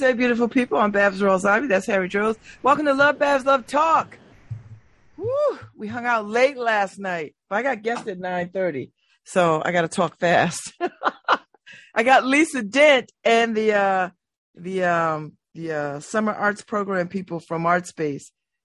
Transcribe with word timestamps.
Thursday, 0.00 0.16
beautiful 0.16 0.48
people. 0.48 0.78
I'm 0.78 0.92
Babz 0.92 1.22
Ivy. 1.22 1.66
That's 1.66 1.84
Harry 1.84 2.08
Droz. 2.08 2.38
Welcome 2.62 2.86
to 2.86 2.94
Love 2.94 3.18
Babz 3.18 3.44
Love 3.44 3.66
Talk. 3.66 4.16
Woo! 5.18 5.58
We 5.76 5.88
hung 5.88 6.06
out 6.06 6.26
late 6.26 6.56
last 6.56 6.98
night. 6.98 7.34
I 7.50 7.62
got 7.62 7.82
guests 7.82 8.08
at 8.08 8.18
9:30, 8.18 8.92
so 9.24 9.60
I 9.62 9.72
got 9.72 9.82
to 9.82 9.88
talk 9.88 10.18
fast. 10.18 10.72
I 11.94 12.02
got 12.02 12.24
Lisa 12.24 12.62
Dent 12.62 13.12
and 13.24 13.54
the 13.54 13.74
uh, 13.74 14.10
the 14.54 14.84
um, 14.84 15.32
the 15.54 15.72
uh, 15.72 16.00
summer 16.00 16.32
arts 16.32 16.62
program 16.62 17.08
people 17.08 17.38
from 17.38 17.64
ArtSpace 17.64 18.22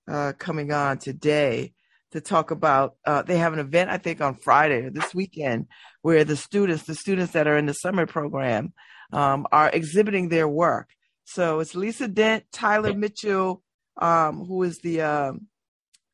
uh, 0.09 0.31
coming 0.39 0.71
on 0.71 0.99
today 0.99 1.73
to 2.11 2.21
talk 2.21 2.51
about. 2.51 2.95
Uh, 3.05 3.23
they 3.23 3.39
have 3.39 3.51
an 3.51 3.59
event, 3.59 3.89
I 3.89 3.97
think, 3.97 4.21
on 4.21 4.35
Friday 4.35 4.85
or 4.85 4.89
this 4.89 5.13
weekend, 5.13 5.67
where 6.01 6.23
the 6.23 6.37
students, 6.37 6.83
the 6.83 6.95
students 6.95 7.33
that 7.33 7.45
are 7.45 7.57
in 7.57 7.65
the 7.65 7.73
summer 7.73 8.05
program, 8.05 8.71
um, 9.11 9.45
are 9.51 9.69
exhibiting 9.69 10.29
their 10.29 10.47
work. 10.47 10.94
So 11.25 11.59
it's 11.59 11.75
Lisa 11.75 12.07
Dent, 12.07 12.45
Tyler 12.51 12.93
Mitchell, 12.93 13.61
um, 13.97 14.45
who 14.45 14.63
is 14.63 14.79
the 14.79 15.01
um, 15.01 15.47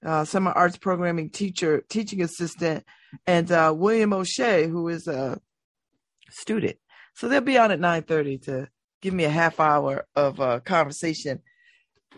uh, 0.04 0.26
summer 0.26 0.52
arts 0.52 0.78
programming 0.78 1.30
teacher, 1.30 1.84
teaching 1.90 2.22
assistant, 2.22 2.86
and 3.28 3.52
uh, 3.52 3.74
William 3.76 4.14
O'Shea, 4.14 4.68
who 4.68 4.88
is 4.88 5.08
a 5.08 5.40
student. 6.30 6.78
So 7.14 7.28
they'll 7.28 7.42
be 7.42 7.58
on 7.58 7.72
at 7.72 7.80
9:30 7.80 8.44
to 8.46 8.70
give 9.02 9.14
me 9.14 9.26
a 9.26 9.30
half 9.30 9.60
hour 9.60 10.08
of 10.16 10.40
uh, 10.40 10.62
conversation. 10.62 11.42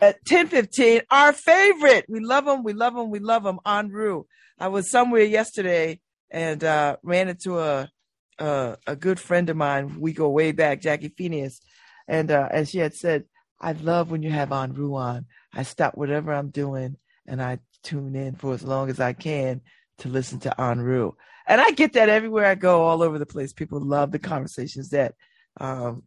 At 0.00 0.24
10:15, 0.24 1.02
our 1.10 1.32
favorite, 1.32 2.06
we 2.08 2.20
love 2.20 2.46
him, 2.46 2.62
we 2.62 2.72
love 2.72 2.96
him, 2.96 3.10
we 3.10 3.18
love 3.18 3.44
him, 3.44 3.58
Andrew. 3.66 4.24
I 4.58 4.68
was 4.68 4.90
somewhere 4.90 5.24
yesterday 5.24 6.00
and 6.30 6.62
uh, 6.62 6.96
ran 7.02 7.28
into 7.28 7.58
a, 7.58 7.90
a, 8.38 8.76
a 8.86 8.96
good 8.96 9.18
friend 9.18 9.50
of 9.50 9.56
mine. 9.56 10.00
We 10.00 10.12
go 10.12 10.28
way 10.28 10.52
back, 10.52 10.80
Jackie 10.80 11.12
Phineas, 11.16 11.60
and 12.08 12.30
uh, 12.30 12.48
and 12.50 12.68
she 12.68 12.78
had 12.78 12.94
said, 12.94 13.24
"I 13.60 13.72
love 13.72 14.10
when 14.10 14.22
you 14.22 14.30
have 14.30 14.52
on 14.52 14.76
on. 14.94 15.26
I 15.52 15.62
stop 15.62 15.96
whatever 15.96 16.32
I'm 16.32 16.50
doing 16.50 16.96
and 17.26 17.42
I 17.42 17.58
tune 17.82 18.14
in 18.16 18.34
for 18.34 18.54
as 18.54 18.62
long 18.62 18.90
as 18.90 19.00
I 19.00 19.12
can 19.12 19.60
to 19.98 20.08
listen 20.08 20.40
to 20.40 20.54
Anru." 20.58 21.14
And 21.46 21.60
I 21.60 21.70
get 21.72 21.92
that 21.92 22.08
everywhere 22.08 22.46
I 22.46 22.54
go, 22.54 22.82
all 22.82 23.02
over 23.02 23.18
the 23.18 23.26
place. 23.26 23.52
People 23.52 23.80
love 23.80 24.12
the 24.12 24.18
conversations 24.18 24.90
that 24.90 25.14
um, 25.60 26.04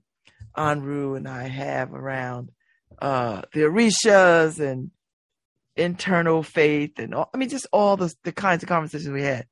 Anru 0.57 1.15
and 1.15 1.27
I 1.27 1.47
have 1.47 1.93
around 1.93 2.51
uh, 2.99 3.43
the 3.53 3.61
Orishas 3.61 4.59
and 4.59 4.91
internal 5.75 6.41
faith 6.41 6.97
and 6.97 7.13
all, 7.13 7.29
I 7.33 7.37
mean, 7.37 7.49
just 7.49 7.67
all 7.71 7.97
the, 7.97 8.13
the 8.23 8.31
kinds 8.31 8.63
of 8.63 8.69
conversations 8.69 9.09
we 9.09 9.21
had. 9.21 9.45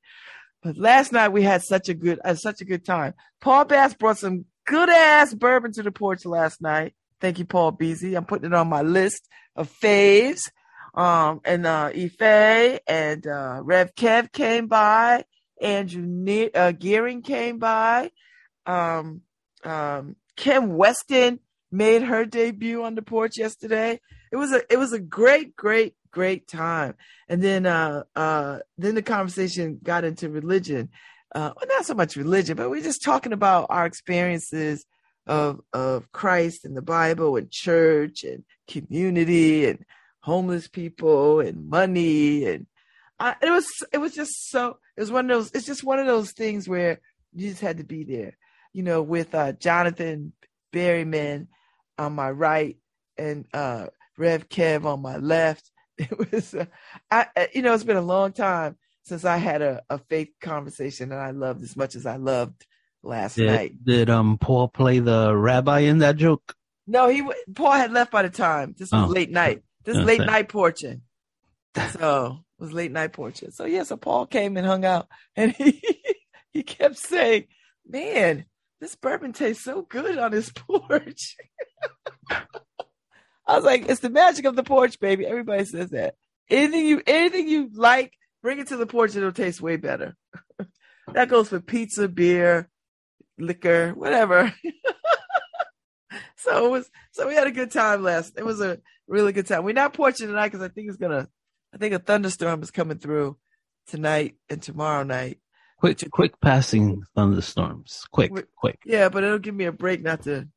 But 0.64 0.78
last 0.78 1.12
night 1.12 1.30
we 1.30 1.44
had 1.44 1.62
such 1.64 1.90
a 1.90 1.94
good, 1.94 2.20
uh, 2.26 2.34
such 2.34 2.62
a 2.62 2.66
good 2.66 2.84
time. 2.84 3.14
Paul 3.40 3.66
Bass 3.66 3.94
brought 3.94 4.18
some 4.18 4.46
good 4.66 4.90
ass 4.90 5.34
bourbon 5.34 5.72
to 5.74 5.84
the 5.84 5.92
porch 5.92 6.26
last 6.26 6.62
night. 6.62 6.94
Thank 7.22 7.40
you, 7.40 7.46
Paul 7.46 7.72
Beasy. 7.72 8.16
I'm 8.16 8.26
putting 8.26 8.48
it 8.48 8.54
on 8.54 8.68
my 8.68 8.82
list 8.82 9.28
of 9.56 9.72
faves. 9.80 10.42
Um, 10.94 11.42
and, 11.44 11.66
uh, 11.66 11.92
Ife 11.94 12.80
and, 12.88 13.26
uh, 13.28 13.60
Rev 13.64 13.96
Kev 13.96 14.32
came 14.32 14.68
by. 14.68 15.26
Andrew 15.62 16.04
ne- 16.06 16.52
uh, 16.52 16.72
Gearing 16.72 17.22
came 17.22 17.60
by. 17.60 18.12
Um, 18.66 19.22
um, 19.64 20.16
Kim 20.36 20.76
Weston 20.76 21.40
made 21.72 22.04
her 22.04 22.26
debut 22.26 22.84
on 22.84 22.96
the 22.96 23.02
porch 23.02 23.38
yesterday. 23.38 24.00
It 24.32 24.36
was 24.38 24.52
a 24.52 24.62
it 24.72 24.78
was 24.78 24.94
a 24.94 25.00
great, 25.00 25.56
great, 25.56 25.96
great 26.12 26.48
time. 26.48 26.96
And 27.30 27.42
then 27.42 27.66
uh 27.66 28.04
uh 28.16 28.60
then 28.78 28.96
the 28.96 29.02
conversation 29.02 29.80
got 29.82 30.04
into 30.04 30.30
religion. 30.30 30.90
Uh 31.36 31.52
well, 31.56 31.68
not 31.68 31.86
so 31.86 31.94
much 31.94 32.16
religion, 32.16 32.56
but 32.56 32.70
we're 32.70 32.82
just 32.82 33.04
talking 33.04 33.34
about 33.34 33.68
our 33.70 33.86
experiences 33.86 34.86
of 35.28 35.60
of 35.74 36.10
Christ 36.14 36.64
and 36.64 36.78
the 36.78 36.82
Bible 36.82 37.36
and 37.36 37.52
church 37.52 38.24
and 38.24 38.46
community 38.70 39.68
and 39.68 39.86
homeless 40.22 40.68
people 40.68 41.42
and 41.42 41.70
money 41.70 42.46
and 42.46 42.66
I, 43.20 43.36
it 43.42 43.50
was 43.50 43.68
it 43.92 43.98
was 43.98 44.14
just 44.14 44.50
so 44.50 44.78
it 44.96 45.02
was 45.02 45.12
one 45.12 45.30
of 45.30 45.38
those 45.38 45.52
it's 45.54 45.66
just 45.66 45.84
one 45.84 46.00
of 46.00 46.08
those 46.08 46.32
things 46.32 46.70
where 46.70 47.00
you 47.34 47.50
just 47.50 47.62
had 47.62 47.78
to 47.78 47.84
be 47.84 48.04
there. 48.06 48.38
You 48.74 48.84
know 48.84 49.02
with 49.02 49.36
uh, 49.36 49.54
jonathan 49.54 50.34
berryman 50.74 51.48
on 51.98 52.14
my 52.14 52.30
right 52.32 52.78
and 53.18 53.46
uh, 53.54 53.88
rev 54.18 54.48
kev 54.50 54.86
on 54.86 55.02
my 55.02 55.18
left. 55.18 55.70
It 55.98 56.32
was 56.32 56.54
uh, 56.54 56.66
i 57.10 57.28
you 57.54 57.62
know 57.62 57.74
it's 57.74 57.86
been 57.86 57.96
a 57.96 58.02
long 58.02 58.34
time 58.34 58.78
since 59.06 59.24
i 59.26 59.38
had 59.38 59.62
a, 59.62 59.82
a 59.90 59.98
faith 59.98 60.30
conversation 60.42 61.10
that 61.10 61.20
i 61.20 61.32
loved 61.32 61.64
as 61.64 61.76
much 61.78 61.96
as 61.96 62.06
i 62.06 62.18
loved 62.18 62.66
last 63.04 63.36
did, 63.36 63.46
night. 63.48 63.74
Did 63.84 64.10
um 64.10 64.38
Paul 64.40 64.68
play 64.68 65.00
the 65.00 65.36
rabbi 65.36 65.80
in 65.82 66.00
that 66.00 66.18
joke? 66.18 66.56
no 66.88 67.08
he 67.08 67.24
paul 67.54 67.72
had 67.72 67.92
left 67.92 68.12
by 68.12 68.24
the 68.24 68.30
time. 68.30 68.76
This 68.78 68.92
was 68.92 69.10
Oh. 69.10 69.14
late 69.14 69.30
night. 69.32 69.64
This 69.84 69.98
late 69.98 70.22
night 70.22 70.50
porching 70.50 71.02
so 71.92 72.40
it 72.60 72.64
was 72.64 72.72
late 72.74 72.92
night 72.92 73.12
porching 73.14 73.52
so 73.52 73.66
yeah 73.66 73.84
so 73.84 73.98
paul 73.98 74.26
came 74.26 74.56
and 74.58 74.66
hung 74.66 74.86
out 74.86 75.08
and 75.36 75.52
he 75.52 75.82
he 76.52 76.64
kept 76.64 76.98
saying 76.98 77.46
man 77.88 78.46
this 78.82 78.96
bourbon 78.96 79.34
tastes 79.34 79.64
so 79.64 79.82
good 79.84 80.18
on 80.18 80.32
this 80.32 80.52
porch. 80.56 81.36
I 82.30 83.56
was 83.56 83.64
like 83.64 83.88
it's 83.88 84.00
the 84.02 84.10
magic 84.10 84.46
of 84.46 84.56
the 84.56 84.64
porch 84.64 85.00
baby. 85.00 85.26
Everybody 85.26 85.66
says 85.66 85.92
that. 85.92 86.16
Anything 86.50 86.86
you 86.86 87.02
anything 87.06 87.48
you 87.48 87.70
like 87.74 88.14
bring 88.46 88.60
it 88.60 88.68
to 88.68 88.78
the 88.78 88.86
porch 88.86 89.16
it'll 89.16 89.32
taste 89.32 89.60
way 89.60 89.76
better 89.76 90.16
that 91.14 91.30
goes 91.30 91.50
for 91.50 91.60
pizza 91.60 92.08
beer 92.08 92.70
liquor 93.40 93.92
whatever 93.96 94.54
so 96.38 96.68
it 96.68 96.70
was 96.70 96.90
so 97.12 97.28
we 97.28 97.34
had 97.34 97.48
a 97.48 97.52
good 97.52 97.72
time 97.72 98.04
last 98.04 98.34
it 98.38 98.46
was 98.46 98.62
a 98.62 98.78
really 99.08 99.32
good 99.32 99.48
time 99.48 99.64
we're 99.64 99.74
not 99.74 99.94
porching 99.94 100.28
tonight 100.28 100.48
because 100.52 100.62
i 100.62 100.68
think 100.68 100.88
it's 100.88 100.98
gonna 100.98 101.28
i 101.74 101.78
think 101.78 101.94
a 101.94 102.00
thunderstorm 102.00 102.62
is 102.62 102.70
coming 102.70 103.00
through 103.00 103.36
tonight 103.88 104.36
and 104.50 104.62
tomorrow 104.62 105.04
night 105.04 105.40
Quick, 105.80 106.00
quick 106.12 106.40
passing 106.40 107.04
thunderstorms. 107.16 108.04
Quick, 108.12 108.32
quick. 108.56 108.80
yeah 108.86 109.10
but 109.10 109.24
it'll 109.24 109.40
give 109.40 109.56
me 109.56 109.66
a 109.66 109.72
break 109.72 110.02
not 110.04 110.22
to 110.24 110.48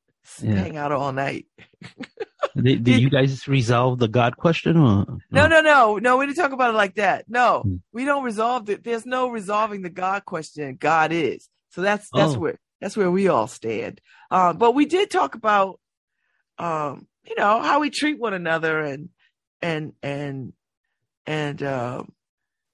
Yeah. 0.42 0.54
hang 0.56 0.76
out 0.76 0.92
all 0.92 1.12
night 1.12 1.46
Did, 2.62 2.84
did 2.84 3.00
you 3.00 3.10
guys 3.10 3.46
resolve 3.46 3.98
the 3.98 4.08
God 4.08 4.36
question? 4.36 4.76
Or? 4.76 5.06
no 5.30 5.46
no 5.46 5.60
no 5.60 5.98
no 5.98 6.16
we 6.16 6.26
didn't 6.26 6.38
talk 6.38 6.52
about 6.52 6.70
it 6.70 6.76
like 6.76 6.94
that 6.96 7.24
no 7.28 7.62
Hmm. 7.62 7.76
we 7.92 8.04
don't 8.04 8.24
resolve 8.24 8.68
it 8.70 8.82
there's 8.84 9.06
no 9.06 9.28
resolving 9.28 9.82
the 9.82 9.90
god 9.90 10.24
question 10.24 10.76
god 10.78 11.12
is 11.12 11.48
so 11.70 11.82
that's 11.82 12.08
that's 12.10 12.34
Oh. 12.34 12.38
where 12.38 12.58
that's 12.80 12.96
where 12.96 13.10
we 13.10 13.28
all 13.28 13.46
stand 13.46 14.00
um 14.30 14.56
but 14.58 14.74
we 14.74 14.86
did 14.86 15.10
talk 15.10 15.34
about 15.34 15.78
um 16.58 17.06
you 17.28 17.34
know 17.36 17.60
how 17.62 17.80
we 17.80 17.90
treat 17.90 18.18
one 18.18 18.34
another 18.34 18.80
and 18.80 19.10
and 19.62 19.92
and 20.02 20.52
and 21.26 21.62
um 21.62 22.12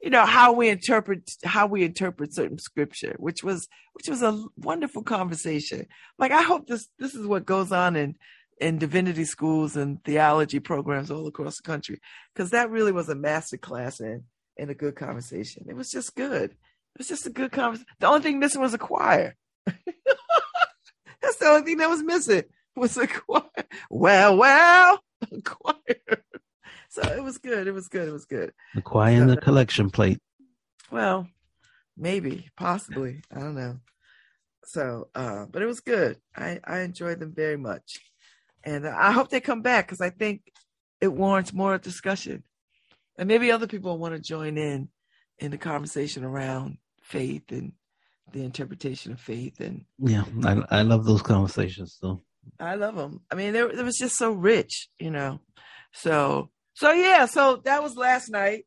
you 0.03 0.11
know 0.11 0.25
how 0.27 0.53
we 0.53 0.69
interpret 0.69 1.31
how 1.45 1.67
we 1.67 1.83
interpret 1.83 2.35
certain 2.35 2.59
scripture 2.59 3.17
which 3.19 3.43
was 3.43 3.69
which 3.95 4.09
was 4.09 4.23
a 4.23 4.45
wonderful 4.57 5.03
conversation 5.03 5.87
like 6.19 6.31
i 6.33 6.43
hope 6.43 6.67
this 6.67 6.89
this 6.99 7.15
is 7.15 7.27
what 7.27 7.47
goes 7.47 7.73
on 7.73 7.97
in 7.97 8.15
in 8.61 8.79
divinity 8.79 9.25
schools 9.25 9.77
and 9.77 10.03
theology 10.05 10.61
programs 10.61 11.11
all 11.11 11.27
across 11.27 11.57
the 11.57 11.63
country 11.63 12.01
because 12.35 12.51
that 12.51 12.71
really 12.71 12.93
was 12.93 13.09
a 13.09 13.15
master 13.15 13.57
class 13.57 14.01
in 14.01 14.23
in 14.57 14.71
a 14.71 14.75
good 14.75 14.95
conversation 14.95 15.65
it 15.69 15.75
was 15.75 15.91
just 15.91 16.15
good 16.15 16.51
it 16.53 16.99
was 16.99 17.09
just 17.09 17.27
a 17.27 17.31
good 17.31 17.51
conversation 17.51 17.87
the 17.99 18.07
only 18.07 18.21
thing 18.21 18.39
missing 18.39 18.61
was 18.61 18.75
a 18.75 18.79
choir 18.79 19.35
that's 19.67 21.37
the 21.39 21.47
only 21.47 21.65
thing 21.65 21.79
that 21.79 21.89
was 21.91 22.03
missing 22.03 22.45
was 22.77 22.97
a 22.97 23.07
choir 23.07 23.43
well 23.91 24.37
well 24.37 25.01
a 25.33 25.41
choir 25.43 26.23
so 26.89 27.03
it 27.03 27.23
was 27.23 27.39
good 27.39 27.67
it 27.67 27.73
was 27.73 27.89
good 27.89 28.09
it 28.09 28.13
was 28.13 28.25
good 28.27 28.53
The 28.75 28.83
choir 28.83 29.21
and 29.21 29.29
the 29.29 29.37
collection 29.37 29.91
plate. 29.91 30.21
well, 30.91 31.27
maybe, 31.97 32.51
possibly. 32.57 33.23
I 33.35 33.41
don't 33.41 33.55
know. 33.55 33.79
So, 34.65 35.09
uh, 35.15 35.47
but 35.51 35.63
it 35.63 35.67
was 35.67 35.81
good. 35.81 36.19
I, 36.37 36.61
I 36.65 36.81
enjoyed 36.81 37.21
them 37.21 37.33
very 37.35 37.57
much. 37.57 38.01
And 38.65 38.87
I 38.87 39.13
hope 39.13 39.29
they 39.29 39.41
come 39.41 39.63
back 39.63 39.87
because 39.87 40.01
I 40.01 40.11
think 40.11 40.43
it 41.01 41.13
warrants 41.13 41.53
more 41.53 41.77
discussion. 41.79 42.43
And 43.19 43.29
maybe 43.29 43.51
other 43.51 43.67
people 43.67 43.99
want 43.99 44.15
to 44.15 44.21
join 44.21 44.57
in 44.57 44.89
in 45.39 45.51
the 45.51 45.59
conversation 45.59 46.25
around 46.25 46.79
faith 47.03 47.51
and 47.51 47.73
the 48.33 48.43
interpretation 48.43 49.13
of 49.13 49.21
faith. 49.21 49.61
And 49.61 49.85
Yeah, 49.99 50.25
I, 50.43 50.63
I 50.71 50.83
love 50.83 51.05
those 51.05 51.23
conversations 51.23 51.99
though. 52.01 52.23
I 52.59 52.75
love 52.75 52.97
them. 52.97 53.21
I 53.31 53.35
mean, 53.37 53.55
it 53.55 53.85
was 53.85 53.97
just 53.97 54.17
so 54.17 54.33
rich, 54.33 54.89
you 54.99 55.11
know. 55.11 55.41
So, 55.93 56.51
so 56.75 56.93
yeah. 56.93 57.27
So 57.27 57.57
that 57.65 57.83
was 57.83 57.97
last 57.97 58.31
night. 58.31 58.65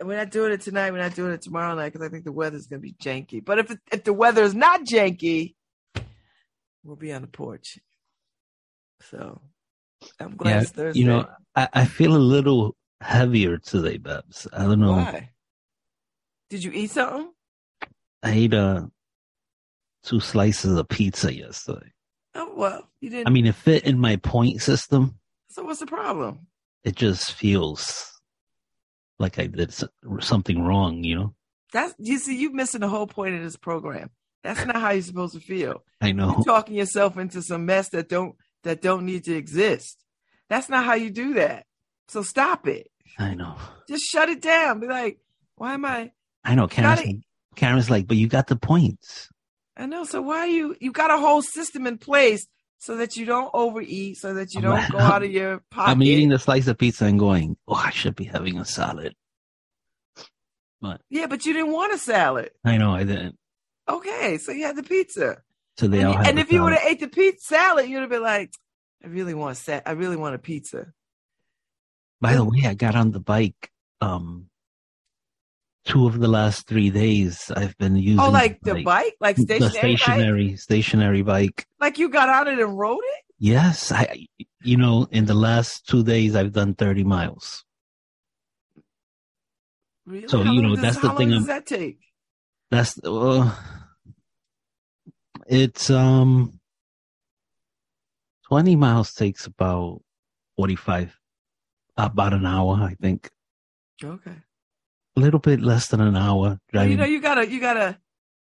And 0.00 0.08
we're 0.08 0.16
not 0.16 0.30
doing 0.30 0.52
it 0.52 0.60
tonight. 0.60 0.92
We're 0.92 0.98
not 0.98 1.16
doing 1.16 1.32
it 1.32 1.42
tomorrow 1.42 1.74
night 1.74 1.92
because 1.92 2.06
I 2.06 2.10
think 2.10 2.24
the 2.24 2.32
weather's 2.32 2.66
gonna 2.66 2.80
be 2.80 2.92
janky. 2.92 3.44
But 3.44 3.58
if 3.58 3.76
if 3.92 4.04
the 4.04 4.12
weather 4.12 4.42
is 4.42 4.54
not 4.54 4.84
janky, 4.84 5.54
we'll 6.84 6.96
be 6.96 7.12
on 7.12 7.22
the 7.22 7.28
porch. 7.28 7.78
So 9.00 9.40
I'm 10.20 10.36
glad 10.36 10.50
Yeah, 10.50 10.60
it's 10.62 10.70
Thursday. 10.70 11.00
you 11.00 11.06
know, 11.06 11.28
I, 11.54 11.68
I 11.72 11.84
feel 11.84 12.14
a 12.16 12.18
little 12.18 12.76
heavier 13.00 13.58
today, 13.58 13.98
Babz. 13.98 14.46
I 14.52 14.64
don't 14.64 14.80
know. 14.80 14.92
why? 14.92 15.30
Did 16.50 16.64
you 16.64 16.72
eat 16.72 16.90
something? 16.90 17.30
I 18.22 18.30
ate 18.32 18.54
uh, 18.54 18.86
two 20.02 20.20
slices 20.20 20.76
of 20.78 20.88
pizza 20.88 21.34
yesterday. 21.34 21.92
Oh 22.34 22.52
well, 22.56 22.88
you 23.00 23.10
didn't. 23.10 23.28
I 23.28 23.30
mean, 23.30 23.46
it 23.46 23.54
fit 23.54 23.84
in 23.84 23.98
my 23.98 24.16
point 24.16 24.60
system. 24.62 25.18
so 25.50 25.62
what's 25.64 25.80
the 25.80 25.86
problem? 25.86 26.46
It 26.84 26.96
just 26.96 27.32
feels 27.32 28.12
like 29.18 29.38
I 29.38 29.46
did 29.46 29.74
something 30.20 30.62
wrong, 30.62 31.02
you 31.04 31.14
know? 31.16 31.34
That's 31.72 31.94
you 31.98 32.18
see, 32.18 32.38
you 32.38 32.52
missing 32.52 32.80
the 32.80 32.88
whole 32.88 33.06
point 33.06 33.34
of 33.34 33.42
this 33.42 33.56
program. 33.56 34.10
That's 34.44 34.64
not 34.64 34.76
how 34.76 34.90
you're 34.90 35.02
supposed 35.02 35.34
to 35.34 35.40
feel. 35.40 35.82
I 36.00 36.12
know. 36.12 36.36
You're 36.36 36.44
talking 36.44 36.76
yourself 36.76 37.18
into 37.18 37.42
some 37.42 37.66
mess 37.66 37.88
that 37.90 38.08
don't 38.08 38.36
that 38.64 38.82
don't 38.82 39.06
need 39.06 39.24
to 39.24 39.34
exist. 39.34 40.02
That's 40.48 40.68
not 40.68 40.84
how 40.84 40.94
you 40.94 41.10
do 41.10 41.34
that. 41.34 41.66
So 42.08 42.22
stop 42.22 42.66
it. 42.66 42.90
I 43.18 43.34
know. 43.34 43.56
Just 43.88 44.04
shut 44.04 44.28
it 44.28 44.40
down. 44.40 44.80
Be 44.80 44.86
like, 44.86 45.18
why 45.56 45.74
am 45.74 45.84
I? 45.84 46.12
I 46.44 46.54
know. 46.54 46.68
Karen's, 46.68 47.00
Gotta- 47.00 47.20
Karen's 47.56 47.90
like, 47.90 48.06
but 48.06 48.16
you 48.16 48.28
got 48.28 48.46
the 48.46 48.56
points. 48.56 49.28
I 49.76 49.86
know. 49.86 50.04
So 50.04 50.22
why 50.22 50.38
are 50.40 50.46
you? 50.46 50.76
You 50.80 50.92
got 50.92 51.10
a 51.10 51.18
whole 51.18 51.42
system 51.42 51.86
in 51.86 51.98
place 51.98 52.46
so 52.78 52.96
that 52.96 53.16
you 53.16 53.26
don't 53.26 53.50
overeat, 53.52 54.16
so 54.16 54.34
that 54.34 54.54
you 54.54 54.58
I'm 54.60 54.64
don't 54.64 54.74
not- 54.76 54.90
go 54.92 54.98
out 54.98 55.22
of 55.22 55.30
your 55.30 55.62
pocket. 55.70 55.90
I'm 55.90 56.02
eating 56.02 56.28
the 56.30 56.38
slice 56.38 56.66
of 56.68 56.78
pizza 56.78 57.04
and 57.06 57.18
going, 57.18 57.56
oh, 57.66 57.74
I 57.74 57.90
should 57.90 58.14
be 58.16 58.24
having 58.24 58.58
a 58.58 58.64
salad. 58.64 59.14
But 60.80 61.00
yeah, 61.10 61.26
but 61.26 61.44
you 61.44 61.52
didn't 61.52 61.72
want 61.72 61.92
a 61.92 61.98
salad. 61.98 62.50
I 62.64 62.76
know 62.78 62.92
I 62.94 63.04
didn't. 63.04 63.36
Okay, 63.88 64.38
so 64.38 64.52
you 64.52 64.64
had 64.64 64.76
the 64.76 64.82
pizza. 64.82 65.38
So 65.78 65.86
they 65.86 66.00
and 66.00 66.08
all 66.08 66.18
and 66.18 66.38
if 66.40 66.50
you 66.52 66.62
would 66.64 66.72
have 66.74 66.82
ate 66.84 67.00
the 67.00 67.08
pizza 67.08 67.54
salad, 67.54 67.88
you'd 67.88 68.00
have 68.00 68.10
been 68.10 68.22
like, 68.22 68.52
I 69.02 69.06
really 69.06 69.32
want 69.34 69.56
sa- 69.56 69.80
I 69.86 69.92
really 69.92 70.16
want 70.16 70.34
a 70.34 70.38
pizza. 70.38 70.92
By 72.20 72.34
the 72.34 72.44
way, 72.44 72.62
I 72.64 72.74
got 72.74 72.96
on 72.96 73.12
the 73.12 73.20
bike. 73.20 73.70
Um, 74.00 74.48
two 75.84 76.06
of 76.08 76.18
the 76.18 76.26
last 76.26 76.66
three 76.66 76.90
days 76.90 77.50
I've 77.54 77.78
been 77.78 77.94
using. 77.96 78.18
Oh, 78.18 78.30
like 78.30 78.60
the 78.60 78.82
bike, 78.82 79.14
like 79.20 79.36
the 79.36 79.42
stationary, 79.42 79.92
bike? 79.92 79.98
stationary 80.00 80.56
stationary 80.56 81.22
bike. 81.22 81.66
Like 81.80 81.98
you 81.98 82.08
got 82.08 82.28
on 82.28 82.48
it 82.48 82.58
and 82.58 82.76
rode 82.76 82.98
it. 83.00 83.24
Yes, 83.38 83.92
I. 83.92 84.26
You 84.64 84.76
know, 84.76 85.06
in 85.12 85.26
the 85.26 85.34
last 85.34 85.86
two 85.86 86.02
days, 86.02 86.34
I've 86.34 86.52
done 86.52 86.74
thirty 86.74 87.04
miles. 87.04 87.64
Really? 90.06 90.26
So, 90.26 90.42
How 90.42 90.52
you 90.52 90.62
know, 90.62 90.74
that's 90.74 90.98
the 90.98 91.10
thing 91.12 91.28
does 91.30 91.38
I'm- 91.38 91.46
that 91.46 91.66
take? 91.66 92.00
That's 92.70 92.98
uh, 93.04 93.54
it's 95.48 95.90
um 95.90 96.58
twenty 98.46 98.76
miles 98.76 99.12
takes 99.12 99.46
about 99.46 100.02
forty 100.56 100.76
five, 100.76 101.16
about 101.96 102.32
an 102.32 102.46
hour, 102.46 102.74
I 102.80 102.94
think. 103.00 103.30
Okay. 104.02 104.36
A 105.16 105.20
little 105.20 105.40
bit 105.40 105.60
less 105.60 105.88
than 105.88 106.00
an 106.00 106.16
hour 106.16 106.58
driving. 106.70 106.92
you 106.92 106.96
know, 106.96 107.04
you 107.04 107.20
gotta, 107.20 107.48
you 107.50 107.60
gotta. 107.60 107.98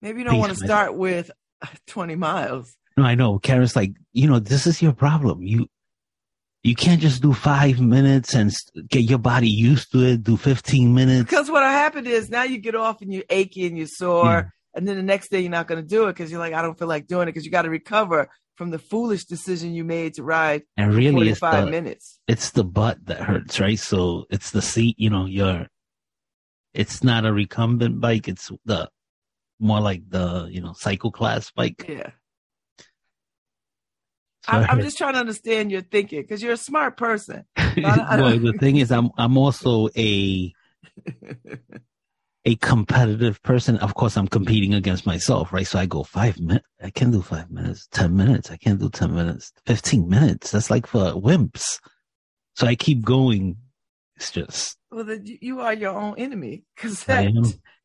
Maybe 0.01 0.21
you 0.21 0.25
don't 0.25 0.39
want 0.39 0.57
to 0.57 0.65
start 0.65 0.97
with 0.97 1.31
twenty 1.87 2.15
miles. 2.17 2.77
no, 2.97 3.05
I 3.05 3.15
know. 3.15 3.39
Karen's 3.39 3.75
like, 3.77 3.93
you 4.13 4.29
know, 4.29 4.39
this 4.39 4.67
is 4.67 4.81
your 4.83 4.93
problem. 4.93 5.43
You 5.43 5.67
you 6.63 6.77
can't 6.77 7.01
just 7.01 7.23
do 7.23 7.33
five 7.33 7.81
minutes 7.81 8.35
and 8.35 8.53
get 8.89 9.03
your 9.03 9.19
body 9.19 9.49
used 9.49 9.91
to 9.93 10.03
it. 10.05 10.23
Do 10.23 10.37
fifteen 10.37 10.95
minutes. 10.95 11.29
Because 11.31 11.51
what 11.51 11.63
happened 11.65 12.07
is 12.07 12.31
now 12.31 12.45
you 12.45 12.59
get 12.59 12.77
off 12.77 13.03
and 13.03 13.13
you're 13.13 13.25
achy 13.31 13.67
and 13.67 13.77
you're 13.77 13.89
sore. 13.89 14.53
And 14.75 14.87
then 14.89 14.97
the 14.97 15.03
next 15.03 15.31
day 15.31 15.41
you're 15.41 15.51
not 15.51 15.67
going 15.69 15.83
to 15.83 15.87
do 15.89 16.05
it 16.05 16.15
because 16.15 16.31
you're 16.31 16.41
like, 16.41 16.55
I 16.55 16.63
don't 16.63 16.79
feel 16.79 16.89
like 16.89 17.07
doing 17.07 17.23
it 17.29 17.33
because 17.33 17.45
you 17.45 17.51
got 17.51 17.63
to 17.63 17.71
recover 17.71 18.31
from 18.57 18.71
the 18.71 18.79
foolish 18.79 19.25
decision 19.25 19.73
you 19.75 19.85
made 19.85 20.15
to 20.15 20.23
ride 20.23 20.63
And 20.77 20.95
really, 20.95 21.31
it's 21.31 21.41
45 21.41 21.65
the 21.65 21.71
minutes. 21.71 22.19
it's 22.29 22.51
the 22.51 22.65
butt 22.65 23.05
that 23.07 23.21
hurts, 23.23 23.59
right? 23.61 23.79
So 23.79 24.27
it's 24.31 24.51
the 24.51 24.63
seat, 24.63 24.97
you 24.99 25.11
know, 25.11 25.27
you're, 25.27 25.69
it's 26.75 27.03
not 27.03 27.27
a 27.27 27.33
recumbent 27.33 28.01
bike. 28.01 28.29
It's 28.29 28.51
the 28.65 28.89
more 29.59 29.81
like 29.81 30.03
the, 30.09 30.49
you 30.51 30.61
know, 30.61 30.73
cycle 30.75 31.11
class 31.11 31.51
bike. 31.51 31.85
Yeah. 31.89 32.11
So 34.45 34.53
I, 34.53 34.67
I'm 34.67 34.81
just 34.81 34.99
trying 34.99 35.13
to 35.15 35.21
understand 35.21 35.71
your 35.71 35.83
thinking 35.83 36.23
because 36.23 36.43
you're 36.43 36.53
a 36.53 36.57
smart 36.57 36.97
person. 36.97 37.45
Well, 37.77 38.39
the 38.39 38.55
thing 38.59 38.77
is, 38.77 38.91
I'm, 38.93 39.11
I'm 39.17 39.39
also 39.39 39.89
a, 39.97 40.53
a 42.45 42.57
competitive 42.57 43.41
person. 43.43 43.77
Of 43.79 43.95
course, 43.95 44.17
I'm 44.17 44.27
competing 44.29 44.75
against 44.75 45.07
myself, 45.07 45.53
right? 45.53 45.67
So 45.67 45.79
I 45.79 45.87
go 45.87 46.03
five 46.03 46.39
minutes. 46.41 46.67
I 46.83 46.91
can't 46.91 47.13
do 47.13 47.23
five 47.23 47.51
minutes, 47.51 47.87
10 47.93 48.17
minutes. 48.17 48.51
I 48.51 48.57
can't 48.57 48.81
do 48.81 48.91
10 48.91 49.15
minutes, 49.15 49.53
15 49.67 50.09
minutes. 50.09 50.51
That's 50.51 50.71
like 50.71 50.87
for 50.87 51.13
wimps. 51.13 51.79
So 52.57 52.67
I 52.67 52.75
keep 52.75 53.05
going. 53.05 53.57
It's 54.17 54.31
just, 54.31 54.77
Well, 54.91 55.05
then 55.05 55.25
you- 55.25 55.61
are 55.61 55.73
your 55.75 55.97
own 55.99 56.15
enemy. 56.19 56.65
Cause 56.77 57.05
I 57.09 57.23
am. 57.23 57.43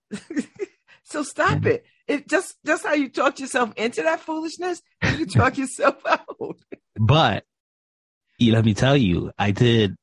that, 0.09 0.47
so 1.03 1.23
stop 1.23 1.63
Yeah. 1.63 1.71
it. 1.73 1.85
It 2.07 2.27
just 2.29 2.55
just 2.65 2.85
how 2.85 2.93
you 2.93 3.09
talk 3.09 3.39
yourself 3.39 3.73
into 3.75 4.01
that 4.03 4.21
foolishness, 4.21 4.81
you 5.17 5.25
talk 5.25 5.57
yourself 5.57 5.97
out. 6.05 6.57
But 6.95 7.43
let 8.39 8.63
me 8.65 8.73
tell 8.73 8.95
you, 8.95 9.31
I 9.37 9.51
did 9.51 9.95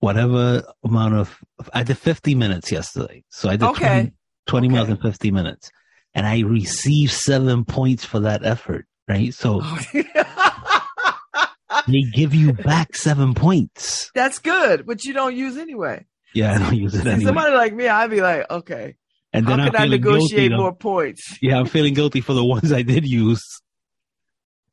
whatever 0.00 0.62
amount 0.84 1.14
of, 1.14 1.38
I 1.72 1.82
did 1.82 1.98
50 1.98 2.34
minutes 2.34 2.70
yesterday. 2.70 3.24
So 3.30 3.48
I 3.48 3.56
did 3.56 3.66
Okay. 3.68 4.12
20, 4.46 4.68
20 4.68 4.68
miles 4.68 4.84
Okay. 4.84 4.92
in 4.92 4.98
50 4.98 5.30
minutes. 5.30 5.70
And 6.14 6.26
I 6.26 6.40
received 6.40 7.12
seven 7.12 7.64
points 7.64 8.04
for 8.04 8.20
that 8.20 8.44
effort, 8.44 8.86
right? 9.08 9.34
So 9.34 9.60
oh, 9.62 9.78
they 11.88 12.02
give 12.14 12.34
you 12.34 12.52
back 12.52 12.96
seven 12.96 13.34
points. 13.34 14.10
That's 14.14 14.38
good, 14.38 14.86
but 14.86 15.04
you 15.04 15.12
don't 15.12 15.36
use 15.36 15.56
anyway. 15.58 16.06
Yeah, 16.34 16.54
I 16.54 16.58
don't 16.58 16.76
use 16.76 16.94
it 16.94 17.06
anyway. 17.06 17.24
somebody 17.24 17.54
like 17.54 17.74
me, 17.74 17.88
I'd 17.88 18.10
be 18.10 18.20
like, 18.20 18.50
okay, 18.50 18.96
and 19.32 19.46
then 19.46 19.58
how 19.58 19.70
can 19.70 19.76
I 19.76 19.86
negotiate 19.86 20.50
guilty. 20.50 20.56
more 20.56 20.74
points? 20.74 21.38
Yeah, 21.42 21.58
I'm 21.58 21.66
feeling 21.66 21.92
guilty 21.94 22.20
for 22.22 22.32
the 22.32 22.44
ones 22.44 22.72
I 22.72 22.82
did 22.82 23.06
use. 23.06 23.42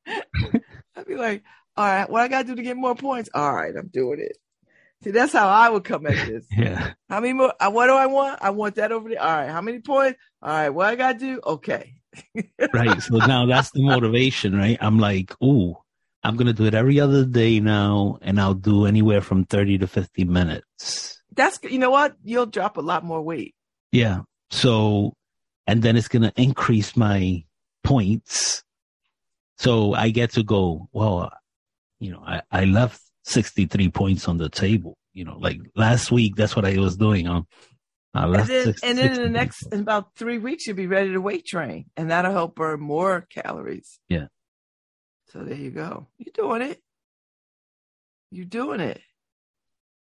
I'd 0.08 1.06
be 1.08 1.16
like, 1.16 1.44
all 1.76 1.86
right, 1.86 2.10
what 2.10 2.22
I 2.22 2.28
got 2.28 2.44
to 2.44 2.48
do 2.50 2.56
to 2.56 2.62
get 2.64 2.78
more 2.78 2.96
points? 2.96 3.30
All 3.34 3.54
right, 3.54 3.74
I'm 3.78 3.88
doing 3.88 4.20
it. 4.20 4.38
See, 5.04 5.12
that's 5.12 5.34
how 5.34 5.48
I 5.48 5.70
would 5.70 5.84
come 5.84 6.06
at 6.08 6.28
this. 6.28 6.46
Yeah. 6.58 6.94
How 7.10 7.20
many 7.20 7.34
more? 7.34 7.54
uh, 7.60 7.70
What 7.72 7.88
do 7.88 7.94
I 7.94 8.06
want? 8.06 8.40
I 8.42 8.52
want 8.52 8.76
that 8.76 8.92
over 8.92 9.10
there. 9.10 9.22
All 9.22 9.28
right, 9.36 9.50
how 9.50 9.62
many 9.62 9.80
points? 9.80 10.18
All 10.42 10.50
right, 10.50 10.70
what 10.70 10.88
I 10.88 10.96
got 10.96 11.14
to 11.14 11.20
do? 11.20 11.42
Okay. 11.46 11.94
Right. 12.74 13.02
So 13.02 13.18
now 13.18 13.46
that's 13.48 13.72
the 13.72 13.82
motivation, 13.84 14.56
right? 14.56 14.78
I'm 14.80 15.00
like, 15.00 15.34
ooh, 15.44 15.76
I'm 16.24 16.38
going 16.38 16.48
to 16.48 16.54
do 16.54 16.66
it 16.66 16.74
every 16.76 17.00
other 17.00 17.26
day 17.26 17.60
now, 17.60 18.18
and 18.22 18.40
I'll 18.40 18.54
do 18.54 18.86
anywhere 18.86 19.20
from 19.22 19.46
30 19.46 19.80
to 19.80 19.88
50 19.88 20.24
minutes. 20.24 21.22
That's 21.36 21.60
you 21.64 21.80
know 21.80 21.90
what? 21.90 22.16
You'll 22.24 22.46
drop 22.46 22.78
a 22.78 22.82
lot 22.82 23.04
more 23.04 23.22
weight. 23.22 23.56
Yeah. 23.92 24.22
So, 24.52 25.14
and 25.68 25.82
then 25.82 25.98
it's 25.98 26.08
going 26.08 26.22
to 26.22 26.34
increase 26.40 26.96
my 26.96 27.44
points. 27.84 28.64
So 29.58 29.94
I 29.94 30.10
get 30.10 30.32
to 30.34 30.44
go, 30.44 30.88
well, 30.94 31.32
you 32.00 32.12
know, 32.12 32.24
I, 32.26 32.42
I 32.52 32.66
left 32.66 33.02
63 33.24 33.90
points 33.90 34.28
on 34.28 34.38
the 34.38 34.50
table. 34.50 34.98
You 35.14 35.26
know, 35.26 35.38
like 35.38 35.60
last 35.76 36.12
week, 36.12 36.36
that's 36.36 36.56
what 36.56 36.66
I 36.66 36.78
was 36.78 36.98
doing. 36.98 37.28
Um, 37.28 37.48
I 38.16 38.26
And 38.26 38.36
then, 38.36 38.66
six- 38.66 38.84
and 38.84 38.98
then 38.98 39.06
in 39.06 39.12
the 39.12 39.16
63 39.18 39.30
next 39.32 39.64
in 39.74 39.80
about 39.82 40.16
three 40.16 40.38
weeks, 40.38 40.68
you'll 40.68 40.76
be 40.76 40.88
ready 40.88 41.12
to 41.14 41.20
weight 41.22 41.46
train, 41.46 41.86
and 41.98 42.12
that'll 42.12 42.32
help 42.32 42.56
burn 42.56 42.80
more 42.80 43.26
calories. 43.30 44.00
Yeah. 44.10 44.28
So 45.30 45.44
there 45.44 45.58
you 45.58 45.72
go. 45.72 46.08
You're 46.18 46.34
doing 46.34 46.62
it. 46.62 46.80
You're 48.32 48.46
doing 48.46 48.80
it. 48.80 49.02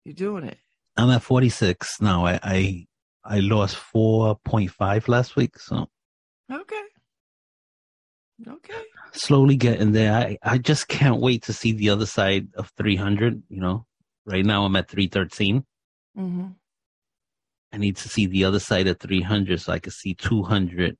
You're 0.05 0.15
doing 0.15 0.43
it. 0.45 0.57
I'm 0.97 1.09
at 1.11 1.21
46 1.23 2.01
now. 2.01 2.25
I, 2.25 2.39
I, 2.43 2.87
I 3.23 3.39
lost 3.39 3.77
4.5 3.93 5.07
last 5.07 5.35
week. 5.35 5.57
So 5.59 5.87
Okay. 6.51 6.81
Okay. 8.47 8.73
slowly 9.13 9.55
getting 9.55 9.91
there. 9.91 10.13
I, 10.13 10.37
I 10.43 10.57
just 10.57 10.87
can't 10.87 11.21
wait 11.21 11.43
to 11.43 11.53
see 11.53 11.71
the 11.71 11.89
other 11.89 12.05
side 12.05 12.47
of 12.55 12.71
300. 12.77 13.43
You 13.49 13.61
know, 13.61 13.85
right 14.25 14.45
now 14.45 14.65
I'm 14.65 14.75
at 14.75 14.89
313. 14.89 15.65
hmm 16.15 16.47
I 17.71 17.77
need 17.77 17.97
to 17.97 18.09
see 18.09 18.27
the 18.27 18.43
other 18.45 18.59
side 18.59 18.85
of 18.87 18.99
300 18.99 19.59
so 19.59 19.73
I 19.73 19.79
can 19.79 19.91
see 19.91 20.13
200 20.13 20.95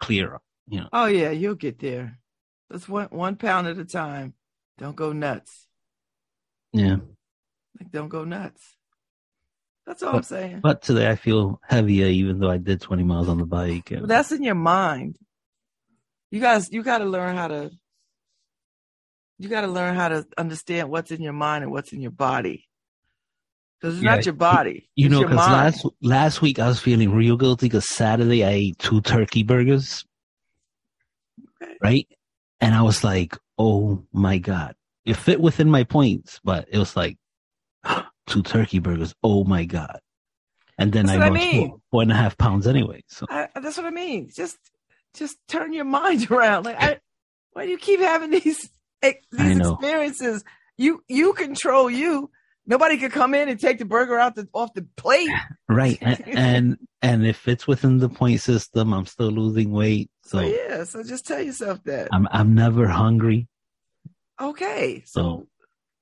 clearer. 0.00 0.40
You 0.68 0.80
know, 0.80 0.88
Oh 0.92 1.06
yeah, 1.06 1.30
you'll 1.30 1.54
get 1.54 1.78
there. 1.78 2.18
That's 2.68 2.88
one 2.88 3.06
one 3.06 3.36
pound 3.36 3.66
at 3.68 3.78
a 3.78 3.84
time. 3.84 4.34
Don't 4.78 4.96
go 4.96 5.12
nuts. 5.12 5.66
yeah. 6.72 6.96
Like 7.78 7.90
don't 7.90 8.08
go 8.08 8.24
nuts. 8.24 8.76
That's 9.86 10.02
all 10.02 10.16
I'm 10.16 10.22
saying. 10.22 10.60
But 10.60 10.82
today 10.82 11.10
I 11.10 11.16
feel 11.16 11.60
heavier, 11.66 12.06
even 12.06 12.38
though 12.38 12.50
I 12.50 12.58
did 12.58 12.80
20 12.80 13.02
miles 13.02 13.28
on 13.28 13.38
the 13.38 13.46
bike. 13.46 13.88
But 13.90 14.06
that's 14.08 14.30
in 14.30 14.42
your 14.42 14.54
mind. 14.54 15.16
You 16.30 16.40
guys, 16.40 16.70
you 16.72 16.82
got 16.82 16.98
to 16.98 17.04
learn 17.04 17.36
how 17.36 17.48
to. 17.48 17.70
You 19.38 19.48
got 19.48 19.62
to 19.62 19.68
learn 19.68 19.94
how 19.96 20.08
to 20.10 20.26
understand 20.36 20.90
what's 20.90 21.10
in 21.10 21.22
your 21.22 21.32
mind 21.32 21.64
and 21.64 21.72
what's 21.72 21.92
in 21.92 22.00
your 22.00 22.10
body. 22.10 22.68
Because 23.80 23.96
it's 23.96 24.04
Yeah, 24.04 24.16
not 24.16 24.24
your 24.26 24.34
body. 24.34 24.90
you 24.96 25.08
know, 25.08 25.22
because 25.22 25.48
last 25.48 25.86
last 26.02 26.42
week 26.42 26.58
I 26.58 26.68
was 26.68 26.78
feeling 26.78 27.10
real 27.12 27.38
guilty 27.38 27.66
because 27.66 27.88
Saturday 27.88 28.44
I 28.44 28.50
ate 28.50 28.78
two 28.78 29.00
turkey 29.00 29.42
burgers, 29.42 30.04
Okay. 31.62 31.78
right? 31.82 32.08
And 32.60 32.74
I 32.74 32.82
was 32.82 33.02
like, 33.02 33.38
"Oh 33.56 34.04
my 34.12 34.36
god!" 34.36 34.74
It 35.06 35.14
fit 35.16 35.40
within 35.40 35.70
my 35.70 35.84
points, 35.84 36.38
but 36.44 36.68
it 36.70 36.76
was 36.76 36.94
like 36.94 37.16
two 38.26 38.42
turkey 38.42 38.78
burgers. 38.78 39.14
Oh 39.22 39.44
my 39.44 39.64
god! 39.64 40.00
And 40.76 40.92
then 40.92 41.06
That's 41.06 41.18
I 41.18 41.30
what 41.30 41.38
I 41.38 41.52
mean. 41.52 41.68
four, 41.70 41.78
four 41.90 42.02
and 42.02 42.12
a 42.12 42.16
half 42.16 42.36
pounds 42.36 42.66
anyway. 42.66 43.02
So 43.08 43.24
I, 43.30 43.48
that's 43.58 43.78
what 43.78 43.86
I 43.86 43.90
mean. 43.90 44.28
Just, 44.30 44.58
just 45.14 45.36
turn 45.48 45.72
your 45.72 45.84
mind 45.84 46.30
around. 46.30 46.64
Like 46.64 46.76
I, 46.80 47.00
Why 47.52 47.64
do 47.66 47.70
you 47.70 47.78
keep 47.78 48.00
having 48.00 48.30
these 48.42 48.70
eh, 49.02 49.14
these 49.32 49.58
experiences? 49.58 50.44
You 50.76 51.02
you 51.08 51.32
control 51.32 51.90
you. 51.90 52.30
Nobody 52.66 52.98
could 52.98 53.10
come 53.10 53.34
in 53.34 53.48
and 53.48 53.58
take 53.58 53.78
the 53.78 53.84
burger 53.84 54.18
out 54.18 54.36
the 54.36 54.48
off 54.54 54.72
the 54.74 54.86
plate. 54.96 55.28
Right. 55.68 55.98
and, 56.02 56.78
and 57.00 57.24
if 57.24 57.46
it's 57.46 57.64
within 57.64 57.98
the 57.98 58.08
point 58.08 58.40
system, 58.40 58.92
I'm 58.92 59.06
still 59.06 59.30
losing 59.30 59.70
weight. 59.70 60.10
So, 60.24 60.38
so 60.38 60.44
yeah, 60.44 60.82
so 60.82 61.04
just 61.04 61.26
tell 61.26 61.40
yourself 61.40 61.82
that. 61.84 62.08
I'm 62.12 62.26
I'm 62.32 62.54
never 62.56 62.88
hungry. 62.88 63.46
Okay. 64.40 65.04
So 65.06 65.46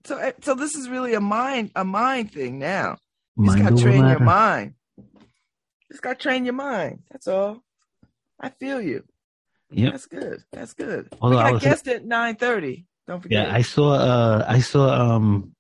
so 0.04 0.16
so, 0.16 0.18
eh, 0.18 0.32
so 0.40 0.54
this 0.54 0.74
is 0.74 0.88
really 0.88 1.12
a 1.12 1.20
mind 1.20 1.70
a 1.76 1.84
mind 1.84 2.32
thing 2.32 2.58
now. 2.58 2.96
You 3.36 3.46
just 3.46 3.58
gotta 3.58 3.76
train 3.76 4.00
matter. 4.00 4.18
your 4.18 4.20
mind. 4.20 4.74
Just 5.90 6.02
gotta 6.02 6.18
train 6.18 6.44
your 6.44 6.54
mind. 6.54 7.00
That's 7.10 7.28
all. 7.28 7.62
I 8.40 8.50
feel 8.50 8.80
you. 8.80 9.04
Yeah, 9.70 9.90
that's 9.90 10.06
good. 10.06 10.42
That's 10.52 10.74
good. 10.74 11.08
Although 11.20 11.38
I, 11.38 11.54
I 11.54 11.58
guessed 11.58 11.88
at 11.88 12.04
nine 12.04 12.36
thirty. 12.36 12.86
Don't 13.06 13.20
forget. 13.20 13.48
Yeah, 13.48 13.54
I 13.54 13.62
saw. 13.62 13.92
Uh, 13.92 14.44
I 14.48 14.60
saw 14.60 14.88
um 14.88 15.54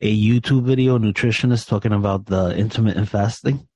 a 0.00 0.16
YouTube 0.16 0.64
video, 0.64 0.98
nutritionist 0.98 1.66
talking 1.66 1.92
about 1.92 2.26
the 2.26 2.54
intermittent 2.56 3.08
fasting. 3.08 3.66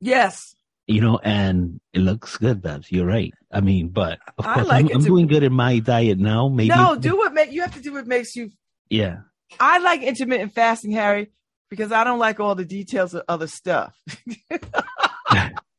Yes. 0.00 0.54
You 0.88 1.00
know, 1.00 1.20
and 1.22 1.80
it 1.92 2.00
looks 2.00 2.36
good, 2.36 2.60
Babz. 2.60 2.90
You're 2.90 3.06
right. 3.06 3.32
I 3.52 3.60
mean, 3.60 3.88
but 3.88 4.18
of 4.36 4.44
course, 4.44 4.66
like 4.66 4.86
I'm, 4.86 4.96
I'm 4.96 5.04
doing 5.04 5.28
good 5.28 5.44
in 5.44 5.52
my 5.52 5.78
diet 5.78 6.18
now. 6.18 6.48
Maybe 6.48 6.70
no, 6.70 6.96
do 6.96 7.16
what 7.16 7.32
make 7.32 7.52
you 7.52 7.62
have 7.62 7.74
to 7.74 7.80
do 7.80 7.92
what 7.92 8.06
makes 8.06 8.34
you. 8.34 8.50
Yeah. 8.90 9.18
I 9.60 9.78
like 9.78 10.02
intermittent 10.02 10.54
fasting, 10.54 10.90
Harry, 10.90 11.30
because 11.70 11.92
I 11.92 12.02
don't 12.02 12.18
like 12.18 12.40
all 12.40 12.56
the 12.56 12.64
details 12.64 13.14
of 13.14 13.22
other 13.28 13.46
stuff. 13.46 13.94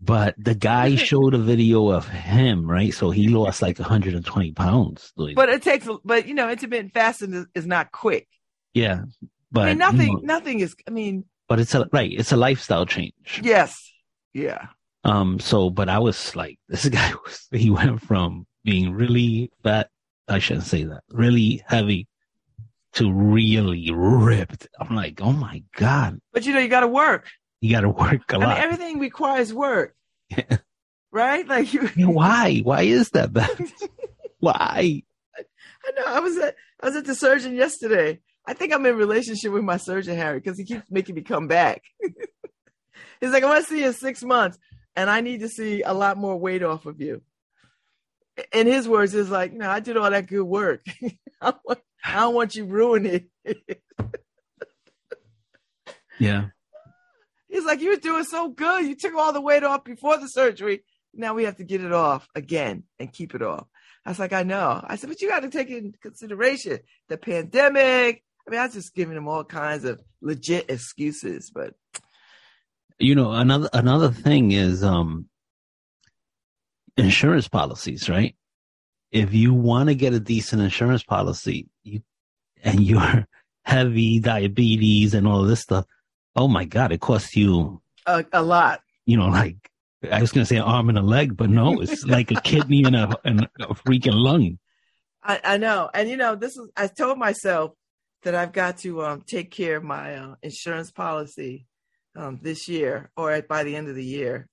but 0.00 0.34
the 0.38 0.54
guy 0.54 0.94
showed 0.96 1.34
a 1.34 1.38
video 1.38 1.88
of 1.88 2.08
him, 2.08 2.68
right? 2.68 2.92
So 2.92 3.10
he 3.10 3.28
lost 3.28 3.62
like 3.62 3.78
120 3.78 4.52
pounds. 4.52 5.12
But 5.16 5.48
it 5.48 5.62
takes, 5.62 5.88
but 6.04 6.26
you 6.26 6.34
know, 6.34 6.50
intermittent 6.50 6.92
fasting 6.92 7.34
is, 7.34 7.46
is 7.54 7.66
not 7.66 7.92
quick. 7.92 8.26
Yeah, 8.72 9.02
but 9.50 9.62
I 9.62 9.66
mean, 9.70 9.78
nothing, 9.78 10.08
you 10.08 10.14
know, 10.14 10.20
nothing 10.22 10.60
is. 10.60 10.76
I 10.86 10.90
mean, 10.90 11.24
but 11.48 11.58
it's 11.58 11.74
a 11.74 11.88
right. 11.92 12.10
It's 12.12 12.32
a 12.32 12.36
lifestyle 12.36 12.86
change. 12.86 13.40
Yes. 13.42 13.92
Yeah. 14.32 14.66
Um. 15.04 15.40
So, 15.40 15.70
but 15.70 15.88
I 15.88 15.98
was 15.98 16.36
like, 16.36 16.58
this 16.68 16.88
guy 16.88 17.12
was. 17.24 17.48
He 17.50 17.70
went 17.70 18.00
from 18.02 18.46
being 18.64 18.92
really 18.92 19.50
fat. 19.62 19.90
I 20.28 20.38
shouldn't 20.38 20.66
say 20.66 20.84
that. 20.84 21.02
Really 21.10 21.62
heavy 21.66 22.06
to 22.92 23.12
really 23.12 23.90
ripped. 23.92 24.68
I'm 24.78 24.94
like, 24.94 25.20
oh 25.20 25.32
my 25.32 25.62
god. 25.76 26.20
But 26.32 26.46
you 26.46 26.52
know, 26.52 26.60
you 26.60 26.68
got 26.68 26.80
to 26.80 26.88
work. 26.88 27.26
You 27.60 27.72
got 27.72 27.82
to 27.82 27.90
work 27.90 28.32
a 28.32 28.36
I 28.36 28.38
lot. 28.38 28.48
Mean, 28.48 28.58
everything 28.58 28.98
requires 28.98 29.52
work. 29.52 29.94
Yeah. 30.30 30.58
Right? 31.12 31.46
Like 31.46 31.72
you. 31.74 31.88
Why? 32.08 32.60
Why 32.62 32.82
is 32.82 33.10
that 33.10 33.32
bad? 33.32 33.50
why? 34.40 35.02
I 35.36 35.90
know. 35.96 36.04
I 36.06 36.20
was 36.20 36.36
at 36.38 36.54
I 36.80 36.86
was 36.86 36.96
at 36.96 37.04
the 37.04 37.14
surgeon 37.14 37.54
yesterday. 37.54 38.20
I 38.46 38.54
think 38.54 38.72
I'm 38.72 38.86
in 38.86 38.96
relationship 38.96 39.52
with 39.52 39.64
my 39.64 39.76
surgeon 39.76 40.16
Harry 40.16 40.40
because 40.40 40.56
he 40.56 40.64
keeps 40.64 40.90
making 40.90 41.14
me 41.14 41.22
come 41.22 41.46
back. 41.46 41.82
He's 43.20 43.32
like, 43.32 43.42
I 43.42 43.46
want 43.46 43.64
to 43.64 43.70
see 43.70 43.80
you 43.80 43.88
in 43.88 43.92
six 43.92 44.22
months, 44.22 44.58
and 44.96 45.10
I 45.10 45.20
need 45.20 45.40
to 45.40 45.48
see 45.48 45.82
a 45.82 45.92
lot 45.92 46.16
more 46.16 46.36
weight 46.36 46.62
off 46.62 46.86
of 46.86 47.00
you. 47.00 47.22
In 48.52 48.66
his 48.66 48.88
words, 48.88 49.14
is 49.14 49.30
like, 49.30 49.52
you 49.52 49.58
know, 49.58 49.68
I 49.68 49.80
did 49.80 49.98
all 49.98 50.10
that 50.10 50.26
good 50.26 50.44
work. 50.44 50.84
I, 51.42 51.52
want, 51.64 51.80
I 52.04 52.14
don't 52.20 52.34
want 52.34 52.54
you 52.54 52.64
ruining 52.64 53.26
it. 53.44 53.82
yeah. 56.18 56.46
He's 57.50 57.64
like, 57.64 57.80
you 57.80 57.90
were 57.90 57.96
doing 57.96 58.24
so 58.24 58.48
good. 58.48 58.86
You 58.86 58.94
took 58.94 59.14
all 59.14 59.32
the 59.32 59.40
weight 59.40 59.64
off 59.64 59.84
before 59.84 60.16
the 60.18 60.28
surgery. 60.28 60.84
Now 61.12 61.34
we 61.34 61.44
have 61.44 61.56
to 61.56 61.64
get 61.64 61.82
it 61.82 61.92
off 61.92 62.28
again 62.34 62.84
and 62.98 63.12
keep 63.12 63.34
it 63.34 63.42
off. 63.42 63.66
I 64.06 64.10
was 64.10 64.18
like, 64.18 64.32
I 64.32 64.44
know. 64.44 64.80
I 64.82 64.96
said, 64.96 65.10
but 65.10 65.20
you 65.20 65.28
got 65.28 65.40
to 65.40 65.50
take 65.50 65.68
into 65.68 65.98
consideration 65.98 66.78
the 67.08 67.18
pandemic. 67.18 68.22
I 68.46 68.50
mean, 68.50 68.60
I 68.60 68.64
was 68.64 68.74
just 68.74 68.94
giving 68.94 69.16
him 69.16 69.28
all 69.28 69.44
kinds 69.44 69.84
of 69.84 70.00
legit 70.22 70.70
excuses, 70.70 71.50
but 71.54 71.74
you 72.98 73.14
know, 73.14 73.32
another 73.32 73.68
another 73.72 74.10
thing 74.10 74.52
is 74.52 74.84
um 74.84 75.26
insurance 76.96 77.48
policies, 77.48 78.08
right? 78.08 78.36
If 79.10 79.34
you 79.34 79.54
want 79.54 79.88
to 79.88 79.94
get 79.94 80.14
a 80.14 80.20
decent 80.20 80.62
insurance 80.62 81.02
policy, 81.02 81.68
you 81.82 82.02
and 82.62 82.80
you're 82.80 83.26
heavy 83.64 84.20
diabetes 84.20 85.14
and 85.14 85.26
all 85.26 85.42
this 85.42 85.60
stuff, 85.60 85.86
oh 86.40 86.48
my 86.48 86.64
god, 86.64 86.90
it 86.90 87.00
costs 87.00 87.36
you 87.36 87.82
a, 88.06 88.24
a 88.32 88.42
lot. 88.42 88.80
You 89.04 89.18
know, 89.18 89.28
like 89.28 89.70
I 90.10 90.20
was 90.20 90.32
going 90.32 90.42
to 90.42 90.48
say 90.48 90.56
an 90.56 90.62
arm 90.62 90.88
and 90.88 90.98
a 90.98 91.02
leg, 91.02 91.36
but 91.36 91.50
no, 91.50 91.80
it's 91.80 92.04
like 92.06 92.30
a 92.30 92.40
kidney 92.40 92.84
and 92.84 92.96
a, 92.96 93.14
and 93.24 93.48
a 93.60 93.74
freaking 93.74 94.14
lung. 94.14 94.58
I, 95.22 95.40
I, 95.44 95.56
know, 95.58 95.90
and 95.92 96.08
you 96.08 96.16
know, 96.16 96.34
this 96.36 96.56
is. 96.56 96.68
I 96.76 96.86
told 96.86 97.18
myself 97.18 97.72
that 98.22 98.34
I've 98.34 98.52
got 98.52 98.78
to 98.78 99.04
um, 99.04 99.22
take 99.26 99.50
care 99.50 99.76
of 99.76 99.84
my 99.84 100.14
uh, 100.14 100.34
insurance 100.42 100.90
policy 100.90 101.66
um, 102.16 102.38
this 102.42 102.68
year, 102.68 103.10
or 103.16 103.40
by 103.42 103.64
the 103.64 103.76
end 103.76 103.88
of 103.88 103.94
the 103.94 104.04
year. 104.04 104.48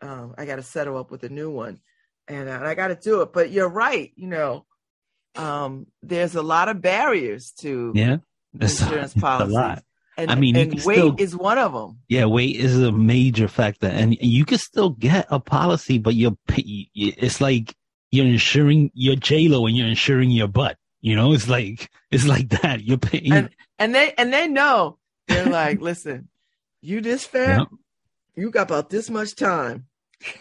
Um, 0.00 0.34
I 0.36 0.44
got 0.44 0.56
to 0.56 0.62
settle 0.62 0.98
up 0.98 1.10
with 1.10 1.24
a 1.24 1.28
new 1.28 1.50
one, 1.50 1.80
and, 2.28 2.48
uh, 2.48 2.60
I 2.62 2.74
got 2.74 2.88
to 2.88 2.94
do 2.94 3.22
it. 3.22 3.32
But 3.32 3.50
you're 3.50 3.68
right. 3.68 4.12
You 4.14 4.28
know, 4.28 4.66
um, 5.34 5.86
there's 6.02 6.36
a 6.36 6.42
lot 6.42 6.68
of 6.68 6.80
barriers 6.80 7.52
to 7.60 7.92
yeah 7.94 8.18
insurance 8.60 9.14
policies. 9.20 9.82
And, 10.16 10.30
I 10.30 10.36
mean, 10.36 10.56
and 10.56 10.72
weight 10.72 10.80
still, 10.80 11.16
is 11.18 11.36
one 11.36 11.58
of 11.58 11.72
them. 11.72 11.98
Yeah, 12.08 12.26
weight 12.26 12.56
is 12.56 12.80
a 12.80 12.92
major 12.92 13.48
factor, 13.48 13.88
and 13.88 14.16
you 14.20 14.44
can 14.44 14.58
still 14.58 14.90
get 14.90 15.26
a 15.28 15.40
policy, 15.40 15.98
but 15.98 16.14
you're 16.14 16.36
it's 16.46 17.40
like 17.40 17.74
you're 18.12 18.26
insuring 18.26 18.92
your 18.94 19.16
J 19.16 19.48
Lo 19.48 19.66
and 19.66 19.76
you're 19.76 19.88
insuring 19.88 20.30
your 20.30 20.46
butt. 20.46 20.78
You 21.00 21.16
know, 21.16 21.32
it's 21.32 21.48
like 21.48 21.90
it's 22.12 22.26
like 22.26 22.48
that. 22.60 22.84
You're 22.84 22.98
paying, 22.98 23.32
and, 23.32 23.50
and 23.78 23.94
they 23.94 24.14
and 24.16 24.32
they 24.32 24.46
know 24.46 24.98
they're 25.26 25.46
like, 25.46 25.80
listen, 25.82 26.28
you 26.80 27.00
this 27.00 27.24
fat, 27.24 27.58
yep. 27.58 27.68
you 28.36 28.50
got 28.50 28.70
about 28.70 28.90
this 28.90 29.10
much 29.10 29.34
time. 29.34 29.86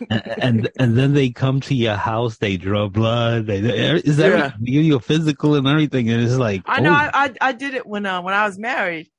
and, 0.10 0.34
and, 0.38 0.70
and 0.80 0.98
then 0.98 1.14
they 1.14 1.32
come 1.32 1.62
to 1.62 1.74
your 1.74 1.96
house. 1.96 2.38
They 2.38 2.58
draw 2.58 2.90
blood. 2.90 3.48
They, 3.48 3.58
is 3.58 4.20
yeah. 4.20 4.26
everything 4.26 4.66
give 4.66 4.84
you 4.84 4.98
a 4.98 5.02
physical 5.02 5.56
and 5.56 5.68
everything, 5.68 6.12
and 6.12 6.22
it's 6.22 6.38
like 6.38 6.62
I 6.68 6.80
know. 6.80 6.92
Oh. 6.92 6.94
I, 6.94 7.10
I, 7.14 7.34
I 7.42 7.52
did 7.54 7.74
it 7.74 7.88
when 7.88 8.06
uh, 8.06 8.22
when 8.22 8.36
I 8.36 8.46
was 8.46 8.60
married 8.60 9.10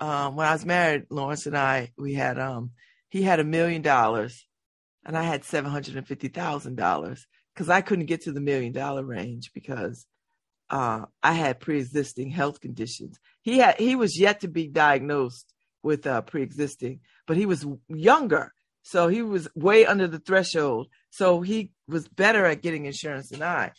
um, 0.00 0.36
when 0.36 0.46
I 0.46 0.52
was 0.52 0.64
married, 0.64 1.06
Lawrence 1.10 1.46
and 1.46 1.56
I, 1.56 1.92
we 1.96 2.14
had 2.14 2.38
um, 2.38 2.72
he 3.08 3.22
had 3.22 3.40
a 3.40 3.44
million 3.44 3.82
dollars, 3.82 4.46
and 5.04 5.16
I 5.16 5.22
had 5.22 5.44
seven 5.44 5.70
hundred 5.70 5.96
and 5.96 6.06
fifty 6.06 6.28
thousand 6.28 6.76
dollars 6.76 7.26
because 7.54 7.68
I 7.68 7.80
couldn't 7.80 8.06
get 8.06 8.22
to 8.22 8.32
the 8.32 8.40
million 8.40 8.72
dollar 8.72 9.04
range 9.04 9.52
because 9.54 10.06
uh, 10.70 11.04
I 11.22 11.32
had 11.32 11.60
pre-existing 11.60 12.30
health 12.30 12.60
conditions. 12.60 13.18
He 13.42 13.58
had 13.58 13.76
he 13.76 13.94
was 13.94 14.18
yet 14.18 14.40
to 14.40 14.48
be 14.48 14.66
diagnosed 14.66 15.52
with 15.82 16.06
uh, 16.06 16.22
pre-existing, 16.22 17.00
but 17.26 17.36
he 17.36 17.46
was 17.46 17.66
younger, 17.88 18.52
so 18.82 19.08
he 19.08 19.22
was 19.22 19.48
way 19.54 19.86
under 19.86 20.08
the 20.08 20.18
threshold. 20.18 20.88
So 21.10 21.40
he 21.40 21.70
was 21.86 22.08
better 22.08 22.44
at 22.44 22.62
getting 22.62 22.86
insurance 22.86 23.28
than 23.28 23.42
I. 23.42 23.72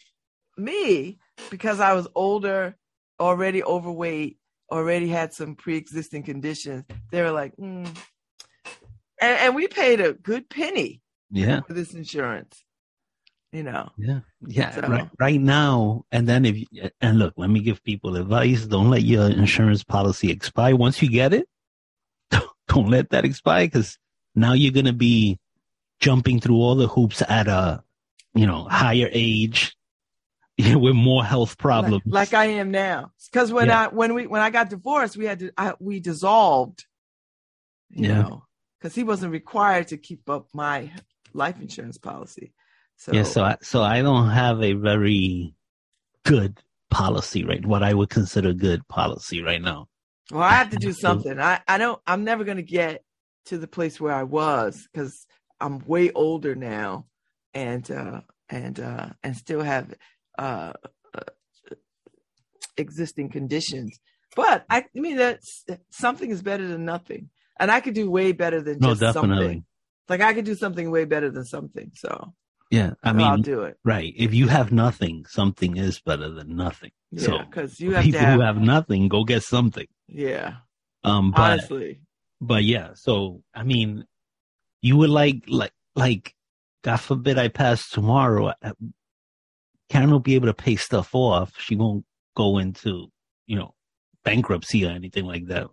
Me, 0.58 1.18
because 1.50 1.82
I 1.82 1.94
was 1.94 2.08
older, 2.16 2.78
already 3.20 3.62
overweight, 3.62 4.38
already 4.72 5.08
had 5.08 5.34
some 5.34 5.56
pre-existing 5.56 6.24
conditions, 6.24 6.84
they 7.12 7.22
were 7.22 7.32
like, 7.32 7.56
mm. 7.58 7.86
and, 9.22 9.40
and 9.40 9.56
we 9.56 9.68
paid 9.68 10.00
a 10.02 10.14
good 10.14 10.50
penny, 10.50 11.02
yeah, 11.32 11.62
for 11.62 11.74
this 11.74 11.94
insurance. 11.94 12.64
You 13.52 13.64
know, 13.64 13.90
yeah, 13.98 14.20
yeah. 14.46 14.72
So. 14.72 14.82
Right, 14.82 15.10
right 15.18 15.40
now, 15.40 16.04
and 16.12 16.28
then 16.28 16.46
if 16.46 16.58
you, 16.58 16.90
and 17.00 17.20
look, 17.20 17.34
let 17.38 17.50
me 17.50 17.62
give 17.62 17.84
people 17.84 18.18
advice: 18.18 18.66
don't 18.66 18.90
let 18.90 19.04
your 19.04 19.30
insurance 19.30 19.84
policy 19.84 20.30
expire. 20.30 20.76
Once 20.76 21.02
you 21.02 21.10
get 21.10 21.34
it, 21.34 21.48
don't, 22.32 22.50
don't 22.68 22.90
let 22.90 23.12
that 23.12 23.24
expire 23.24 23.68
because 23.68 23.98
now 24.36 24.54
you're 24.54 24.74
gonna 24.74 24.94
be 24.94 25.40
jumping 26.02 26.42
through 26.42 26.58
all 26.58 26.76
the 26.76 26.88
hoops 26.88 27.22
at 27.30 27.48
a 27.48 27.82
you 28.34 28.46
know 28.46 28.66
higher 28.66 29.10
age 29.14 29.76
yeah, 30.58 30.76
with 30.76 30.96
more 30.96 31.24
health 31.24 31.58
problems, 31.58 32.04
like, 32.06 32.32
like 32.32 32.34
I 32.34 32.46
am 32.54 32.72
now. 32.72 33.12
Because 33.32 33.52
when 33.52 33.68
yeah. 33.68 33.86
I 33.86 33.88
when 33.90 34.14
we 34.14 34.28
when 34.28 34.42
I 34.42 34.50
got 34.50 34.70
divorced, 34.70 35.18
we 35.18 35.26
had 35.26 35.40
to 35.40 35.52
I, 35.58 35.74
we 35.80 36.00
dissolved. 36.00 36.86
You 37.90 38.10
yeah. 38.10 38.22
know, 38.22 38.44
because 38.80 38.96
he 38.96 39.04
wasn't 39.04 39.32
required 39.32 39.90
to 39.90 39.98
keep 39.98 40.30
up 40.30 40.48
my 40.54 40.92
life 41.34 41.60
insurance 41.60 41.98
policy. 41.98 42.54
So 42.98 43.14
yeah, 43.14 43.24
so 43.24 43.44
I, 43.44 43.58
so 43.62 43.84
I 43.84 44.02
don't 44.02 44.30
have 44.30 44.64
a 44.64 44.74
very 44.74 45.54
good 46.24 46.60
policy, 46.90 47.44
right? 47.44 47.66
What 47.66 47.84
I 47.84 47.94
would 47.94 48.10
consider 48.10 48.54
good 48.54 48.88
policy 48.88 49.42
right 49.42 49.62
now. 49.62 49.90
Well, 50.32 50.44
I 50.44 50.54
have 50.54 50.70
to 50.70 50.78
do 50.78 50.94
something. 51.06 51.40
I 51.40 51.60
I 51.68 51.78
don't. 51.78 52.02
I'm 52.08 52.24
never 52.24 52.44
going 52.44 52.58
to 52.58 52.64
get 52.64 53.04
to 53.48 53.58
the 53.58 53.68
place 53.68 54.00
where 54.00 54.14
I 54.14 54.24
was 54.24 54.88
because 54.92 55.28
I'm 55.60 55.80
way 55.86 56.12
older 56.12 56.56
now, 56.56 57.06
and 57.54 57.90
uh, 57.92 58.22
and 58.50 58.80
uh, 58.80 59.08
and 59.24 59.36
still 59.36 59.62
have 59.62 59.94
uh, 60.38 60.74
uh, 61.13 61.22
existing 62.77 63.30
conditions. 63.30 64.00
But 64.36 64.65
I, 64.70 64.80
I 64.80 65.00
mean, 65.00 65.18
that 65.18 65.39
something 65.92 66.30
is 66.30 66.42
better 66.42 66.68
than 66.68 66.86
nothing, 66.86 67.30
and 67.60 67.72
I 67.72 67.80
could 67.80 67.94
do 67.94 68.10
way 68.10 68.32
better 68.34 68.62
than 68.62 68.80
just 68.82 69.01
no, 69.01 69.08
definitely. 69.13 69.46
something. 69.46 69.65
Like 70.10 70.22
I 70.22 70.34
could 70.34 70.46
do 70.46 70.56
something 70.56 70.92
way 70.92 71.06
better 71.06 71.32
than 71.32 71.46
something. 71.46 71.92
So 71.96 72.34
Yeah, 72.70 72.94
I 73.04 73.12
So 73.13 73.20
I'll 73.20 73.34
mean, 73.34 73.42
do 73.42 73.62
it. 73.62 73.77
right. 73.84 74.13
If 74.15 74.34
you 74.34 74.48
have 74.48 74.72
nothing, 74.72 75.25
something 75.27 75.77
is 75.77 76.00
better 76.00 76.30
than 76.30 76.56
nothing. 76.56 76.92
Yeah, 77.12 77.25
so 77.25 77.39
because 77.39 77.80
you 77.80 77.94
have 77.94 78.04
people 78.04 78.20
to 78.20 78.25
have, 78.25 78.36
who 78.36 78.42
have 78.42 78.58
nothing, 78.58 79.08
go 79.08 79.24
get 79.24 79.44
something. 79.44 79.88
yeah. 80.08 80.58
Um, 81.04 81.32
but 81.32 81.60
Honestly, 81.60 82.01
but 82.42 82.63
yeah. 82.63 82.89
So 82.96 83.42
I 83.54 83.63
mean, 83.63 84.06
you 84.82 84.98
would 84.98 85.10
like 85.10 85.44
like 85.48 85.72
like, 85.96 86.36
God 86.84 86.98
forbid 86.98 87.38
I 87.38 87.48
pass 87.48 87.89
tomorrow. 87.89 88.54
Karen 89.89 90.12
will 90.12 90.20
be 90.20 90.36
able 90.36 90.48
to 90.48 90.54
pay 90.54 90.75
stuff 90.75 91.13
off. 91.13 91.54
She 91.60 91.75
won't 91.75 92.06
go 92.36 92.58
into 92.58 93.12
you 93.48 93.58
know 93.58 93.74
bankruptcy 94.24 94.86
or 94.86 94.92
anything 94.92 95.25
like 95.25 95.48
that. 95.48 95.68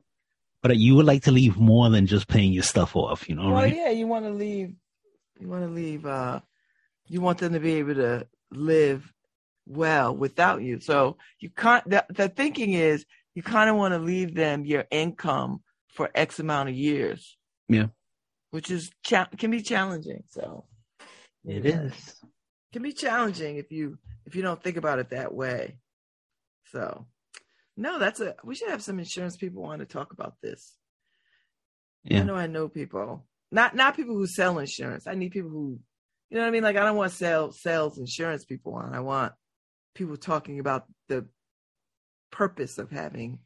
But 0.62 0.76
you 0.76 0.95
would 0.95 1.07
like 1.07 1.25
to 1.25 1.33
leave 1.33 1.57
more 1.57 1.90
than 1.90 2.07
just 2.07 2.28
paying 2.28 2.52
your 2.52 2.62
stuff 2.62 2.95
off. 2.95 3.28
You 3.28 3.35
know, 3.35 3.47
well, 3.47 3.54
right? 3.54 3.75
yeah, 3.75 3.90
you 3.90 4.07
want 4.07 4.25
to 4.26 4.31
leave. 4.31 4.75
You 5.40 5.49
want 5.49 5.64
to 5.64 5.71
leave. 5.71 6.07
Uh, 6.07 6.40
you 7.09 7.21
want 7.21 7.38
them 7.38 7.52
to 7.54 7.61
be 7.61 7.75
able 7.75 7.95
to 7.97 8.26
live 8.52 9.12
well 9.66 10.14
without 10.14 10.62
you. 10.62 10.78
So 10.81 11.16
you 11.40 11.50
can't. 11.50 11.88
The, 11.88 12.04
the 12.11 12.28
thinking 12.28 12.75
is 12.75 13.04
you 13.35 13.42
kind 13.42 13.71
of 13.71 13.76
want 13.76 13.92
to 13.95 13.99
leave 13.99 14.35
them 14.35 14.64
your 14.64 14.85
income 14.90 15.62
for 15.88 16.11
X 16.14 16.38
amount 16.38 16.69
of 16.69 16.75
years. 16.75 17.37
Yeah. 17.69 17.87
which 18.50 18.71
is 18.71 18.90
cha- 19.02 19.28
can 19.38 19.50
be 19.50 19.62
challenging. 19.62 20.25
So 20.28 20.66
It 21.45 21.64
is. 21.64 22.21
Can 22.73 22.83
be 22.83 22.93
challenging 22.93 23.57
if 23.57 23.71
you 23.71 23.99
if 24.26 24.35
you 24.35 24.43
don't 24.43 24.62
think 24.62 24.76
about 24.76 24.99
it 24.99 25.11
that 25.11 25.35
way. 25.35 25.79
So 26.73 27.07
no, 27.76 27.99
that's 27.99 28.21
a 28.21 28.35
we 28.45 28.55
should 28.55 28.71
have 28.71 28.83
some 28.83 28.99
insurance 28.99 29.37
people 29.37 29.64
on 29.64 29.79
to 29.79 29.87
talk 29.87 30.12
about 30.12 30.35
this. 30.43 30.76
I 32.11 32.21
know 32.21 32.35
I 32.35 32.47
know 32.47 32.69
people. 32.69 33.25
Not 33.50 33.76
not 33.76 33.97
people 33.97 34.14
who 34.14 34.26
sell 34.26 34.59
insurance. 34.59 35.07
I 35.07 35.14
need 35.14 35.33
people 35.33 35.50
who 35.50 35.79
you 36.31 36.38
know 36.38 36.45
what 36.45 36.49
I 36.49 36.52
mean? 36.52 36.62
Like 36.62 36.76
I 36.76 36.85
don't 36.85 36.97
want 36.97 37.12
sell 37.12 37.52
sales 37.52 37.99
insurance 37.99 38.45
people 38.45 38.75
on. 38.75 38.95
I 38.95 39.00
want 39.00 39.33
people 39.95 40.17
talking 40.17 40.59
about 40.59 40.87
the 41.09 41.26
purpose 42.31 42.79
of 42.79 42.91
having 42.91 43.38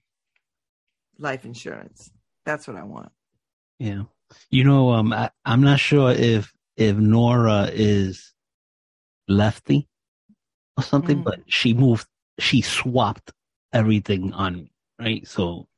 life 1.18 1.45
insurance. 1.45 2.11
That's 2.45 2.68
what 2.68 2.76
I 2.76 2.85
want. 2.85 3.11
Yeah. 3.78 4.04
You 4.50 4.64
know, 4.64 4.90
um, 4.90 5.12
I, 5.12 5.30
I'm 5.45 5.62
not 5.62 5.80
sure 5.80 6.12
if 6.12 6.52
if 6.76 6.97
Nora 6.97 7.71
is 7.73 8.33
lefty 9.28 9.88
or 10.76 10.83
something, 10.83 11.18
Mhm. 11.21 11.25
but 11.25 11.40
she 11.47 11.75
moved. 11.75 12.06
She 12.38 12.61
swapped 12.61 13.33
everything 13.73 14.33
on 14.33 14.56
me, 14.56 14.73
right? 14.99 15.26
So 15.26 15.68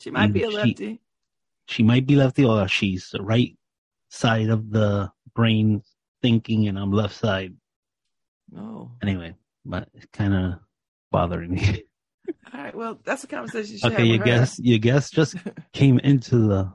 She 0.00 0.10
might 0.10 0.32
be 0.32 0.42
a 0.42 0.50
lefty. 0.50 1.00
she 1.66 1.82
might 1.82 2.06
be 2.06 2.16
lefty, 2.16 2.44
or 2.44 2.68
she's 2.68 3.08
the 3.10 3.22
right 3.22 3.56
side 4.10 4.48
of 4.50 4.70
the 4.70 5.10
brain 5.34 5.82
thinking, 6.22 6.68
and 6.68 6.78
I'm 6.78 6.92
left 6.92 7.14
side. 7.16 7.56
Oh. 8.56 8.92
Anyway, 9.02 9.34
but 9.64 9.88
it's 9.94 10.06
kind 10.12 10.34
of 10.34 10.60
bothering 11.10 11.52
me. 11.52 11.82
All 12.52 12.60
right. 12.60 12.74
Well, 12.74 13.00
that's 13.04 13.24
a 13.24 13.26
conversation 13.26 13.78
okay, 13.92 14.04
your 14.04 14.18
guest, 14.18 14.58
your 14.58 14.78
guest 14.78 15.12
just 15.14 15.36
came 15.72 15.98
into 16.00 16.38
the 16.48 16.72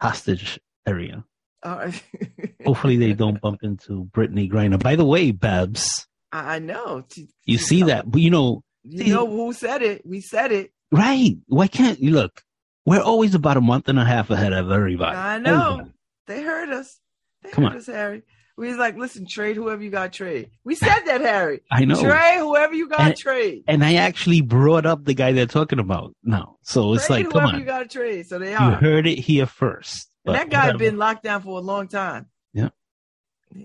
hostage 0.00 0.58
area. 0.86 1.24
All 1.64 1.76
right. 1.76 2.02
Hopefully, 2.64 2.96
they 2.96 3.12
don't 3.14 3.40
bump 3.40 3.60
into 3.62 4.04
Brittney 4.12 4.50
Griner. 4.50 4.80
By 4.82 4.96
the 4.96 5.04
way, 5.04 5.30
Babz, 5.32 6.06
I 6.32 6.58
know. 6.58 7.04
She- 7.12 7.28
you 7.44 7.58
see 7.58 7.80
coming. 7.80 7.94
that? 7.94 8.10
But 8.10 8.20
you 8.20 8.30
know, 8.30 8.62
You 8.82 9.14
know 9.14 9.26
who 9.28 9.52
said 9.52 9.82
it? 9.82 10.02
We 10.06 10.20
said 10.20 10.52
it. 10.52 10.72
right? 10.92 11.36
Why 11.46 11.66
can't 11.68 12.00
you 12.00 12.10
look? 12.12 12.42
We're 12.86 13.00
always 13.02 13.34
about 13.34 13.56
a 13.56 13.62
month 13.62 13.88
and 13.88 13.98
a 13.98 14.04
half 14.04 14.28
ahead 14.30 14.52
of 14.52 14.70
everybody. 14.70 15.16
I 15.16 15.38
know. 15.38 15.70
Everybody. 15.72 15.90
They 16.26 16.42
heard 16.42 16.68
us. 16.70 17.00
They 17.42 17.50
Come 17.50 17.64
heard 17.64 17.72
on. 17.72 17.78
us, 17.78 17.86
Harry. 17.86 18.22
We 18.56 18.68
was 18.68 18.76
like, 18.76 18.96
listen, 18.96 19.26
trade 19.26 19.56
whoever 19.56 19.82
you 19.82 19.90
got 19.90 20.12
trade. 20.12 20.50
We 20.64 20.74
said 20.76 21.00
that, 21.06 21.20
Harry. 21.22 21.60
I 21.72 21.84
know. 21.86 22.00
Trade 22.00 22.38
whoever 22.38 22.72
you 22.74 22.88
got 22.88 23.00
And- 23.00 23.16
trade. 23.16 23.64
And 23.66 23.82
I 23.84 23.94
actually 23.94 24.42
brought 24.42 24.86
up 24.86 25.04
the 25.04 25.14
guy 25.14 25.32
they're 25.32 25.46
talking 25.46 25.78
about 25.80 26.14
now. 26.22 26.56
So 26.62 26.92
it's 26.94 27.06
trade 27.06 27.24
like, 27.26 27.32
come 27.32 27.46
on. 27.46 27.58
you 27.58 27.64
got 27.64 27.82
a 27.82 27.88
trade. 27.88 28.26
So 28.26 28.38
they 28.38 28.52
You 28.52 28.56
heard 28.58 29.06
it 29.06 29.18
here 29.18 29.46
first. 29.46 30.08
But 30.24 30.32
that 30.32 30.50
guy 30.50 30.66
whatever. 30.66 30.78
been 30.78 30.96
locked 30.98 31.24
down 31.24 31.42
for 31.42 31.58
a 31.58 31.62
long 31.62 31.88
time. 31.88 32.26
Yeah. 32.52 32.70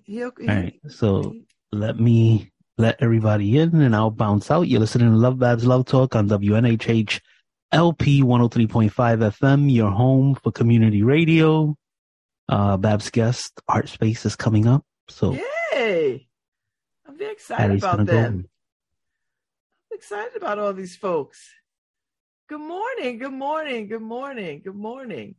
He'll, 0.06 0.32
he, 0.40 0.48
All 0.48 0.56
right. 0.56 0.80
So 0.90 1.36
let 1.72 2.00
me 2.00 2.52
let 2.78 3.02
everybody 3.02 3.58
in 3.58 3.82
and 3.82 3.96
I'll 3.96 4.12
bounce 4.12 4.52
out. 4.52 4.68
You're 4.68 4.80
listening 4.80 5.12
to 5.12 5.18
Love 5.18 5.40
Babz 5.40 5.66
Love 5.66 5.86
Talk 5.86 6.16
on 6.16 6.28
WNHH 6.28 7.20
LP 7.72 8.24
103.5 8.24 8.90
FM, 8.92 9.72
your 9.72 9.92
home 9.92 10.36
for 10.36 10.52
community 10.52 11.04
radio. 11.04 11.76
Uh, 12.48 12.78
Babz 12.78 13.12
guest, 13.12 13.62
Art 13.68 13.90
Space 13.90 14.26
is 14.26 14.36
coming 14.36 14.68
up. 14.68 14.84
So 15.08 15.38
Yay. 15.74 16.28
I'm 17.06 17.18
very 17.18 17.34
excited 17.34 17.78
about 17.78 18.06
go. 18.08 18.18
I'm 18.18 18.48
excited 19.92 20.36
about 20.36 20.58
all 20.58 20.74
these 20.74 20.96
folks. 20.96 21.48
Good 22.48 22.62
morning, 22.62 23.20
good 23.20 23.34
morning, 23.34 23.88
good 23.88 24.02
morning, 24.02 24.62
good 24.64 24.76
morning. 24.76 25.36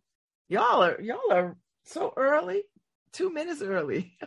Y'all 0.50 0.82
are 0.82 1.00
y'all 1.00 1.30
are 1.30 1.56
so 1.84 2.12
early, 2.16 2.64
two 3.12 3.32
minutes 3.32 3.62
early. 3.62 4.18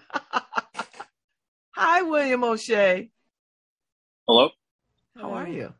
Hi, 1.75 2.01
William 2.03 2.45
O'Shea. 2.45 3.11
Hello. 4.25 4.49
How 5.17 5.33
are 5.33 5.49
you? 5.49 5.73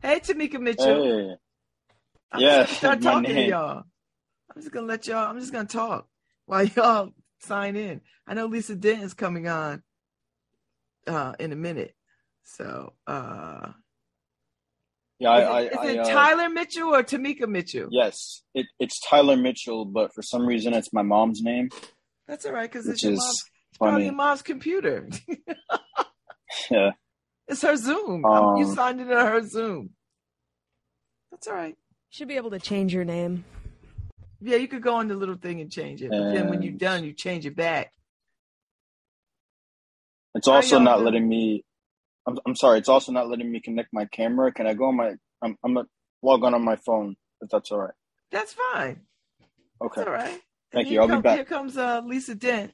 Hey, 0.00 0.20
Tamika 0.20 0.60
Mitchell. 0.60 1.02
Hey. 1.02 1.34
I'm 2.30 2.40
Yeah, 2.40 2.62
just 2.66 2.80
gonna 2.82 3.00
start 3.00 3.02
my 3.02 3.10
talking 3.14 3.34
to 3.34 3.48
y'all. 3.48 3.82
I'm 4.54 4.62
just 4.62 4.72
gonna 4.72 4.86
let 4.86 5.08
y'all. 5.08 5.28
I'm 5.28 5.40
just 5.40 5.52
gonna 5.52 5.66
talk 5.66 6.06
while 6.46 6.64
y'all 6.66 7.10
sign 7.40 7.74
in. 7.74 8.00
I 8.28 8.34
know 8.34 8.46
Lisa 8.46 8.76
Dent 8.76 9.02
is 9.02 9.12
coming 9.12 9.48
on 9.48 9.82
uh, 11.08 11.32
in 11.40 11.50
a 11.50 11.56
minute. 11.56 11.96
So, 12.44 12.92
uh, 13.08 13.72
Yeah, 15.20 15.36
is 15.36 15.48
I, 15.48 15.60
it, 15.60 15.72
is 15.72 15.78
I, 15.78 15.86
it 15.86 15.98
uh, 15.98 16.04
Tyler 16.04 16.48
Mitchell 16.48 16.94
or 16.94 17.02
Tamika 17.02 17.46
Mitchell? 17.46 17.88
yes, 17.90 18.42
it, 18.54 18.66
it's 18.78 18.98
Tyler 19.00 19.36
Mitchell, 19.36 19.84
but 19.84 20.14
for 20.14 20.22
some 20.22 20.46
reason 20.46 20.72
it's 20.72 20.92
my 20.92 21.02
mom's 21.02 21.42
name, 21.42 21.68
That's 22.26 22.46
all 22.46 22.52
right 22.52 22.70
because 22.70 22.88
it's 22.88 23.02
your 23.02 23.12
mom's, 23.12 23.44
it's 23.70 23.78
probably 23.78 24.04
your 24.04 24.14
mom's 24.14 24.42
computer. 24.42 25.08
Yeah. 26.68 26.90
it's 27.46 27.62
her 27.62 27.76
Zoom. 27.76 28.24
Um, 28.24 28.56
you 28.56 28.74
signed 28.74 29.00
into 29.00 29.14
her 29.14 29.40
Zoom. 29.46 29.90
That's 31.30 31.46
all 31.46 31.54
right. 31.54 31.76
Should 32.10 32.26
be 32.26 32.36
able 32.36 32.50
to 32.50 32.58
change 32.58 32.92
your 32.92 33.04
name. 33.04 33.44
Yeah, 34.40 34.56
you 34.56 34.66
could 34.66 34.82
go 34.82 34.96
on 34.96 35.06
the 35.06 35.14
little 35.14 35.36
thing 35.36 35.60
and 35.60 35.70
change 35.70 36.02
it. 36.02 36.10
But 36.10 36.34
then 36.34 36.48
when 36.48 36.62
you're 36.62 36.72
done, 36.72 37.04
you 37.04 37.12
change 37.12 37.46
it 37.46 37.54
back. 37.54 37.92
It's 40.34 40.48
also 40.48 40.78
not 40.78 41.02
letting 41.02 41.28
me. 41.28 41.64
I'm, 42.26 42.38
I'm 42.46 42.54
sorry. 42.56 42.78
It's 42.78 42.88
also 42.88 43.12
not 43.12 43.28
letting 43.28 43.50
me 43.50 43.60
connect 43.60 43.88
my 43.92 44.04
camera. 44.06 44.52
Can 44.52 44.66
I 44.66 44.74
go 44.74 44.86
on 44.86 44.96
my? 44.96 45.12
I'm, 45.42 45.56
I'm 45.64 45.74
gonna 45.74 45.86
log 46.22 46.44
on 46.44 46.54
on 46.54 46.64
my 46.64 46.76
phone 46.76 47.16
if 47.40 47.48
that's 47.50 47.70
all 47.72 47.78
right. 47.78 47.94
That's 48.30 48.52
fine. 48.72 49.00
Okay. 49.82 50.00
That's 50.02 50.06
all 50.08 50.12
right. 50.14 50.40
Thank 50.72 50.88
you. 50.90 51.00
I'll 51.00 51.08
be 51.08 51.20
back. 51.20 51.36
Here 51.36 51.44
comes 51.44 51.76
uh, 51.76 52.02
Lisa 52.04 52.34
Dent. 52.34 52.72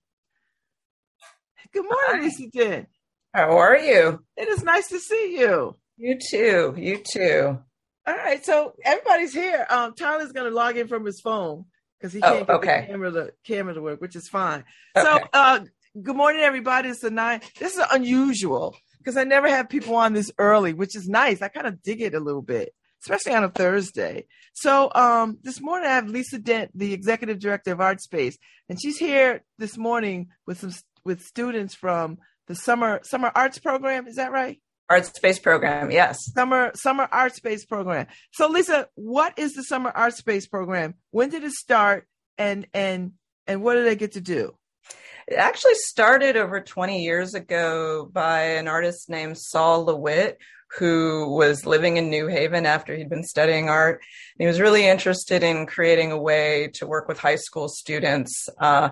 Good 1.72 1.84
morning, 1.84 2.24
Lisa 2.26 2.48
Dent. 2.52 2.88
How 3.32 3.56
are 3.58 3.76
you? 3.78 4.20
It 4.36 4.48
is 4.48 4.62
nice 4.62 4.88
to 4.88 4.98
see 4.98 5.38
you. 5.38 5.76
You 5.96 6.18
too. 6.18 6.74
You 6.76 7.02
too. 7.10 7.58
All 8.06 8.14
right, 8.14 8.44
so 8.44 8.74
everybody's 8.84 9.32
here. 9.34 9.66
Um, 9.68 9.94
Tyler's 9.94 10.32
going 10.32 10.48
to 10.48 10.54
log 10.54 10.76
in 10.76 10.86
from 10.88 11.04
his 11.04 11.20
phone 11.20 11.64
because 11.98 12.12
he 12.12 12.20
Oh, 12.22 12.28
can't 12.34 12.46
get 12.46 12.56
okay. 12.56 12.80
the 12.82 12.86
camera 12.86 13.10
to 13.10 13.32
camera 13.44 13.74
to 13.74 13.82
work, 13.82 14.00
which 14.00 14.14
is 14.14 14.28
fine. 14.28 14.64
So, 14.96 15.18
uh, 15.32 15.60
good 16.00 16.14
morning, 16.16 16.42
everybody. 16.42 16.88
It's 16.90 17.00
the 17.00 17.10
nine. 17.10 17.40
This 17.58 17.76
is 17.76 17.84
unusual 17.90 18.76
because 19.06 19.16
I 19.16 19.22
never 19.22 19.48
have 19.48 19.68
people 19.68 19.94
on 19.94 20.14
this 20.14 20.32
early, 20.36 20.72
which 20.72 20.96
is 20.96 21.08
nice. 21.08 21.40
I 21.40 21.46
kind 21.46 21.68
of 21.68 21.80
dig 21.80 22.00
it 22.00 22.12
a 22.12 22.18
little 22.18 22.42
bit, 22.42 22.74
especially 23.04 23.34
on 23.34 23.44
a 23.44 23.48
Thursday. 23.48 24.26
So, 24.52 24.90
um, 24.96 25.38
this 25.44 25.60
morning 25.60 25.88
I 25.88 25.94
have 25.94 26.08
Lisa 26.08 26.40
Dent, 26.40 26.72
the 26.74 26.92
executive 26.92 27.38
director 27.38 27.70
of 27.70 27.80
Art 27.80 28.00
Space, 28.00 28.36
and 28.68 28.82
she's 28.82 28.98
here 28.98 29.44
this 29.58 29.78
morning 29.78 30.26
with 30.44 30.58
some 30.58 30.72
with 31.04 31.22
students 31.22 31.72
from 31.72 32.18
the 32.48 32.56
summer 32.56 32.98
summer 33.04 33.30
arts 33.32 33.60
program. 33.60 34.08
Is 34.08 34.16
that 34.16 34.32
right? 34.32 34.60
Art 34.90 35.06
Space 35.06 35.38
Program. 35.38 35.92
Yes. 35.92 36.32
summer 36.34 36.72
summer 36.74 37.08
art 37.12 37.36
space 37.36 37.64
program. 37.64 38.08
So 38.32 38.48
Lisa, 38.48 38.88
what 38.96 39.38
is 39.38 39.54
the 39.54 39.62
summer 39.62 39.90
art 39.90 40.14
space 40.14 40.48
program? 40.48 40.94
When 41.12 41.30
did 41.30 41.44
it 41.44 41.52
start 41.52 42.08
and 42.38 42.66
and 42.74 43.12
and 43.46 43.62
what 43.62 43.74
do 43.74 43.84
they 43.84 43.94
get 43.94 44.12
to 44.12 44.20
do? 44.20 44.56
It 45.26 45.34
actually 45.34 45.74
started 45.74 46.36
over 46.36 46.60
20 46.60 47.02
years 47.02 47.34
ago 47.34 48.08
by 48.12 48.42
an 48.42 48.68
artist 48.68 49.10
named 49.10 49.36
Sol 49.36 49.84
LeWitt, 49.84 50.38
who 50.78 51.34
was 51.34 51.66
living 51.66 51.96
in 51.96 52.10
New 52.10 52.28
Haven 52.28 52.64
after 52.64 52.94
he'd 52.94 53.10
been 53.10 53.24
studying 53.24 53.68
art. 53.68 54.02
And 54.38 54.44
he 54.44 54.46
was 54.46 54.60
really 54.60 54.86
interested 54.86 55.42
in 55.42 55.66
creating 55.66 56.12
a 56.12 56.20
way 56.20 56.70
to 56.74 56.86
work 56.86 57.08
with 57.08 57.18
high 57.18 57.36
school 57.36 57.68
students. 57.68 58.48
Uh, 58.60 58.90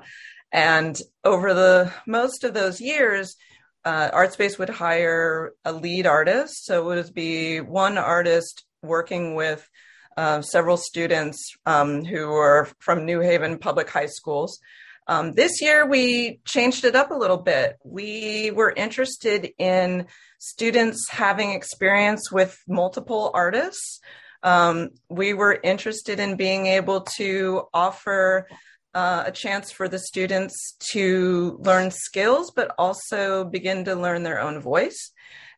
and 0.51 1.01
over 1.23 1.55
the 1.55 1.93
most 2.05 2.43
of 2.43 2.53
those 2.53 2.81
years, 2.81 3.37
uh, 3.85 4.11
ArtSpace 4.11 4.59
would 4.59 4.71
hire 4.71 5.53
a 5.65 5.73
lead 5.73 6.05
artist. 6.05 6.65
So 6.65 6.91
it 6.91 6.97
would 6.97 7.15
be 7.15 7.61
one 7.61 7.97
artist 7.97 8.65
working 8.83 9.37
with 9.37 9.69
uh, 10.17 10.43
several 10.43 10.79
students 10.79 11.55
um, 11.65 12.05
who 12.05 12.33
are 12.33 12.69
from 12.81 13.05
New 13.05 13.21
Haven 13.21 13.59
public 13.59 13.89
high 13.89 14.07
schools. 14.07 14.59
Um, 15.07 15.33
this 15.33 15.61
year, 15.61 15.87
we 15.87 16.41
changed 16.47 16.85
it 16.85 16.97
up 16.97 17.11
a 17.11 17.15
little 17.17 17.37
bit. 17.37 17.77
We 17.85 18.51
were 18.51 18.73
interested 18.73 19.53
in 19.59 20.07
students 20.39 21.09
having 21.11 21.53
experience 21.53 22.33
with 22.33 22.59
multiple 22.67 23.31
artists. 23.35 24.01
Um, 24.43 24.91
we 25.09 25.35
were 25.35 25.59
interested 25.63 26.21
in 26.21 26.37
being 26.37 26.67
able 26.67 27.03
to 27.17 27.65
offer 27.73 28.47
uh, 28.95 29.25
a 29.27 29.33
chance 29.33 29.71
for 29.71 29.89
the 29.89 29.99
students 29.99 30.77
to 30.93 31.59
learn 31.61 31.91
skills, 31.91 32.53
but 32.55 32.75
also 32.79 33.45
begin 33.45 33.85
to 33.87 33.95
learn 33.95 34.23
their 34.23 34.41
own 34.41 34.61
voice. 34.61 35.13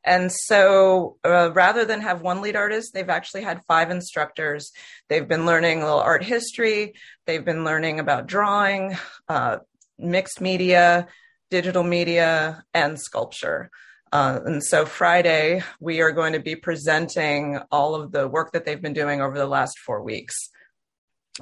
And 0.07 0.31
so 0.33 1.16
uh, 1.25 1.51
rather 1.53 1.85
than 1.85 2.01
have 2.01 2.23
one 2.23 2.40
lead 2.40 2.55
artist, 2.55 2.95
they've 2.95 3.09
actually 3.09 3.42
had 3.42 3.64
five 3.66 3.90
instructors. 3.90 4.71
They've 5.09 5.27
been 5.27 5.45
learning 5.45 5.83
a 5.83 5.85
little 5.85 6.01
art 6.01 6.23
history, 6.23 6.95
they've 7.27 7.45
been 7.45 7.64
learning 7.64 7.99
about 7.99 8.29
drawing, 8.29 8.97
uh, 9.29 9.59
mixed 9.99 10.40
media, 10.40 11.09
digital 11.51 11.83
media, 11.83 12.64
and 12.73 12.99
sculpture. 13.01 13.71
Uh, 14.12 14.38
and 14.45 14.62
so 14.62 14.87
Friday, 14.87 15.62
we 15.81 16.01
are 16.01 16.12
going 16.12 16.35
to 16.35 16.40
be 16.40 16.55
presenting 16.55 17.59
all 17.73 17.97
of 17.97 18.12
the 18.12 18.29
work 18.29 18.53
that 18.53 18.64
they've 18.64 18.81
been 18.81 18.92
doing 18.92 19.21
over 19.21 19.37
the 19.37 19.47
last 19.47 19.79
four 19.81 20.03
weeks. 20.03 20.51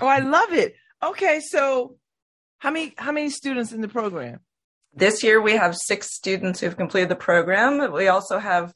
Oh, 0.01 0.07
I 0.07 0.21
love 0.21 0.53
it. 0.53 0.75
Okay, 1.03 1.41
so 1.41 1.97
how 2.59 2.71
many 2.71 2.95
how 2.97 3.13
many 3.13 3.29
students 3.29 3.73
in 3.73 3.83
the 3.83 3.89
program? 3.89 4.41
This 4.97 5.23
year 5.25 5.41
we 5.41 5.57
have 5.57 5.77
six 5.77 6.13
students 6.13 6.61
who've 6.61 6.77
completed 6.77 7.09
the 7.09 7.17
program. 7.17 7.93
We 7.93 8.09
also 8.09 8.39
have 8.39 8.73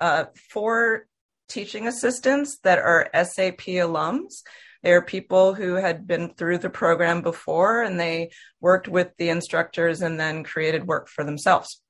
uh, 0.00 0.26
four 0.50 1.06
teaching 1.48 1.86
assistants 1.86 2.58
that 2.62 2.78
are 2.78 3.08
SAP 3.14 3.62
alums. 3.62 4.42
They 4.82 4.92
are 4.92 5.02
people 5.02 5.54
who 5.54 5.74
had 5.74 6.06
been 6.06 6.34
through 6.34 6.58
the 6.58 6.70
program 6.70 7.22
before 7.22 7.82
and 7.82 7.98
they 7.98 8.30
worked 8.60 8.88
with 8.88 9.12
the 9.16 9.30
instructors 9.30 10.02
and 10.02 10.18
then 10.18 10.44
created 10.44 10.86
work 10.86 11.08
for 11.08 11.24
themselves. 11.24 11.80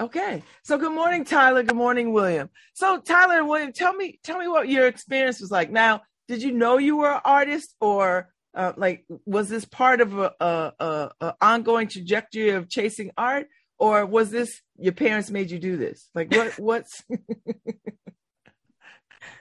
Okay. 0.00 0.42
So 0.62 0.78
good 0.78 0.92
morning, 0.92 1.24
Tyler. 1.24 1.62
Good 1.62 1.76
morning, 1.76 2.12
William. 2.12 2.50
So 2.74 3.00
Tyler 3.00 3.38
and 3.38 3.48
William, 3.48 3.72
tell 3.72 3.92
me, 3.92 4.18
tell 4.22 4.38
me 4.38 4.48
what 4.48 4.68
your 4.68 4.86
experience 4.86 5.40
was 5.40 5.50
like. 5.50 5.70
Now, 5.70 6.02
did 6.26 6.42
you 6.42 6.52
know 6.52 6.78
you 6.78 6.96
were 6.96 7.12
an 7.12 7.20
artist 7.24 7.74
or 7.80 8.28
uh, 8.54 8.72
like 8.76 9.04
was 9.26 9.48
this 9.48 9.64
part 9.64 10.00
of 10.00 10.18
a, 10.18 10.32
a, 10.40 10.72
a, 10.80 11.10
a, 11.20 11.34
ongoing 11.40 11.88
trajectory 11.88 12.50
of 12.50 12.68
chasing 12.68 13.10
art? 13.16 13.46
Or 13.78 14.04
was 14.06 14.30
this 14.30 14.60
your 14.76 14.92
parents 14.92 15.30
made 15.30 15.50
you 15.50 15.58
do 15.58 15.76
this? 15.76 16.08
Like 16.14 16.34
what 16.34 16.58
what's 16.58 17.04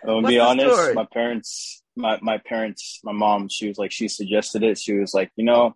I'll 0.07 0.21
be 0.21 0.39
honest 0.39 0.75
story? 0.75 0.93
my 0.93 1.07
parents 1.11 1.83
my, 1.95 2.19
my 2.21 2.37
parents 2.37 2.99
my 3.03 3.11
mom 3.11 3.49
she 3.49 3.67
was 3.67 3.77
like 3.77 3.91
she 3.91 4.07
suggested 4.07 4.63
it. 4.63 4.77
She 4.77 4.93
was 4.93 5.13
like 5.13 5.31
you 5.35 5.45
know 5.45 5.75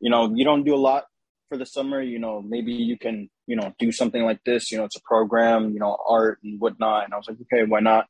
you 0.00 0.10
know 0.10 0.32
you 0.34 0.44
don't 0.44 0.64
do 0.64 0.74
a 0.74 0.76
lot 0.76 1.06
for 1.48 1.56
the 1.56 1.66
summer 1.66 2.00
you 2.00 2.18
know 2.18 2.42
maybe 2.42 2.72
you 2.72 2.98
can 2.98 3.30
you 3.46 3.56
know 3.56 3.74
do 3.78 3.90
something 3.90 4.22
like 4.22 4.44
this 4.44 4.70
you 4.70 4.76
know 4.76 4.84
it's 4.84 4.96
a 4.96 5.02
program 5.02 5.72
you 5.72 5.80
know 5.80 5.96
art 6.06 6.38
and 6.44 6.60
whatnot. 6.60 7.04
And 7.04 7.14
i 7.14 7.16
was 7.16 7.26
like 7.26 7.38
okay 7.42 7.64
why 7.64 7.80
not? 7.80 8.06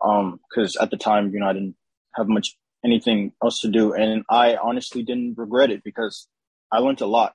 Um 0.00 0.38
because 0.48 0.76
at 0.76 0.90
the 0.90 0.96
time 0.96 1.32
you 1.32 1.40
know 1.40 1.48
i 1.48 1.52
didn't 1.52 1.76
have 2.14 2.28
much 2.28 2.56
anything 2.84 3.32
else 3.42 3.60
to 3.60 3.68
do. 3.68 3.92
And 3.92 4.24
I 4.28 4.56
honestly 4.56 5.02
didn't 5.02 5.38
regret 5.38 5.70
it 5.70 5.82
because 5.82 6.28
I 6.70 6.78
learned 6.78 7.00
a 7.00 7.06
lot. 7.06 7.34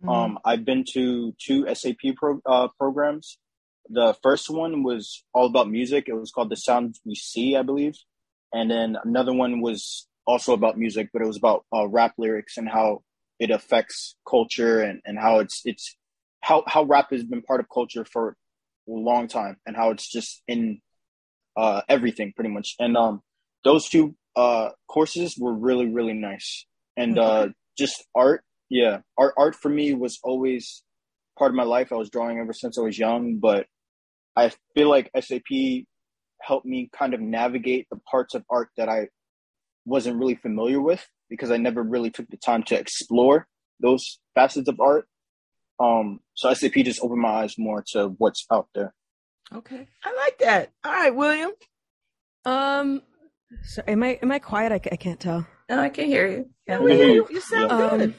Mm-hmm. 0.00 0.08
Um, 0.08 0.38
I've 0.44 0.64
been 0.64 0.84
to 0.92 1.34
two 1.40 1.72
SAP 1.74 2.16
pro, 2.16 2.40
uh, 2.44 2.68
programs. 2.78 3.38
The 3.88 4.16
first 4.22 4.50
one 4.50 4.82
was 4.82 5.24
all 5.32 5.46
about 5.46 5.70
music. 5.70 6.04
It 6.08 6.14
was 6.14 6.30
called 6.30 6.50
The 6.50 6.56
Sound 6.56 6.96
We 7.04 7.14
See, 7.14 7.56
I 7.56 7.62
believe. 7.62 7.94
And 8.52 8.70
then 8.70 8.96
another 9.02 9.32
one 9.32 9.60
was 9.60 10.06
also 10.26 10.52
about 10.52 10.78
music, 10.78 11.08
but 11.12 11.22
it 11.22 11.26
was 11.26 11.36
about 11.36 11.64
uh, 11.74 11.88
rap 11.88 12.14
lyrics 12.18 12.56
and 12.56 12.68
how 12.68 13.02
it 13.40 13.50
affects 13.50 14.14
culture 14.28 14.80
and, 14.80 15.00
and 15.04 15.18
how 15.18 15.40
it's 15.40 15.62
it's 15.64 15.96
how 16.42 16.62
how 16.66 16.84
rap 16.84 17.08
has 17.10 17.24
been 17.24 17.42
part 17.42 17.60
of 17.60 17.66
culture 17.72 18.04
for 18.04 18.36
a 18.88 18.92
long 18.92 19.26
time 19.26 19.56
and 19.66 19.74
how 19.74 19.90
it's 19.90 20.08
just 20.08 20.42
in 20.46 20.80
uh, 21.56 21.82
everything 21.88 22.32
pretty 22.34 22.50
much. 22.50 22.74
And 22.78 22.96
um, 22.96 23.22
those 23.64 23.88
two 23.88 24.14
uh, 24.36 24.70
courses 24.88 25.36
were 25.38 25.54
really 25.54 25.86
really 25.86 26.14
nice, 26.14 26.66
and 26.96 27.18
uh, 27.18 27.48
just 27.78 28.04
art. 28.14 28.44
Yeah, 28.70 29.00
art 29.18 29.34
art 29.36 29.54
for 29.54 29.68
me 29.68 29.92
was 29.94 30.18
always 30.22 30.82
part 31.38 31.50
of 31.50 31.56
my 31.56 31.64
life. 31.64 31.92
I 31.92 31.96
was 31.96 32.10
drawing 32.10 32.38
ever 32.38 32.52
since 32.52 32.78
I 32.78 32.82
was 32.82 32.98
young, 32.98 33.38
but 33.38 33.66
I 34.36 34.52
feel 34.74 34.88
like 34.88 35.10
SAP 35.18 35.84
helped 36.40 36.66
me 36.66 36.90
kind 36.96 37.14
of 37.14 37.20
navigate 37.20 37.86
the 37.90 37.98
parts 38.10 38.34
of 38.34 38.44
art 38.50 38.68
that 38.76 38.88
I 38.88 39.08
wasn't 39.84 40.18
really 40.18 40.34
familiar 40.34 40.80
with 40.80 41.06
because 41.28 41.50
I 41.50 41.56
never 41.56 41.82
really 41.82 42.10
took 42.10 42.28
the 42.28 42.36
time 42.36 42.62
to 42.64 42.78
explore 42.78 43.46
those 43.80 44.18
facets 44.34 44.68
of 44.68 44.80
art. 44.80 45.06
Um, 45.80 46.20
so 46.34 46.52
SAP 46.52 46.74
just 46.74 47.02
opened 47.02 47.20
my 47.20 47.42
eyes 47.42 47.54
more 47.58 47.84
to 47.92 48.14
what's 48.18 48.46
out 48.52 48.68
there. 48.74 48.94
Okay, 49.54 49.88
I 50.04 50.14
like 50.14 50.38
that. 50.38 50.72
All 50.84 50.92
right, 50.92 51.14
William. 51.14 51.50
Um, 52.44 53.02
so 53.62 53.82
am 53.86 54.02
I 54.02 54.18
am 54.22 54.32
I 54.32 54.38
quiet? 54.38 54.72
I, 54.72 54.80
I 54.92 54.96
can't 54.96 55.20
tell. 55.20 55.46
No, 55.68 55.78
I 55.78 55.88
can 55.88 56.06
hear 56.06 56.26
you. 56.26 56.50
Yeah. 56.66 56.80
you, 56.80 57.26
you 57.30 57.40
sound 57.40 57.72
um, 57.72 57.98
good. 57.98 58.14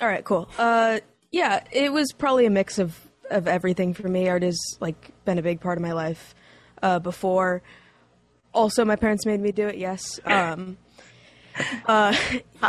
All 0.00 0.08
right, 0.08 0.24
cool. 0.24 0.48
Uh, 0.58 1.00
yeah, 1.30 1.62
it 1.72 1.92
was 1.92 2.12
probably 2.12 2.46
a 2.46 2.50
mix 2.50 2.78
of 2.78 2.98
of 3.30 3.46
everything 3.46 3.94
for 3.94 4.08
me. 4.08 4.28
Art 4.28 4.42
has 4.42 4.58
like 4.80 5.12
been 5.24 5.38
a 5.38 5.42
big 5.42 5.60
part 5.60 5.78
of 5.78 5.82
my 5.82 5.92
life 5.92 6.34
uh, 6.82 6.98
before. 6.98 7.62
Also, 8.54 8.84
my 8.84 8.96
parents 8.96 9.26
made 9.26 9.40
me 9.40 9.52
do 9.52 9.68
it. 9.68 9.76
Yes. 9.76 10.18
Um, 10.24 10.78
uh, 11.86 12.16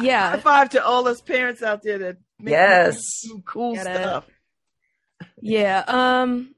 yeah. 0.01 0.31
High 0.31 0.39
five 0.39 0.69
to 0.71 0.83
all 0.83 1.03
those 1.03 1.21
parents 1.21 1.63
out 1.63 1.83
there 1.83 1.97
that 1.99 2.17
make 2.39 2.51
yes 2.51 3.01
cool 3.45 3.75
Get 3.75 3.85
stuff. 3.85 4.25
Yeah. 5.41 5.83
Um. 5.87 6.55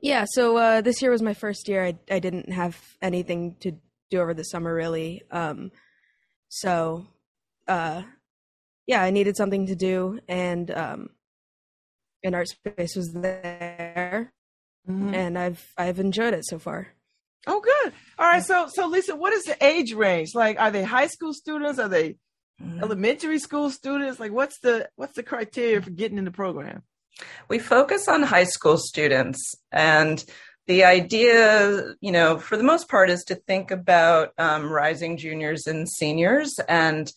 Yeah. 0.00 0.26
So 0.28 0.56
uh, 0.56 0.80
this 0.80 1.00
year 1.00 1.10
was 1.10 1.22
my 1.22 1.34
first 1.34 1.68
year. 1.68 1.84
I 1.84 1.94
I 2.10 2.18
didn't 2.18 2.52
have 2.52 2.78
anything 3.00 3.56
to 3.60 3.72
do 4.10 4.20
over 4.20 4.34
the 4.34 4.44
summer 4.44 4.74
really. 4.74 5.22
Um, 5.30 5.70
so, 6.48 7.06
uh, 7.66 8.02
yeah, 8.86 9.02
I 9.02 9.10
needed 9.10 9.36
something 9.36 9.66
to 9.66 9.74
do, 9.74 10.20
and 10.28 10.70
um, 10.70 11.08
an 12.22 12.34
art 12.34 12.48
space 12.48 12.94
was 12.94 13.12
there, 13.12 14.32
mm-hmm. 14.88 15.14
and 15.14 15.38
I've 15.38 15.72
I've 15.76 15.98
enjoyed 15.98 16.34
it 16.34 16.44
so 16.46 16.58
far. 16.58 16.88
Oh, 17.46 17.60
good. 17.60 17.92
All 18.18 18.26
right. 18.26 18.42
So, 18.42 18.68
so 18.72 18.86
Lisa, 18.86 19.16
what 19.16 19.32
is 19.32 19.44
the 19.44 19.62
age 19.64 19.92
range? 19.92 20.30
Like, 20.34 20.58
are 20.58 20.70
they 20.70 20.82
high 20.82 21.08
school 21.08 21.34
students? 21.34 21.78
Are 21.78 21.88
they 21.88 22.16
mm-hmm. 22.62 22.82
elementary 22.82 23.38
school 23.38 23.70
students? 23.70 24.18
Like, 24.18 24.32
what's 24.32 24.58
the 24.60 24.88
what's 24.96 25.14
the 25.16 25.22
criteria 25.22 25.82
for 25.82 25.90
getting 25.90 26.18
in 26.18 26.24
the 26.24 26.30
program? 26.30 26.82
We 27.48 27.58
focus 27.58 28.08
on 28.08 28.22
high 28.22 28.44
school 28.44 28.76
students, 28.76 29.54
and 29.70 30.24
the 30.66 30.84
idea, 30.84 31.94
you 32.00 32.12
know, 32.12 32.38
for 32.38 32.56
the 32.56 32.64
most 32.64 32.88
part, 32.88 33.10
is 33.10 33.24
to 33.24 33.34
think 33.34 33.70
about 33.70 34.32
um, 34.38 34.70
rising 34.70 35.16
juniors 35.16 35.66
and 35.66 35.88
seniors, 35.88 36.54
and 36.68 37.10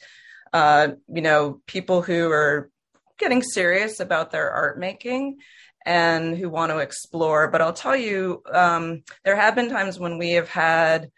uh, 0.53 0.89
you 1.07 1.21
know, 1.21 1.62
people 1.65 2.01
who 2.01 2.29
are 2.31 2.69
getting 3.17 3.41
serious 3.41 3.99
about 3.99 4.31
their 4.31 4.51
art 4.51 4.79
making 4.79 5.38
and 5.86 6.38
who 6.38 6.49
want 6.49 6.71
to 6.71 6.79
explore. 6.79 7.49
But 7.49 7.62
I'll 7.62 7.73
tell 7.73 7.95
you, 7.95 8.43
um, 8.51 9.03
there 9.23 9.36
have 9.36 9.55
been 9.55 9.69
times 9.69 9.97
when 9.97 10.17
we 10.17 10.31
have 10.31 10.49
had, 10.49 11.10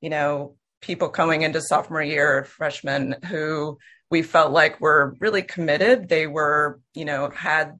you 0.00 0.10
know, 0.10 0.56
people 0.80 1.08
coming 1.08 1.42
into 1.42 1.60
sophomore 1.60 2.02
year, 2.02 2.44
freshmen 2.44 3.16
who 3.28 3.78
we 4.10 4.22
felt 4.22 4.52
like 4.52 4.80
were 4.80 5.16
really 5.20 5.42
committed. 5.42 6.08
They 6.08 6.26
were, 6.26 6.80
you 6.94 7.04
know, 7.04 7.30
had 7.30 7.78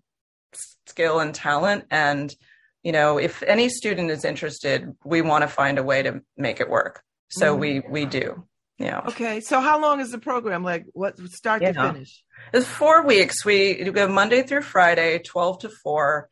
skill 0.87 1.19
and 1.21 1.35
talent 1.35 1.87
and 1.91 2.35
you 2.87 2.93
know, 2.93 3.19
if 3.19 3.43
any 3.43 3.69
student 3.69 4.13
is 4.13 4.25
interested, 4.25 4.95
we 5.05 5.21
want 5.21 5.43
to 5.43 5.49
find 5.49 5.77
a 5.77 5.83
way 5.83 6.05
to 6.05 6.23
make 6.37 6.61
it 6.61 6.71
work. 6.71 7.03
So 7.29 7.51
mm-hmm. 7.51 7.61
we 7.61 7.81
we 7.81 8.05
do. 8.05 8.45
Yeah. 8.79 9.01
Okay. 9.09 9.41
So 9.41 9.61
how 9.61 9.81
long 9.81 9.99
is 9.99 10.13
the 10.13 10.21
program? 10.21 10.63
Like 10.63 10.87
what 10.93 11.19
start 11.19 11.63
yeah. 11.63 11.73
to 11.73 11.93
finish? 11.93 12.23
It's 12.55 12.65
four 12.65 13.03
weeks. 13.03 13.45
We 13.45 13.91
go 13.91 14.07
Monday 14.07 14.45
through 14.45 14.63
Friday, 14.63 15.19
twelve 15.19 15.59
to 15.63 15.69
four, 15.83 16.29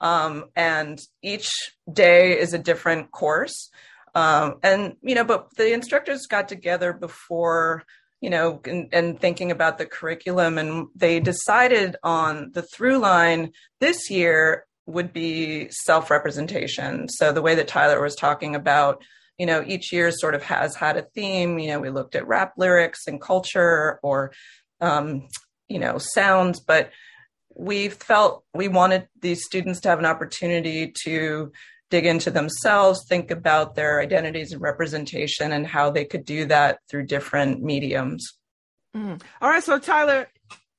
um, 0.00 0.44
and 0.54 1.00
each 1.22 1.50
day 1.92 2.38
is 2.38 2.54
a 2.54 2.58
different 2.60 3.10
course. 3.10 3.70
Um, 4.14 4.60
and 4.62 4.94
you 5.02 5.16
know, 5.16 5.24
but 5.24 5.56
the 5.56 5.72
instructors 5.72 6.28
got 6.28 6.48
together 6.48 6.92
before 6.92 7.82
you 8.20 8.30
know, 8.30 8.60
and, 8.64 8.88
and, 8.92 9.20
thinking 9.20 9.50
about 9.50 9.76
the 9.76 9.84
curriculum, 9.84 10.56
and 10.56 10.86
they 10.96 11.20
decided 11.20 11.96
on 12.02 12.50
the 12.54 12.62
through 12.62 12.96
line 12.96 13.52
this 13.78 14.10
year 14.10 14.65
would 14.86 15.12
be 15.12 15.68
self 15.70 16.10
representation. 16.10 17.08
So 17.08 17.32
the 17.32 17.42
way 17.42 17.54
that 17.56 17.68
Tyler 17.68 18.00
was 18.00 18.14
talking 18.14 18.54
about, 18.54 19.02
you 19.38 19.46
know, 19.46 19.62
each 19.66 19.92
year 19.92 20.10
sort 20.10 20.34
of 20.34 20.42
has 20.44 20.74
had 20.76 20.96
a 20.96 21.02
theme. 21.14 21.58
You 21.58 21.68
know, 21.68 21.80
we 21.80 21.90
looked 21.90 22.14
at 22.14 22.26
rap 22.26 22.54
lyrics 22.56 23.06
and 23.06 23.20
culture 23.20 23.98
or, 24.02 24.32
um, 24.80 25.28
you 25.68 25.78
know, 25.78 25.98
sounds, 25.98 26.60
but 26.60 26.90
we 27.54 27.88
felt 27.88 28.44
we 28.54 28.68
wanted 28.68 29.08
these 29.20 29.44
students 29.44 29.80
to 29.80 29.88
have 29.88 29.98
an 29.98 30.06
opportunity 30.06 30.92
to 31.04 31.52
dig 31.90 32.06
into 32.06 32.30
themselves, 32.30 33.04
think 33.08 33.30
about 33.30 33.74
their 33.74 34.00
identities 34.00 34.52
and 34.52 34.60
representation 34.60 35.52
and 35.52 35.66
how 35.66 35.90
they 35.90 36.04
could 36.04 36.24
do 36.24 36.46
that 36.46 36.78
through 36.90 37.06
different 37.06 37.62
mediums. 37.62 38.26
Mm. 38.94 39.20
All 39.40 39.50
right. 39.50 39.62
So, 39.62 39.78
Tyler, 39.78 40.28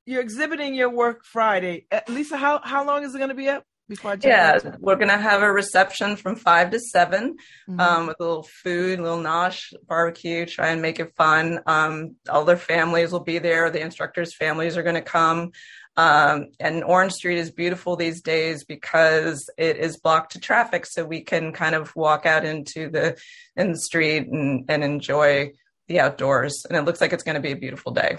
you're 0.06 0.22
exhibiting 0.22 0.76
your 0.76 0.90
work 0.90 1.24
Friday. 1.24 1.86
Lisa, 2.08 2.38
how 2.38 2.62
how 2.64 2.86
long 2.86 3.04
is 3.04 3.14
it 3.14 3.20
going 3.20 3.30
to 3.30 3.36
be 3.36 3.50
up? 3.50 3.64
Before 3.88 4.12
I 4.12 4.18
yeah, 4.22 4.60
we're 4.80 4.98
gonna 4.98 5.18
have 5.18 5.44
a 5.44 5.52
reception 5.52 6.18
from 6.18 6.36
five 6.36 6.72
to 6.72 6.80
7 6.80 7.38
mm-hmm. 7.70 7.80
um, 7.80 8.08
with 8.08 8.18
a 8.20 8.24
little 8.24 8.44
food, 8.44 9.00
a 9.00 9.02
little 9.02 9.20
nosh, 9.20 9.74
barbecue. 9.88 10.46
Try 10.46 10.70
and 10.70 10.82
make 10.82 11.00
it 11.00 11.16
fun. 11.16 11.62
Um, 11.66 12.16
all 12.30 12.44
their 12.44 12.58
families 12.58 13.12
will 13.12 13.22
be 13.22 13.40
there. 13.40 13.70
The 13.70 13.82
instructors' 13.82 14.36
families 14.36 14.76
are 14.76 14.84
gonna 14.84 15.02
come. 15.02 15.52
Um, 15.96 16.50
and 16.60 16.84
Orange 16.84 17.14
Street 17.14 17.40
is 17.40 17.50
beautiful 17.50 17.96
these 17.96 18.22
days 18.22 18.64
because 18.66 19.50
it 19.58 19.78
is 19.78 19.98
blocked 19.98 20.34
to 20.34 20.40
traffic, 20.40 20.86
so 20.86 21.04
we 21.04 21.22
can 21.22 21.54
kind 21.54 21.74
of 21.74 21.96
walk 21.96 22.26
out 22.26 22.46
into 22.46 22.90
the 22.90 23.18
in 23.56 23.72
the 23.72 23.80
street 23.80 24.28
and, 24.28 24.66
and 24.70 24.84
enjoy 24.84 25.54
the 25.88 26.02
outdoors. 26.02 26.66
And 26.68 26.78
it 26.78 26.84
looks 26.84 27.02
like 27.02 27.14
it's 27.14 27.24
going 27.24 27.36
to 27.36 27.42
be 27.42 27.52
a 27.52 27.58
beautiful 27.58 27.94
day. 27.94 28.18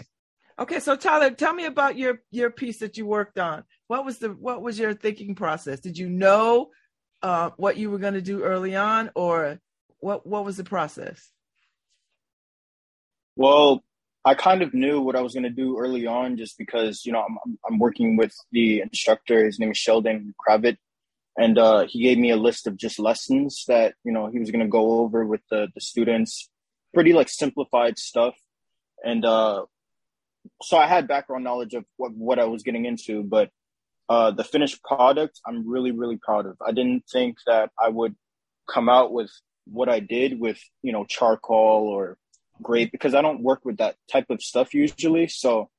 Okay, 0.60 0.80
so 0.80 0.96
Tyler, 0.96 1.30
tell 1.30 1.54
me 1.54 1.66
about 1.66 1.96
your 1.96 2.20
your 2.32 2.50
piece 2.50 2.78
that 2.78 2.98
you 2.98 3.06
worked 3.06 3.38
on. 3.38 3.62
What 3.86 4.04
was 4.04 4.18
the 4.18 4.30
what 4.30 4.60
was 4.60 4.76
your 4.78 4.92
thinking 4.92 5.36
process? 5.36 5.78
Did 5.78 5.96
you 5.96 6.08
know 6.08 6.70
uh, 7.22 7.50
what 7.56 7.76
you 7.76 7.90
were 7.90 7.98
going 7.98 8.14
to 8.14 8.22
do 8.22 8.42
early 8.42 8.74
on, 8.74 9.10
or 9.14 9.60
what 10.00 10.26
what 10.26 10.44
was 10.44 10.56
the 10.56 10.64
process? 10.64 11.30
Well, 13.36 13.84
I 14.24 14.34
kind 14.34 14.62
of 14.62 14.74
knew 14.74 15.00
what 15.00 15.14
I 15.14 15.22
was 15.22 15.32
going 15.32 15.44
to 15.44 15.50
do 15.50 15.78
early 15.78 16.08
on, 16.08 16.36
just 16.36 16.58
because 16.58 17.06
you 17.06 17.12
know 17.12 17.20
I'm 17.20 17.56
I'm 17.68 17.78
working 17.78 18.16
with 18.16 18.34
the 18.50 18.80
instructor. 18.80 19.44
His 19.44 19.60
name 19.60 19.70
is 19.70 19.78
Sheldon 19.78 20.34
Kravit, 20.44 20.76
and 21.36 21.56
uh, 21.56 21.86
he 21.86 22.02
gave 22.02 22.18
me 22.18 22.30
a 22.30 22.36
list 22.36 22.66
of 22.66 22.76
just 22.76 22.98
lessons 22.98 23.64
that 23.68 23.94
you 24.02 24.10
know 24.10 24.26
he 24.26 24.40
was 24.40 24.50
going 24.50 24.64
to 24.64 24.68
go 24.68 25.02
over 25.02 25.24
with 25.24 25.42
the 25.52 25.68
the 25.72 25.80
students. 25.80 26.50
Pretty 26.94 27.12
like 27.12 27.28
simplified 27.28 27.96
stuff, 27.96 28.34
and 29.04 29.24
uh, 29.24 29.66
so 30.62 30.76
I 30.76 30.86
had 30.86 31.08
background 31.08 31.44
knowledge 31.44 31.74
of 31.74 31.84
what, 31.96 32.12
what 32.12 32.38
I 32.38 32.44
was 32.44 32.62
getting 32.62 32.84
into, 32.84 33.22
but 33.22 33.50
uh, 34.08 34.30
the 34.30 34.44
finished 34.44 34.82
product, 34.82 35.40
I'm 35.46 35.68
really, 35.68 35.90
really 35.90 36.16
proud 36.16 36.46
of. 36.46 36.56
I 36.66 36.72
didn't 36.72 37.04
think 37.12 37.36
that 37.46 37.70
I 37.80 37.88
would 37.88 38.16
come 38.68 38.88
out 38.88 39.12
with 39.12 39.30
what 39.66 39.88
I 39.88 40.00
did 40.00 40.40
with, 40.40 40.58
you 40.82 40.92
know, 40.92 41.04
charcoal 41.04 41.88
or 41.88 42.16
grape 42.62 42.90
because 42.90 43.14
I 43.14 43.22
don't 43.22 43.42
work 43.42 43.64
with 43.64 43.78
that 43.78 43.96
type 44.10 44.30
of 44.30 44.42
stuff 44.42 44.74
usually. 44.74 45.28
So 45.28 45.70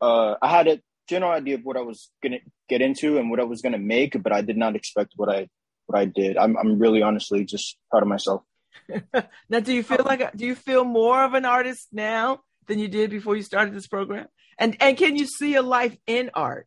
uh, 0.00 0.36
I 0.40 0.48
had 0.48 0.68
a 0.68 0.80
general 1.08 1.32
idea 1.32 1.56
of 1.56 1.64
what 1.64 1.76
I 1.76 1.82
was 1.82 2.10
gonna 2.22 2.38
get 2.68 2.82
into 2.82 3.18
and 3.18 3.30
what 3.30 3.40
I 3.40 3.44
was 3.44 3.62
gonna 3.62 3.78
make, 3.78 4.20
but 4.22 4.32
I 4.32 4.40
did 4.40 4.56
not 4.56 4.74
expect 4.74 5.12
what 5.16 5.28
I 5.28 5.48
what 5.86 5.98
I 5.98 6.04
did. 6.04 6.36
I'm 6.36 6.56
I'm 6.56 6.78
really 6.78 7.02
honestly 7.02 7.44
just 7.44 7.78
proud 7.90 8.02
of 8.02 8.08
myself. 8.08 8.42
now, 9.48 9.60
do 9.60 9.72
you 9.72 9.82
feel 9.82 10.02
like 10.04 10.36
do 10.36 10.46
you 10.46 10.54
feel 10.54 10.84
more 10.84 11.24
of 11.24 11.34
an 11.34 11.44
artist 11.44 11.88
now 11.92 12.40
than 12.66 12.78
you 12.78 12.88
did 12.88 13.10
before 13.10 13.36
you 13.36 13.42
started 13.42 13.74
this 13.74 13.86
program? 13.86 14.26
And 14.58 14.76
and 14.80 14.96
can 14.96 15.16
you 15.16 15.26
see 15.26 15.54
a 15.54 15.62
life 15.62 15.96
in 16.06 16.30
art? 16.34 16.66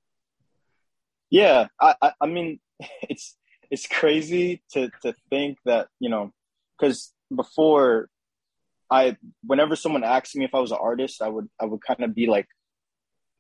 Yeah, 1.30 1.68
I 1.80 1.96
I, 2.02 2.12
I 2.22 2.28
mean 2.28 2.60
it's 3.02 3.36
it's 3.72 3.88
crazy 3.88 4.62
to 4.74 4.90
to 5.04 5.14
think 5.30 5.58
that 5.66 5.88
you 6.00 6.10
know 6.10 6.32
because 6.78 7.14
before 7.36 8.10
I 8.90 9.18
whenever 9.46 9.76
someone 9.76 10.04
asked 10.04 10.36
me 10.36 10.46
if 10.46 10.56
I 10.56 10.60
was 10.60 10.72
an 10.72 10.80
artist, 10.82 11.22
I 11.22 11.30
would 11.30 11.50
I 11.60 11.66
would 11.66 11.82
kind 11.82 12.04
of 12.04 12.16
be 12.16 12.28
like 12.28 12.48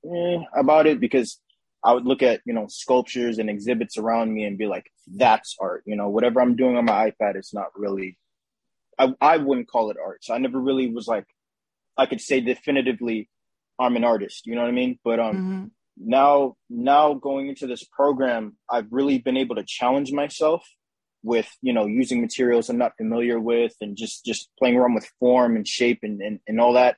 eh, 0.05 0.37
about 0.55 0.87
it 0.87 0.99
because 0.99 1.39
I 1.83 1.93
would 1.93 2.05
look 2.05 2.21
at 2.21 2.41
you 2.45 2.53
know 2.53 2.67
sculptures 2.69 3.39
and 3.39 3.49
exhibits 3.49 3.97
around 3.97 4.33
me 4.33 4.43
and 4.43 4.57
be 4.57 4.67
like, 4.67 4.91
that's 5.07 5.55
art. 5.59 5.83
You 5.85 5.95
know, 5.95 6.09
whatever 6.09 6.41
I'm 6.41 6.55
doing 6.55 6.77
on 6.77 6.85
my 6.85 7.11
iPad 7.11 7.37
is 7.37 7.51
not 7.53 7.67
really. 7.75 8.17
I 8.97 9.13
I 9.21 9.37
wouldn't 9.37 9.69
call 9.69 9.89
it 9.91 9.97
art. 10.03 10.23
So 10.23 10.33
I 10.33 10.37
never 10.37 10.59
really 10.59 10.91
was 10.91 11.07
like 11.07 11.25
I 11.99 12.05
could 12.05 12.21
say 12.21 12.39
definitively 12.39 13.29
I'm 13.79 13.95
an 13.95 14.03
artist. 14.03 14.47
You 14.47 14.55
know 14.55 14.61
what 14.61 14.69
I 14.69 14.73
mean? 14.73 14.99
But 15.03 15.19
um, 15.19 15.35
mm-hmm. 15.35 15.65
now 15.97 16.55
now 16.69 17.13
going 17.13 17.47
into 17.47 17.67
this 17.67 17.83
program, 17.83 18.57
I've 18.69 18.87
really 18.91 19.19
been 19.19 19.37
able 19.37 19.55
to 19.55 19.63
challenge 19.65 20.11
myself 20.11 20.65
with 21.21 21.49
you 21.61 21.73
know 21.73 21.85
using 21.85 22.21
materials 22.21 22.69
I'm 22.69 22.77
not 22.77 22.93
familiar 22.97 23.39
with 23.39 23.73
and 23.81 23.97
just 23.97 24.23
just 24.25 24.49
playing 24.57 24.77
around 24.77 24.95
with 24.95 25.11
form 25.19 25.57
and 25.57 25.67
shape 25.67 25.99
and 26.03 26.21
and, 26.21 26.39
and 26.47 26.59
all 26.59 26.73
that. 26.73 26.97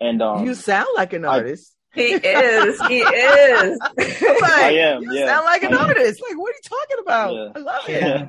And 0.00 0.22
um, 0.22 0.46
you 0.46 0.54
sound 0.54 0.88
like 0.96 1.12
an 1.12 1.24
artist. 1.24 1.74
I, 1.94 2.00
he 2.00 2.12
is. 2.12 2.80
He 2.86 3.00
is. 3.00 3.78
like, 3.96 4.22
I 4.42 4.70
am. 4.78 5.02
You 5.02 5.12
yeah. 5.12 5.26
sound 5.26 5.44
like 5.44 5.62
an 5.64 5.74
artist. 5.86 6.22
Like, 6.22 6.38
what 6.38 6.52
are 6.52 6.54
you 6.54 6.60
talking 6.64 6.96
about? 7.00 7.34
Yeah. 7.34 7.48
I 7.54 7.58
love 7.58 7.88
it. 7.88 8.28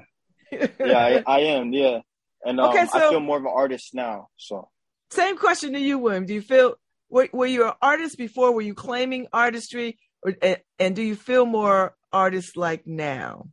Yeah, 0.52 0.68
yeah 0.86 0.98
I, 0.98 1.24
I 1.28 1.40
am. 1.42 1.72
Yeah. 1.72 2.00
And 2.44 2.60
um, 2.60 2.70
okay, 2.70 2.88
so, 2.88 2.98
I 2.98 3.10
feel 3.12 3.20
more 3.20 3.38
of 3.38 3.44
an 3.44 3.52
artist 3.54 3.94
now. 3.94 4.30
So 4.38 4.70
same 5.12 5.38
question 5.38 5.74
to 5.74 5.80
you, 5.80 6.00
William. 6.00 6.26
Do 6.26 6.34
you 6.34 6.42
feel 6.42 6.76
were, 7.10 7.28
were 7.34 7.46
you 7.46 7.68
an 7.68 7.74
artist 7.82 8.18
before? 8.18 8.54
Were 8.54 8.62
you 8.62 8.74
claiming 8.74 9.28
artistry, 9.34 10.00
or, 10.24 10.34
and, 10.42 10.58
and 10.80 10.96
do 10.96 11.02
you 11.04 11.16
feel 11.16 11.46
more 11.46 11.96
artist 12.12 12.58
like 12.58 12.88
now? 12.88 13.48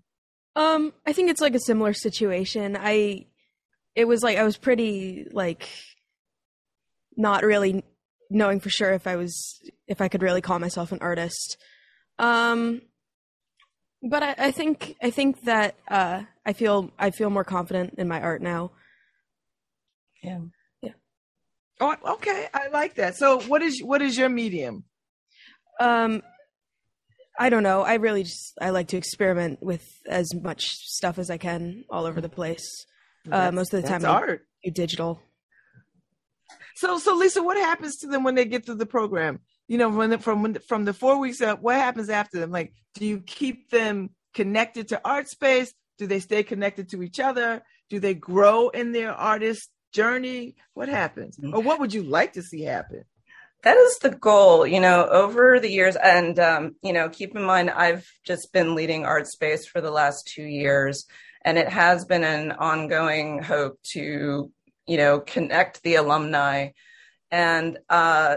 Um, 0.57 0.93
I 1.07 1.13
think 1.13 1.31
it's 1.31 1.41
like 1.41 1.55
a 1.55 1.61
similar 1.61 1.93
situation. 1.93 2.77
I, 2.81 3.27
it 3.95 4.07
was 4.07 4.23
like 4.23 4.39
I 4.39 4.45
was 4.45 4.57
pretty 4.57 5.27
like, 5.33 5.69
not 7.17 7.43
really 7.43 7.83
knowing 8.31 8.61
for 8.61 8.71
sure 8.71 8.93
if 8.93 9.07
I 9.07 9.17
was 9.17 9.61
if 9.89 10.01
I 10.01 10.09
could 10.09 10.23
really 10.23 10.41
call 10.41 10.59
myself 10.59 10.93
an 10.93 10.99
artist. 11.01 11.57
Um, 12.19 12.83
but 14.03 14.23
I, 14.23 14.35
I 14.39 14.51
think 14.53 14.95
I 15.03 15.11
think 15.11 15.43
that 15.43 15.75
uh, 15.89 16.23
I 16.47 16.53
feel 16.53 16.93
I 16.99 17.11
feel 17.11 17.31
more 17.31 17.45
confident 17.45 17.95
in 17.99 18.07
my 18.07 18.21
art 18.21 18.41
now. 18.41 18.71
Yeah. 20.23 20.41
Oh, 21.81 21.97
okay. 22.15 22.49
I 22.53 22.69
like 22.69 22.97
that. 22.97 23.17
So, 23.17 23.41
what 23.43 23.63
is 23.63 23.83
what 23.83 24.03
is 24.03 24.17
your 24.17 24.29
medium? 24.29 24.85
Um, 25.81 26.23
I 27.39 27.51
don't 27.51 27.63
know. 27.63 27.83
I 27.83 27.95
really 27.95 28.25
just 28.25 28.55
I 28.61 28.71
like 28.71 28.89
to 28.89 28.97
experiment 28.97 29.63
with 29.63 29.87
as 30.09 30.35
much 30.35 30.65
stuff 30.65 31.19
as 31.19 31.31
I 31.31 31.37
can 31.39 31.85
all 31.89 32.05
over 32.05 32.21
the 32.21 32.29
place. 32.29 32.87
Uh, 33.31 33.53
most 33.53 33.73
of 33.75 33.83
the 33.83 33.89
time, 33.89 34.05
art. 34.05 34.47
I 34.65 34.69
do 34.69 34.73
digital. 34.73 35.21
So, 36.77 36.99
so 36.99 37.15
Lisa, 37.17 37.43
what 37.43 37.57
happens 37.57 37.97
to 37.99 38.07
them 38.07 38.25
when 38.25 38.35
they 38.35 38.45
get 38.45 38.65
through 38.65 38.77
the 38.77 38.87
program? 38.87 39.41
You 39.67 39.79
know, 39.79 39.89
when 39.89 40.11
the, 40.11 40.19
from 40.19 40.43
when, 40.43 40.59
from 40.67 40.85
the 40.85 40.95
four 40.95 41.19
weeks 41.19 41.41
up, 41.41 41.61
what 41.61 41.77
happens 41.77 42.09
after 42.09 42.39
them? 42.39 42.51
Like, 42.51 42.73
do 42.95 43.05
you 43.05 43.21
keep 43.21 43.71
them 43.71 44.11
connected 44.33 44.89
to 44.89 45.01
art 45.05 45.29
space? 45.29 45.75
Do 45.99 46.07
they 46.07 46.21
stay 46.21 46.43
connected 46.43 46.89
to 46.91 47.03
each 47.03 47.21
other? 47.21 47.63
Do 47.91 48.01
they 48.01 48.15
grow 48.15 48.69
in 48.69 48.93
their 48.93 49.13
artist 49.13 49.69
journey? 49.93 50.57
What 50.75 50.89
happens? 50.89 51.37
Mm-hmm. 51.37 51.55
Or 51.55 51.61
what 51.61 51.81
would 51.81 51.95
you 51.95 52.03
like 52.03 52.35
to 52.35 52.43
see 52.43 52.63
happen? 52.63 53.05
That 53.65 53.77
is 53.77 53.99
the 53.99 54.11
goal, 54.11 54.67
you 54.67 54.81
know, 54.81 55.07
over 55.07 55.59
the 55.59 55.71
years. 55.71 55.97
And, 55.97 56.39
um, 56.39 56.77
you 56.83 56.93
know, 56.93 57.09
keep 57.09 57.35
in 57.35 57.43
mind, 57.43 57.71
I've 57.71 58.09
just 58.25 58.53
been 58.53 58.77
leading 58.77 59.05
art 59.05 59.27
space 59.27 59.67
for 59.67 59.81
the 59.81 59.91
last 59.91 60.29
two 60.29 60.45
years. 60.45 61.07
And 61.45 61.59
it 61.59 61.69
has 61.69 62.05
been 62.05 62.25
an 62.25 62.53
ongoing 62.53 63.43
hope 63.43 63.81
to, 63.95 64.53
you 64.87 64.97
know, 64.97 65.21
connect 65.21 65.83
the 65.83 65.97
alumni. 65.97 66.71
And, 67.31 67.79
uh, 67.89 68.37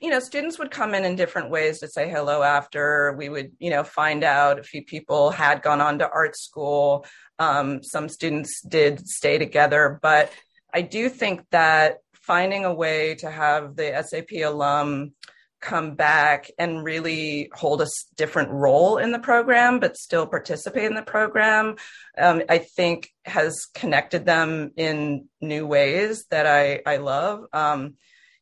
you 0.00 0.10
know, 0.10 0.20
students 0.20 0.58
would 0.58 0.70
come 0.70 0.94
in 0.94 1.04
in 1.04 1.16
different 1.16 1.50
ways 1.50 1.80
to 1.80 1.88
say 1.88 2.10
hello 2.10 2.42
after. 2.42 3.14
We 3.16 3.28
would, 3.28 3.52
you 3.58 3.70
know, 3.70 3.82
find 3.82 4.22
out 4.22 4.58
a 4.58 4.62
few 4.62 4.84
people 4.84 5.30
had 5.30 5.62
gone 5.62 5.80
on 5.80 5.98
to 5.98 6.08
art 6.08 6.36
school. 6.36 7.06
Um, 7.38 7.82
some 7.82 8.08
students 8.08 8.60
did 8.62 9.08
stay 9.08 9.38
together, 9.38 9.98
but 10.02 10.30
I 10.74 10.82
do 10.82 11.08
think 11.08 11.42
that 11.52 11.98
finding 12.14 12.64
a 12.64 12.74
way 12.74 13.14
to 13.16 13.30
have 13.30 13.76
the 13.76 14.02
SAP 14.04 14.32
alum 14.44 15.12
come 15.60 15.94
back 15.94 16.50
and 16.58 16.84
really 16.84 17.48
hold 17.54 17.80
a 17.80 17.86
different 18.16 18.50
role 18.50 18.98
in 18.98 19.12
the 19.12 19.18
program, 19.18 19.80
but 19.80 19.96
still 19.96 20.26
participate 20.26 20.84
in 20.84 20.94
the 20.94 21.02
program, 21.02 21.76
um, 22.18 22.42
I 22.48 22.58
think 22.58 23.10
has 23.24 23.66
connected 23.72 24.26
them 24.26 24.72
in 24.76 25.28
new 25.40 25.66
ways 25.66 26.26
that 26.30 26.46
I, 26.46 26.82
I 26.84 26.98
love. 26.98 27.46
Um, 27.52 27.94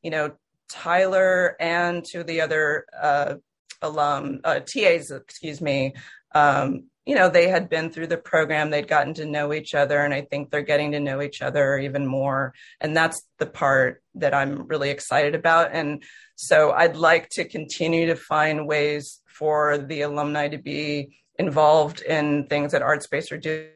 you 0.02 0.10
know, 0.10 0.32
Tyler 0.68 1.54
and 1.60 2.04
to 2.06 2.24
the 2.24 2.40
other 2.40 2.86
uh, 3.00 3.34
alum, 3.82 4.40
uh, 4.42 4.60
TAs, 4.60 5.10
excuse 5.10 5.60
me, 5.60 5.94
um, 6.34 6.84
you 7.04 7.16
know, 7.16 7.28
they 7.28 7.48
had 7.48 7.68
been 7.68 7.90
through 7.90 8.06
the 8.06 8.16
program, 8.16 8.70
they'd 8.70 8.86
gotten 8.86 9.14
to 9.14 9.26
know 9.26 9.52
each 9.52 9.74
other, 9.74 10.00
and 10.00 10.14
I 10.14 10.22
think 10.22 10.50
they're 10.50 10.62
getting 10.62 10.92
to 10.92 11.00
know 11.00 11.20
each 11.20 11.42
other 11.42 11.78
even 11.78 12.06
more. 12.06 12.54
And 12.80 12.96
that's 12.96 13.22
the 13.38 13.46
part 13.46 14.02
that 14.14 14.34
I'm 14.34 14.66
really 14.68 14.90
excited 14.90 15.34
about. 15.34 15.70
And 15.72 16.02
so 16.36 16.70
I'd 16.70 16.96
like 16.96 17.28
to 17.30 17.44
continue 17.44 18.06
to 18.06 18.16
find 18.16 18.68
ways 18.68 19.20
for 19.26 19.78
the 19.78 20.02
alumni 20.02 20.48
to 20.48 20.58
be 20.58 21.18
involved 21.38 22.02
in 22.02 22.46
things 22.46 22.72
that 22.72 22.82
ArtSpace 22.82 23.32
are 23.32 23.38
doing. 23.38 23.68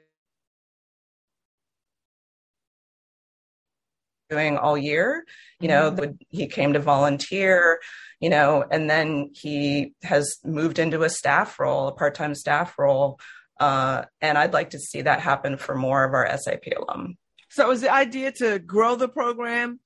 Doing 4.29 4.57
all 4.57 4.77
year 4.77 5.25
you 5.61 5.69
know 5.69 5.91
mm-hmm. 5.91 6.13
he 6.29 6.47
came 6.47 6.73
to 6.73 6.81
volunteer 6.81 7.79
you 8.21 8.31
know, 8.31 8.65
and 8.71 8.89
then 8.89 9.31
he 9.35 9.95
has 10.03 10.39
moved 10.45 10.79
into 10.79 11.03
a 11.03 11.11
staff 11.11 11.59
role, 11.59 11.89
a 11.89 11.93
part 11.93 12.15
time 12.15 12.35
staff 12.35 12.79
role. 12.79 13.19
Uh, 13.59 14.05
and 14.21 14.37
I'd 14.37 14.53
like 14.53 14.71
to 14.71 14.79
see 14.79 15.03
that 15.03 15.21
happen 15.21 15.57
for 15.57 15.75
more 15.75 16.05
of 16.05 16.13
our 16.13 16.37
SAP 16.39 16.65
alum. 16.77 17.17
So, 17.49 17.71
is 17.71 17.81
the 17.81 17.93
idea 17.93 18.33
to 18.33 18.59
grow 18.59 18.97
the 18.97 19.09
program 19.09 19.81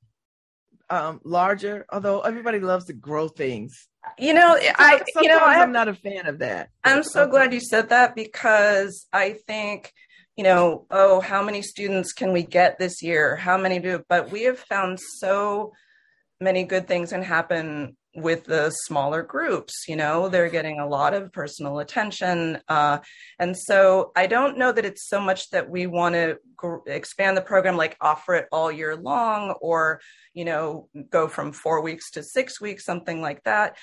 um, 0.88 1.20
larger? 1.24 1.86
Although 1.90 2.20
everybody 2.20 2.58
loves 2.58 2.86
to 2.86 2.92
grow 2.92 3.28
things, 3.28 3.88
You 4.18 4.34
know, 4.34 4.56
I 4.58 4.90
Sometimes 4.90 5.06
you 5.22 5.28
know 5.28 5.38
I, 5.38 5.62
I'm 5.62 5.72
not 5.72 5.88
a 5.88 5.94
fan 5.94 6.26
of 6.26 6.40
that. 6.40 6.70
I'm 6.82 7.04
so 7.04 7.28
glad 7.28 7.52
you 7.52 7.60
said 7.60 7.90
that 7.90 8.16
because 8.16 9.06
I 9.12 9.36
think 9.46 9.92
you 10.40 10.44
know, 10.44 10.86
oh, 10.90 11.20
how 11.20 11.42
many 11.42 11.60
students 11.60 12.14
can 12.14 12.32
we 12.32 12.42
get 12.42 12.78
this 12.78 13.02
year? 13.02 13.36
How 13.36 13.58
many 13.58 13.78
do? 13.78 14.02
But 14.08 14.30
we 14.30 14.44
have 14.44 14.58
found 14.58 14.98
so 14.98 15.74
many 16.40 16.64
good 16.64 16.88
things 16.88 17.10
can 17.10 17.22
happen 17.22 17.94
with 18.14 18.44
the 18.44 18.70
smaller 18.70 19.22
groups 19.22 19.84
you 19.86 19.94
know 19.94 20.28
they're 20.28 20.48
getting 20.48 20.80
a 20.80 20.88
lot 20.88 21.14
of 21.14 21.32
personal 21.32 21.78
attention 21.78 22.58
uh, 22.66 22.98
and 23.38 23.56
so 23.56 24.10
i 24.16 24.26
don't 24.26 24.58
know 24.58 24.72
that 24.72 24.84
it's 24.84 25.08
so 25.08 25.20
much 25.20 25.48
that 25.50 25.70
we 25.70 25.86
want 25.86 26.16
to 26.16 26.36
gr- 26.56 26.78
expand 26.88 27.36
the 27.36 27.40
program 27.40 27.76
like 27.76 27.96
offer 28.00 28.34
it 28.34 28.48
all 28.50 28.72
year 28.72 28.96
long 28.96 29.52
or 29.60 30.00
you 30.34 30.44
know 30.44 30.88
go 31.10 31.28
from 31.28 31.52
four 31.52 31.82
weeks 31.82 32.10
to 32.10 32.20
six 32.20 32.60
weeks 32.60 32.84
something 32.84 33.20
like 33.20 33.44
that 33.44 33.76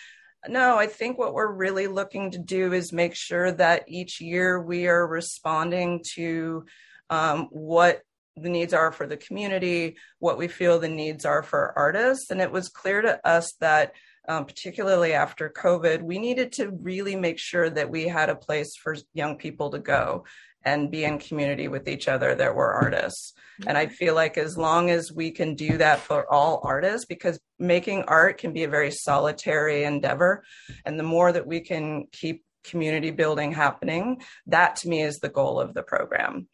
no 0.48 0.78
i 0.78 0.88
think 0.88 1.18
what 1.18 1.34
we're 1.34 1.52
really 1.52 1.88
looking 1.88 2.32
to 2.32 2.38
do 2.38 2.74
is 2.74 2.94
make 2.94 3.16
sure 3.16 3.52
that 3.52 3.84
each 3.88 4.22
year 4.22 4.62
we 4.62 4.88
are 4.88 5.08
responding 5.08 6.04
to 6.16 6.66
um, 7.10 7.48
what 7.52 8.02
the 8.42 8.50
needs 8.50 8.74
are 8.74 8.92
for 8.92 9.08
the 9.08 9.18
community, 9.18 9.98
what 10.20 10.38
we 10.38 10.48
feel 10.48 10.80
the 10.80 10.88
needs 10.88 11.26
are 11.26 11.44
for 11.44 11.74
artists. 11.78 12.30
And 12.30 12.40
it 12.42 12.52
was 12.52 12.70
clear 12.70 13.02
to 13.02 13.28
us 13.28 13.54
that 13.60 13.94
um, 14.30 14.46
particularly 14.46 15.14
after 15.14 15.50
COVID, 15.50 16.02
we 16.02 16.20
needed 16.20 16.52
to 16.54 16.70
really 16.70 17.16
make 17.16 17.40
sure 17.40 17.70
that 17.70 17.90
we 17.90 18.08
had 18.08 18.30
a 18.30 18.36
place 18.36 18.76
for 18.76 18.96
young 19.14 19.38
people 19.38 19.70
to 19.72 19.80
go 19.80 20.26
and 20.68 20.92
be 20.92 21.04
in 21.04 21.18
community 21.18 21.68
with 21.68 21.88
each 21.88 22.08
other 22.08 22.36
that 22.36 22.56
were 22.56 22.74
artists. 22.74 23.34
And 23.66 23.78
I 23.78 23.88
feel 23.88 24.14
like 24.14 24.38
as 24.38 24.58
long 24.58 24.90
as 24.90 25.12
we 25.12 25.32
can 25.32 25.56
do 25.56 25.78
that 25.78 26.00
for 26.00 26.32
all 26.32 26.62
artists, 26.64 27.06
because 27.06 27.40
making 27.58 28.04
art 28.04 28.38
can 28.38 28.52
be 28.54 28.64
a 28.66 28.70
very 28.78 28.92
solitary 28.92 29.84
endeavor. 29.84 30.44
And 30.86 31.00
the 31.00 31.04
more 31.16 31.32
that 31.32 31.48
we 31.48 31.62
can 31.62 32.08
keep 32.12 32.44
community 32.64 33.12
building 33.12 33.52
happening, 33.54 34.22
that 34.48 34.76
to 34.78 34.90
me 34.90 35.02
is 35.02 35.18
the 35.18 35.30
goal 35.30 35.60
of 35.60 35.74
the 35.74 35.84
program. 35.84 36.48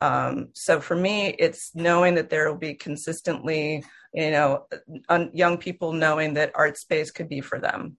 Um, 0.00 0.48
so 0.54 0.80
for 0.80 0.96
me, 0.96 1.28
it's 1.38 1.70
knowing 1.74 2.16
that 2.16 2.28
there 2.28 2.50
will 2.50 2.58
be 2.58 2.74
consistently 2.74 3.84
you 4.12 4.30
know, 4.30 4.66
young 5.32 5.56
people 5.56 5.92
knowing 5.92 6.34
that 6.34 6.52
art 6.54 6.76
space 6.76 7.10
could 7.10 7.28
be 7.28 7.40
for 7.40 7.58
them. 7.58 7.96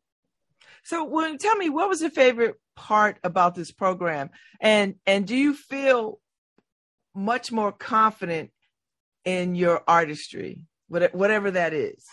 So, 0.84 1.06
well, 1.06 1.38
tell 1.38 1.56
me, 1.56 1.70
what 1.70 1.90
was 1.90 2.02
your 2.02 2.12
favorite 2.12 2.56
part 2.76 3.18
about 3.24 3.56
this 3.56 3.72
program, 3.72 4.30
and 4.60 4.96
and 5.06 5.26
do 5.28 5.36
you 5.36 5.54
feel 5.54 6.20
much 7.16 7.52
more 7.52 7.72
confident 7.72 8.52
in 9.26 9.56
your 9.56 9.84
artistry, 9.88 10.66
whatever 10.88 11.52
that 11.52 11.74
is? 11.74 12.04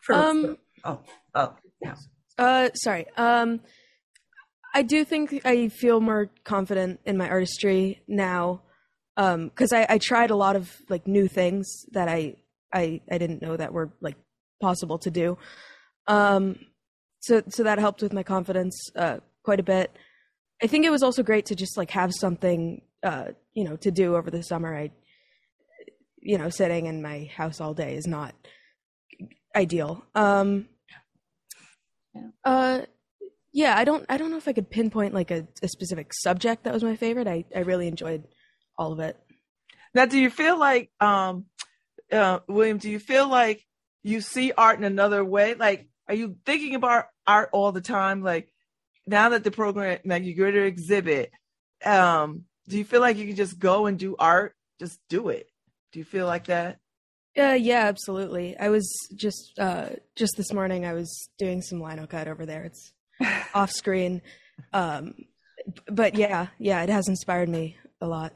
For, 0.00 0.14
um, 0.14 0.58
oh, 0.84 1.00
oh, 1.34 1.54
yeah. 1.82 1.94
Uh, 2.38 2.70
sorry. 2.74 3.06
Um, 3.16 3.60
I 4.74 4.82
do 4.82 5.04
think 5.04 5.40
I 5.44 5.68
feel 5.68 6.00
more 6.00 6.30
confident 6.44 7.00
in 7.04 7.16
my 7.16 7.28
artistry 7.28 8.02
now 8.06 8.62
um 9.16 9.48
because 9.48 9.72
I, 9.72 9.84
I 9.88 9.98
tried 9.98 10.30
a 10.30 10.36
lot 10.36 10.54
of 10.54 10.70
like 10.88 11.06
new 11.06 11.26
things 11.26 11.84
that 11.90 12.08
I 12.08 12.36
I 12.72 13.00
I 13.10 13.18
didn't 13.18 13.42
know 13.42 13.56
that 13.56 13.72
were 13.72 13.90
like 14.00 14.16
possible 14.60 14.98
to 14.98 15.10
do. 15.10 15.38
Um, 16.06 16.58
so 17.20 17.42
so 17.48 17.62
that 17.64 17.78
helped 17.78 18.02
with 18.02 18.12
my 18.12 18.22
confidence 18.22 18.76
uh, 18.96 19.18
quite 19.42 19.60
a 19.60 19.64
bit. 19.64 19.90
I 20.62 20.66
think 20.66 20.84
it 20.84 20.90
was 20.90 21.02
also 21.02 21.22
great 21.22 21.46
to 21.46 21.54
just 21.54 21.76
like 21.76 21.90
have 21.90 22.12
something 22.12 22.82
uh, 23.02 23.28
you 23.54 23.64
know 23.64 23.76
to 23.76 23.90
do 23.90 24.16
over 24.16 24.30
the 24.30 24.42
summer. 24.42 24.76
I 24.76 24.90
you 26.20 26.38
know 26.38 26.50
sitting 26.50 26.86
in 26.86 27.02
my 27.02 27.30
house 27.34 27.60
all 27.60 27.74
day 27.74 27.94
is 27.94 28.06
not 28.06 28.34
ideal. 29.54 30.04
Um, 30.14 30.68
yeah. 32.14 32.22
Uh, 32.44 32.80
yeah, 33.52 33.76
I 33.76 33.84
don't 33.84 34.04
I 34.08 34.16
don't 34.16 34.30
know 34.30 34.36
if 34.36 34.48
I 34.48 34.52
could 34.52 34.70
pinpoint 34.70 35.14
like 35.14 35.30
a, 35.30 35.46
a 35.62 35.68
specific 35.68 36.12
subject 36.14 36.64
that 36.64 36.74
was 36.74 36.84
my 36.84 36.96
favorite. 36.96 37.26
I 37.26 37.44
I 37.54 37.60
really 37.60 37.88
enjoyed 37.88 38.24
all 38.78 38.92
of 38.92 39.00
it. 39.00 39.16
Now, 39.94 40.06
do 40.06 40.18
you 40.18 40.30
feel 40.30 40.58
like 40.58 40.90
um 41.00 41.46
uh, 42.12 42.40
William, 42.48 42.78
do 42.78 42.90
you 42.90 42.98
feel 42.98 43.28
like 43.28 43.64
you 44.02 44.20
see 44.20 44.52
art 44.56 44.78
in 44.78 44.84
another 44.84 45.24
way? 45.24 45.54
Like, 45.54 45.88
are 46.08 46.14
you 46.14 46.36
thinking 46.44 46.74
about 46.74 47.06
art 47.26 47.50
all 47.52 47.72
the 47.72 47.80
time? 47.80 48.22
Like, 48.22 48.52
now 49.10 49.30
that 49.30 49.42
the 49.42 49.50
program, 49.50 49.98
like 50.04 50.22
you 50.22 50.34
go 50.34 50.50
to 50.50 50.62
exhibit, 50.64 51.32
um, 51.84 52.44
do 52.68 52.78
you 52.78 52.84
feel 52.84 53.00
like 53.00 53.16
you 53.16 53.26
can 53.26 53.36
just 53.36 53.58
go 53.58 53.86
and 53.86 53.98
do 53.98 54.14
art? 54.18 54.54
Just 54.78 55.00
do 55.08 55.28
it. 55.28 55.48
Do 55.92 55.98
you 55.98 56.04
feel 56.04 56.26
like 56.26 56.46
that? 56.46 56.78
Yeah, 57.34 57.50
uh, 57.50 57.54
yeah, 57.54 57.86
absolutely. 57.86 58.56
I 58.56 58.68
was 58.68 58.88
just 59.14 59.58
uh, 59.58 59.90
just 60.16 60.36
this 60.36 60.52
morning. 60.52 60.84
I 60.84 60.92
was 60.92 61.28
doing 61.38 61.60
some 61.60 61.80
Linocut 61.80 62.28
over 62.28 62.46
there. 62.46 62.64
It's 62.64 62.92
off 63.54 63.72
screen, 63.72 64.22
um, 64.72 65.14
but 65.86 66.14
yeah, 66.14 66.48
yeah, 66.58 66.82
it 66.82 66.88
has 66.88 67.08
inspired 67.08 67.48
me 67.48 67.76
a 68.00 68.06
lot 68.06 68.32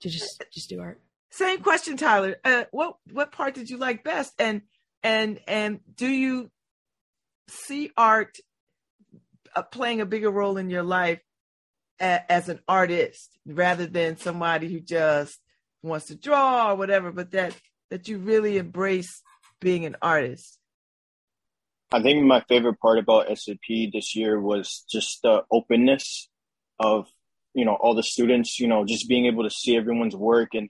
to 0.00 0.08
just 0.08 0.42
just 0.52 0.70
do 0.70 0.80
art. 0.80 1.00
Same 1.30 1.60
question, 1.60 1.96
Tyler. 1.96 2.36
Uh, 2.44 2.64
what 2.70 2.96
what 3.12 3.32
part 3.32 3.54
did 3.54 3.68
you 3.68 3.76
like 3.76 4.04
best? 4.04 4.32
And 4.38 4.62
and 5.02 5.40
and 5.46 5.80
do 5.94 6.06
you 6.06 6.50
see 7.48 7.90
art 7.96 8.34
playing 9.70 10.00
a 10.00 10.06
bigger 10.06 10.30
role 10.30 10.56
in 10.56 10.70
your 10.70 10.82
life 10.82 11.20
a, 12.00 12.30
as 12.30 12.48
an 12.48 12.60
artist 12.68 13.38
rather 13.46 13.86
than 13.86 14.16
somebody 14.16 14.72
who 14.72 14.80
just 14.80 15.38
wants 15.82 16.06
to 16.06 16.14
draw 16.14 16.72
or 16.72 16.76
whatever, 16.76 17.12
but 17.12 17.30
that 17.32 17.54
that 17.90 18.08
you 18.08 18.18
really 18.18 18.58
embrace 18.58 19.22
being 19.60 19.84
an 19.84 19.96
artist? 20.02 20.58
I 21.90 22.02
think 22.02 22.24
my 22.24 22.42
favorite 22.48 22.78
part 22.80 22.98
about 22.98 23.26
SAP 23.36 23.92
this 23.92 24.14
year 24.14 24.38
was 24.40 24.84
just 24.90 25.20
the 25.22 25.42
openness 25.50 26.28
of 26.78 27.06
you 27.54 27.64
know 27.64 27.74
all 27.74 27.94
the 27.94 28.02
students. 28.02 28.60
You 28.60 28.68
know, 28.68 28.84
just 28.84 29.08
being 29.08 29.26
able 29.26 29.44
to 29.44 29.50
see 29.50 29.76
everyone's 29.76 30.16
work 30.16 30.50
and 30.54 30.68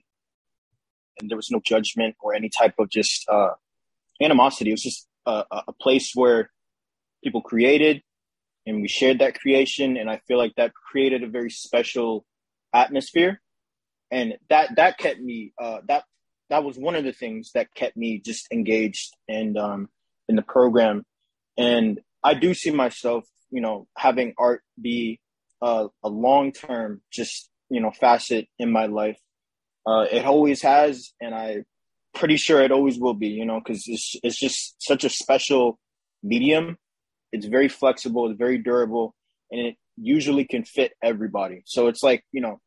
and 1.19 1.29
there 1.29 1.37
was 1.37 1.51
no 1.51 1.59
judgment 1.65 2.15
or 2.21 2.33
any 2.33 2.49
type 2.49 2.75
of 2.79 2.89
just 2.89 3.27
uh, 3.29 3.51
animosity. 4.21 4.69
It 4.69 4.73
was 4.73 4.83
just 4.83 5.07
a, 5.25 5.43
a 5.67 5.73
place 5.73 6.11
where 6.15 6.49
people 7.23 7.41
created 7.41 8.01
and 8.69 8.81
we 8.81 8.87
shared 8.87 9.19
that 9.19 9.39
creation. 9.39 9.97
And 9.97 10.09
I 10.09 10.21
feel 10.27 10.37
like 10.37 10.55
that 10.55 10.73
created 10.73 11.23
a 11.23 11.27
very 11.27 11.49
special 11.49 12.25
atmosphere. 12.73 13.41
And 14.11 14.35
that, 14.49 14.75
that 14.77 14.97
kept 14.97 15.19
me, 15.19 15.53
uh, 15.61 15.79
that, 15.87 16.03
that 16.49 16.63
was 16.63 16.77
one 16.77 16.95
of 16.95 17.03
the 17.03 17.13
things 17.13 17.51
that 17.53 17.73
kept 17.75 17.97
me 17.97 18.19
just 18.19 18.47
engaged 18.51 19.15
and, 19.27 19.57
um, 19.57 19.89
in 20.27 20.35
the 20.35 20.41
program. 20.41 21.03
And 21.57 21.99
I 22.23 22.33
do 22.33 22.53
see 22.53 22.71
myself, 22.71 23.25
you 23.51 23.61
know, 23.61 23.87
having 23.97 24.33
art 24.37 24.61
be 24.79 25.19
a, 25.61 25.87
a 26.03 26.09
long 26.09 26.51
term, 26.51 27.01
just, 27.11 27.49
you 27.69 27.81
know, 27.81 27.91
facet 27.91 28.47
in 28.57 28.71
my 28.71 28.85
life 28.85 29.17
uh, 29.85 30.05
it 30.11 30.25
always 30.25 30.61
has, 30.61 31.13
and 31.19 31.33
I 31.33 31.63
pretty 32.13 32.37
sure 32.37 32.61
it 32.61 32.71
always 32.71 32.99
will 32.99 33.13
be. 33.13 33.29
You 33.29 33.45
know, 33.45 33.59
because 33.59 33.83
it's 33.87 34.15
it's 34.23 34.39
just 34.39 34.75
such 34.79 35.03
a 35.03 35.09
special 35.09 35.79
medium. 36.21 36.77
It's 37.31 37.45
very 37.45 37.67
flexible. 37.67 38.29
It's 38.29 38.37
very 38.37 38.57
durable, 38.57 39.15
and 39.51 39.61
it 39.61 39.75
usually 39.97 40.45
can 40.45 40.63
fit 40.63 40.93
everybody. 41.03 41.63
So 41.65 41.87
it's 41.87 42.03
like 42.03 42.23
you 42.31 42.41
know, 42.41 42.59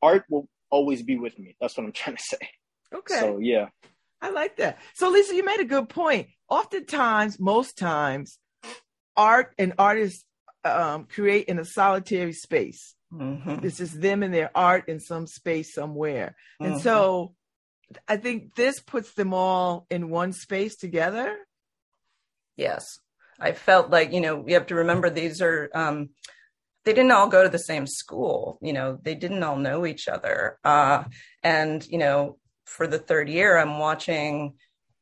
art 0.00 0.24
will 0.28 0.48
always 0.70 1.02
be 1.02 1.18
with 1.18 1.38
me. 1.38 1.56
That's 1.60 1.76
what 1.76 1.84
I'm 1.84 1.92
trying 2.02 2.16
to 2.16 2.22
say. 2.22 2.48
Okay. 2.94 3.20
So 3.20 3.38
yeah. 3.38 3.68
I 4.20 4.30
like 4.30 4.56
that. 4.58 4.78
So 4.94 5.10
Lisa, 5.10 5.34
you 5.34 5.44
made 5.44 5.60
a 5.60 5.64
good 5.64 5.88
point. 5.88 6.28
Oftentimes, 6.48 7.40
most 7.40 7.76
times, 7.76 8.38
art 9.16 9.52
and 9.58 9.72
artists 9.78 10.24
um, 10.64 11.06
create 11.06 11.46
in 11.46 11.58
a 11.58 11.64
solitary 11.64 12.32
space. 12.32 12.94
Mm-hmm. 13.12 13.64
It's 13.64 13.78
just 13.78 14.00
them 14.00 14.22
and 14.22 14.32
their 14.32 14.50
art 14.54 14.88
in 14.88 15.00
some 15.00 15.26
space 15.26 15.74
somewhere. 15.74 16.36
Mm-hmm. 16.60 16.72
And 16.72 16.80
so 16.80 17.34
I 18.08 18.16
think 18.16 18.54
this 18.54 18.80
puts 18.80 19.12
them 19.14 19.34
all 19.34 19.86
in 19.90 20.08
one 20.08 20.32
space 20.32 20.76
together. 20.76 21.36
Yes. 22.56 22.98
I 23.40 23.52
felt 23.52 23.90
like, 23.90 24.12
you 24.12 24.20
know, 24.20 24.44
you 24.46 24.54
have 24.54 24.66
to 24.66 24.76
remember 24.76 25.10
these 25.10 25.42
are, 25.42 25.70
um, 25.74 26.10
they 26.84 26.92
didn't 26.92 27.12
all 27.12 27.28
go 27.28 27.42
to 27.42 27.48
the 27.48 27.58
same 27.58 27.86
school. 27.86 28.58
You 28.60 28.72
know, 28.72 28.98
they 29.02 29.14
didn't 29.14 29.42
all 29.42 29.56
know 29.56 29.86
each 29.86 30.08
other. 30.08 30.58
Uh, 30.64 31.04
and, 31.42 31.86
you 31.86 31.98
know, 31.98 32.38
for 32.64 32.86
the 32.86 32.98
third 32.98 33.28
year, 33.28 33.58
I'm 33.58 33.78
watching 33.78 34.54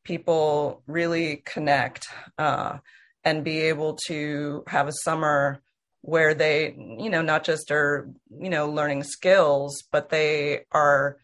people 0.04 0.82
really 0.86 1.42
connect 1.44 2.08
uh, 2.38 2.78
and 3.24 3.44
be 3.44 3.60
able 3.60 3.94
to 4.06 4.64
have 4.66 4.88
a 4.88 4.92
summer 4.92 5.62
where 6.02 6.34
they, 6.34 6.74
you 6.98 7.10
know, 7.10 7.22
not 7.22 7.44
just 7.44 7.70
are, 7.70 8.08
you 8.30 8.48
know, 8.48 8.70
learning 8.70 9.04
skills, 9.04 9.84
but 9.92 10.08
they 10.08 10.64
are 10.72 11.18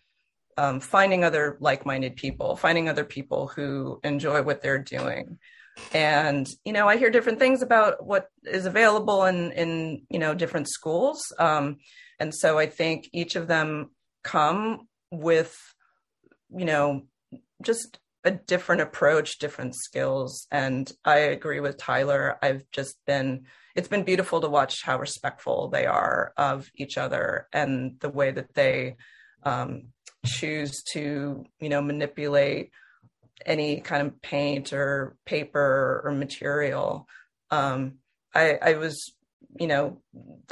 um, 0.59 0.80
finding 0.80 1.24
other 1.24 1.57
like-minded 1.61 2.16
people, 2.16 2.57
finding 2.57 2.88
other 2.88 3.04
people 3.04 3.48
who 3.48 4.00
enjoy 4.04 4.42
what 4.42 4.62
they're 4.62 4.78
doing. 4.78 5.38
And 5.93 6.49
you 6.64 6.72
know, 6.72 6.89
I 6.89 6.97
hear 6.97 7.11
different 7.11 7.39
things 7.39 7.62
about 7.62 8.05
what 8.05 8.29
is 8.45 8.66
available 8.66 9.24
in 9.24 9.53
in 9.53 10.07
you 10.09 10.18
know 10.18 10.35
different 10.35 10.68
schools, 10.68 11.33
um, 11.39 11.79
and 12.18 12.35
so 12.35 12.59
I 12.59 12.66
think 12.66 13.09
each 13.12 13.37
of 13.37 13.47
them 13.47 13.91
come 14.22 14.89
with, 15.11 15.57
you 16.51 16.64
know, 16.64 17.03
just 17.62 17.99
a 18.24 18.33
different 18.33 18.83
approach, 18.83 19.39
different 19.39 19.74
skills. 19.77 20.47
And 20.51 20.91
I 21.05 21.18
agree 21.18 21.61
with 21.61 21.79
Tyler. 21.79 22.39
I've 22.43 22.64
just 22.72 22.97
been, 23.07 23.47
it's 23.77 23.89
been 23.89 24.03
beautiful 24.03 24.41
to 24.41 24.49
watch 24.49 24.83
how 24.83 24.99
respectful 24.99 25.68
they 25.68 25.87
are 25.87 26.33
of 26.37 26.68
each 26.74 26.99
other 26.99 27.47
and 27.53 28.01
the 28.01 28.09
way 28.09 28.33
that 28.33 28.55
they 28.55 28.97
um, 29.45 29.89
choose 30.24 30.83
to, 30.93 31.45
you 31.61 31.68
know, 31.68 31.81
manipulate 31.81 32.72
any 33.45 33.80
kind 33.80 34.07
of 34.07 34.22
paint 34.22 34.72
or 34.72 35.16
paper 35.24 36.03
or 36.05 36.12
material. 36.12 37.07
Um, 37.51 37.99
I, 38.34 38.59
I 38.61 38.74
was, 38.74 39.12
you 39.59 39.66
know, 39.66 40.01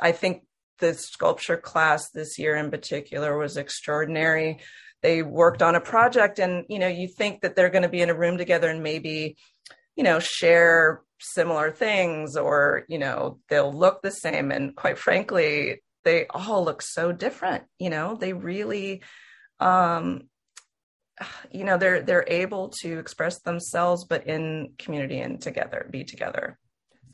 I 0.01 0.13
think 0.13 0.43
the 0.79 0.95
sculpture 0.95 1.57
class 1.57 2.11
this 2.11 2.39
year 2.39 2.57
in 2.57 2.71
particular 2.71 3.37
was 3.39 3.57
extraordinary. 3.57 4.59
They 5.03 5.23
worked 5.23 5.63
on 5.63 5.75
a 5.75 5.81
project, 5.81 6.39
and 6.39 6.65
you 6.69 6.79
know, 6.79 6.89
you 6.89 7.09
think 7.09 7.43
that 7.43 7.57
they're 7.57 7.71
going 7.71 7.83
to 7.83 7.89
be 7.89 8.01
in 8.01 8.11
a 8.11 8.15
room 8.15 8.39
together 8.39 8.71
and 8.71 8.83
maybe, 8.83 9.37
you 9.97 10.03
know, 10.03 10.19
share 10.19 11.03
similar 11.21 11.71
things, 11.71 12.37
or 12.37 12.85
you 12.89 12.99
know, 12.99 13.39
they'll 13.49 13.73
look 13.73 14.03
the 14.03 14.11
same. 14.11 14.51
And 14.51 14.75
quite 14.75 14.99
frankly, 14.99 15.83
they 16.05 16.27
all 16.29 16.65
look 16.65 16.83
so 16.83 17.13
different. 17.13 17.65
You 17.79 17.91
know, 17.91 18.17
they 18.17 18.33
really, 18.33 19.03
um, 19.61 20.29
you 21.51 21.65
know, 21.65 21.79
they're 21.79 22.03
they're 22.03 22.27
able 22.29 22.71
to 22.81 22.99
express 22.99 23.41
themselves, 23.41 24.05
but 24.05 24.27
in 24.27 24.73
community 24.79 25.21
and 25.21 25.41
together, 25.41 25.87
be 25.91 26.05
together. 26.05 26.59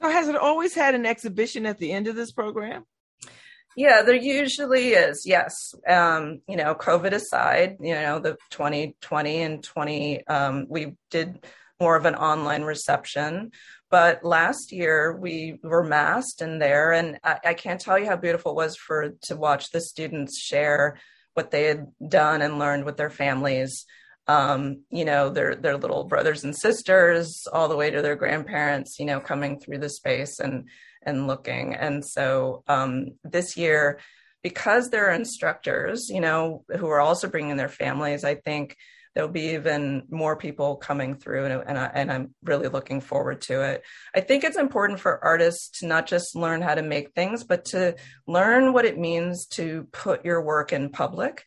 So, 0.03 0.11
has 0.11 0.29
it 0.29 0.37
always 0.37 0.75
had 0.75 0.95
an 0.95 1.07
exhibition 1.07 1.67
at 1.67 1.79
the 1.79 1.93
end 1.93 2.09
of 2.09 2.17
this 2.17 2.33
program? 2.33 2.85
Yeah, 3.77 4.03
there 4.03 4.17
usually 4.17 4.89
is. 4.89 5.25
Yes. 5.27 5.75
Um, 5.89 6.41
you 6.49 6.57
know, 6.57 6.75
COVID 6.75 7.13
aside, 7.13 7.77
you 7.81 7.95
know, 7.95 8.19
the 8.19 8.37
2020 8.51 9.43
and 9.43 9.63
20, 9.63 10.27
um, 10.27 10.67
we 10.69 10.97
did 11.11 11.45
more 11.79 11.97
of 11.97 12.05
an 12.05 12.17
online 12.17 12.63
reception. 12.63 13.53
But 13.89 14.25
last 14.25 14.73
year 14.73 15.17
we 15.17 15.59
were 15.63 15.85
masked 15.85 16.43
in 16.43 16.59
there, 16.59 16.93
and 16.93 17.19
I, 17.25 17.39
I 17.45 17.55
can't 17.55 17.81
tell 17.81 17.99
you 17.99 18.07
how 18.07 18.17
beautiful 18.17 18.53
it 18.53 18.57
was 18.57 18.77
for 18.77 19.11
to 19.23 19.37
watch 19.37 19.71
the 19.71 19.81
students 19.81 20.39
share 20.39 20.99
what 21.35 21.51
they 21.51 21.65
had 21.65 21.87
done 22.07 22.43
and 22.43 22.59
learned 22.59 22.85
with 22.85 22.97
their 22.97 23.11
families. 23.11 23.87
Um, 24.27 24.85
you 24.91 25.05
know, 25.05 25.31
their 25.31 25.57
their 25.57 25.77
little 25.77 26.05
brothers 26.05 26.45
and 26.45 26.57
sisters, 26.57 27.47
all 27.53 27.69
the 27.69 27.77
way 27.77 27.91
to 27.91 28.03
their 28.03 28.17
grandparents. 28.17 28.99
You 28.99 29.07
know, 29.07 29.21
coming 29.21 29.59
through 29.59 29.79
the 29.79 29.89
space 29.91 30.39
and 30.39 30.69
and 31.03 31.27
looking. 31.27 31.75
And 31.75 32.05
so 32.05 32.63
um, 32.69 33.13
this 33.25 33.57
year, 33.57 34.01
because 34.43 34.91
there 34.91 35.09
are 35.09 35.15
instructors, 35.15 36.09
you 36.09 36.21
know, 36.21 36.65
who 36.77 36.89
are 36.89 37.01
also 37.01 37.29
bringing 37.29 37.57
their 37.57 37.69
families, 37.69 38.25
I 38.25 38.35
think 38.35 38.77
there'll 39.15 39.31
be 39.31 39.55
even 39.55 40.05
more 40.09 40.37
people 40.37 40.77
coming 40.77 41.15
through 41.15 41.47
and, 41.47 41.63
and, 41.67 41.79
I, 41.79 41.91
and 41.93 42.13
i'm 42.13 42.35
really 42.45 42.69
looking 42.69 43.01
forward 43.01 43.41
to 43.43 43.63
it. 43.63 43.83
I 44.15 44.21
think 44.21 44.45
it's 44.45 44.59
important 44.59 45.01
for 45.01 45.25
artists 45.25 45.81
to 45.81 45.87
not 45.87 46.07
just 46.07 46.37
learn 46.37 46.63
how 46.63 46.75
to 46.75 46.83
make 46.83 47.13
things 47.13 47.45
but 47.45 47.65
to 47.67 47.97
learn 48.27 48.73
what 48.73 48.85
it 48.85 48.99
means 48.99 49.47
to 49.53 49.87
put 49.93 50.25
your 50.25 50.43
work 50.43 50.73
in 50.73 50.91
public. 50.91 51.45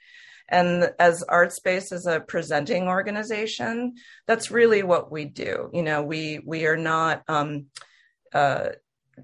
And 0.50 0.92
as 1.00 1.24
artspace 1.28 1.94
is 1.94 2.06
a 2.06 2.20
presenting 2.20 2.88
organization 2.88 3.96
that's 4.28 4.52
really 4.52 4.84
what 4.84 5.12
we 5.12 5.26
do. 5.26 5.70
You 5.74 5.84
know 5.84 6.04
we 6.04 6.40
we 6.46 6.66
are 6.66 6.78
not 6.78 7.24
um, 7.28 7.68
uh, 8.34 8.70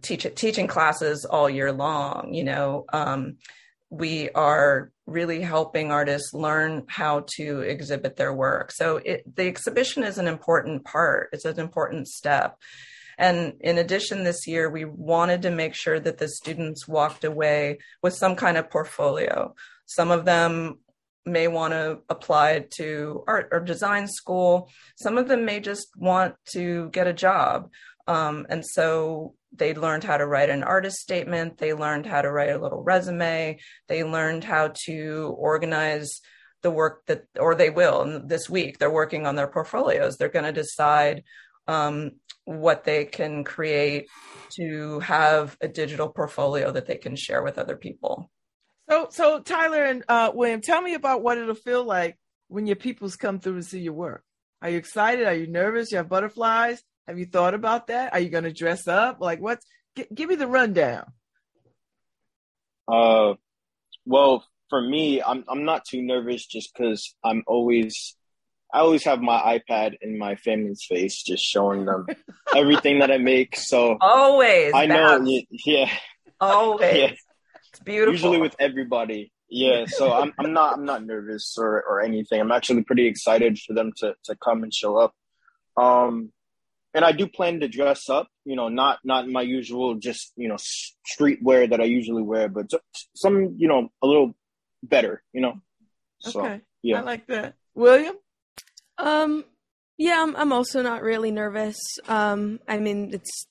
teach 0.01 0.25
teaching 0.35 0.67
classes 0.67 1.25
all 1.25 1.49
year 1.49 1.71
long 1.71 2.33
you 2.33 2.43
know 2.43 2.85
um, 2.93 3.37
we 3.89 4.29
are 4.31 4.91
really 5.07 5.41
helping 5.41 5.91
artists 5.91 6.33
learn 6.33 6.85
how 6.87 7.25
to 7.35 7.61
exhibit 7.61 8.15
their 8.15 8.33
work. 8.33 8.71
So 8.71 8.97
it, 8.97 9.35
the 9.35 9.47
exhibition 9.47 10.03
is 10.03 10.17
an 10.17 10.27
important 10.27 10.85
part. 10.85 11.29
It's 11.33 11.45
an 11.45 11.59
important 11.59 12.07
step. 12.07 12.57
And 13.17 13.55
in 13.59 13.77
addition 13.77 14.23
this 14.23 14.47
year 14.47 14.69
we 14.69 14.85
wanted 14.85 15.41
to 15.41 15.51
make 15.51 15.73
sure 15.73 15.99
that 15.99 16.19
the 16.19 16.29
students 16.29 16.87
walked 16.87 17.23
away 17.23 17.79
with 18.01 18.13
some 18.13 18.35
kind 18.35 18.57
of 18.57 18.69
portfolio. 18.69 19.55
Some 19.85 20.11
of 20.11 20.23
them 20.23 20.79
may 21.25 21.47
want 21.47 21.73
to 21.73 21.99
apply 22.09 22.65
to 22.75 23.23
art 23.27 23.49
or 23.51 23.59
design 23.59 24.07
school. 24.07 24.69
Some 24.95 25.17
of 25.17 25.27
them 25.27 25.45
may 25.45 25.59
just 25.59 25.89
want 25.97 26.35
to 26.51 26.89
get 26.89 27.07
a 27.07 27.13
job 27.13 27.69
um, 28.09 28.47
and 28.49 28.65
so 28.65 29.35
they 29.55 29.75
learned 29.75 30.03
how 30.03 30.17
to 30.17 30.25
write 30.25 30.49
an 30.49 30.63
artist 30.63 30.97
statement. 30.97 31.59
They 31.59 31.75
learned 31.75 32.07
how 32.07 32.23
to 32.23 32.31
write 32.31 32.49
a 32.49 32.57
little 32.57 32.81
resume. 32.81 33.59
They 33.87 34.03
learned 34.03 34.43
how 34.43 34.73
to 34.85 35.35
organize 35.37 36.19
the 36.63 36.71
work 36.71 37.05
that 37.05 37.25
or 37.39 37.53
they 37.53 37.69
will 37.69 38.21
this 38.25 38.49
week 38.49 38.79
they're 38.79 38.89
working 38.89 39.27
on 39.27 39.35
their 39.35 39.47
portfolios. 39.47 40.17
They're 40.17 40.27
going 40.27 40.45
to 40.45 40.51
decide 40.51 41.23
um, 41.67 42.13
what 42.45 42.83
they 42.83 43.05
can 43.05 43.43
create 43.43 44.07
to 44.55 44.99
have 45.01 45.55
a 45.61 45.67
digital 45.67 46.09
portfolio 46.09 46.71
that 46.71 46.87
they 46.87 46.97
can 46.97 47.15
share 47.15 47.43
with 47.43 47.59
other 47.59 47.77
people. 47.77 48.31
So 48.89 49.07
so 49.11 49.39
tyler 49.39 49.83
and 49.83 50.03
uh, 50.09 50.31
william 50.33 50.61
tell 50.61 50.81
me 50.81 50.95
about 50.95 51.21
what 51.21 51.37
it'll 51.37 51.53
feel 51.53 51.83
like 51.83 52.17
when 52.47 52.65
your 52.65 52.75
peoples 52.75 53.15
come 53.15 53.39
through 53.39 53.53
and 53.53 53.65
see 53.65 53.81
your 53.81 53.93
work. 53.93 54.23
Are 54.63 54.69
you 54.71 54.77
excited? 54.77 55.27
Are 55.27 55.35
you 55.35 55.45
nervous? 55.45 55.91
You 55.91 55.97
have 55.97 56.09
butterflies 56.09 56.83
have 57.09 57.17
you 57.17 57.25
thought 57.25 57.55
about 57.55 57.87
that? 57.87 58.13
Are 58.13 58.19
you 58.19 58.29
going 58.29 58.43
to 58.43 58.53
dress 58.53 58.87
up? 58.87 59.19
Like, 59.19 59.39
what's? 59.39 59.65
G- 59.95 60.05
give 60.13 60.29
me 60.29 60.35
the 60.35 60.45
rundown. 60.45 61.11
Uh, 62.87 63.33
well, 64.05 64.45
for 64.69 64.79
me, 64.79 65.19
I'm 65.19 65.43
I'm 65.49 65.65
not 65.65 65.85
too 65.85 66.03
nervous 66.03 66.45
just 66.45 66.71
because 66.71 67.15
I'm 67.23 67.43
always 67.47 68.15
I 68.71 68.81
always 68.81 69.03
have 69.05 69.21
my 69.21 69.59
iPad 69.59 69.95
in 70.01 70.19
my 70.19 70.35
family's 70.35 70.85
face, 70.87 71.23
just 71.23 71.43
showing 71.43 71.85
them 71.85 72.05
everything 72.55 72.99
that 72.99 73.09
I 73.09 73.17
make. 73.17 73.55
So 73.55 73.97
always, 73.99 74.73
I 74.75 74.85
know, 74.85 75.25
yeah, 75.49 75.89
always. 76.39 76.95
Yeah. 76.95 77.11
It's 77.71 77.79
beautiful. 77.83 78.13
Usually 78.13 78.37
with 78.39 78.55
everybody, 78.59 79.31
yeah. 79.49 79.85
So 79.87 80.13
I'm 80.13 80.31
I'm 80.37 80.53
not 80.53 80.75
I'm 80.75 80.85
not 80.85 81.03
nervous 81.03 81.55
or 81.57 81.83
or 81.89 82.01
anything. 82.01 82.39
I'm 82.39 82.51
actually 82.51 82.83
pretty 82.83 83.07
excited 83.07 83.57
for 83.57 83.73
them 83.73 83.93
to 83.97 84.13
to 84.25 84.35
come 84.35 84.61
and 84.61 84.71
show 84.71 84.97
up. 84.97 85.15
Um, 85.75 86.31
and 86.93 87.05
I 87.05 87.11
do 87.11 87.27
plan 87.27 87.59
to 87.59 87.67
dress 87.67 88.09
up. 88.09 88.27
You 88.45 88.55
know, 88.55 88.69
not 88.69 88.99
not 89.03 89.27
my 89.27 89.41
usual 89.41 89.95
just 89.95 90.33
you 90.35 90.47
know 90.47 90.57
street 90.57 91.39
wear 91.41 91.67
that 91.67 91.81
I 91.81 91.85
usually 91.85 92.23
wear, 92.23 92.49
but 92.49 92.71
some 93.15 93.55
you 93.57 93.67
know 93.67 93.89
a 94.01 94.07
little 94.07 94.33
better. 94.83 95.23
You 95.33 95.41
know. 95.41 95.61
So, 96.21 96.41
okay. 96.41 96.61
Yeah. 96.81 96.99
I 96.99 97.01
like 97.03 97.27
that. 97.27 97.55
William. 97.75 98.15
Um. 98.97 99.45
Yeah, 99.97 100.21
I'm. 100.21 100.35
I'm 100.35 100.53
also 100.53 100.81
not 100.81 101.03
really 101.03 101.31
nervous. 101.31 101.77
Um. 102.07 102.59
I 102.67 102.79
mean, 102.79 103.11
it's 103.13 103.47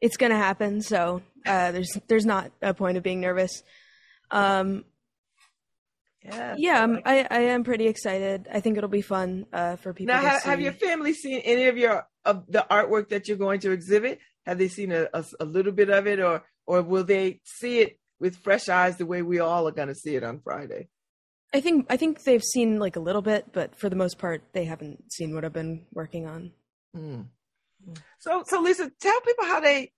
it's 0.00 0.16
gonna 0.16 0.36
happen. 0.36 0.82
So 0.82 1.22
uh, 1.46 1.72
there's 1.72 1.98
there's 2.08 2.26
not 2.26 2.52
a 2.60 2.74
point 2.74 2.96
of 2.98 3.02
being 3.02 3.20
nervous. 3.20 3.62
Um. 4.30 4.84
Yeah, 6.24 6.54
yeah, 6.56 6.82
I'm, 6.84 7.00
I 7.04 7.26
I 7.28 7.38
am 7.46 7.64
pretty 7.64 7.88
excited. 7.88 8.46
I 8.52 8.60
think 8.60 8.78
it'll 8.78 8.88
be 8.88 9.02
fun 9.02 9.46
uh, 9.52 9.74
for 9.74 9.92
people. 9.92 10.14
Now, 10.14 10.20
have, 10.20 10.42
have, 10.44 10.60
your 10.60 10.72
family 10.72 11.14
seen 11.14 11.40
any 11.40 11.64
of 11.64 11.76
your 11.76 12.06
of 12.24 12.44
the 12.48 12.66
artwork 12.70 13.08
that 13.10 13.28
you're 13.28 13.36
going 13.36 13.60
to 13.60 13.72
exhibit? 13.72 14.20
Have 14.46 14.58
they 14.58 14.68
seen 14.68 14.92
a, 14.92 15.08
a, 15.12 15.24
a 15.40 15.44
little 15.44 15.72
bit 15.72 15.90
of 15.90 16.06
it, 16.06 16.20
or 16.20 16.42
or 16.66 16.82
will 16.82 17.04
they 17.04 17.40
see 17.44 17.80
it 17.80 17.98
with 18.18 18.36
fresh 18.36 18.68
eyes 18.68 18.96
the 18.96 19.06
way 19.06 19.22
we 19.22 19.40
all 19.40 19.66
are 19.68 19.72
going 19.72 19.88
to 19.88 19.94
see 19.94 20.14
it 20.14 20.24
on 20.24 20.40
Friday? 20.40 20.88
I 21.54 21.60
think 21.60 21.86
I 21.90 21.96
think 21.96 22.22
they've 22.22 22.42
seen 22.42 22.78
like 22.78 22.96
a 22.96 23.00
little 23.00 23.22
bit, 23.22 23.52
but 23.52 23.78
for 23.78 23.88
the 23.88 23.96
most 23.96 24.18
part, 24.18 24.42
they 24.52 24.64
haven't 24.64 25.12
seen 25.12 25.34
what 25.34 25.44
I've 25.44 25.52
been 25.52 25.84
working 25.92 26.26
on. 26.26 26.52
Mm. 26.96 27.26
So, 28.18 28.44
so 28.46 28.60
Lisa, 28.60 28.90
tell 29.00 29.20
people 29.20 29.44
how 29.44 29.60
they 29.60 29.92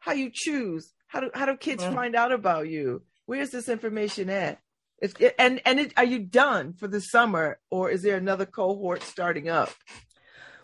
how 0.00 0.12
you 0.12 0.30
choose. 0.32 0.92
How 1.06 1.20
do 1.20 1.30
how 1.34 1.46
do 1.46 1.56
kids 1.56 1.84
mm. 1.84 1.94
find 1.94 2.16
out 2.16 2.32
about 2.32 2.68
you? 2.68 3.02
Where's 3.26 3.50
this 3.50 3.68
information 3.68 4.28
at? 4.28 4.60
It's, 4.98 5.14
and 5.38 5.60
and 5.64 5.80
it, 5.80 5.92
are 5.96 6.04
you 6.04 6.20
done 6.20 6.74
for 6.74 6.88
the 6.88 7.00
summer, 7.00 7.58
or 7.70 7.90
is 7.90 8.02
there 8.02 8.16
another 8.16 8.46
cohort 8.46 9.02
starting 9.02 9.48
up? 9.48 9.70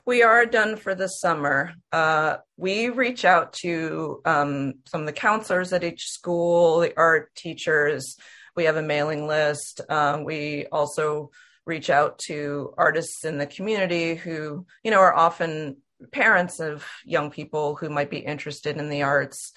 We 0.09 0.22
are 0.22 0.46
done 0.46 0.76
for 0.76 0.94
the 0.94 1.06
summer. 1.06 1.74
Uh, 1.92 2.38
we 2.56 2.88
reach 2.88 3.26
out 3.26 3.52
to 3.61 4.22
um, 4.24 4.76
some 4.86 5.02
of 5.02 5.06
the 5.06 5.12
counselors 5.12 5.74
at 5.74 5.84
each 5.84 6.09
school, 6.09 6.80
the 6.80 6.96
art 6.96 7.34
teachers. 7.34 8.16
We 8.56 8.64
have 8.64 8.76
a 8.76 8.82
mailing 8.82 9.26
list. 9.26 9.82
Um, 9.90 10.24
we 10.24 10.64
also 10.72 11.30
reach 11.66 11.90
out 11.90 12.16
to 12.20 12.72
artists 12.78 13.26
in 13.26 13.36
the 13.36 13.46
community 13.46 14.14
who, 14.14 14.64
you 14.82 14.90
know, 14.90 15.00
are 15.00 15.14
often 15.14 15.76
parents 16.11 16.59
of 16.59 16.86
young 17.04 17.30
people 17.30 17.74
who 17.74 17.90
might 17.90 18.09
be 18.09 18.16
interested 18.16 18.78
in 18.78 18.88
the 18.88 19.02
arts 19.02 19.52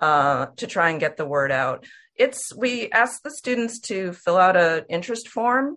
uh, 0.00 0.46
to 0.56 0.66
try 0.66 0.90
and 0.90 0.98
get 0.98 1.16
the 1.16 1.24
word 1.24 1.52
out 1.52 1.86
it's 2.16 2.54
we 2.56 2.90
ask 2.90 3.22
the 3.22 3.30
students 3.30 3.78
to 3.78 4.12
fill 4.12 4.36
out 4.36 4.56
an 4.56 4.84
interest 4.88 5.28
form 5.28 5.76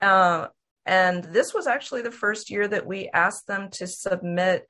uh, 0.00 0.46
and 0.86 1.24
this 1.24 1.52
was 1.52 1.66
actually 1.66 2.02
the 2.02 2.10
first 2.10 2.50
year 2.50 2.66
that 2.68 2.86
we 2.86 3.10
asked 3.12 3.46
them 3.46 3.68
to 3.72 3.86
submit 3.86 4.66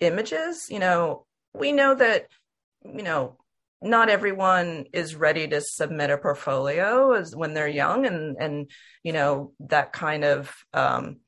images. 0.00 0.66
You 0.70 0.78
know 0.78 1.26
we 1.54 1.72
know 1.72 1.94
that 1.94 2.26
you 2.84 3.02
know 3.02 3.36
not 3.80 4.08
everyone 4.08 4.86
is 4.92 5.14
ready 5.14 5.46
to 5.46 5.60
submit 5.60 6.10
a 6.10 6.18
portfolio 6.18 7.12
as 7.12 7.34
when 7.34 7.54
they're 7.54 7.68
young 7.68 8.06
and 8.06 8.36
and 8.38 8.70
you 9.02 9.12
know 9.12 9.52
that 9.60 9.92
kind 9.92 10.24
of 10.24 10.52
um, 10.72 11.18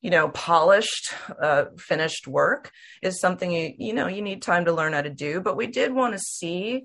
you 0.00 0.10
know 0.10 0.28
polished 0.28 1.12
uh, 1.40 1.66
finished 1.78 2.26
work 2.26 2.70
is 3.02 3.20
something 3.20 3.50
you 3.50 3.72
you 3.78 3.92
know 3.92 4.08
you 4.08 4.22
need 4.22 4.42
time 4.42 4.64
to 4.66 4.72
learn 4.72 4.92
how 4.92 5.02
to 5.02 5.10
do. 5.10 5.40
But 5.40 5.56
we 5.56 5.66
did 5.66 5.92
want 5.92 6.14
to 6.14 6.18
see 6.18 6.84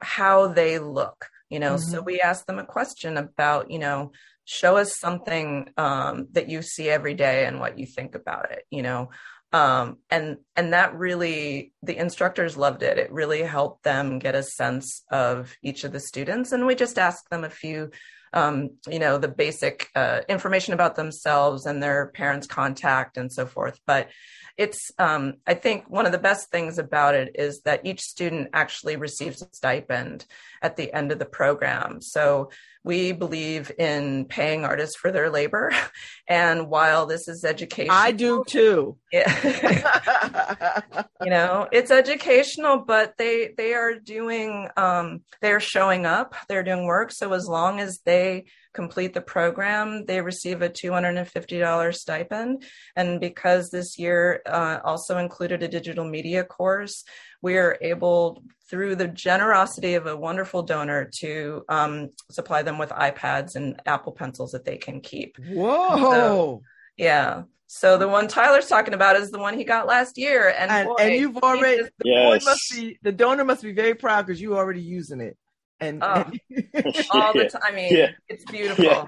how 0.00 0.48
they 0.48 0.78
look 0.78 1.28
you 1.50 1.58
know. 1.58 1.74
Mm-hmm. 1.74 1.90
so 1.90 2.02
we 2.02 2.20
asked 2.20 2.46
them 2.46 2.58
a 2.58 2.64
question 2.64 3.16
about 3.16 3.70
you 3.70 3.78
know 3.78 4.12
show 4.46 4.76
us 4.78 4.98
something 4.98 5.68
um, 5.76 6.28
that 6.32 6.48
you 6.48 6.62
see 6.62 6.88
every 6.88 7.14
day 7.14 7.44
and 7.44 7.60
what 7.60 7.78
you 7.78 7.84
think 7.84 8.14
about 8.14 8.50
it 8.50 8.64
you 8.70 8.82
know 8.82 9.10
um, 9.52 9.98
and 10.10 10.38
and 10.56 10.72
that 10.72 10.96
really 10.96 11.72
the 11.82 11.96
instructors 11.96 12.56
loved 12.56 12.82
it 12.82 12.98
it 12.98 13.12
really 13.12 13.42
helped 13.42 13.82
them 13.84 14.18
get 14.18 14.34
a 14.34 14.42
sense 14.42 15.04
of 15.10 15.54
each 15.62 15.84
of 15.84 15.92
the 15.92 16.00
students 16.00 16.52
and 16.52 16.66
we 16.66 16.74
just 16.74 16.98
asked 16.98 17.28
them 17.30 17.44
a 17.44 17.50
few 17.50 17.90
um, 18.36 18.72
you 18.86 18.98
know, 18.98 19.16
the 19.16 19.28
basic 19.28 19.88
uh, 19.94 20.20
information 20.28 20.74
about 20.74 20.94
themselves 20.94 21.64
and 21.64 21.82
their 21.82 22.08
parents' 22.08 22.46
contact 22.46 23.16
and 23.16 23.32
so 23.32 23.46
forth. 23.46 23.80
But 23.86 24.10
it's, 24.58 24.90
um, 24.98 25.34
I 25.46 25.54
think, 25.54 25.88
one 25.88 26.04
of 26.04 26.12
the 26.12 26.18
best 26.18 26.50
things 26.50 26.78
about 26.78 27.14
it 27.14 27.32
is 27.34 27.62
that 27.62 27.84
each 27.84 28.00
student 28.00 28.50
actually 28.52 28.96
receives 28.96 29.40
a 29.40 29.48
stipend 29.52 30.26
at 30.60 30.76
the 30.76 30.92
end 30.92 31.12
of 31.12 31.18
the 31.18 31.26
program. 31.26 32.00
So 32.02 32.50
we 32.86 33.10
believe 33.10 33.72
in 33.78 34.26
paying 34.26 34.64
artists 34.64 34.94
for 34.96 35.10
their 35.10 35.28
labor. 35.28 35.72
And 36.28 36.68
while 36.68 37.06
this 37.06 37.28
is 37.28 37.44
education, 37.44 37.92
I 37.92 38.10
do 38.10 38.42
too. 38.48 38.98
Yeah. 39.12 40.82
you 41.22 41.30
know, 41.30 41.68
it's 41.70 41.92
educational, 41.92 42.78
but 42.78 43.14
they 43.16 43.54
they 43.56 43.74
are 43.74 43.94
doing 43.94 44.68
um, 44.76 45.20
they're 45.40 45.60
showing 45.60 46.04
up, 46.04 46.34
they're 46.48 46.64
doing 46.64 46.84
work. 46.84 47.12
So 47.12 47.32
as 47.32 47.46
long 47.46 47.78
as 47.78 48.00
they 48.00 48.46
complete 48.76 49.14
the 49.14 49.20
program, 49.22 50.04
they 50.04 50.20
receive 50.20 50.62
a 50.62 50.68
$250 50.68 51.94
stipend. 51.94 52.64
And 52.94 53.20
because 53.20 53.70
this 53.70 53.98
year 53.98 54.42
uh, 54.46 54.78
also 54.84 55.18
included 55.18 55.62
a 55.62 55.68
digital 55.68 56.04
media 56.04 56.44
course, 56.44 57.02
we 57.42 57.56
are 57.56 57.78
able, 57.80 58.42
through 58.68 58.96
the 58.96 59.08
generosity 59.08 59.94
of 59.94 60.06
a 60.06 60.16
wonderful 60.16 60.62
donor, 60.62 61.08
to 61.20 61.64
um, 61.68 62.10
supply 62.30 62.62
them 62.62 62.75
with 62.78 62.90
iPads 62.90 63.56
and 63.56 63.80
Apple 63.86 64.12
Pencils 64.12 64.52
that 64.52 64.64
they 64.64 64.76
can 64.76 65.00
keep. 65.00 65.36
Whoa. 65.38 66.12
So, 66.12 66.62
yeah. 66.96 67.42
So 67.68 67.98
the 67.98 68.08
one 68.08 68.28
Tyler's 68.28 68.68
talking 68.68 68.94
about 68.94 69.16
is 69.16 69.30
the 69.30 69.38
one 69.38 69.58
he 69.58 69.64
got 69.64 69.86
last 69.86 70.18
year, 70.18 70.54
and 70.56 70.70
and, 70.70 70.88
boy, 70.88 70.94
and 71.00 71.14
you've 71.14 71.36
already 71.38 71.82
the 71.82 71.90
yes. 72.04 72.44
must 72.44 72.70
be 72.72 72.98
the 73.02 73.10
donor 73.10 73.44
must 73.44 73.62
be 73.62 73.72
very 73.72 73.94
proud 73.94 74.26
because 74.26 74.40
you're 74.40 74.56
already 74.56 74.82
using 74.82 75.20
it 75.20 75.36
and, 75.80 76.02
oh, 76.02 76.30
and 76.74 77.06
all 77.10 77.32
the 77.32 77.48
time. 77.48 77.62
I 77.64 77.72
mean, 77.72 77.94
yeah. 77.94 78.10
it's 78.28 78.44
beautiful. 78.44 78.84
Yeah. 78.84 79.06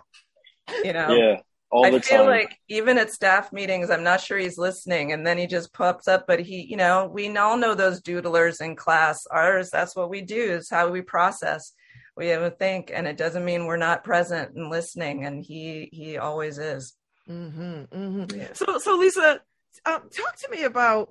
You 0.84 0.92
know, 0.92 1.10
yeah. 1.10 1.40
All 1.70 1.84
I 1.84 1.90
the 1.90 2.00
feel 2.00 2.20
time. 2.20 2.28
like 2.28 2.56
even 2.68 2.98
at 2.98 3.10
staff 3.12 3.52
meetings, 3.52 3.90
I'm 3.90 4.02
not 4.02 4.20
sure 4.20 4.38
he's 4.38 4.58
listening, 4.58 5.12
and 5.12 5.26
then 5.26 5.38
he 5.38 5.46
just 5.46 5.72
pops 5.72 6.08
up. 6.08 6.26
But 6.26 6.40
he, 6.40 6.62
you 6.62 6.76
know, 6.76 7.10
we 7.12 7.34
all 7.36 7.56
know 7.56 7.74
those 7.74 8.00
doodlers 8.02 8.60
in 8.60 8.74
class. 8.74 9.26
Ours, 9.30 9.70
that's 9.70 9.94
what 9.94 10.10
we 10.10 10.22
do. 10.22 10.52
Is 10.52 10.70
how 10.70 10.88
we 10.88 11.02
process. 11.02 11.72
We 12.18 12.28
have 12.28 12.42
a 12.42 12.50
think, 12.50 12.90
and 12.92 13.06
it 13.06 13.16
doesn't 13.16 13.44
mean 13.44 13.66
we're 13.66 13.76
not 13.76 14.02
present 14.02 14.56
and 14.56 14.70
listening. 14.70 15.24
And 15.24 15.44
he, 15.44 15.88
he 15.92 16.18
always 16.18 16.58
is. 16.58 16.94
Mm-hmm, 17.30 17.82
mm-hmm. 17.84 18.36
Yeah. 18.36 18.52
So, 18.54 18.78
so 18.78 18.96
Lisa, 18.96 19.40
um, 19.86 20.02
talk 20.10 20.36
to 20.38 20.50
me 20.50 20.64
about 20.64 21.10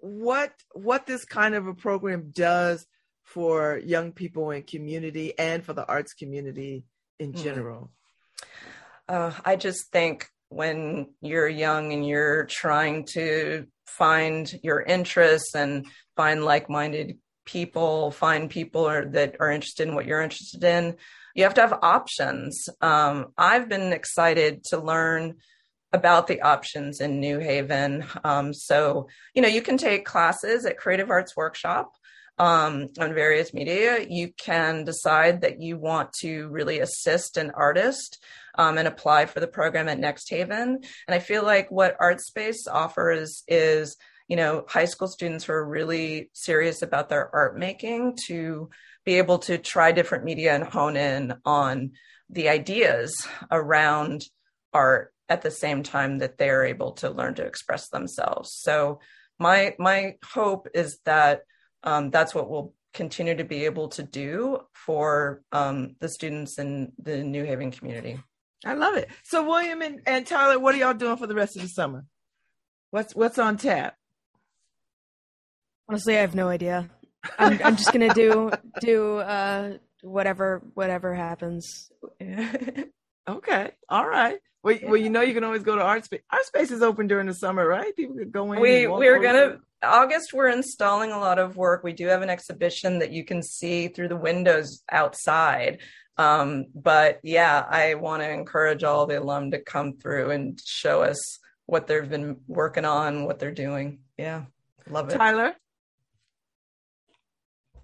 what 0.00 0.52
what 0.72 1.06
this 1.06 1.24
kind 1.24 1.54
of 1.54 1.66
a 1.66 1.74
program 1.74 2.30
does 2.32 2.86
for 3.24 3.80
young 3.84 4.12
people 4.12 4.52
in 4.52 4.62
community 4.62 5.36
and 5.36 5.64
for 5.64 5.72
the 5.72 5.86
arts 5.86 6.12
community 6.12 6.84
in 7.18 7.32
hmm. 7.32 7.42
general? 7.42 7.90
Uh, 9.08 9.32
I 9.44 9.56
just 9.56 9.90
think 9.90 10.28
when 10.48 11.08
you're 11.20 11.48
young 11.48 11.92
and 11.92 12.06
you're 12.06 12.44
trying 12.44 13.06
to 13.14 13.66
find 13.86 14.48
your 14.62 14.80
interests 14.80 15.56
and 15.56 15.86
find 16.16 16.44
like-minded 16.44 17.18
people, 17.44 18.10
find 18.10 18.50
people 18.50 18.84
that 18.84 19.36
are 19.40 19.50
interested 19.50 19.88
in 19.88 19.94
what 19.94 20.06
you're 20.06 20.22
interested 20.22 20.64
in, 20.64 20.96
you 21.34 21.44
have 21.44 21.54
to 21.54 21.60
have 21.60 21.78
options. 21.82 22.68
Um, 22.80 23.32
I've 23.36 23.68
been 23.68 23.92
excited 23.92 24.64
to 24.64 24.78
learn 24.78 25.36
about 25.92 26.26
the 26.26 26.42
options 26.42 27.00
in 27.00 27.20
New 27.20 27.38
Haven. 27.38 28.04
Um, 28.24 28.52
so, 28.52 29.08
you 29.34 29.42
know, 29.42 29.48
you 29.48 29.62
can 29.62 29.78
take 29.78 30.04
classes 30.04 30.64
at 30.66 30.78
Creative 30.78 31.10
Arts 31.10 31.36
Workshop 31.36 31.92
um, 32.38 32.88
on 32.98 33.14
various 33.14 33.54
media, 33.54 34.04
you 34.08 34.32
can 34.36 34.84
decide 34.84 35.42
that 35.42 35.60
you 35.60 35.76
want 35.76 36.12
to 36.14 36.48
really 36.48 36.80
assist 36.80 37.36
an 37.36 37.52
artist 37.52 38.22
um, 38.56 38.76
and 38.76 38.88
apply 38.88 39.26
for 39.26 39.40
the 39.40 39.46
program 39.46 39.88
at 39.88 40.00
Next 40.00 40.28
Haven. 40.30 40.80
And 41.06 41.14
I 41.14 41.20
feel 41.20 41.44
like 41.44 41.70
what 41.70 41.98
ArtSpace 41.98 42.66
offers 42.70 43.44
is, 43.46 43.96
you 44.28 44.36
know, 44.36 44.64
high 44.68 44.84
school 44.86 45.08
students 45.08 45.44
who 45.44 45.52
are 45.52 45.68
really 45.68 46.30
serious 46.32 46.82
about 46.82 47.08
their 47.08 47.34
art 47.34 47.58
making 47.58 48.16
to 48.26 48.70
be 49.04 49.18
able 49.18 49.38
to 49.38 49.58
try 49.58 49.92
different 49.92 50.24
media 50.24 50.54
and 50.54 50.64
hone 50.64 50.96
in 50.96 51.34
on 51.44 51.92
the 52.30 52.48
ideas 52.48 53.26
around 53.50 54.22
art 54.72 55.12
at 55.28 55.42
the 55.42 55.50
same 55.50 55.82
time 55.82 56.18
that 56.18 56.38
they're 56.38 56.64
able 56.64 56.92
to 56.92 57.10
learn 57.10 57.34
to 57.34 57.44
express 57.44 57.88
themselves. 57.88 58.54
So 58.60 59.00
my 59.38 59.74
my 59.78 60.14
hope 60.24 60.68
is 60.74 60.98
that 61.04 61.42
um, 61.82 62.10
that's 62.10 62.34
what 62.34 62.48
we'll 62.48 62.72
continue 62.94 63.34
to 63.34 63.44
be 63.44 63.64
able 63.64 63.88
to 63.88 64.02
do 64.02 64.60
for 64.72 65.42
um, 65.52 65.96
the 65.98 66.08
students 66.08 66.58
in 66.58 66.92
the 66.98 67.22
New 67.22 67.44
Haven 67.44 67.70
community. 67.72 68.18
I 68.64 68.74
love 68.74 68.96
it. 68.96 69.10
So, 69.24 69.46
William 69.46 69.82
and, 69.82 70.00
and 70.06 70.26
Tyler, 70.26 70.58
what 70.58 70.74
are 70.74 70.78
y'all 70.78 70.94
doing 70.94 71.18
for 71.18 71.26
the 71.26 71.34
rest 71.34 71.56
of 71.56 71.62
the 71.62 71.68
summer? 71.68 72.06
What's 72.90 73.14
what's 73.14 73.38
on 73.38 73.58
tap? 73.58 73.96
Honestly, 75.88 76.16
I 76.16 76.20
have 76.20 76.34
no 76.34 76.48
idea. 76.48 76.90
I'm, 77.38 77.60
I'm 77.64 77.76
just 77.76 77.92
gonna 77.92 78.12
do 78.14 78.50
do 78.80 79.18
uh, 79.18 79.78
whatever 80.02 80.62
whatever 80.74 81.14
happens. 81.14 81.90
okay, 83.28 83.70
all 83.88 84.08
right. 84.08 84.38
Well, 84.62 84.78
well, 84.82 84.96
you 84.96 85.10
know 85.10 85.20
you 85.20 85.34
can 85.34 85.44
always 85.44 85.62
go 85.62 85.76
to 85.76 85.82
art 85.82 86.04
space. 86.04 86.22
Art 86.30 86.46
space 86.46 86.70
is 86.70 86.82
open 86.82 87.06
during 87.06 87.26
the 87.26 87.34
summer, 87.34 87.66
right? 87.66 87.94
People 87.94 88.16
could 88.16 88.32
go 88.32 88.52
in. 88.52 88.60
We 88.60 88.86
we're 88.86 89.22
gonna 89.22 89.58
August, 89.84 90.32
we're 90.32 90.48
installing 90.48 91.12
a 91.12 91.18
lot 91.18 91.38
of 91.38 91.56
work. 91.56 91.84
We 91.84 91.92
do 91.92 92.06
have 92.06 92.22
an 92.22 92.30
exhibition 92.30 92.98
that 92.98 93.12
you 93.12 93.24
can 93.24 93.42
see 93.42 93.88
through 93.88 94.08
the 94.08 94.16
windows 94.16 94.82
outside. 94.90 95.80
Um, 96.16 96.66
but 96.74 97.20
yeah, 97.22 97.64
I 97.68 97.94
want 97.94 98.22
to 98.22 98.30
encourage 98.30 98.84
all 98.84 99.06
the 99.06 99.20
alum 99.20 99.50
to 99.50 99.58
come 99.58 99.94
through 99.94 100.30
and 100.30 100.60
show 100.64 101.02
us 101.02 101.20
what 101.66 101.86
they've 101.86 102.08
been 102.08 102.36
working 102.46 102.84
on, 102.84 103.24
what 103.24 103.38
they're 103.38 103.52
doing. 103.52 104.00
Yeah, 104.16 104.44
love 104.88 105.10
it. 105.10 105.16
Tyler, 105.16 105.54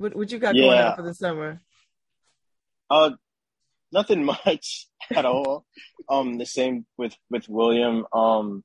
what 0.01 0.16
what 0.16 0.32
you 0.32 0.38
got 0.38 0.55
yeah. 0.55 0.62
going 0.62 0.78
on 0.80 0.96
for 0.96 1.03
the 1.03 1.14
summer? 1.14 1.61
Uh, 2.88 3.11
nothing 3.92 4.24
much 4.46 4.86
at 5.14 5.26
all. 5.26 5.66
um, 6.09 6.38
the 6.38 6.46
same 6.46 6.86
with 6.96 7.14
with 7.30 7.48
William. 7.48 8.07
Um, 8.12 8.64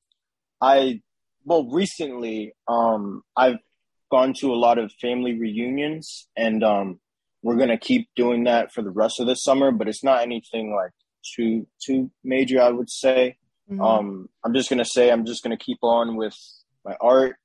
I 0.61 1.01
well, 1.43 1.69
recently, 1.69 2.53
um, 2.67 3.21
I've 3.35 3.59
gone 4.09 4.33
to 4.39 4.53
a 4.53 4.55
lot 4.55 4.79
of 4.79 4.93
family 4.93 5.37
reunions, 5.37 6.27
and 6.37 6.63
um, 6.63 6.99
we're 7.43 7.57
gonna 7.57 7.77
keep 7.77 8.07
doing 8.15 8.45
that 8.45 8.71
for 8.71 8.81
the 8.81 8.89
rest 8.89 9.19
of 9.19 9.27
the 9.27 9.35
summer. 9.35 9.71
But 9.71 9.89
it's 9.89 10.03
not 10.03 10.21
anything 10.21 10.73
like 10.73 10.91
too 11.35 11.67
too 11.83 12.11
major, 12.23 12.61
I 12.61 12.69
would 12.69 12.89
say. 12.89 13.37
Mm-hmm. 13.69 13.81
Um, 13.81 14.29
I'm 14.43 14.53
just 14.53 14.69
gonna 14.69 14.85
say 14.85 15.11
I'm 15.11 15.25
just 15.25 15.43
gonna 15.43 15.57
keep 15.57 15.79
on 15.81 16.15
with 16.15 16.35
my 16.85 16.95
art. 17.01 17.35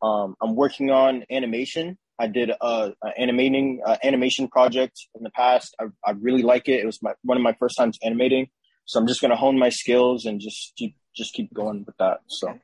Um, 0.00 0.36
I'm 0.40 0.54
working 0.54 0.90
on 0.90 1.24
animation. 1.30 1.98
I 2.22 2.28
did 2.28 2.50
a, 2.50 2.92
a 3.02 3.08
animating 3.18 3.80
uh, 3.84 3.96
animation 4.04 4.46
project 4.46 4.96
in 5.16 5.24
the 5.24 5.30
past. 5.30 5.74
I, 5.80 5.86
I 6.06 6.12
really 6.12 6.42
like 6.42 6.68
it. 6.68 6.80
It 6.80 6.86
was 6.86 7.02
my 7.02 7.14
one 7.22 7.36
of 7.36 7.42
my 7.42 7.54
first 7.58 7.76
times 7.76 7.98
animating, 8.02 8.46
so 8.84 9.00
I'm 9.00 9.08
just 9.08 9.20
gonna 9.20 9.36
hone 9.36 9.58
my 9.58 9.70
skills 9.70 10.24
and 10.24 10.40
just 10.40 10.72
keep 10.76 10.94
just 11.16 11.34
keep 11.34 11.52
going 11.52 11.84
with 11.84 11.96
that. 11.98 12.20
So. 12.28 12.58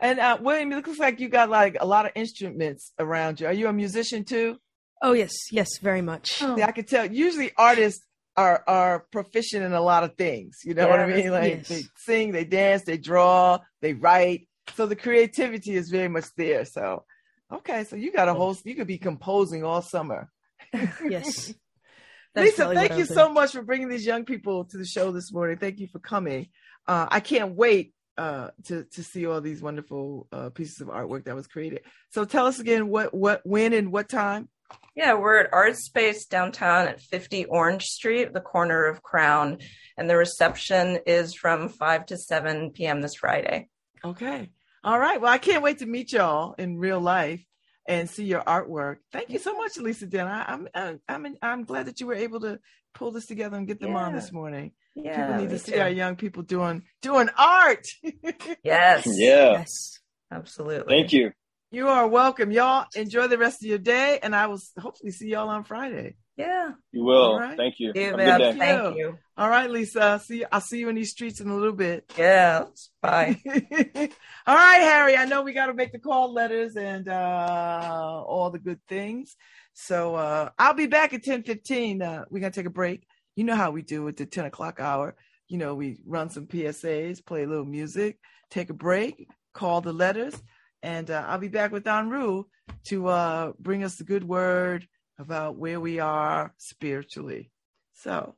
And 0.00 0.18
uh, 0.18 0.38
William, 0.40 0.72
it 0.72 0.76
looks 0.76 0.98
like 0.98 1.20
you 1.20 1.28
got 1.28 1.48
like 1.48 1.76
a 1.80 1.86
lot 1.86 2.04
of 2.04 2.12
instruments 2.16 2.92
around 2.98 3.40
you. 3.40 3.46
Are 3.46 3.52
you 3.52 3.68
a 3.68 3.72
musician 3.72 4.24
too? 4.24 4.58
Oh 5.00 5.12
yes, 5.12 5.32
yes, 5.52 5.68
very 5.80 6.02
much. 6.02 6.42
Oh. 6.42 6.60
I 6.60 6.72
can 6.72 6.84
tell. 6.84 7.06
Usually, 7.06 7.52
artists 7.56 8.04
are 8.36 8.64
are 8.66 9.06
proficient 9.12 9.62
in 9.62 9.72
a 9.72 9.80
lot 9.80 10.02
of 10.02 10.16
things. 10.16 10.58
You 10.64 10.74
know 10.74 10.88
what 10.88 10.98
I 10.98 11.06
mean? 11.06 11.30
Like 11.30 11.52
yes. 11.58 11.68
they 11.68 11.82
sing, 11.96 12.32
they 12.32 12.44
dance, 12.44 12.82
they 12.84 12.98
draw, 12.98 13.60
they 13.80 13.92
write. 13.94 14.48
So 14.74 14.86
the 14.86 14.96
creativity 14.96 15.76
is 15.76 15.90
very 15.90 16.08
much 16.08 16.26
there. 16.36 16.64
So, 16.64 17.04
okay, 17.52 17.84
so 17.84 17.96
you 17.96 18.12
got 18.12 18.28
a 18.28 18.34
whole. 18.34 18.56
You 18.64 18.74
could 18.74 18.86
be 18.86 18.98
composing 18.98 19.64
all 19.64 19.82
summer. 19.82 20.30
yes. 21.08 21.52
Lisa, 22.34 22.74
thank 22.74 22.98
you 22.98 23.06
so 23.06 23.30
much 23.30 23.52
for 23.52 23.62
bringing 23.62 23.88
these 23.88 24.04
young 24.04 24.24
people 24.24 24.66
to 24.66 24.76
the 24.76 24.84
show 24.84 25.10
this 25.10 25.32
morning. 25.32 25.56
Thank 25.56 25.78
you 25.78 25.86
for 25.86 25.98
coming. 25.98 26.48
Uh, 26.86 27.06
I 27.10 27.20
can't 27.20 27.54
wait 27.54 27.94
uh, 28.18 28.50
to 28.64 28.84
to 28.92 29.02
see 29.02 29.26
all 29.26 29.40
these 29.40 29.62
wonderful 29.62 30.26
uh, 30.32 30.50
pieces 30.50 30.80
of 30.80 30.88
artwork 30.88 31.24
that 31.24 31.34
was 31.34 31.46
created. 31.46 31.80
So 32.10 32.24
tell 32.24 32.46
us 32.46 32.58
again 32.58 32.88
what 32.88 33.14
what 33.14 33.40
when 33.44 33.72
and 33.72 33.92
what 33.92 34.08
time 34.08 34.48
Yeah, 34.94 35.14
we're 35.14 35.38
at 35.38 35.52
Art 35.52 35.76
Space 35.76 36.26
downtown 36.26 36.88
at 36.88 37.00
50 37.00 37.46
Orange 37.46 37.84
Street, 37.84 38.32
the 38.32 38.40
corner 38.40 38.86
of 38.86 39.02
Crown, 39.02 39.58
and 39.96 40.08
the 40.08 40.16
reception 40.16 40.98
is 41.06 41.34
from 41.34 41.68
5 41.68 42.06
to 42.06 42.16
7 42.16 42.70
p.m. 42.72 43.00
this 43.00 43.14
Friday. 43.14 43.68
Okay. 44.04 44.50
All 44.86 45.00
right. 45.00 45.20
Well, 45.20 45.32
I 45.32 45.38
can't 45.38 45.64
wait 45.64 45.80
to 45.80 45.86
meet 45.86 46.12
y'all 46.12 46.54
in 46.58 46.78
real 46.78 47.00
life 47.00 47.44
and 47.88 48.08
see 48.08 48.24
your 48.24 48.42
artwork. 48.42 48.98
Thank 49.10 49.30
you 49.30 49.40
so 49.40 49.52
much, 49.56 49.76
Lisa 49.78 50.06
Dent. 50.06 50.28
I, 50.28 50.44
am 50.46 50.68
I'm 50.72 50.94
uh, 50.94 50.98
I'm 51.08 51.36
I'm 51.42 51.64
glad 51.64 51.86
that 51.86 51.98
you 51.98 52.06
were 52.06 52.14
able 52.14 52.38
to 52.42 52.60
pull 52.94 53.10
this 53.10 53.26
together 53.26 53.56
and 53.56 53.66
get 53.66 53.80
them 53.80 53.90
yeah. 53.90 54.04
on 54.04 54.14
this 54.14 54.30
morning. 54.30 54.70
Yeah, 54.94 55.26
people 55.26 55.40
need 55.40 55.50
to 55.50 55.58
see 55.58 55.72
too. 55.72 55.80
our 55.80 55.88
young 55.88 56.14
people 56.14 56.44
doing 56.44 56.84
doing 57.02 57.28
art. 57.36 57.84
yes. 58.62 59.08
Yeah. 59.08 59.50
Yes. 59.54 59.98
Absolutely. 60.30 60.94
Thank 60.96 61.12
you. 61.12 61.32
You 61.72 61.88
are 61.88 62.06
welcome. 62.06 62.52
Y'all 62.52 62.86
enjoy 62.94 63.26
the 63.26 63.38
rest 63.38 63.64
of 63.64 63.68
your 63.68 63.78
day, 63.78 64.20
and 64.22 64.36
I 64.36 64.46
will 64.46 64.60
hopefully 64.78 65.10
see 65.10 65.30
y'all 65.30 65.48
on 65.48 65.64
Friday. 65.64 66.14
Yeah. 66.36 66.72
You 66.92 67.04
will. 67.04 67.38
Right. 67.38 67.56
Thank 67.56 67.76
you. 67.78 67.92
Yeah, 67.94 68.14
Thank, 68.14 68.58
Thank 68.58 68.96
you. 68.96 69.18
All 69.38 69.48
right, 69.48 69.70
Lisa. 69.70 70.20
See 70.22 70.44
I'll 70.50 70.60
see 70.60 70.78
you 70.78 70.88
in 70.90 70.94
these 70.94 71.10
streets 71.10 71.40
in 71.40 71.48
a 71.48 71.56
little 71.56 71.72
bit. 71.72 72.12
Yeah. 72.16 72.64
Bye. 73.00 73.40
all 73.46 74.54
right, 74.54 74.80
Harry. 74.80 75.16
I 75.16 75.24
know 75.24 75.42
we 75.42 75.54
gotta 75.54 75.72
make 75.72 75.92
the 75.92 75.98
call 75.98 76.32
letters 76.34 76.76
and 76.76 77.08
uh 77.08 78.22
all 78.26 78.50
the 78.50 78.58
good 78.58 78.80
things. 78.86 79.36
So 79.72 80.14
uh 80.14 80.50
I'll 80.58 80.74
be 80.74 80.86
back 80.86 81.14
at 81.14 81.22
10 81.22 81.42
15. 81.42 82.02
Uh, 82.02 82.24
we're 82.30 82.40
gonna 82.40 82.50
take 82.50 82.66
a 82.66 82.70
break. 82.70 83.06
You 83.34 83.44
know 83.44 83.56
how 83.56 83.70
we 83.70 83.82
do 83.82 84.06
at 84.08 84.16
the 84.16 84.26
10 84.26 84.44
o'clock 84.46 84.78
hour. 84.78 85.16
You 85.48 85.58
know, 85.58 85.74
we 85.74 85.98
run 86.04 86.28
some 86.28 86.46
PSAs, 86.46 87.24
play 87.24 87.44
a 87.44 87.46
little 87.46 87.64
music, 87.64 88.18
take 88.50 88.68
a 88.68 88.74
break, 88.74 89.28
call 89.54 89.80
the 89.80 89.92
letters, 89.92 90.34
and 90.82 91.10
uh, 91.10 91.24
I'll 91.26 91.38
be 91.38 91.48
back 91.48 91.72
with 91.72 91.84
Anru 91.84 92.44
to 92.86 93.06
uh, 93.06 93.52
bring 93.58 93.84
us 93.84 93.96
the 93.96 94.04
good 94.04 94.24
word 94.24 94.86
about 95.18 95.56
where 95.56 95.80
we 95.80 95.98
are 95.98 96.54
spiritually. 96.58 97.50
So 97.94 98.34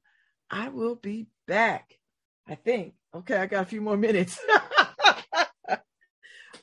I 0.50 0.68
will 0.68 0.94
be 0.94 1.26
back. 1.46 1.94
I 2.46 2.54
think. 2.54 2.94
Okay, 3.14 3.36
I 3.36 3.46
got 3.46 3.62
a 3.62 3.66
few 3.66 3.80
more 3.80 3.96
minutes. 3.96 4.38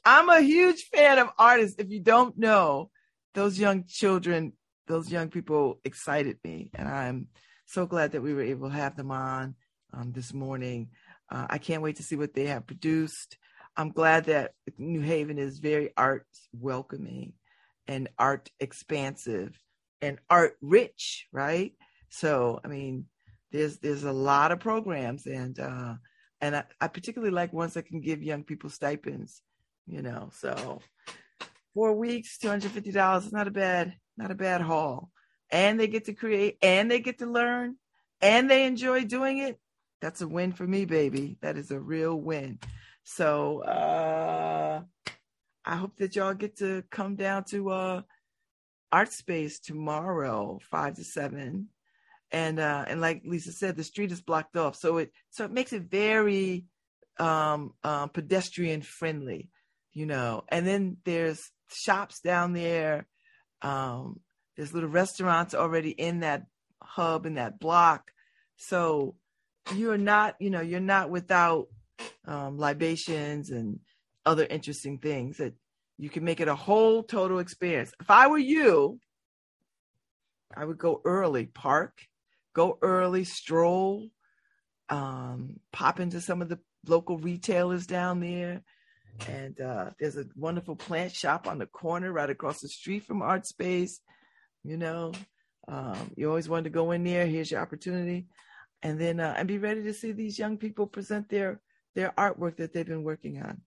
I'm 0.05 0.29
a 0.29 0.41
huge 0.41 0.83
fan 0.93 1.19
of 1.19 1.29
artists. 1.37 1.77
If 1.79 1.89
you 1.89 1.99
don't 1.99 2.37
know, 2.37 2.91
those 3.33 3.59
young 3.59 3.85
children, 3.87 4.53
those 4.87 5.11
young 5.11 5.29
people 5.29 5.79
excited 5.83 6.37
me. 6.43 6.71
And 6.73 6.87
I'm 6.87 7.27
so 7.65 7.85
glad 7.85 8.11
that 8.11 8.21
we 8.21 8.33
were 8.33 8.43
able 8.43 8.69
to 8.69 8.75
have 8.75 8.95
them 8.95 9.11
on 9.11 9.55
um, 9.93 10.11
this 10.11 10.33
morning. 10.33 10.89
Uh, 11.29 11.47
I 11.49 11.57
can't 11.57 11.81
wait 11.81 11.97
to 11.97 12.03
see 12.03 12.15
what 12.15 12.33
they 12.33 12.45
have 12.45 12.67
produced. 12.67 13.37
I'm 13.77 13.89
glad 13.89 14.25
that 14.25 14.53
New 14.77 15.01
Haven 15.01 15.37
is 15.37 15.59
very 15.59 15.91
art 15.97 16.27
welcoming 16.53 17.33
and 17.87 18.07
art 18.17 18.49
expansive 18.59 19.59
and 20.05 20.19
art 20.29 20.57
rich, 20.61 21.27
right? 21.31 21.73
So, 22.09 22.59
I 22.63 22.67
mean, 22.67 23.05
there's 23.51 23.77
there's 23.79 24.03
a 24.03 24.11
lot 24.11 24.51
of 24.51 24.59
programs 24.59 25.25
and 25.25 25.59
uh 25.59 25.95
and 26.41 26.55
I, 26.55 26.63
I 26.81 26.87
particularly 26.87 27.33
like 27.33 27.53
ones 27.53 27.73
that 27.73 27.87
can 27.87 28.01
give 28.01 28.21
young 28.21 28.43
people 28.43 28.69
stipends, 28.69 29.41
you 29.87 30.01
know. 30.01 30.29
So 30.33 30.81
four 31.73 31.93
weeks, 31.93 32.37
two 32.37 32.49
hundred 32.49 32.71
fifty 32.71 32.91
dollars 32.91 33.25
is 33.25 33.33
not 33.33 33.47
a 33.47 33.51
bad 33.51 33.95
not 34.17 34.31
a 34.31 34.35
bad 34.35 34.61
haul. 34.61 35.09
And 35.51 35.79
they 35.79 35.87
get 35.87 36.05
to 36.05 36.13
create 36.13 36.57
and 36.61 36.89
they 36.89 36.99
get 36.99 37.19
to 37.19 37.27
learn 37.27 37.75
and 38.21 38.49
they 38.49 38.65
enjoy 38.65 39.05
doing 39.05 39.37
it. 39.39 39.59
That's 40.01 40.21
a 40.21 40.27
win 40.27 40.51
for 40.51 40.67
me, 40.67 40.85
baby. 40.85 41.37
That 41.41 41.57
is 41.57 41.71
a 41.71 41.79
real 41.79 42.15
win. 42.15 42.59
So 43.03 43.61
uh, 43.61 44.81
I 45.63 45.75
hope 45.75 45.97
that 45.97 46.15
y'all 46.15 46.33
get 46.33 46.57
to 46.57 46.83
come 46.89 47.15
down 47.15 47.43
to 47.45 47.69
uh, 47.69 48.01
Art 48.95 49.11
Space 49.11 49.59
tomorrow, 49.59 50.57
five 50.71 50.95
to 50.95 51.03
seven. 51.03 51.67
And 52.31 52.59
uh, 52.59 52.85
and 52.87 53.01
like 53.01 53.23
Lisa 53.25 53.51
said, 53.51 53.75
the 53.75 53.83
street 53.83 54.13
is 54.13 54.21
blocked 54.21 54.55
off, 54.55 54.77
so 54.77 54.97
it 54.97 55.11
so 55.31 55.43
it 55.43 55.51
makes 55.51 55.73
it 55.73 55.83
very 55.83 56.63
um, 57.19 57.73
um, 57.83 58.07
pedestrian 58.09 58.81
friendly, 58.81 59.49
you 59.91 60.05
know. 60.05 60.45
And 60.47 60.65
then 60.65 60.97
there's 61.03 61.51
shops 61.67 62.21
down 62.21 62.53
there. 62.53 63.05
Um, 63.61 64.21
there's 64.55 64.73
little 64.73 64.89
restaurants 64.89 65.53
already 65.53 65.91
in 65.91 66.21
that 66.21 66.45
hub 66.81 67.25
in 67.25 67.33
that 67.35 67.59
block, 67.59 68.11
so 68.55 69.15
you're 69.73 69.97
not, 69.97 70.35
you 70.39 70.49
know, 70.49 70.61
you're 70.61 70.79
not 70.79 71.09
without 71.09 71.67
um, 72.25 72.57
libations 72.57 73.49
and 73.49 73.79
other 74.25 74.45
interesting 74.45 74.99
things 74.99 75.37
that 75.37 75.53
you 75.97 76.09
can 76.09 76.23
make 76.23 76.39
it 76.39 76.47
a 76.47 76.55
whole 76.55 77.03
total 77.03 77.39
experience. 77.39 77.93
If 77.99 78.09
I 78.09 78.27
were 78.27 78.37
you, 78.37 78.99
I 80.55 80.65
would 80.65 80.77
go 80.77 81.01
early, 81.05 81.45
park, 81.45 82.01
go 82.53 82.77
early, 82.81 83.23
stroll, 83.23 84.09
um, 84.89 85.59
pop 85.71 85.99
into 85.99 86.21
some 86.21 86.41
of 86.41 86.49
the 86.49 86.59
local 86.87 87.17
retailers 87.17 87.87
down 87.87 88.19
there. 88.19 88.61
And 89.29 89.59
uh, 89.61 89.91
there's 89.99 90.17
a 90.17 90.25
wonderful 90.35 90.75
plant 90.75 91.13
shop 91.13 91.47
on 91.47 91.57
the 91.57 91.65
corner 91.65 92.11
right 92.11 92.29
across 92.29 92.59
the 92.59 92.67
street 92.67 93.05
from 93.05 93.21
Art 93.21 93.45
Space. 93.47 94.01
You 94.63 94.77
know, 94.77 95.13
um, 95.67 96.11
you 96.17 96.27
always 96.27 96.49
wanted 96.49 96.65
to 96.65 96.69
go 96.71 96.91
in 96.91 97.03
there. 97.03 97.25
Here's 97.25 97.51
your 97.51 97.61
opportunity. 97.61 98.27
And 98.83 98.99
then 98.99 99.19
uh, 99.19 99.33
and 99.37 99.47
be 99.47 99.57
ready 99.57 99.83
to 99.83 99.93
see 99.93 100.11
these 100.11 100.37
young 100.37 100.57
people 100.57 100.85
present 100.85 101.29
their 101.29 101.61
their 101.95 102.11
artwork 102.17 102.57
that 102.57 102.73
they've 102.73 102.85
been 102.85 103.03
working 103.03 103.41
on. 103.41 103.61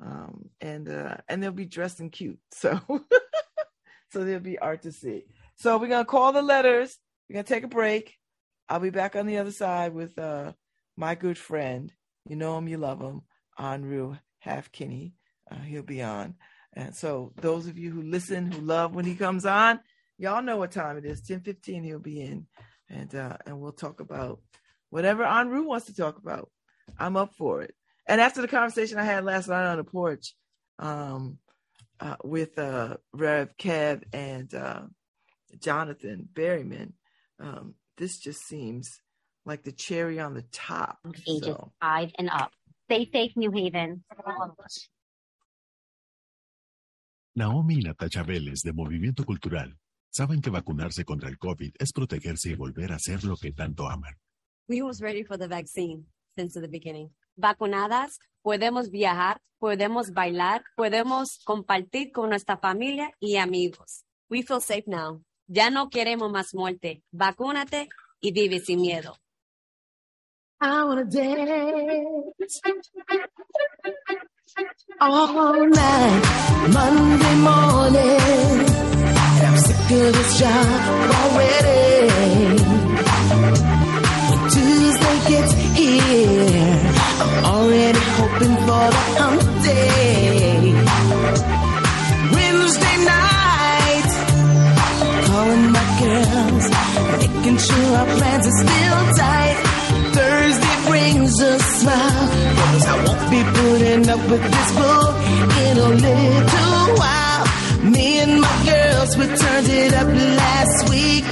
Um, 0.00 0.50
and 0.60 0.88
uh, 0.88 1.16
and 1.28 1.42
they'll 1.42 1.52
be 1.52 1.66
dressed 1.66 2.00
in 2.00 2.10
cute. 2.10 2.38
So 2.52 2.80
so 4.10 4.24
there'll 4.24 4.40
be 4.40 4.58
art 4.58 4.82
to 4.82 4.92
see. 4.92 5.24
So 5.56 5.78
we're 5.78 5.88
gonna 5.88 6.04
call 6.04 6.32
the 6.32 6.42
letters. 6.42 6.98
We're 7.28 7.34
gonna 7.34 7.44
take 7.44 7.64
a 7.64 7.68
break. 7.68 8.14
I'll 8.68 8.80
be 8.80 8.90
back 8.90 9.16
on 9.16 9.26
the 9.26 9.38
other 9.38 9.52
side 9.52 9.94
with 9.94 10.18
uh, 10.18 10.52
my 10.96 11.14
good 11.14 11.38
friend. 11.38 11.92
You 12.28 12.36
know 12.36 12.56
him, 12.58 12.68
you 12.68 12.78
love 12.78 13.00
him, 13.00 13.22
Anru 13.58 14.18
Half 14.38 14.70
Kinney. 14.70 15.14
Uh, 15.50 15.60
he'll 15.60 15.82
be 15.82 16.02
on. 16.02 16.34
And 16.74 16.94
so 16.94 17.32
those 17.36 17.66
of 17.66 17.78
you 17.78 17.90
who 17.90 18.02
listen, 18.02 18.50
who 18.50 18.60
love 18.60 18.94
when 18.94 19.04
he 19.04 19.14
comes 19.14 19.44
on, 19.44 19.80
y'all 20.18 20.42
know 20.42 20.56
what 20.56 20.72
time 20.72 20.96
it 20.96 21.04
is. 21.04 21.22
10:15 21.22 21.84
he'll 21.84 21.98
be 21.98 22.20
in. 22.20 22.46
And 22.88 23.14
uh, 23.14 23.36
and 23.46 23.60
we'll 23.60 23.72
talk 23.72 24.00
about 24.00 24.40
whatever 24.90 25.24
Anru 25.24 25.64
wants 25.64 25.86
to 25.86 25.94
talk 25.94 26.18
about. 26.18 26.50
I'm 26.98 27.16
up 27.16 27.34
for 27.34 27.62
it. 27.62 27.74
And 28.06 28.20
after 28.20 28.40
the 28.40 28.48
conversation 28.48 28.98
I 28.98 29.04
had 29.04 29.24
last 29.24 29.48
night 29.48 29.70
on 29.70 29.76
the 29.76 29.84
porch 29.84 30.34
um, 30.78 31.38
uh, 32.00 32.16
with 32.24 32.58
uh, 32.58 32.96
Rev 33.12 33.56
Kev 33.56 34.02
and 34.12 34.52
uh, 34.54 34.82
Jonathan 35.60 36.28
Berryman, 36.32 36.92
um, 37.38 37.74
this 37.96 38.18
just 38.18 38.46
seems 38.46 39.00
like 39.44 39.62
the 39.62 39.72
cherry 39.72 40.18
on 40.20 40.34
the 40.34 40.42
top. 40.52 40.98
Ages 41.26 41.44
so. 41.44 41.72
five 41.80 42.10
and 42.18 42.30
up. 42.30 42.52
Stay 42.86 43.08
safe, 43.12 43.32
New 43.36 43.50
Haven. 43.52 44.04
Naomi 47.34 47.76
y 47.76 47.82
Natacha 47.82 48.22
Vélez 48.22 48.62
de 48.62 48.72
Movimiento 48.72 49.24
Cultural 49.24 49.78
saben 50.10 50.42
que 50.42 50.50
vacunarse 50.50 51.04
contra 51.04 51.30
el 51.30 51.38
COVID 51.38 51.74
es 51.78 51.92
protegerse 51.92 52.50
y 52.50 52.54
volver 52.54 52.92
a 52.92 52.98
ser 52.98 53.24
lo 53.24 53.36
que 53.36 53.52
tanto 53.52 53.88
aman. 53.88 54.14
We 54.68 54.82
was 54.82 55.00
ready 55.00 55.24
for 55.24 55.38
the 55.38 55.48
vaccine 55.48 56.04
since 56.36 56.60
the 56.60 56.68
beginning. 56.68 57.10
Vacunadas, 57.36 58.18
podemos 58.42 58.90
viajar, 58.90 59.40
podemos 59.58 60.12
bailar, 60.12 60.64
podemos 60.76 61.40
compartir 61.44 62.12
con 62.12 62.28
nuestra 62.30 62.56
familia 62.56 63.12
y 63.20 63.36
amigos. 63.36 64.04
We 64.28 64.42
feel 64.42 64.60
safe 64.60 64.84
now. 64.86 65.22
Ya 65.46 65.70
no 65.70 65.90
queremos 65.90 66.30
más 66.30 66.54
muerte. 66.54 67.02
Vacúnate 67.10 67.88
y 68.20 68.32
vive 68.32 68.60
sin 68.60 68.80
miedo. 68.80 69.16
I 70.60 70.84
wanna 70.84 71.04
dance 71.04 72.60
all 75.00 75.66
night, 75.68 76.22
Monday 76.72 77.34
morning. 77.42 78.66
I'm 79.44 79.56
sick 79.58 79.90
of 79.90 80.12
this 80.16 80.38
job 80.38 80.80
already. 81.18 82.62
Tuesday 84.54 85.18
gets 85.28 85.52
here, 85.76 86.31
Already 87.72 88.04
hoping 88.20 88.56
for 88.66 88.84
the 88.92 89.02
hump 89.16 89.42
day. 89.64 90.74
Wednesday 92.34 92.96
night, 93.12 94.10
calling 95.24 95.66
my 95.72 95.86
girls, 96.04 96.64
making 97.16 97.56
sure 97.56 97.96
our 97.96 98.08
plans 98.18 98.46
are 98.50 98.58
still 98.60 99.00
tight. 99.16 99.56
Thursday 100.12 100.76
brings 100.86 101.40
a 101.40 101.58
smile, 101.58 102.28
cause 102.60 102.84
I 102.92 102.96
won't 103.06 103.24
be 103.32 103.40
putting 103.56 104.04
up 104.10 104.20
with 104.28 104.44
this 104.52 104.70
bull 104.76 105.08
in 105.64 105.74
a 105.78 105.88
little 105.96 106.86
while. 107.00 107.44
Me 107.90 108.18
and 108.20 108.38
my 108.42 108.56
girls, 108.68 109.16
we 109.16 109.24
turned 109.28 109.68
it 109.70 109.94
up 109.94 110.08
last 110.08 110.90
week. 110.90 111.24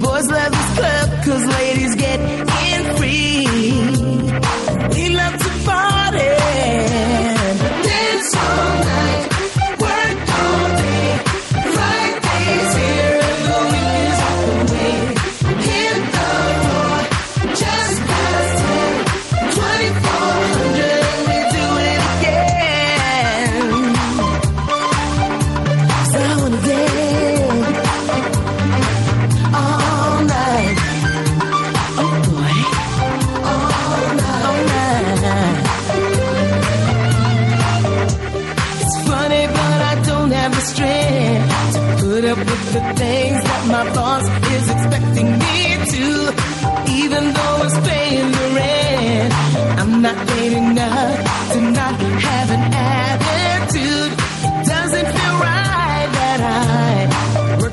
Boys 0.00 0.26
love 0.30 0.52
this 0.56 0.70
club 0.78 1.08
cause 1.26 1.44
ladies 1.58 1.94
get 1.96 2.18
in 2.72 2.96
free. 2.96 3.44
We 4.94 5.14
love 5.14 5.36
to 5.36 5.51
party. 5.64 6.01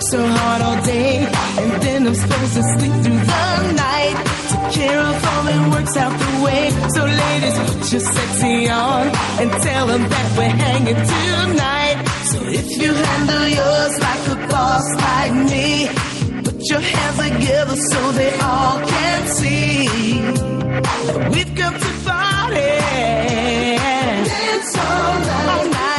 So 0.10 0.26
hard 0.26 0.62
all 0.64 0.84
day 0.86 1.18
and 1.62 1.72
then 1.84 2.08
I'm 2.08 2.16
supposed 2.16 2.54
to 2.56 2.64
sleep 2.64 2.94
through 3.04 3.22
the 3.30 3.74
night. 3.78 4.16
Take 4.50 4.72
care 4.80 5.00
of 5.00 5.16
all 5.30 5.44
that 5.44 5.62
works 5.72 5.96
out 5.98 6.14
the 6.24 6.32
way. 6.46 6.64
So 6.96 7.02
ladies, 7.06 7.58
put 7.70 7.92
your 7.94 8.02
sexy 8.02 8.70
on 8.70 9.06
and 9.40 9.52
tell 9.62 9.86
them 9.86 10.04
that 10.14 10.28
we're 10.38 10.58
hanging 10.66 11.02
tonight. 11.14 11.98
So 12.32 12.38
if 12.60 12.68
you 12.82 12.92
handle 12.92 13.48
yours 13.60 13.94
like 14.08 14.24
a 14.34 14.38
boss 14.48 14.86
like 15.08 15.34
me, 15.52 15.68
put 16.44 16.60
your 16.72 16.80
hands 16.80 17.18
together 17.30 17.76
so 17.76 18.12
they 18.14 18.34
all 18.40 18.80
can 18.88 19.28
see. 19.28 19.88
We've 21.34 21.54
come 21.56 21.76
to 21.86 21.92
party. 22.10 22.74
Dance 24.26 24.78
all 24.78 25.20
night. 25.30 25.50
All 25.54 25.66
night. 25.70 25.99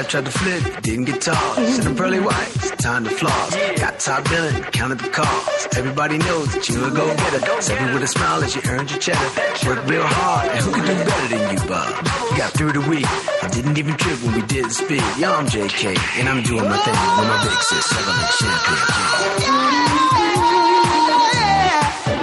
Life 0.00 0.08
tried 0.08 0.24
to 0.24 0.30
flip, 0.30 0.82
didn't 0.82 1.04
get 1.04 1.20
tall. 1.20 1.54
Send 1.56 1.82
them 1.82 1.94
pearly 1.94 2.20
whites, 2.20 2.70
time 2.82 3.04
to 3.04 3.10
floss. 3.10 3.54
Got 3.78 3.98
top 4.00 4.24
billing, 4.30 4.62
counted 4.72 4.98
the 4.98 5.10
calls. 5.10 5.68
Everybody 5.76 6.16
knows 6.16 6.54
that 6.54 6.66
you 6.68 6.84
a 6.84 6.90
go 6.90 7.06
getter. 7.14 7.60
Save 7.60 7.82
it 7.82 7.92
with 7.92 8.02
a 8.02 8.06
smile 8.06 8.42
as 8.42 8.56
you 8.56 8.62
earned 8.66 8.90
your 8.90 8.98
cheddar. 8.98 9.30
Work 9.66 9.86
real 9.86 10.02
hard, 10.02 10.48
and 10.52 10.60
who 10.64 10.72
could 10.72 10.86
do 10.86 10.94
better 11.04 11.28
than 11.36 11.52
you, 11.52 11.60
Bob? 11.68 11.92
Got 12.38 12.52
through 12.52 12.72
the 12.72 12.80
week, 12.88 13.06
I 13.42 13.48
didn't 13.48 13.76
even 13.76 13.94
trip 13.96 14.22
when 14.22 14.34
we 14.36 14.42
did 14.46 14.64
the 14.64 14.70
speed. 14.70 15.04
Yeah, 15.18 15.36
I'm 15.36 15.46
JK, 15.46 15.96
and 16.18 16.28
I'm 16.28 16.42
doing 16.44 16.64
my 16.64 16.78
thing 16.78 16.96
with 17.18 17.28
my 17.28 17.38
big 17.44 17.60
sis, 17.68 17.84
seven 17.92 18.14
and 18.24 18.32
champagne. 18.40 18.86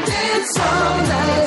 Dance 0.09 0.59
all 0.59 0.97
night, 1.13 1.46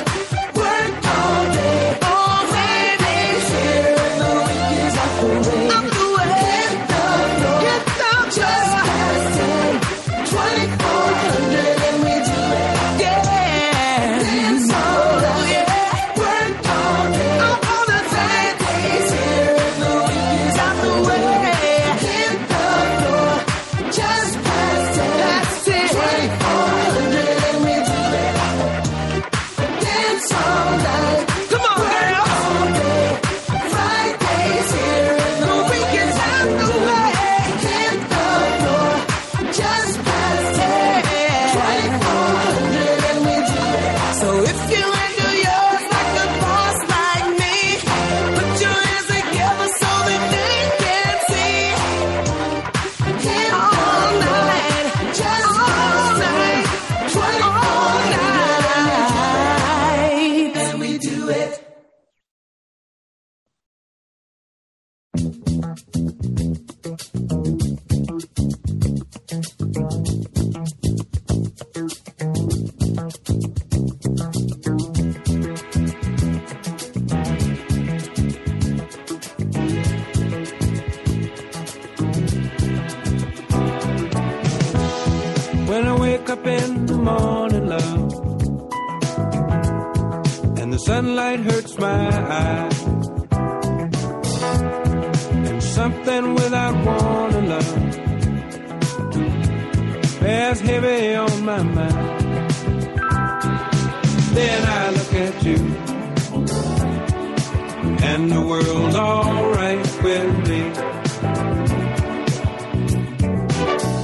the 108.30 108.40
world's 108.40 108.96
alright 108.96 110.02
with 110.02 110.48
me. 110.48 110.60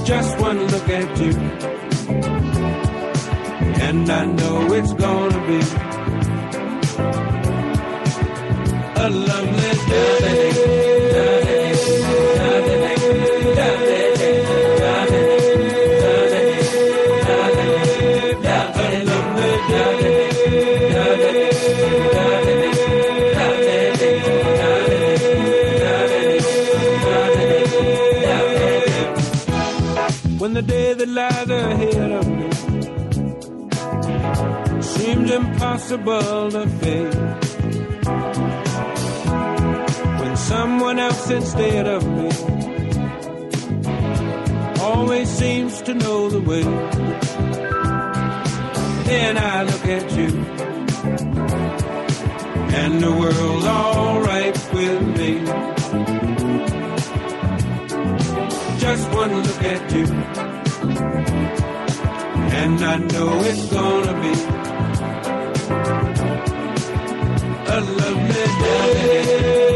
Just 0.05 0.39
one 0.39 0.59
look 0.67 0.89
at 0.89 1.19
you, 1.19 1.31
and 3.87 4.09
I 4.09 4.25
know 4.25 4.73
it's 4.73 4.93
gonna 4.93 5.47
be 5.47 5.86
impossible 35.91 36.51
to 36.51 36.67
face. 36.67 37.15
When 40.21 40.37
someone 40.37 40.99
else 40.99 41.29
instead 41.29 41.87
of 41.87 42.05
me 42.05 42.29
always 44.81 45.29
seems 45.29 45.81
to 45.83 45.93
know 45.93 46.29
the 46.29 46.41
way. 46.41 46.63
Then 49.03 49.37
I 49.37 49.63
look 49.63 49.85
at 49.85 50.11
you, 50.17 50.27
and 52.75 53.01
the 53.01 53.11
world's 53.11 53.65
alright 53.65 54.73
with 54.73 55.01
me. 55.17 55.45
Just 58.79 59.09
one 59.13 59.41
look 59.41 59.63
at 59.63 59.91
you, 59.93 60.05
and 62.61 62.83
I 62.83 62.97
know 62.97 63.39
it's 63.43 63.65
gonna 63.71 64.21
be 64.21 64.56
lovely 68.59 69.66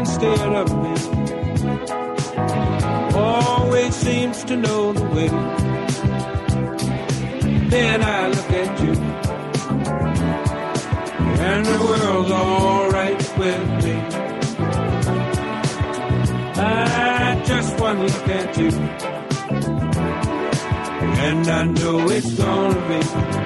instead 0.00 0.52
of 0.62 0.68
me. 0.82 0.94
Always 3.14 3.94
seems 3.94 4.44
to 4.44 4.56
know 4.56 4.92
the 4.94 5.04
way, 5.14 5.28
then 7.74 7.98
I 8.02 8.28
look 8.28 8.50
at 8.62 8.70
you, 8.84 8.94
and 11.48 11.66
the 11.66 11.78
world's 11.86 12.30
alright 12.30 13.22
with 13.40 13.64
me. 13.84 13.96
I 16.56 17.42
just 17.50 17.80
one 17.80 17.98
look 18.06 18.28
at 18.40 18.56
you, 18.60 18.70
and 21.26 21.42
I 21.58 21.62
know 21.78 21.98
it's 22.16 22.32
gonna 22.42 22.80
be 22.88 23.39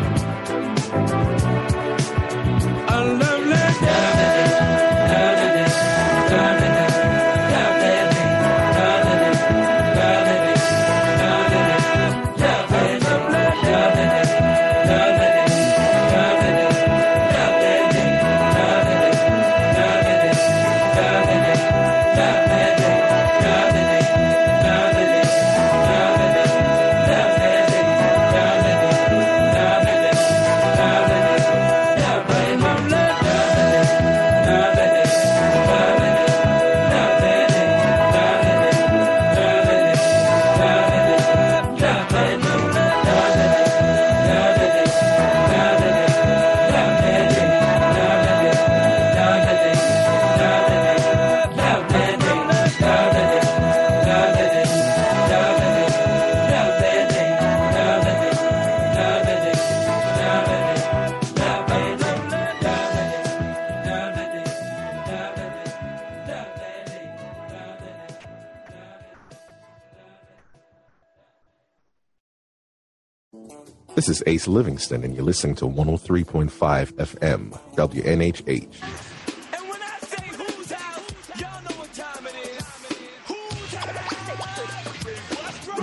This 73.95 74.09
is 74.09 74.25
Ace 74.27 74.49
Livingston, 74.49 75.05
and 75.05 75.15
you're 75.15 75.25
listening 75.25 75.55
to 75.57 75.67
103.5 75.67 76.51
FM, 76.95 77.51
WNHH. 77.77 78.81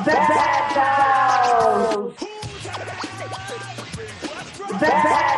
Bad 0.06 0.74
Sounds. 1.54 2.16
Bad 4.82 5.31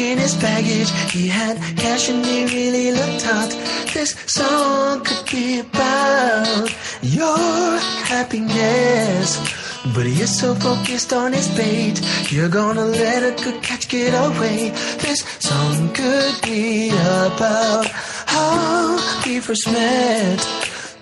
in 0.00 0.18
his 0.18 0.34
baggage. 0.36 0.90
He 1.12 1.28
had 1.28 1.56
cash 1.76 2.08
and 2.08 2.24
he 2.24 2.46
really 2.46 2.92
looked 2.92 3.22
hot. 3.22 3.50
This 3.92 4.10
song 4.26 5.04
could 5.04 5.26
be 5.30 5.60
about 5.60 6.68
your 7.02 7.78
happiness. 8.12 9.38
But 9.94 10.06
you're 10.06 10.26
so 10.26 10.54
focused 10.54 11.12
on 11.12 11.32
his 11.32 11.48
bait, 11.56 12.00
you're 12.30 12.50
gonna 12.50 12.84
let 12.84 13.22
a 13.22 13.42
good 13.42 13.62
catch 13.62 13.88
get 13.88 14.12
away. 14.12 14.70
This 14.98 15.20
song 15.38 15.92
could 15.94 16.36
be 16.42 16.90
about 16.90 17.86
how 18.26 18.98
we 19.24 19.40
first 19.40 19.66
met. 19.70 20.40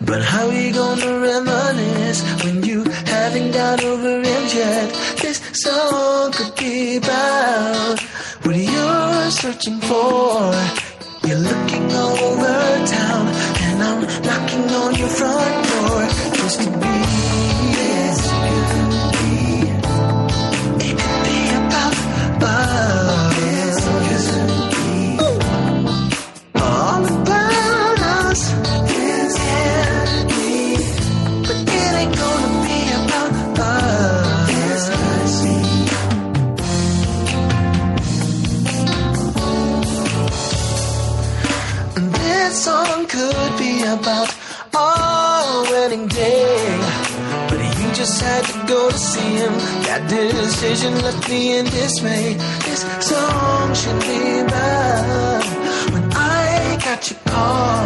But 0.00 0.22
how 0.22 0.48
we 0.48 0.70
gonna 0.70 1.18
reminisce 1.18 2.22
when 2.44 2.62
you 2.62 2.84
haven't 2.84 3.50
got 3.50 3.82
over 3.82 4.22
him 4.22 4.44
yet? 4.54 4.88
This 5.20 5.38
song 5.52 6.30
could 6.30 6.54
be 6.54 6.98
about 6.98 7.98
what 8.48 8.56
you're 8.56 9.30
searching 9.30 9.78
for. 9.80 10.54
You're 11.28 11.38
looking 11.38 11.92
all 11.92 12.16
over 12.28 12.86
town, 12.86 13.28
and 13.66 13.82
I'm 13.82 14.00
knocking 14.24 14.70
on 14.70 14.94
your 14.94 15.08
front 15.08 15.68
door. 15.68 16.00
This 16.40 16.56
could 16.56 16.80
be, 16.80 17.27
This 42.48 42.64
song 42.64 43.04
could 43.06 43.58
be 43.58 43.82
about 43.82 44.34
our 44.74 45.64
wedding 45.64 46.08
day. 46.08 46.80
But 47.46 47.60
you 47.60 47.92
just 47.92 48.22
had 48.22 48.42
to 48.42 48.66
go 48.66 48.88
to 48.88 48.96
see 48.96 49.32
him. 49.36 49.52
That 49.84 50.08
decision 50.08 50.94
left 51.02 51.28
me 51.28 51.58
in 51.58 51.66
dismay. 51.66 52.40
This 52.64 52.88
song 53.04 53.74
should 53.74 54.00
be 54.00 54.40
about 54.48 55.44
when 55.92 56.04
I 56.14 56.80
got 56.86 57.10
your 57.10 57.20
call. 57.28 57.84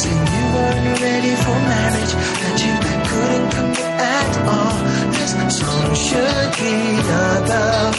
Saying 0.00 0.28
you 0.32 0.44
weren't 0.56 1.00
ready 1.04 1.34
for 1.44 1.56
marriage, 1.68 2.12
that 2.40 2.56
you 2.64 2.74
couldn't 3.10 3.50
commit 3.52 4.00
at 4.00 4.32
all. 4.48 4.76
This 5.12 5.32
song 5.60 5.92
should 6.08 6.50
be 6.56 6.74
about 7.04 7.92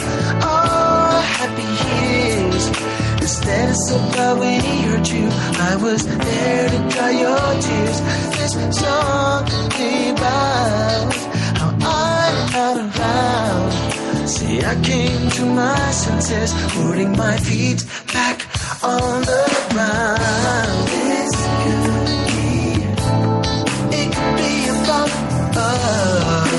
our 0.50 1.22
happy 1.38 1.70
years. 1.86 3.05
Instead 3.26 3.70
of 3.70 3.76
so 3.88 3.98
proud 4.12 4.38
when 4.38 4.60
he 4.60 4.82
hurt 4.82 5.12
you, 5.12 5.26
I 5.58 5.74
was 5.82 6.06
there 6.06 6.68
to 6.68 6.78
dry 6.94 7.10
your 7.10 7.60
tears. 7.60 8.00
This 8.38 8.52
song 8.78 9.42
about 10.14 11.12
how 11.58 11.72
I 11.80 12.48
got 12.52 12.76
around. 12.86 14.28
See, 14.28 14.62
I 14.62 14.80
came 14.80 15.28
to 15.28 15.44
my 15.44 15.90
senses, 15.90 16.54
putting 16.74 17.16
my 17.16 17.36
feet 17.38 17.84
back 18.12 18.46
on 18.84 19.22
the 19.22 19.44
ground. 19.70 20.88
This 21.10 21.34
could 21.62 22.06
be, 22.30 22.46
it 23.96 24.08
could 24.14 24.36
be 24.36 24.54
about 24.68 25.10
us. 25.56 26.55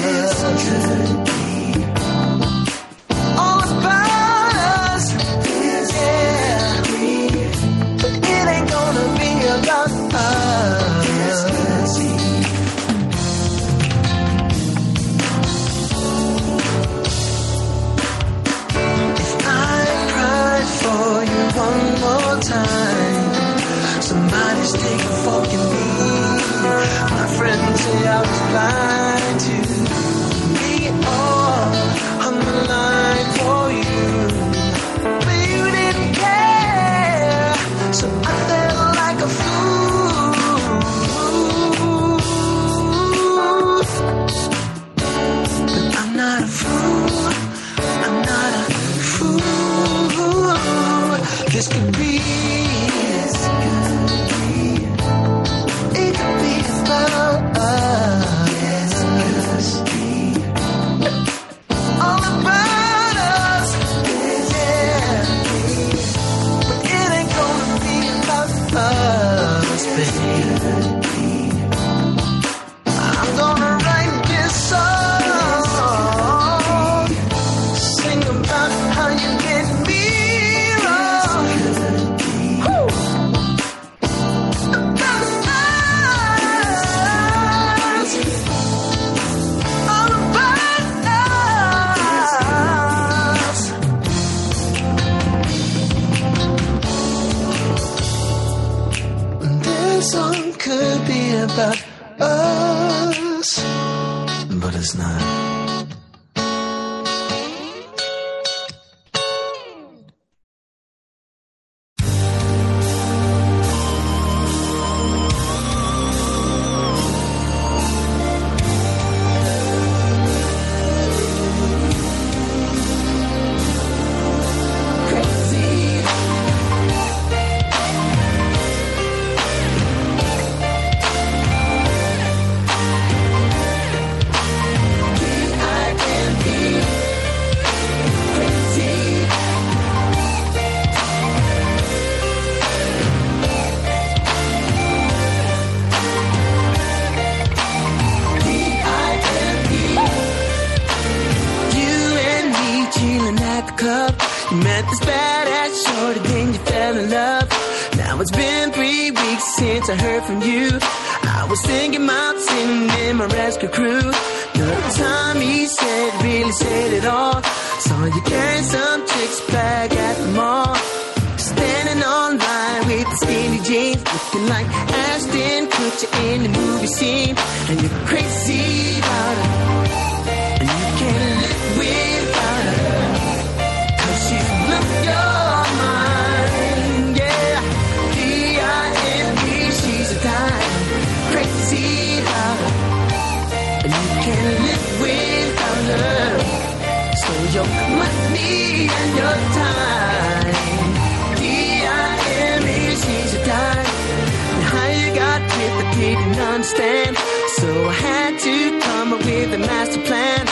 didn't 206.00 206.39
understand. 206.39 207.18
So 207.58 207.68
I 207.89 207.93
had 207.93 208.34
to 208.48 208.58
come 208.86 209.14
up 209.14 209.20
with 209.26 209.54
a 209.54 209.58
master 209.58 210.02
plan. 210.10 210.43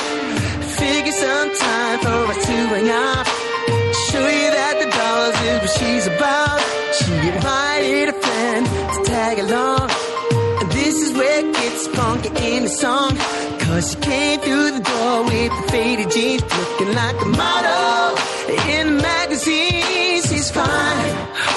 Figure 0.82 1.12
some 1.12 1.50
time 1.56 2.00
for 2.00 2.20
us 2.32 2.46
to 2.48 2.58
hang 2.74 2.90
out. 2.90 3.26
Show 4.08 4.26
you 4.40 4.50
that 4.60 4.76
the 4.82 4.90
dolls 4.98 5.38
is 5.50 5.58
what 5.64 5.74
she's 5.78 6.08
about. 6.08 6.60
She 6.98 7.14
invited 7.34 8.10
a 8.10 8.18
friend 8.26 8.64
to 8.94 9.00
tag 9.12 9.40
along. 9.46 9.90
And 10.60 10.72
this 10.72 10.96
is 11.06 11.14
where 11.18 11.40
it 11.46 11.54
gets 11.54 11.88
funky 11.88 12.30
in 12.56 12.64
the 12.64 12.70
song. 12.70 13.12
Cause 13.66 13.92
she 13.92 13.98
came 14.10 14.40
through 14.40 14.72
the 14.78 14.84
door 14.92 15.24
with 15.24 15.52
the 15.58 15.72
faded 15.72 16.12
jeans, 16.12 16.44
looking 16.44 16.94
like 17.02 17.18
a 17.22 17.30
model 17.44 18.18
in 18.74 18.98
the 18.98 19.02
magazine. 19.02 20.22
She's 20.28 20.50
fine. 20.52 21.55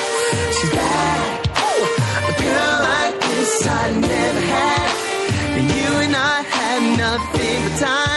nothing 7.19 7.63
but 7.65 7.79
time. 7.81 8.08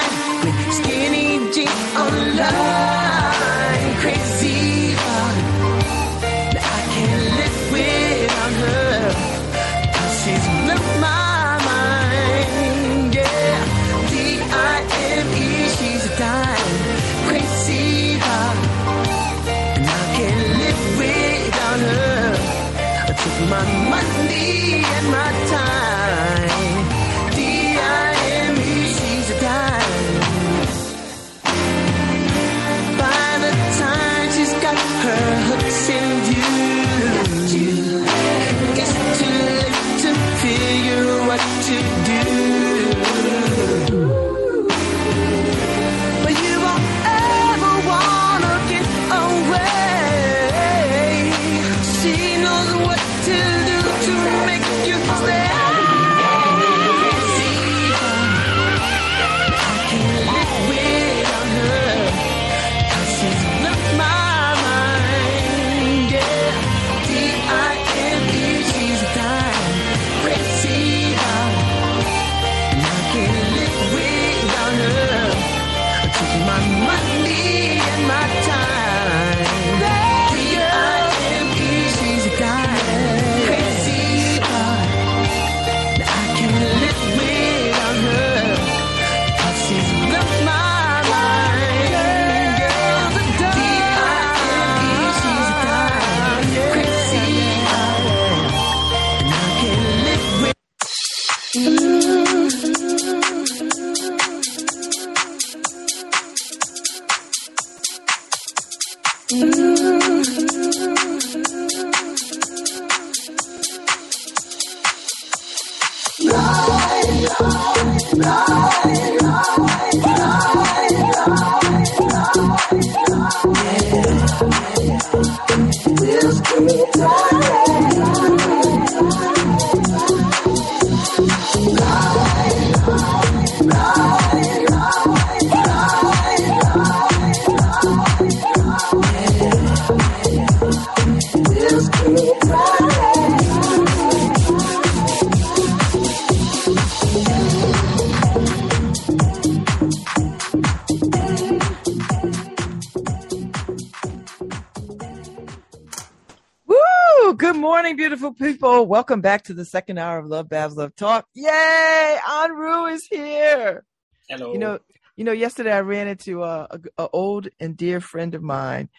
Morning, 157.31 157.95
beautiful 157.95 158.33
people. 158.33 158.85
Welcome 158.85 159.21
back 159.21 159.43
to 159.43 159.53
the 159.53 159.63
second 159.63 159.97
hour 159.97 160.19
of 160.19 160.25
Love 160.25 160.49
Babz 160.49 160.75
Love 160.75 160.93
Talk. 160.97 161.25
Yay! 161.33 162.17
Anru 162.27 162.91
is 162.91 163.07
here. 163.09 163.85
Hello. 164.27 164.51
You 164.51 164.59
know, 164.59 164.79
you 165.15 165.23
know, 165.23 165.31
yesterday 165.31 165.71
I 165.71 165.79
ran 165.79 166.09
into 166.09 166.43
a, 166.43 166.67
a, 166.69 166.79
a 166.97 167.09
old 167.13 167.47
and 167.57 167.77
dear 167.77 168.01
friend 168.01 168.35
of 168.35 168.43
mine. 168.43 168.89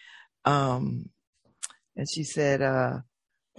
Um, 0.45 1.09
and 1.95 2.07
she 2.09 2.23
said, 2.23 2.63
uh, 2.63 3.01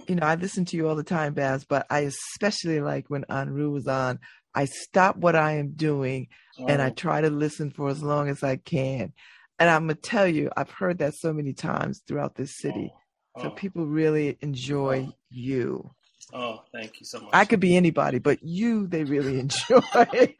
you 0.09 0.15
know, 0.15 0.27
I 0.27 0.35
listen 0.35 0.65
to 0.65 0.75
you 0.77 0.89
all 0.89 0.97
the 0.97 1.03
time, 1.03 1.33
Babz, 1.33 1.63
but 1.63 1.87
I 1.89 1.99
especially 1.99 2.81
like 2.81 3.05
when 3.07 3.23
Anru 3.29 3.71
was 3.71 3.87
on. 3.87 4.19
I 4.53 4.65
stop 4.65 5.15
what 5.15 5.37
I 5.37 5.53
am 5.53 5.71
doing 5.75 6.27
oh. 6.59 6.65
and 6.67 6.81
I 6.81 6.89
oh. 6.89 6.93
try 6.93 7.21
to 7.21 7.29
listen 7.29 7.71
for 7.71 7.87
as 7.87 8.03
long 8.03 8.27
as 8.27 8.43
I 8.43 8.57
can. 8.57 9.13
And 9.57 9.69
I'm 9.69 9.83
gonna 9.83 9.95
tell 9.95 10.27
you, 10.27 10.51
I've 10.57 10.71
heard 10.71 10.97
that 10.97 11.15
so 11.15 11.31
many 11.31 11.53
times 11.53 12.01
throughout 12.05 12.35
this 12.35 12.57
city. 12.57 12.91
Oh 12.93 12.99
so 13.37 13.47
oh. 13.47 13.51
people 13.51 13.85
really 13.85 14.37
enjoy 14.41 15.07
oh. 15.09 15.15
you. 15.29 15.91
Oh, 16.33 16.63
thank 16.71 16.99
you 16.99 17.05
so 17.05 17.19
much. 17.19 17.29
I 17.33 17.45
could 17.45 17.59
be 17.59 17.77
anybody, 17.77 18.19
but 18.19 18.43
you 18.43 18.87
they 18.87 19.03
really 19.03 19.39
enjoy. 19.45 20.35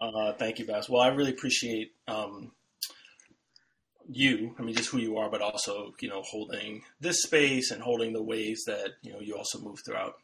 uh, 0.00 0.32
thank 0.38 0.58
you, 0.58 0.66
Babz. 0.66 0.88
Well, 0.88 1.02
I 1.02 1.08
really 1.08 1.30
appreciate 1.30 1.92
um, 2.08 2.52
you. 4.08 4.54
I 4.58 4.62
mean, 4.62 4.74
just 4.74 4.90
who 4.90 4.98
you 4.98 5.16
are, 5.18 5.30
but 5.30 5.42
also 5.42 5.94
you 6.00 6.08
know 6.08 6.22
holding 6.22 6.82
this 7.00 7.22
space 7.22 7.70
and 7.70 7.82
holding 7.82 8.12
the 8.12 8.22
ways 8.22 8.64
that 8.66 8.90
you 9.02 9.12
know 9.12 9.20
you 9.20 9.36
also 9.36 9.60
move 9.60 9.80
throughout 9.84 10.14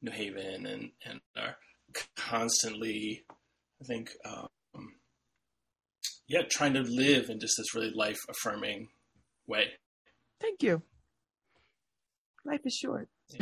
New 0.00 0.12
Haven 0.12 0.66
and 0.66 0.90
and 1.04 1.20
are 1.36 1.56
constantly, 2.16 3.24
I 3.80 3.84
think, 3.84 4.10
um, 4.24 4.48
yeah, 6.28 6.42
trying 6.48 6.74
to 6.74 6.82
live 6.82 7.28
in 7.28 7.40
just 7.40 7.56
this 7.56 7.74
really 7.74 7.92
life 7.94 8.18
affirming 8.28 8.88
way. 9.46 9.66
Thank 10.40 10.62
you. 10.62 10.82
Life 12.44 12.60
is 12.64 12.74
short. 12.74 13.08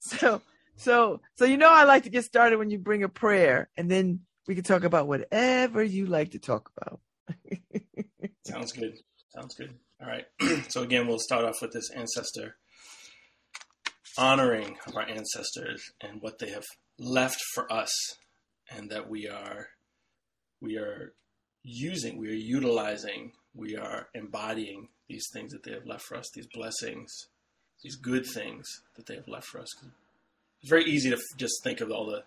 so, 0.00 0.42
so, 0.76 1.20
so 1.36 1.44
you 1.44 1.56
know, 1.56 1.70
I 1.70 1.84
like 1.84 2.02
to 2.04 2.10
get 2.10 2.24
started 2.24 2.58
when 2.58 2.70
you 2.70 2.78
bring 2.78 3.02
a 3.02 3.08
prayer, 3.08 3.68
and 3.76 3.90
then 3.90 4.20
we 4.46 4.54
can 4.54 4.64
talk 4.64 4.84
about 4.84 5.08
whatever 5.08 5.82
you 5.82 6.06
like 6.06 6.32
to 6.32 6.38
talk 6.38 6.70
about. 6.76 7.00
Sounds 8.46 8.72
good. 8.72 8.98
Sounds 9.34 9.54
good. 9.54 9.74
All 10.00 10.08
right. 10.08 10.24
so 10.68 10.82
again, 10.82 11.06
we'll 11.06 11.18
start 11.18 11.44
off 11.44 11.62
with 11.62 11.72
this 11.72 11.90
ancestor 11.90 12.56
honoring 14.18 14.76
of 14.86 14.96
our 14.96 15.08
ancestors 15.08 15.82
and 16.00 16.22
what 16.22 16.38
they 16.38 16.50
have 16.50 16.64
left 16.98 17.40
for 17.54 17.70
us 17.70 17.90
and 18.70 18.90
that 18.90 19.08
we 19.08 19.28
are 19.28 19.68
we 20.60 20.76
are 20.76 21.12
using, 21.62 22.18
we 22.18 22.28
are 22.28 22.32
utilizing, 22.32 23.32
we 23.54 23.76
are 23.76 24.08
embodying 24.14 24.88
these 25.08 25.26
things 25.32 25.52
that 25.52 25.62
they 25.62 25.72
have 25.72 25.86
left 25.86 26.04
for 26.04 26.16
us, 26.16 26.30
these 26.34 26.46
blessings, 26.52 27.10
these 27.82 27.96
good 27.96 28.26
things 28.26 28.66
that 28.96 29.06
they 29.06 29.14
have 29.14 29.28
left 29.28 29.46
for 29.46 29.60
us. 29.60 29.68
It's 30.60 30.70
very 30.70 30.84
easy 30.84 31.10
to 31.10 31.18
just 31.36 31.62
think 31.62 31.80
of 31.80 31.90
all 31.90 32.06
the 32.06 32.22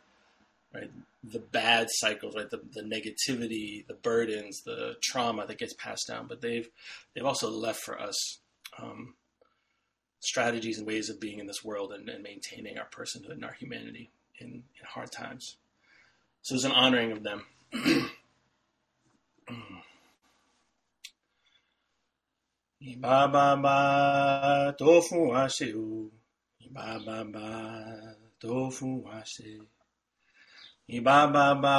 right 0.74 0.92
the 1.24 1.40
bad 1.40 1.88
cycles, 1.90 2.36
right? 2.36 2.50
The, 2.50 2.62
the 2.74 2.84
negativity, 2.84 3.86
the 3.88 3.96
burdens, 3.96 4.62
the 4.66 4.96
trauma 5.02 5.46
that 5.46 5.58
gets 5.58 5.74
passed 5.74 6.08
down, 6.08 6.28
but 6.28 6.42
they've 6.42 6.70
they've 7.14 7.26
also 7.26 7.50
left 7.50 7.82
for 7.82 8.00
us 8.00 8.40
um, 8.82 9.16
strategies 10.22 10.78
and 10.78 10.88
ways 10.88 11.10
of 11.10 11.20
being 11.20 11.40
in 11.40 11.48
this 11.48 11.64
world 11.64 11.92
and, 11.94 12.08
and 12.10 12.24
maintaining 12.24 12.78
our 12.78 12.88
personhood 12.90 13.32
and 13.32 13.46
our 13.46 13.54
humanity 13.54 14.12
in, 14.40 14.48
in 14.48 14.86
hard 14.86 15.12
times. 15.12 15.58
So 16.42 16.56
it's 16.56 16.64
an 16.64 16.72
honoring 16.72 17.12
of 17.12 17.24
them. 17.24 17.44
Iba 22.82 23.28
ba 23.32 23.48
ba 23.60 24.74
tofu 24.80 25.36
ashe 25.36 25.74
o. 25.76 26.10
Iba 26.64 27.06
ba 27.06 27.18
ba 27.28 27.48
tofu 28.40 29.04
ashe. 29.20 29.60
Iba 30.88 31.28
ba 31.34 31.48
ba 31.64 31.78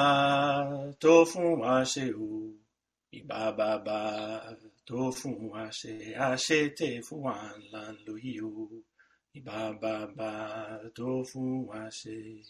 tofu 1.01 1.65
ashe 1.65 2.13
o. 2.13 2.53
Iba 3.13 3.57
ba 3.57 3.71
ba 3.83 4.01
tofu 4.87 5.51
ashe. 5.57 6.15
Ashe 6.15 6.71
te 6.77 7.01
fuan 7.01 7.59
lan 7.73 7.97
lui 8.07 8.39
o. 8.41 8.69
Iba 9.35 9.81
ba 9.81 10.07
ba 10.15 10.33
tofu 10.95 11.73
ashe. 11.73 12.45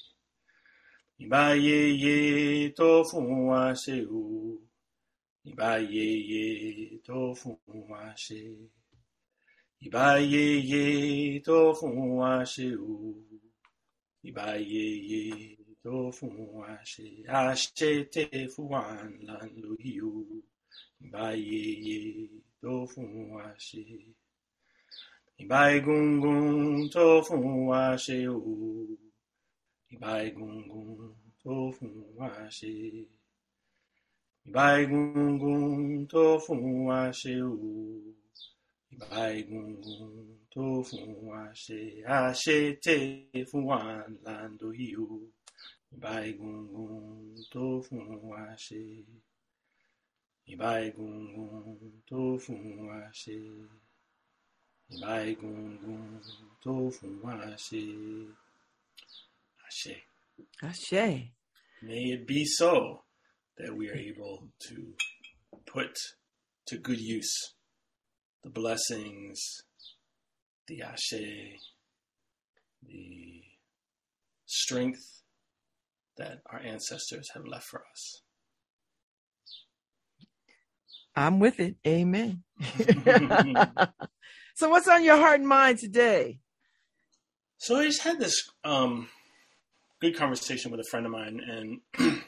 Iba 1.21 1.55
ye 1.55 1.79
ye 2.03 2.71
to 2.71 3.05
fu 3.05 3.21
wa 3.21 3.75
she 3.75 4.01
u. 4.03 4.59
Iba 5.47 5.77
ye 5.95 6.07
ye 6.31 6.99
to 7.07 7.35
fu 7.35 7.59
wa 7.67 8.15
she. 8.17 8.57
Iba 9.85 10.17
ye 10.33 10.47
ye 10.71 11.41
to 11.41 11.75
fu 11.75 11.89
wa 12.19 12.43
she 12.45 12.73
u. 12.73 13.15
Iba 14.25 14.47
ye 14.73 14.87
ye 15.11 15.57
to 15.83 16.11
fu 16.11 16.27
wa 16.27 16.79
she. 16.85 17.25
A 17.29 17.55
she 17.55 18.05
te 18.05 18.49
fu 18.49 18.63
wan 18.63 19.19
lan 19.23 19.51
lu 19.63 19.77
yu. 19.79 20.43
Iba 21.05 21.33
ye 21.37 21.65
ye 21.87 22.29
to 22.63 22.87
fu 22.87 23.03
wa 23.33 23.45
she. 23.59 24.15
Iba 25.39 25.81
gung 25.85 26.21
gung 26.23 26.91
to 26.91 27.23
fu 27.23 27.37
wa 27.69 27.97
she 27.97 28.27
u. 28.27 29.10
ìbáigungun 29.95 31.15
tó 31.43 31.53
fún 31.77 31.95
wa 32.19 32.29
ṣe. 32.57 32.71
Ìbáigungun 34.47 36.07
tó 36.13 36.23
fún 36.45 36.63
wa 36.87 36.99
ṣe 37.21 37.33
o. 37.51 37.53
Ìbáigungun 38.95 40.39
tó 40.53 40.65
fún 40.89 41.09
wa 41.29 41.41
ṣe. 41.65 41.79
Àṣetè 42.19 42.97
fún 43.51 43.63
wa 43.71 43.79
làǹdó 44.25 44.69
yìí 44.79 44.95
o. 45.07 45.19
Ìbáigungun 45.95 46.95
tó 47.53 47.63
fún 47.87 48.07
wa 48.31 48.43
ṣe. 48.65 48.83
Ìbáigungun 50.53 51.93
tó 52.09 52.19
fún 52.45 52.63
wa 52.89 52.99
ṣe. 53.21 53.37
Ìbáigungun 54.95 56.05
tó 56.63 56.73
fún 56.97 57.13
wa 57.25 57.35
ṣe. 57.67 57.83
Ashe. 59.71 60.03
Ashe. 60.63 61.31
May 61.83 62.03
it 62.13 62.27
be 62.27 62.45
so 62.45 63.05
that 63.57 63.77
we 63.77 63.89
are 63.89 63.95
able 63.95 64.49
to 64.69 64.95
put 65.65 65.97
to 66.67 66.77
good 66.77 66.99
use 66.99 67.55
the 68.43 68.51
blessings, 68.51 69.39
the 70.67 70.83
ashe, 70.83 71.61
the 72.83 73.43
strength 74.47 75.23
that 76.17 76.39
our 76.51 76.59
ancestors 76.59 77.29
have 77.35 77.47
left 77.47 77.67
for 77.67 77.85
us. 77.93 78.23
I'm 81.15 81.39
with 81.39 81.61
it. 81.61 81.77
Amen. 81.87 82.43
so, 84.55 84.69
what's 84.69 84.89
on 84.89 85.05
your 85.05 85.17
heart 85.17 85.39
and 85.41 85.49
mind 85.49 85.79
today? 85.79 86.41
So, 87.59 87.77
I 87.77 87.87
just 87.87 88.03
had 88.03 88.19
this 88.19 88.49
um, 88.65 89.09
good 90.01 90.17
conversation 90.17 90.71
with 90.71 90.81
a 90.81 90.85
friend 90.91 91.07
of 91.07 91.13
mine, 91.13 91.41
and 91.47 91.81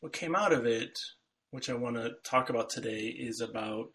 what 0.00 0.12
came 0.12 0.34
out 0.34 0.52
of 0.52 0.64
it, 0.64 0.98
which 1.50 1.68
I 1.68 1.74
want 1.74 1.96
to 1.96 2.12
talk 2.24 2.50
about 2.50 2.70
today, 2.70 3.14
is 3.18 3.40
about 3.40 3.90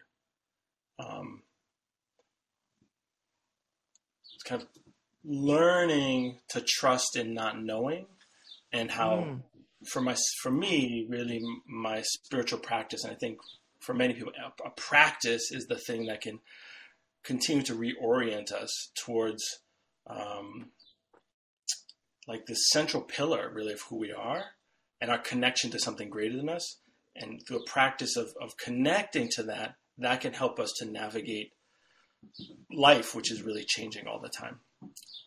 um, 0.98 1.42
kind 4.44 4.62
of 4.62 4.68
learning 5.24 6.38
to 6.50 6.60
trust 6.60 7.16
in 7.16 7.34
not 7.34 7.62
knowing, 7.62 8.06
and 8.72 8.90
how 8.90 9.10
mm. 9.10 9.42
for 9.90 10.00
my 10.00 10.16
for 10.42 10.50
me, 10.50 11.06
really 11.08 11.40
my 11.66 12.02
spiritual 12.02 12.58
practice, 12.58 13.04
and 13.04 13.12
I 13.12 13.16
think 13.16 13.38
for 13.80 13.94
many 13.94 14.14
people, 14.14 14.32
a, 14.38 14.68
a 14.68 14.70
practice 14.70 15.50
is 15.50 15.66
the 15.66 15.76
thing 15.76 16.06
that 16.06 16.20
can 16.20 16.40
continue 17.24 17.62
to 17.62 17.74
reorient 17.74 18.52
us 18.52 18.90
towards 19.04 19.44
um, 20.06 20.70
like 22.28 22.46
the 22.46 22.54
central 22.54 23.02
pillar, 23.02 23.50
really, 23.52 23.72
of 23.72 23.80
who 23.88 23.96
we 23.96 24.12
are 24.12 24.44
and 25.00 25.10
our 25.10 25.18
connection 25.18 25.70
to 25.70 25.78
something 25.78 26.10
greater 26.10 26.36
than 26.36 26.48
us. 26.48 26.78
And 27.16 27.40
through 27.46 27.60
a 27.60 27.70
practice 27.70 28.16
of, 28.16 28.28
of 28.40 28.56
connecting 28.56 29.28
to 29.30 29.42
that, 29.44 29.74
that 29.96 30.20
can 30.20 30.34
help 30.34 30.60
us 30.60 30.72
to 30.78 30.84
navigate 30.84 31.52
life, 32.70 33.14
which 33.14 33.32
is 33.32 33.42
really 33.42 33.64
changing 33.66 34.06
all 34.06 34.20
the 34.20 34.28
time. 34.28 34.60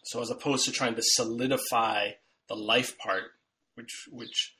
So 0.03 0.21
as 0.21 0.29
opposed 0.29 0.65
to 0.65 0.71
trying 0.71 0.95
to 0.95 1.01
solidify 1.03 2.11
the 2.47 2.55
life 2.55 2.97
part, 2.97 3.23
which 3.75 4.07
which 4.11 4.55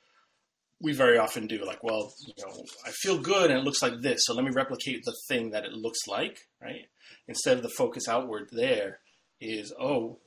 we 0.82 0.94
very 0.94 1.18
often 1.18 1.46
do, 1.46 1.64
like, 1.64 1.84
well, 1.84 2.12
you 2.26 2.34
know, 2.44 2.66
I 2.86 2.90
feel 2.90 3.20
good 3.20 3.52
and 3.52 3.60
it 3.60 3.64
looks 3.64 3.84
like 3.84 4.02
this, 4.02 4.26
so 4.26 4.34
let 4.34 4.44
me 4.44 4.52
replicate 4.52 5.06
the 5.06 5.16
thing 5.28 5.52
that 5.52 5.64
it 5.64 5.74
looks 5.74 6.08
like, 6.08 6.48
right? 6.60 6.88
Instead 7.28 7.58
of 7.58 7.64
the 7.64 7.70
focus 7.70 8.08
outward 8.08 8.50
there 8.52 9.00
is, 9.40 9.72
oh, 9.80 10.18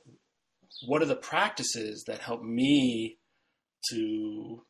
what 0.87 1.03
are 1.03 1.07
the 1.07 1.17
practices 1.17 2.05
that 2.07 2.19
help 2.19 2.43
me 2.43 3.19
to 3.91 4.63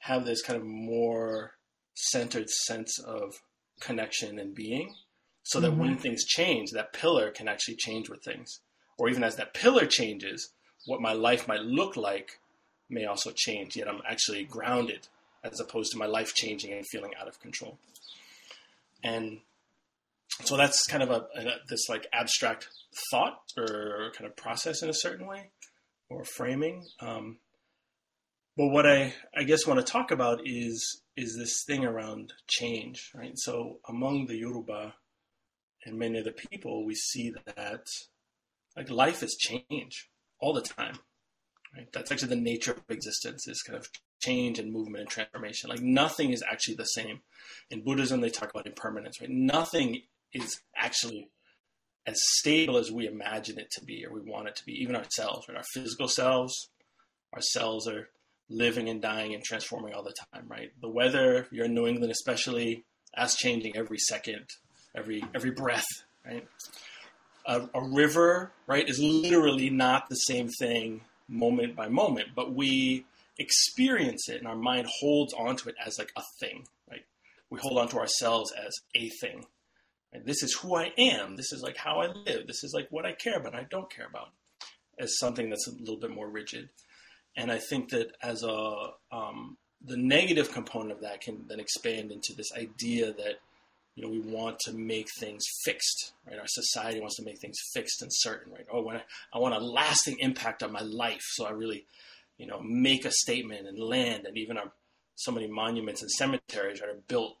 have 0.00 0.24
this 0.24 0.42
kind 0.42 0.58
of 0.58 0.66
more 0.66 1.52
centered 1.94 2.48
sense 2.50 2.98
of 2.98 3.40
connection 3.80 4.38
and 4.38 4.54
being 4.54 4.94
so 5.42 5.60
that 5.60 5.70
mm-hmm. 5.70 5.80
when 5.80 5.96
things 5.96 6.24
change 6.24 6.70
that 6.70 6.92
pillar 6.92 7.30
can 7.30 7.48
actually 7.48 7.76
change 7.76 8.08
with 8.08 8.22
things 8.22 8.60
or 8.98 9.08
even 9.08 9.24
as 9.24 9.36
that 9.36 9.54
pillar 9.54 9.86
changes 9.86 10.50
what 10.86 11.00
my 11.00 11.12
life 11.12 11.46
might 11.48 11.60
look 11.60 11.96
like 11.96 12.38
may 12.88 13.04
also 13.04 13.30
change 13.34 13.76
yet 13.76 13.88
i'm 13.88 14.00
actually 14.08 14.44
grounded 14.44 15.08
as 15.44 15.60
opposed 15.60 15.92
to 15.92 15.98
my 15.98 16.06
life 16.06 16.34
changing 16.34 16.72
and 16.72 16.86
feeling 16.86 17.12
out 17.20 17.28
of 17.28 17.40
control 17.40 17.78
and 19.02 19.40
so 20.44 20.56
that's 20.56 20.86
kind 20.86 21.02
of 21.02 21.10
a, 21.10 21.26
a 21.36 21.44
this 21.68 21.88
like 21.88 22.06
abstract 22.12 22.68
thought 23.10 23.38
or 23.56 24.12
kind 24.16 24.28
of 24.28 24.36
process 24.36 24.82
in 24.82 24.88
a 24.88 24.94
certain 24.94 25.26
way 25.26 25.50
or 26.08 26.24
framing 26.24 26.84
um, 27.00 27.38
but 28.56 28.68
what 28.68 28.86
I, 28.86 29.12
I 29.36 29.44
guess 29.44 29.66
want 29.66 29.84
to 29.84 29.92
talk 29.92 30.10
about 30.10 30.40
is 30.44 31.02
is 31.16 31.36
this 31.36 31.62
thing 31.66 31.84
around 31.84 32.32
change, 32.48 33.10
right? 33.14 33.32
So 33.36 33.78
among 33.88 34.26
the 34.26 34.36
Yoruba 34.36 34.94
and 35.84 35.98
many 35.98 36.18
of 36.18 36.24
the 36.24 36.32
people, 36.32 36.84
we 36.84 36.94
see 36.94 37.32
that 37.56 37.86
like 38.76 38.90
life 38.90 39.22
is 39.22 39.36
change 39.36 40.08
all 40.38 40.54
the 40.54 40.62
time, 40.62 40.98
right? 41.76 41.90
That's 41.92 42.10
actually 42.10 42.28
the 42.28 42.36
nature 42.36 42.72
of 42.72 42.82
existence 42.88 43.46
is 43.46 43.62
kind 43.62 43.78
of 43.78 43.88
change 44.20 44.58
and 44.58 44.72
movement 44.72 45.02
and 45.02 45.10
transformation. 45.10 45.68
Like 45.68 45.82
nothing 45.82 46.32
is 46.32 46.42
actually 46.42 46.76
the 46.76 46.84
same. 46.84 47.20
In 47.70 47.84
Buddhism, 47.84 48.20
they 48.20 48.30
talk 48.30 48.50
about 48.50 48.66
impermanence, 48.66 49.20
right? 49.20 49.30
Nothing 49.30 50.02
is 50.36 50.60
actually 50.76 51.28
as 52.06 52.18
stable 52.38 52.76
as 52.76 52.90
we 52.90 53.06
imagine 53.06 53.58
it 53.58 53.70
to 53.72 53.84
be 53.84 54.06
or 54.06 54.12
we 54.12 54.20
want 54.20 54.48
it 54.48 54.56
to 54.56 54.64
be. 54.64 54.72
Even 54.72 54.96
ourselves, 54.96 55.48
right? 55.48 55.56
Our 55.56 55.64
physical 55.74 56.08
selves, 56.08 56.70
our 57.32 57.42
cells 57.42 57.88
are 57.88 58.08
living 58.48 58.88
and 58.88 59.02
dying 59.02 59.34
and 59.34 59.42
transforming 59.42 59.92
all 59.92 60.04
the 60.04 60.14
time, 60.32 60.46
right? 60.48 60.70
The 60.80 60.88
weather, 60.88 61.48
you're 61.50 61.64
in 61.64 61.74
New 61.74 61.86
England 61.86 62.12
especially, 62.12 62.84
that's 63.16 63.36
changing 63.36 63.76
every 63.76 63.98
second, 63.98 64.46
every 64.94 65.24
every 65.34 65.50
breath, 65.50 65.86
right? 66.24 66.46
A, 67.46 67.68
a, 67.74 67.88
river, 67.88 68.52
right, 68.66 68.88
is 68.88 68.98
literally 68.98 69.70
not 69.70 70.08
the 70.08 70.16
same 70.16 70.48
thing 70.48 71.02
moment 71.28 71.76
by 71.76 71.88
moment, 71.88 72.28
but 72.34 72.54
we 72.54 73.04
experience 73.38 74.28
it 74.28 74.38
and 74.38 74.48
our 74.48 74.56
mind 74.56 74.86
holds 75.00 75.32
onto 75.34 75.68
it 75.68 75.76
as 75.84 75.98
like 75.98 76.12
a 76.16 76.22
thing, 76.40 76.66
right? 76.90 77.04
We 77.50 77.60
hold 77.60 77.78
onto 77.78 77.98
ourselves 77.98 78.52
as 78.52 78.72
a 78.94 79.08
thing. 79.20 79.46
Right? 80.16 80.26
This 80.26 80.42
is 80.42 80.54
who 80.54 80.76
I 80.76 80.92
am. 80.98 81.36
This 81.36 81.52
is 81.52 81.62
like 81.62 81.76
how 81.76 82.00
I 82.00 82.06
live. 82.06 82.46
This 82.46 82.64
is 82.64 82.72
like 82.74 82.88
what 82.90 83.06
I 83.06 83.12
care 83.12 83.36
about. 83.36 83.54
I 83.54 83.66
don't 83.70 83.90
care 83.90 84.06
about 84.06 84.28
as 84.98 85.18
something 85.18 85.50
that's 85.50 85.68
a 85.68 85.72
little 85.78 85.98
bit 85.98 86.10
more 86.10 86.28
rigid 86.28 86.70
and 87.36 87.52
I 87.52 87.58
think 87.58 87.90
that 87.90 88.12
as 88.22 88.42
a 88.42 88.90
um, 89.12 89.58
the 89.84 89.96
negative 89.96 90.52
component 90.52 90.92
of 90.92 91.00
that 91.02 91.20
can 91.20 91.44
then 91.48 91.60
expand 91.60 92.10
into 92.10 92.32
this 92.34 92.50
idea 92.56 93.12
that 93.12 93.34
you 93.94 94.02
know 94.02 94.08
we 94.08 94.20
want 94.20 94.58
to 94.60 94.72
make 94.72 95.08
things 95.20 95.44
fixed, 95.64 96.12
right? 96.26 96.38
Our 96.38 96.46
society 96.46 97.00
wants 97.00 97.16
to 97.16 97.24
make 97.24 97.38
things 97.38 97.56
fixed 97.74 98.02
and 98.02 98.10
certain, 98.12 98.52
right? 98.52 98.66
Oh, 98.70 98.82
when 98.82 98.96
I, 98.96 99.02
I 99.34 99.38
want 99.38 99.54
a 99.54 99.58
lasting 99.58 100.16
impact 100.20 100.62
on 100.62 100.72
my 100.72 100.80
life, 100.80 101.22
so 101.34 101.44
I 101.44 101.50
really 101.50 101.84
you 102.38 102.46
know 102.46 102.60
make 102.60 103.04
a 103.04 103.12
statement 103.12 103.66
and 103.66 103.78
land, 103.78 104.26
and 104.26 104.36
even 104.38 104.56
our 104.56 104.72
so 105.14 105.32
many 105.32 105.46
monuments 105.46 106.02
and 106.02 106.10
cemeteries 106.10 106.80
are 106.80 106.94
built 107.08 107.36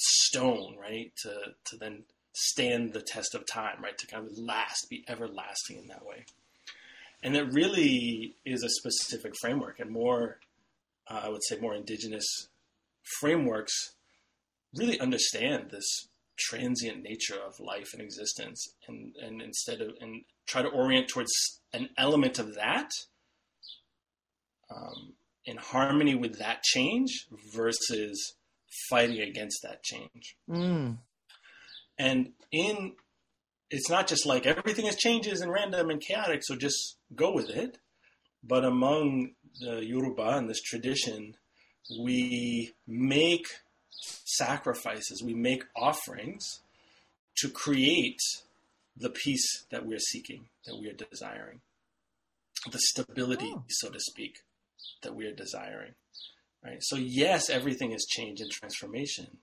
stone, 0.00 0.76
right, 0.80 1.12
to 1.22 1.54
to 1.66 1.76
then 1.76 2.04
stand 2.32 2.92
the 2.92 3.02
test 3.02 3.34
of 3.34 3.46
time, 3.46 3.82
right, 3.82 3.98
to 3.98 4.06
kind 4.06 4.26
of 4.26 4.38
last, 4.38 4.88
be 4.88 5.04
everlasting 5.08 5.76
in 5.78 5.88
that 5.88 6.06
way. 6.06 6.24
And 7.22 7.36
it 7.36 7.52
really 7.52 8.36
is 8.46 8.62
a 8.62 8.68
specific 8.70 9.34
framework 9.40 9.78
and 9.78 9.90
more 9.90 10.38
uh, 11.10 11.20
i 11.24 11.28
would 11.28 11.42
say 11.44 11.58
more 11.58 11.74
indigenous 11.74 12.48
frameworks 13.18 13.94
really 14.76 15.00
understand 15.00 15.70
this 15.70 16.08
transient 16.38 17.02
nature 17.02 17.38
of 17.46 17.60
life 17.60 17.88
and 17.92 18.00
existence 18.00 18.74
and 18.88 19.14
and 19.20 19.42
instead 19.42 19.80
of 19.80 19.90
and 20.00 20.22
try 20.46 20.62
to 20.62 20.68
orient 20.68 21.08
towards 21.08 21.60
an 21.72 21.88
element 21.98 22.38
of 22.38 22.54
that 22.54 22.90
um, 24.74 25.14
in 25.44 25.56
harmony 25.56 26.14
with 26.14 26.38
that 26.38 26.62
change 26.62 27.26
versus 27.54 28.34
fighting 28.88 29.20
against 29.20 29.62
that 29.62 29.82
change 29.82 30.36
mm. 30.48 30.96
and 31.98 32.32
in 32.52 32.92
it's 33.70 33.88
not 33.88 34.08
just 34.08 34.26
like 34.26 34.46
everything 34.46 34.86
is 34.86 34.96
changes 34.96 35.40
and 35.40 35.52
random 35.52 35.90
and 35.90 36.00
chaotic, 36.00 36.42
so 36.42 36.56
just 36.56 36.96
go 37.14 37.32
with 37.32 37.48
it. 37.48 37.78
But 38.42 38.64
among 38.64 39.32
the 39.60 39.84
Yoruba 39.84 40.36
and 40.36 40.48
this 40.50 40.60
tradition, 40.60 41.36
we 42.02 42.72
make 42.86 43.46
sacrifices, 44.24 45.22
we 45.24 45.34
make 45.34 45.64
offerings 45.76 46.60
to 47.38 47.48
create 47.48 48.20
the 48.96 49.10
peace 49.10 49.66
that 49.70 49.86
we're 49.86 49.98
seeking, 49.98 50.46
that 50.66 50.76
we 50.76 50.88
are 50.88 51.06
desiring, 51.10 51.60
the 52.70 52.78
stability, 52.78 53.52
oh. 53.54 53.64
so 53.68 53.88
to 53.88 54.00
speak, 54.00 54.38
that 55.02 55.14
we 55.14 55.26
are 55.26 55.34
desiring. 55.34 55.94
Right. 56.64 56.82
So 56.82 56.96
yes, 56.96 57.48
everything 57.48 57.92
is 57.92 58.06
change 58.06 58.40
and 58.40 58.50
transformation, 58.50 59.38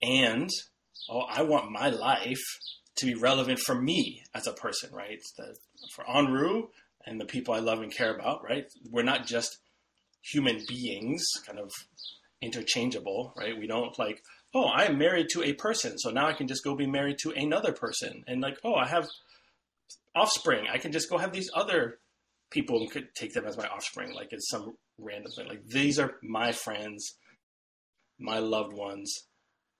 and 0.00 0.48
oh, 1.10 1.20
I 1.28 1.42
want 1.42 1.70
my 1.70 1.90
life 1.90 2.42
to 2.96 3.06
be 3.06 3.14
relevant 3.14 3.58
for 3.58 3.74
me 3.74 4.22
as 4.34 4.46
a 4.46 4.52
person, 4.52 4.90
right? 4.92 5.20
The, 5.36 5.54
for 5.92 6.04
Anru 6.04 6.68
and 7.04 7.20
the 7.20 7.26
people 7.26 7.54
I 7.54 7.60
love 7.60 7.80
and 7.80 7.94
care 7.94 8.14
about, 8.14 8.42
right? 8.42 8.64
We're 8.90 9.02
not 9.02 9.26
just 9.26 9.58
human 10.22 10.60
beings, 10.68 11.26
kind 11.46 11.58
of 11.58 11.70
interchangeable, 12.42 13.34
right? 13.36 13.58
We 13.58 13.66
don't 13.66 13.98
like, 13.98 14.22
oh, 14.54 14.64
I 14.64 14.84
am 14.84 14.98
married 14.98 15.28
to 15.30 15.42
a 15.42 15.52
person, 15.52 15.98
so 15.98 16.10
now 16.10 16.26
I 16.26 16.32
can 16.32 16.48
just 16.48 16.64
go 16.64 16.74
be 16.74 16.86
married 16.86 17.18
to 17.20 17.32
another 17.32 17.72
person, 17.72 18.24
and 18.26 18.40
like, 18.40 18.58
oh, 18.64 18.74
I 18.74 18.86
have 18.86 19.08
offspring, 20.14 20.66
I 20.72 20.78
can 20.78 20.92
just 20.92 21.08
go 21.08 21.18
have 21.18 21.32
these 21.32 21.50
other 21.54 21.98
people 22.50 22.80
and 22.80 22.90
could 22.90 23.14
take 23.14 23.32
them 23.32 23.46
as 23.46 23.56
my 23.56 23.66
offspring, 23.66 24.12
like 24.12 24.28
it's 24.32 24.50
some 24.50 24.76
random 25.00 25.32
thing. 25.32 25.48
Like 25.48 25.66
these 25.66 25.98
are 25.98 26.14
my 26.22 26.52
friends, 26.52 27.14
my 28.18 28.38
loved 28.38 28.72
ones, 28.72 29.24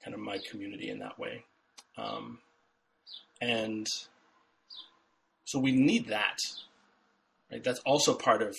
kind 0.02 0.14
of 0.14 0.20
my 0.20 0.38
community 0.50 0.88
in 0.88 1.00
that 1.00 1.18
way. 1.18 1.44
Um, 1.96 2.38
and 3.40 3.86
so 5.44 5.58
we 5.58 5.72
need 5.72 6.08
that, 6.08 6.38
right? 7.50 7.62
That's 7.62 7.80
also 7.80 8.14
part 8.14 8.42
of 8.42 8.56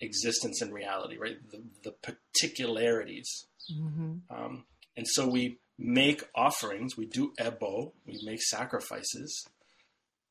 existence 0.00 0.60
and 0.60 0.72
reality, 0.72 1.16
right? 1.16 1.38
The, 1.50 1.62
the 1.84 2.12
particularities. 2.12 3.46
Mm-hmm. 3.72 4.14
Um, 4.30 4.64
and 4.96 5.06
so 5.08 5.26
we 5.26 5.58
make 5.78 6.24
offerings, 6.34 6.96
we 6.96 7.06
do 7.06 7.32
ebo, 7.40 7.92
we 8.06 8.20
make 8.24 8.42
sacrifices 8.42 9.46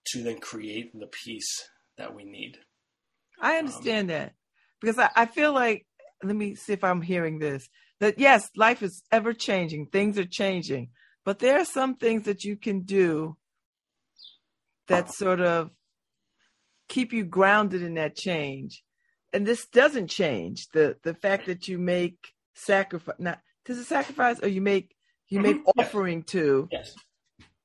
to 0.07 0.23
then 0.23 0.39
create 0.39 0.97
the 0.97 1.07
peace 1.07 1.69
that 1.97 2.15
we 2.15 2.23
need. 2.23 2.57
I 3.39 3.57
understand 3.57 4.11
um, 4.11 4.17
that 4.17 4.33
because 4.81 4.99
I, 4.99 5.09
I 5.15 5.25
feel 5.25 5.53
like, 5.53 5.85
let 6.23 6.35
me 6.35 6.55
see 6.55 6.73
if 6.73 6.83
I'm 6.83 7.01
hearing 7.01 7.39
this 7.39 7.67
that 7.99 8.19
yes, 8.19 8.49
life 8.55 8.83
is 8.83 9.03
ever 9.11 9.33
changing, 9.33 9.87
things 9.87 10.17
are 10.19 10.25
changing, 10.25 10.89
but 11.23 11.39
there 11.39 11.59
are 11.59 11.65
some 11.65 11.95
things 11.95 12.23
that 12.25 12.43
you 12.43 12.57
can 12.57 12.81
do 12.81 13.37
that 14.87 15.11
sort 15.11 15.41
of 15.41 15.71
keep 16.87 17.13
you 17.13 17.25
grounded 17.25 17.81
in 17.81 17.95
that 17.95 18.15
change. 18.15 18.83
And 19.33 19.45
this 19.45 19.65
doesn't 19.67 20.07
change 20.07 20.67
the 20.73 20.97
the 21.03 21.13
fact 21.13 21.47
that 21.47 21.67
you 21.67 21.77
make 21.77 22.17
sacrifice. 22.53 23.15
Not 23.19 23.39
does 23.65 23.77
it 23.77 23.85
sacrifice 23.85 24.39
or 24.41 24.47
you 24.47 24.61
make 24.61 24.95
you 25.27 25.39
make 25.41 25.57
mm-hmm. 25.57 25.79
offering 25.79 26.19
yes. 26.19 26.31
to. 26.31 26.69
Yes. 26.71 26.95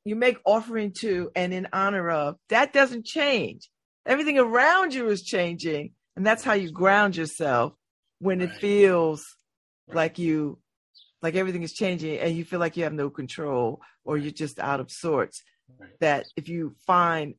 You 0.05 0.17
make 0.17 0.39
offering 0.45 0.93
to 1.01 1.31
and 1.37 1.53
in 1.53 1.69
honor 1.73 2.11
of. 2.11 2.37
That 2.49 2.73
doesn't 2.73 3.05
change. 3.05 3.71
Everything 4.07 4.39
around 4.39 4.95
you 4.95 5.09
is 5.09 5.23
changing, 5.23 5.93
and 6.17 6.27
that's 6.27 6.45
how 6.45 6.53
you 6.53 6.71
ground 6.71 7.17
yourself 7.17 7.75
when 8.19 8.41
it 8.41 8.53
feels 8.53 9.25
right. 9.89 9.97
like 9.97 10.19
you 10.19 10.59
like 11.23 11.35
everything 11.35 11.63
is 11.63 11.73
changing 11.73 12.19
and 12.19 12.37
you 12.37 12.45
feel 12.45 12.61
like 12.61 12.77
you 12.77 12.85
have 12.85 12.93
no 12.93 13.11
control 13.11 13.81
or 14.05 14.17
you're 14.17 14.33
just 14.33 14.59
out 14.59 14.81
of 14.81 14.91
sorts 14.91 15.43
right. 15.79 15.91
that 16.01 16.27
if 16.37 16.49
you 16.49 16.75
find 16.87 17.35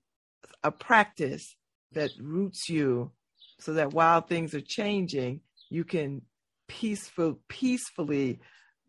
a 0.64 0.72
practice 0.72 1.56
that 1.94 2.12
roots 2.20 2.70
you 2.70 3.12
so 3.60 3.74
that 3.74 3.94
while 3.94 4.22
things 4.22 4.54
are 4.54 4.62
changing, 4.62 5.42
you 5.70 5.84
can 5.84 6.22
peaceful 6.68 7.40
peacefully 7.48 8.40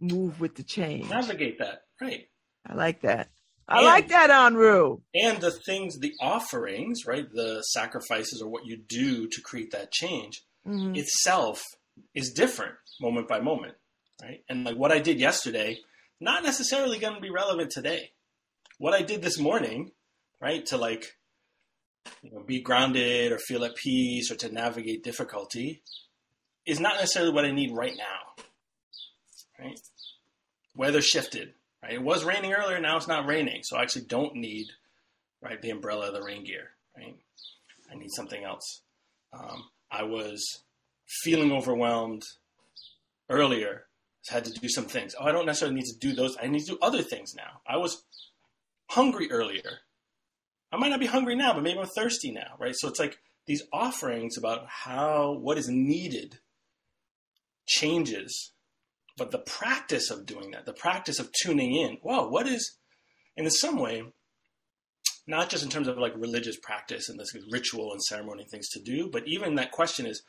move 0.01 0.41
with 0.41 0.55
the 0.55 0.63
change. 0.63 1.09
Navigate 1.09 1.59
that. 1.59 1.83
Right. 2.01 2.29
I 2.67 2.75
like 2.75 3.03
that. 3.03 3.29
I 3.69 3.79
and, 3.79 3.87
like 3.87 4.09
that, 4.09 4.31
Anru. 4.31 5.01
And 5.15 5.41
the 5.41 5.51
things, 5.51 5.99
the 5.99 6.13
offerings, 6.21 7.07
right? 7.07 7.27
The 7.31 7.63
sacrifices 7.63 8.43
or 8.43 8.49
what 8.51 8.67
you 8.67 8.77
do 8.77 9.29
to 9.29 9.41
create 9.41 9.71
that 9.73 9.93
change 9.93 10.43
mm-hmm. 10.67 10.95
itself 10.95 11.63
is 12.15 12.33
different 12.33 12.75
moment 13.01 13.29
by 13.29 13.41
moment, 13.41 13.75
right? 14.23 14.43
And 14.49 14.65
like 14.65 14.77
what 14.77 14.93
I 14.93 14.99
did 14.99 15.21
yesterday, 15.21 15.79
not 16.21 16.43
necessarily 16.43 16.99
going 16.99 17.15
to 17.15 17.21
be 17.21 17.31
relevant 17.31 17.71
today. 17.71 18.11
What 18.79 18.95
I 18.95 19.03
did 19.03 19.23
this 19.23 19.39
morning, 19.39 19.93
right, 20.41 20.65
to 20.67 20.77
like 20.77 21.07
you 22.23 22.33
know, 22.33 22.43
be 22.45 22.61
grounded 22.61 23.33
or 23.33 23.39
feel 23.39 23.65
at 23.65 23.77
peace 23.77 24.31
or 24.31 24.37
to 24.37 24.53
navigate 24.53 25.05
difficulty 25.05 25.83
is 26.67 26.81
not 26.81 26.95
necessarily 26.95 27.33
what 27.33 27.45
I 27.45 27.51
need 27.51 27.73
right 27.73 27.95
now, 27.97 28.45
right? 29.59 29.79
Weather 30.75 31.03
shifted, 31.03 31.55
Right? 31.83 31.95
It 31.95 32.03
was 32.03 32.25
raining 32.25 32.53
earlier. 32.53 32.81
Now 32.81 32.97
it's 32.97 33.09
not 33.09 33.27
raining, 33.27 33.63
so 33.63 33.77
I 33.77 33.83
actually 33.83 34.07
don't 34.07 34.37
need 34.37 34.67
right 35.41 35.61
the 35.61 35.71
umbrella, 35.71 36.13
the 36.13 36.23
rain 36.23 36.45
gear. 36.45 36.71
Right? 36.97 37.17
I 37.91 37.97
need 37.97 38.11
something 38.13 38.45
else. 38.45 38.83
Um, 39.33 39.65
I 39.91 40.05
was 40.05 40.63
feeling 41.07 41.53
overwhelmed 41.53 42.23
earlier. 43.29 43.87
I 44.31 44.35
had 44.35 44.45
to 44.45 44.53
do 44.53 44.69
some 44.69 44.85
things. 44.85 45.15
Oh, 45.19 45.25
I 45.25 45.33
don't 45.33 45.47
necessarily 45.47 45.77
need 45.77 45.87
to 45.87 45.99
do 45.99 46.15
those. 46.15 46.37
I 46.41 46.47
need 46.47 46.61
to 46.61 46.73
do 46.73 46.79
other 46.81 47.03
things 47.03 47.35
now. 47.35 47.61
I 47.67 47.77
was 47.77 48.05
hungry 48.89 49.31
earlier. 49.31 49.81
I 50.71 50.77
might 50.77 50.91
not 50.91 51.01
be 51.01 51.07
hungry 51.07 51.35
now, 51.35 51.53
but 51.53 51.63
maybe 51.63 51.79
I'm 51.79 51.87
thirsty 51.87 52.31
now, 52.31 52.55
right? 52.59 52.75
So 52.77 52.89
it's 52.89 53.01
like 53.01 53.19
these 53.47 53.63
offerings 53.73 54.39
about 54.39 54.67
how 54.69 55.33
what 55.33 55.59
is 55.59 55.69
needed 55.69 56.39
changes 57.67 58.53
but 59.17 59.31
the 59.31 59.39
practice 59.39 60.11
of 60.11 60.27
doing 60.27 60.53
that, 60.53 60.67
the 60.67 60.73
practice 60.73 61.19
of 61.19 61.31
tuning 61.43 61.75
in, 61.75 61.99
wow, 62.03 62.29
what 62.29 62.47
is, 62.47 62.77
and 63.37 63.47
in 63.47 63.51
some 63.51 63.79
way, 63.79 64.05
not 65.27 65.49
just 65.49 65.63
in 65.63 65.71
terms 65.71 65.89
of 65.89 65.99
like 65.99 66.15
religious 66.17 66.57
practice 66.57 67.09
and 67.09 67.19
this 67.19 67.33
ritual 67.51 67.93
and 67.93 68.03
ceremony 68.03 68.45
things 68.45 68.69
to 68.71 68.81
do, 68.81 69.09
but 69.11 69.27
even 69.27 69.55
that 69.55 69.71
question 69.71 70.07
is, 70.07 70.23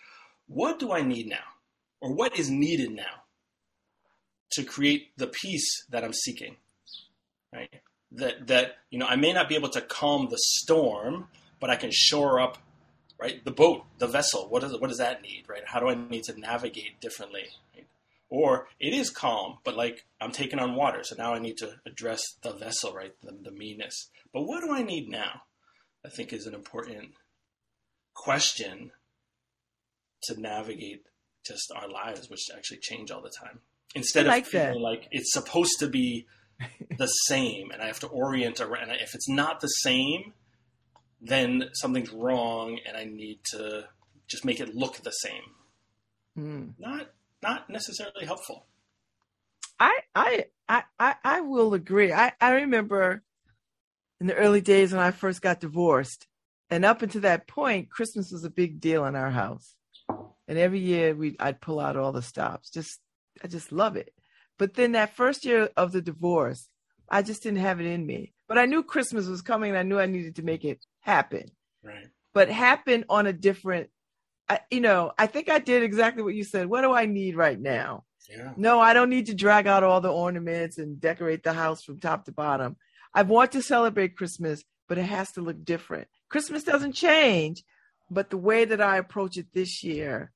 what 0.48 0.80
do 0.80 0.92
I 0.92 1.02
need 1.02 1.28
now? 1.28 1.44
Or 2.02 2.14
what 2.14 2.38
is 2.38 2.50
needed 2.50 2.92
now 2.92 3.24
to 4.52 4.64
create 4.64 5.18
the 5.18 5.28
peace 5.28 5.86
that 5.90 6.04
I'm 6.04 6.14
seeking? 6.14 6.58
Right? 7.54 7.82
That 8.12 8.48
that, 8.48 8.78
you 8.90 9.00
know, 9.00 9.08
I 9.08 9.16
may 9.16 9.32
not 9.34 9.50
be 9.50 9.56
able 9.56 9.70
to 9.70 9.82
calm 9.82 10.28
the 10.30 10.38
storm, 10.38 11.28
but 11.60 11.70
I 11.70 11.76
can 11.76 11.92
shore 11.92 12.40
up 12.40 12.58
right 13.20 13.44
the 13.46 13.52
boat, 13.52 13.86
the 14.00 14.08
vessel. 14.08 14.50
What 14.50 14.62
does 14.62 14.78
what 14.80 14.90
does 14.90 14.98
that 14.98 15.22
need? 15.22 15.46
Right? 15.48 15.64
How 15.66 15.80
do 15.80 15.88
I 15.88 15.96
need 15.96 16.24
to 16.26 16.40
navigate 16.40 17.00
differently? 17.00 17.46
Or 18.34 18.68
it 18.80 18.96
is 18.96 19.12
calm, 19.12 19.60
but 19.64 19.78
like 19.78 20.08
I'm 20.20 20.32
taking 20.32 20.58
on 20.58 20.74
water, 20.74 21.04
so 21.04 21.16
now 21.16 21.36
I 21.36 21.40
need 21.40 21.58
to 21.58 21.76
address 21.86 22.20
the 22.42 22.52
vessel, 22.52 22.92
right? 22.92 23.14
The, 23.22 23.38
the 23.40 23.52
meanness. 23.52 24.10
But 24.34 24.48
what 24.48 24.64
do 24.64 24.74
I 24.74 24.82
need 24.82 25.08
now? 25.08 25.44
I 26.04 26.10
think 26.10 26.34
is 26.34 26.48
an 26.48 26.56
important 26.56 27.12
question 28.16 28.90
to 30.24 30.42
navigate 30.42 31.04
just 31.46 31.72
our 31.76 31.88
lives, 31.88 32.28
which 32.28 32.50
actually 32.58 32.80
change 32.80 33.12
all 33.12 33.22
the 33.22 33.30
time. 33.30 33.60
Instead 33.94 34.26
like 34.26 34.46
of 34.46 34.50
feeling 34.50 34.82
like 34.82 35.08
it's 35.12 35.32
supposed 35.32 35.78
to 35.78 35.88
be 35.88 36.26
the 36.98 37.06
same, 37.28 37.70
and 37.70 37.84
I 37.84 37.86
have 37.86 38.00
to 38.00 38.08
orient 38.08 38.60
around. 38.60 38.90
If 38.94 39.14
it's 39.14 39.30
not 39.30 39.60
the 39.60 39.68
same, 39.68 40.34
then 41.22 41.70
something's 41.74 42.12
wrong, 42.12 42.80
and 42.88 42.98
I 42.98 43.04
need 43.04 43.42
to 43.52 43.90
just 44.28 44.44
make 44.44 44.60
it 44.60 44.74
look 44.74 45.04
the 45.04 45.12
same. 45.12 45.44
Mm. 46.36 46.74
Not 46.80 47.10
not 47.44 47.70
necessarily 47.70 48.26
helpful. 48.26 48.66
I 49.80 50.00
I 50.16 50.46
I 50.68 50.84
I 51.24 51.42
will 51.42 51.76
agree. 51.76 52.12
I 52.12 52.32
I 52.42 52.52
remember 52.54 53.22
in 54.20 54.28
the 54.28 54.36
early 54.36 54.62
days 54.62 54.92
when 54.92 55.02
I 55.02 55.12
first 55.12 55.42
got 55.42 55.60
divorced, 55.60 56.28
and 56.70 56.86
up 56.86 57.02
until 57.02 57.22
that 57.22 57.48
point, 57.48 57.92
Christmas 57.92 58.32
was 58.32 58.44
a 58.44 58.50
big 58.50 58.80
deal 58.80 59.06
in 59.06 59.16
our 59.16 59.30
house. 59.30 59.76
And 60.48 60.58
every 60.58 60.80
year 60.80 61.16
we 61.16 61.36
I'd 61.40 61.62
pull 61.62 61.80
out 61.80 61.98
all 61.98 62.12
the 62.12 62.22
stops. 62.22 62.72
Just 62.72 63.00
I 63.44 63.48
just 63.48 63.72
love 63.72 63.96
it. 63.96 64.14
But 64.58 64.76
then 64.76 64.94
that 64.94 65.16
first 65.16 65.46
year 65.46 65.70
of 65.76 65.92
the 65.92 66.02
divorce, 66.02 66.70
I 67.10 67.22
just 67.22 67.44
didn't 67.44 67.60
have 67.60 67.80
it 67.80 67.86
in 67.86 68.06
me. 68.06 68.34
But 68.48 68.58
I 68.58 68.66
knew 68.66 68.84
Christmas 68.84 69.28
was 69.28 69.42
coming 69.42 69.70
and 69.70 69.80
I 69.80 69.84
knew 69.84 70.00
I 70.00 70.06
needed 70.06 70.36
to 70.38 70.44
make 70.44 70.64
it 70.64 70.86
happen. 71.02 71.52
Right. 71.84 72.08
But 72.34 72.50
happen 72.50 73.04
on 73.10 73.28
a 73.28 73.34
different 73.34 73.90
I, 74.50 74.60
you 74.70 74.82
know, 74.82 75.12
I 75.18 75.28
think 75.28 75.50
I 75.50 75.60
did 75.60 75.84
exactly 75.84 76.24
what 76.24 76.36
you 76.36 76.44
said. 76.44 76.68
What 76.68 76.82
do 76.82 76.94
I 76.94 77.06
need 77.06 77.36
right 77.36 77.60
now? 77.60 78.04
Yeah. 78.30 78.54
No, 78.58 78.80
I 78.80 78.94
don't 78.94 79.10
need 79.10 79.28
to 79.28 79.36
drag 79.36 79.68
out 79.68 79.84
all 79.84 80.02
the 80.02 80.12
ornaments 80.12 80.78
and 80.78 81.00
decorate 81.00 81.44
the 81.44 81.54
house 81.54 81.84
from 81.84 82.00
top 82.00 82.26
to 82.26 82.32
bottom. 82.32 82.78
I 83.14 83.22
want 83.24 83.52
to 83.54 83.62
celebrate 83.62 84.18
Christmas, 84.18 84.64
but 84.88 84.98
it 84.98 85.04
has 85.04 85.32
to 85.34 85.42
look 85.42 85.64
different. 85.64 86.08
Christmas 86.30 86.64
doesn't 86.64 86.94
change, 86.94 87.64
but 88.10 88.30
the 88.30 88.38
way 88.38 88.66
that 88.66 88.82
I 88.82 88.98
approach 88.98 89.38
it 89.38 89.48
this 89.54 89.84
year 89.84 90.32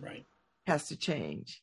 right 0.00 0.24
has 0.66 0.88
to 0.88 0.96
change. 0.96 1.62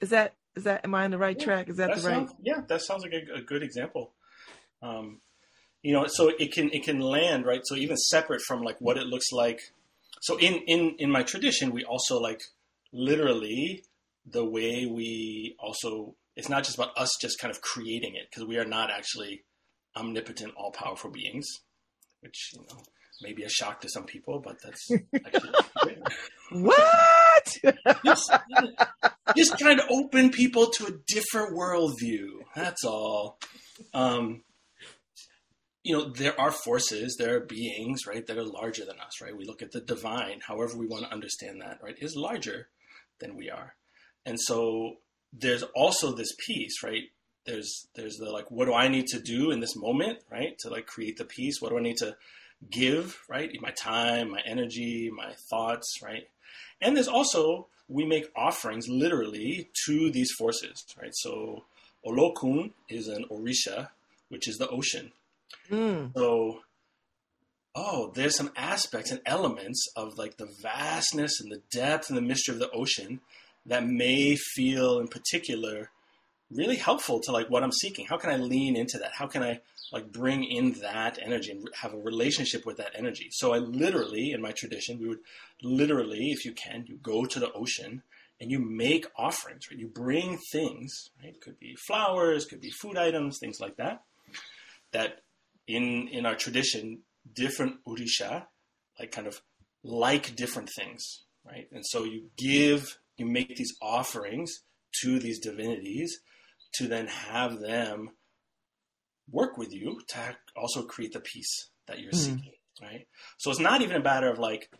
Is 0.00 0.10
that 0.10 0.34
is 0.56 0.64
that 0.64 0.84
am 0.84 0.94
I 0.94 1.04
on 1.04 1.10
the 1.10 1.18
right 1.18 1.38
yeah, 1.38 1.44
track? 1.44 1.68
Is 1.68 1.76
that, 1.76 1.88
that 1.88 1.96
the 1.96 2.02
sounds, 2.02 2.30
right? 2.30 2.38
Yeah, 2.42 2.60
that 2.68 2.82
sounds 2.82 3.02
like 3.02 3.12
a, 3.12 3.38
a 3.38 3.42
good 3.42 3.62
example. 3.62 4.12
Um, 4.82 5.20
you 5.82 5.92
know, 5.92 6.06
so 6.06 6.28
it 6.38 6.52
can 6.52 6.70
it 6.72 6.84
can 6.84 7.00
land 7.00 7.46
right. 7.46 7.60
So 7.64 7.74
even 7.74 7.96
separate 7.96 8.42
from 8.42 8.62
like 8.62 8.80
what 8.80 8.96
it 8.96 9.06
looks 9.06 9.30
like 9.32 9.60
so 10.24 10.38
in 10.38 10.54
in 10.66 10.96
in 10.98 11.10
my 11.10 11.22
tradition, 11.22 11.70
we 11.70 11.84
also 11.84 12.18
like 12.18 12.40
literally 12.94 13.84
the 14.24 14.42
way 14.42 14.86
we 14.86 15.54
also 15.58 16.16
it's 16.34 16.48
not 16.48 16.64
just 16.64 16.78
about 16.78 16.96
us 16.96 17.10
just 17.20 17.38
kind 17.38 17.50
of 17.50 17.60
creating 17.60 18.14
it 18.14 18.30
because 18.30 18.48
we 18.48 18.56
are 18.56 18.64
not 18.64 18.90
actually 18.90 19.44
omnipotent, 19.94 20.54
all 20.56 20.72
powerful 20.72 21.10
beings, 21.10 21.46
which 22.20 22.52
you 22.54 22.60
know 22.60 22.80
may 23.20 23.34
be 23.34 23.42
a 23.42 23.50
shock 23.50 23.82
to 23.82 23.88
some 23.90 24.04
people, 24.04 24.40
but 24.42 24.56
that's 24.64 24.90
actually 25.14 25.52
what 26.52 27.58
just, 28.02 28.32
just 29.36 29.58
trying 29.58 29.76
to 29.76 29.86
open 29.90 30.30
people 30.30 30.68
to 30.68 30.86
a 30.86 30.92
different 31.06 31.54
worldview. 31.54 32.28
That's 32.56 32.82
all. 32.82 33.38
Um, 33.92 34.40
you 35.84 35.92
know, 35.92 36.08
there 36.08 36.38
are 36.40 36.50
forces, 36.50 37.16
there 37.18 37.36
are 37.36 37.40
beings, 37.40 38.06
right, 38.06 38.26
that 38.26 38.38
are 38.38 38.44
larger 38.44 38.84
than 38.86 38.98
us, 38.98 39.20
right? 39.20 39.36
We 39.36 39.44
look 39.44 39.62
at 39.62 39.70
the 39.70 39.82
divine, 39.82 40.40
however 40.40 40.76
we 40.76 40.86
want 40.86 41.04
to 41.04 41.12
understand 41.12 41.60
that, 41.60 41.78
right, 41.82 41.94
is 42.00 42.16
larger 42.16 42.68
than 43.20 43.36
we 43.36 43.50
are. 43.50 43.74
And 44.24 44.40
so 44.40 44.96
there's 45.32 45.62
also 45.76 46.12
this 46.12 46.34
piece, 46.46 46.82
right? 46.82 47.04
There's 47.44 47.86
there's 47.94 48.16
the 48.16 48.30
like, 48.30 48.50
what 48.50 48.64
do 48.64 48.72
I 48.72 48.88
need 48.88 49.06
to 49.08 49.20
do 49.20 49.50
in 49.50 49.60
this 49.60 49.76
moment, 49.76 50.20
right, 50.30 50.56
to 50.60 50.70
like 50.70 50.86
create 50.86 51.18
the 51.18 51.26
peace? 51.26 51.60
What 51.60 51.70
do 51.70 51.78
I 51.78 51.82
need 51.82 51.98
to 51.98 52.16
give, 52.70 53.20
right? 53.28 53.50
My 53.60 53.70
time, 53.70 54.30
my 54.30 54.40
energy, 54.46 55.10
my 55.14 55.34
thoughts, 55.50 55.98
right? 56.02 56.28
And 56.80 56.96
there's 56.96 57.08
also 57.08 57.66
we 57.88 58.06
make 58.06 58.32
offerings 58.34 58.88
literally 58.88 59.68
to 59.84 60.10
these 60.10 60.30
forces, 60.38 60.82
right? 61.00 61.12
So 61.12 61.64
Olokun 62.06 62.72
is 62.88 63.08
an 63.08 63.26
Orisha, 63.30 63.88
which 64.30 64.48
is 64.48 64.56
the 64.56 64.68
ocean, 64.68 65.12
Mm. 65.70 66.12
So, 66.14 66.60
oh, 67.74 68.12
there's 68.14 68.36
some 68.36 68.52
aspects 68.56 69.10
and 69.10 69.20
elements 69.26 69.86
of 69.96 70.18
like 70.18 70.36
the 70.36 70.48
vastness 70.62 71.40
and 71.40 71.50
the 71.50 71.62
depth 71.72 72.08
and 72.08 72.16
the 72.16 72.22
mystery 72.22 72.54
of 72.54 72.60
the 72.60 72.70
ocean 72.70 73.20
that 73.66 73.86
may 73.86 74.36
feel 74.36 74.98
in 74.98 75.08
particular 75.08 75.90
really 76.50 76.76
helpful 76.76 77.20
to 77.20 77.32
like 77.32 77.50
what 77.50 77.62
I'm 77.62 77.72
seeking. 77.72 78.06
How 78.06 78.16
can 78.16 78.30
I 78.30 78.36
lean 78.36 78.76
into 78.76 78.98
that? 78.98 79.12
How 79.14 79.26
can 79.26 79.42
I 79.42 79.60
like 79.92 80.12
bring 80.12 80.44
in 80.44 80.72
that 80.82 81.18
energy 81.22 81.50
and 81.50 81.68
have 81.80 81.94
a 81.94 81.98
relationship 81.98 82.66
with 82.66 82.76
that 82.76 82.92
energy? 82.94 83.28
So 83.32 83.54
I 83.54 83.58
literally, 83.58 84.32
in 84.32 84.42
my 84.42 84.52
tradition, 84.52 85.00
we 85.00 85.08
would 85.08 85.20
literally, 85.62 86.30
if 86.30 86.44
you 86.44 86.52
can, 86.52 86.84
you 86.86 86.98
go 87.02 87.24
to 87.24 87.40
the 87.40 87.52
ocean 87.52 88.02
and 88.40 88.50
you 88.50 88.58
make 88.58 89.06
offerings, 89.16 89.70
right? 89.70 89.78
You 89.78 89.88
bring 89.88 90.38
things, 90.52 91.10
right? 91.22 91.40
Could 91.40 91.58
be 91.58 91.76
flowers, 91.86 92.44
could 92.44 92.60
be 92.60 92.70
food 92.70 92.96
items, 92.96 93.38
things 93.38 93.60
like 93.60 93.76
that, 93.76 94.02
that 94.92 95.20
in 95.66 96.08
in 96.08 96.26
our 96.26 96.34
tradition, 96.34 97.02
different 97.32 97.76
orisha, 97.86 98.46
like 98.98 99.12
kind 99.12 99.26
of 99.26 99.42
like 99.82 100.36
different 100.36 100.70
things, 100.70 101.24
right? 101.44 101.68
And 101.72 101.84
so 101.86 102.04
you 102.04 102.30
give, 102.36 102.98
you 103.16 103.26
make 103.26 103.56
these 103.56 103.74
offerings 103.82 104.60
to 105.02 105.18
these 105.18 105.38
divinities 105.38 106.20
to 106.74 106.88
then 106.88 107.06
have 107.06 107.60
them 107.60 108.10
work 109.30 109.56
with 109.58 109.72
you 109.72 110.00
to 110.08 110.36
also 110.56 110.82
create 110.84 111.12
the 111.12 111.20
peace 111.20 111.70
that 111.86 112.00
you're 112.00 112.12
mm. 112.12 112.16
seeking, 112.16 112.54
right? 112.80 113.06
So 113.38 113.50
it's 113.50 113.60
not 113.60 113.82
even 113.82 113.96
a 113.96 114.02
matter 114.02 114.28
of 114.30 114.38
like, 114.38 114.70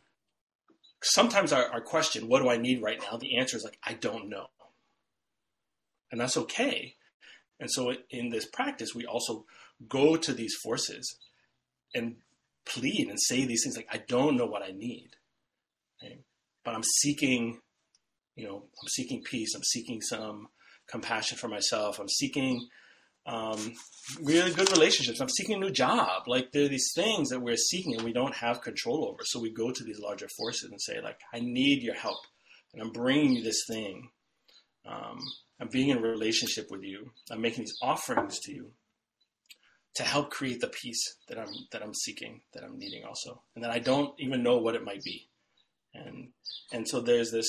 sometimes 1.02 1.52
our, 1.52 1.66
our 1.66 1.80
question, 1.82 2.28
what 2.28 2.42
do 2.42 2.48
I 2.48 2.56
need 2.56 2.82
right 2.82 3.00
now? 3.00 3.18
The 3.18 3.36
answer 3.38 3.56
is 3.56 3.64
like, 3.64 3.78
I 3.84 3.94
don't 3.94 4.28
know. 4.28 4.46
And 6.10 6.20
that's 6.20 6.36
okay 6.36 6.94
And 7.60 7.70
so 7.70 7.94
in 8.10 8.30
this 8.30 8.46
practice, 8.46 8.94
we 8.94 9.06
also 9.06 9.46
go 9.88 10.16
to 10.16 10.32
these 10.32 10.54
forces 10.62 11.16
and 11.94 12.16
plead 12.66 13.08
and 13.08 13.20
say 13.20 13.44
these 13.44 13.62
things 13.62 13.76
like, 13.76 13.88
I 13.92 14.02
don't 14.08 14.36
know 14.36 14.46
what 14.46 14.62
I 14.62 14.72
need, 14.72 15.10
but 16.64 16.74
I'm 16.74 16.82
seeking, 16.82 17.60
you 18.36 18.46
know, 18.46 18.56
I'm 18.56 18.88
seeking 18.88 19.22
peace. 19.22 19.54
I'm 19.54 19.62
seeking 19.62 20.00
some 20.00 20.48
compassion 20.88 21.38
for 21.38 21.48
myself. 21.48 21.98
I'm 21.98 22.08
seeking 22.08 22.66
um, 23.26 23.74
really 24.22 24.52
good 24.52 24.70
relationships. 24.70 25.20
I'm 25.20 25.28
seeking 25.28 25.56
a 25.56 25.58
new 25.58 25.70
job. 25.70 26.24
Like 26.26 26.52
there 26.52 26.64
are 26.64 26.68
these 26.68 26.92
things 26.94 27.30
that 27.30 27.40
we're 27.40 27.56
seeking 27.56 27.94
and 27.94 28.02
we 28.02 28.12
don't 28.12 28.34
have 28.34 28.60
control 28.60 29.08
over. 29.08 29.24
So 29.24 29.40
we 29.40 29.52
go 29.52 29.70
to 29.70 29.84
these 29.84 30.00
larger 30.00 30.28
forces 30.36 30.70
and 30.70 30.80
say, 30.80 31.00
like, 31.00 31.18
I 31.32 31.40
need 31.40 31.82
your 31.82 31.94
help, 31.94 32.20
and 32.72 32.82
I'm 32.82 32.92
bringing 32.92 33.32
you 33.34 33.42
this 33.42 33.64
thing. 33.68 34.10
Um, 34.86 35.18
I'm 35.60 35.68
being 35.68 35.88
in 35.88 35.98
a 35.98 36.02
relationship 36.02 36.66
with 36.70 36.82
you. 36.82 37.10
I'm 37.30 37.40
making 37.40 37.64
these 37.64 37.78
offerings 37.82 38.38
to 38.40 38.52
you 38.52 38.72
to 39.94 40.02
help 40.02 40.30
create 40.30 40.60
the 40.60 40.68
peace 40.68 41.16
that 41.28 41.38
I'm 41.38 41.52
that 41.72 41.82
I'm 41.82 41.94
seeking, 41.94 42.40
that 42.52 42.64
I'm 42.64 42.78
needing 42.78 43.04
also, 43.04 43.42
and 43.54 43.64
that 43.64 43.70
I 43.70 43.78
don't 43.78 44.14
even 44.18 44.42
know 44.42 44.58
what 44.58 44.74
it 44.74 44.84
might 44.84 45.02
be. 45.02 45.28
And 45.94 46.28
and 46.72 46.88
so 46.88 47.00
there's 47.00 47.30
this 47.30 47.48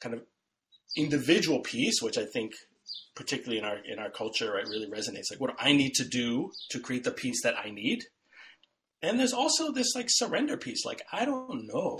kind 0.00 0.14
of 0.14 0.22
individual 0.96 1.60
piece, 1.60 2.00
which 2.00 2.18
I 2.18 2.24
think 2.24 2.52
particularly 3.14 3.58
in 3.58 3.64
our 3.64 3.78
in 3.84 3.98
our 3.98 4.10
culture, 4.10 4.52
right, 4.52 4.66
really 4.66 4.88
resonates. 4.88 5.30
Like, 5.30 5.40
what 5.40 5.56
I 5.58 5.72
need 5.72 5.94
to 5.94 6.04
do 6.04 6.52
to 6.70 6.80
create 6.80 7.04
the 7.04 7.10
peace 7.10 7.42
that 7.42 7.56
I 7.58 7.70
need? 7.70 8.00
And 9.02 9.18
there's 9.18 9.32
also 9.32 9.72
this 9.72 9.94
like 9.94 10.06
surrender 10.08 10.56
piece. 10.56 10.84
Like, 10.84 11.02
I 11.12 11.24
don't 11.24 11.66
know, 11.66 11.98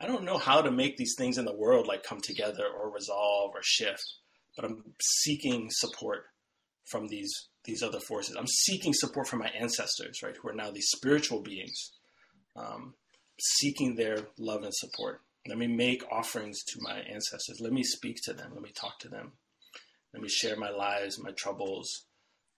I 0.00 0.06
don't 0.06 0.24
know 0.24 0.38
how 0.38 0.62
to 0.62 0.70
make 0.70 0.96
these 0.96 1.14
things 1.18 1.36
in 1.36 1.44
the 1.44 1.56
world 1.56 1.86
like 1.86 2.04
come 2.04 2.20
together 2.20 2.64
or 2.66 2.90
resolve 2.90 3.52
or 3.54 3.60
shift, 3.62 4.04
but 4.54 4.64
I'm 4.64 4.94
seeking 5.00 5.68
support 5.70 6.24
from 6.86 7.08
these 7.08 7.32
these 7.66 7.82
other 7.82 8.00
forces. 8.00 8.36
I'm 8.36 8.46
seeking 8.46 8.94
support 8.94 9.28
from 9.28 9.40
my 9.40 9.48
ancestors, 9.48 10.20
right, 10.22 10.36
who 10.36 10.48
are 10.48 10.54
now 10.54 10.70
these 10.70 10.88
spiritual 10.88 11.40
beings, 11.42 11.92
um, 12.56 12.94
seeking 13.40 13.96
their 13.96 14.28
love 14.38 14.62
and 14.62 14.74
support. 14.74 15.20
Let 15.48 15.58
me 15.58 15.66
make 15.66 16.02
offerings 16.10 16.62
to 16.64 16.80
my 16.80 16.98
ancestors. 17.00 17.60
Let 17.60 17.72
me 17.72 17.82
speak 17.82 18.16
to 18.24 18.32
them. 18.32 18.52
Let 18.54 18.62
me 18.62 18.72
talk 18.74 18.98
to 19.00 19.08
them. 19.08 19.32
Let 20.12 20.22
me 20.22 20.28
share 20.28 20.56
my 20.56 20.70
lives, 20.70 21.22
my 21.22 21.32
troubles, 21.32 22.06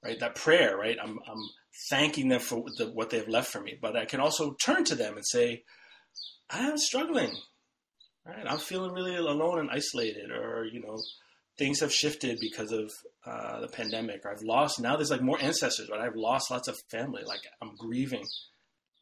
right? 0.04 0.18
That 0.20 0.36
prayer, 0.36 0.76
right? 0.76 0.96
I'm, 1.02 1.18
I'm 1.28 1.42
thanking 1.90 2.28
them 2.28 2.40
for 2.40 2.64
the, 2.76 2.86
what 2.86 3.10
they've 3.10 3.28
left 3.28 3.50
for 3.50 3.60
me, 3.60 3.76
but 3.80 3.96
I 3.96 4.04
can 4.04 4.20
also 4.20 4.54
turn 4.64 4.84
to 4.84 4.94
them 4.94 5.16
and 5.16 5.26
say, 5.26 5.64
I 6.50 6.60
am 6.60 6.78
struggling, 6.78 7.34
right? 8.24 8.46
I'm 8.48 8.58
feeling 8.58 8.92
really 8.92 9.16
alone 9.16 9.58
and 9.58 9.70
isolated, 9.70 10.30
or, 10.30 10.64
you 10.64 10.80
know, 10.80 10.96
things 11.58 11.80
have 11.80 11.92
shifted 11.92 12.38
because 12.40 12.72
of 12.72 12.90
uh, 13.26 13.60
the 13.60 13.68
pandemic, 13.68 14.24
I've 14.24 14.42
lost, 14.42 14.80
now 14.80 14.96
there's 14.96 15.10
like 15.10 15.20
more 15.20 15.38
ancestors, 15.42 15.90
right? 15.90 16.00
I've 16.00 16.16
lost 16.16 16.50
lots 16.50 16.68
of 16.68 16.78
family, 16.90 17.22
like 17.26 17.40
I'm 17.60 17.74
grieving. 17.76 18.24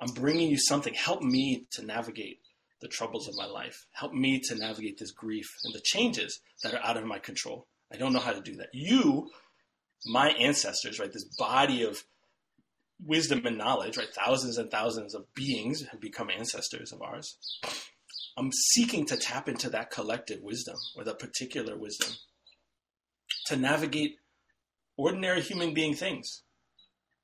I'm 0.01 0.13
bringing 0.13 0.51
you 0.51 0.59
something. 0.59 0.95
Help 0.95 1.23
me 1.23 1.67
to 1.73 1.85
navigate 1.85 2.41
the 2.81 2.89
troubles 2.89 3.29
of 3.29 3.37
my 3.37 3.47
life. 3.47 3.87
Help 3.93 4.13
me 4.13 4.41
to 4.41 4.55
navigate 4.55 4.99
this 4.99 5.13
grief 5.13 5.47
and 5.65 5.75
the 5.75 5.81
changes 5.85 6.41
that 6.63 6.75
are 6.75 6.85
out 6.85 6.97
of 6.97 7.05
my 7.05 7.19
control. 7.19 7.67
I 7.93 7.97
don't 7.97 8.13
know 8.13 8.21
how 8.21 8.33
to 8.33 8.41
do 8.41 8.57
that. 8.57 8.69
You, 8.73 9.31
my 10.07 10.31
ancestors, 10.31 10.99
right, 10.99 11.13
this 11.13 11.25
body 11.39 11.83
of 11.83 12.03
wisdom 13.05 13.45
and 13.47 13.59
knowledge, 13.59 13.97
right, 13.97 14.13
thousands 14.13 14.59
and 14.59 14.71
thousands 14.71 15.15
of 15.15 15.33
beings 15.35 15.85
have 15.91 16.01
become 16.01 16.31
ancestors 16.31 16.93
of 16.93 17.03
ours. 17.03 17.37
I'm 18.37 18.51
seeking 18.53 19.07
to 19.07 19.17
tap 19.17 19.49
into 19.49 19.71
that 19.71 19.91
collective 19.91 20.43
wisdom 20.43 20.77
or 20.95 21.05
that 21.05 21.19
particular 21.19 21.77
wisdom 21.77 22.11
to 23.47 23.57
navigate 23.57 24.19
ordinary 24.97 25.41
human 25.41 25.75
being 25.75 25.95
things, 25.95 26.43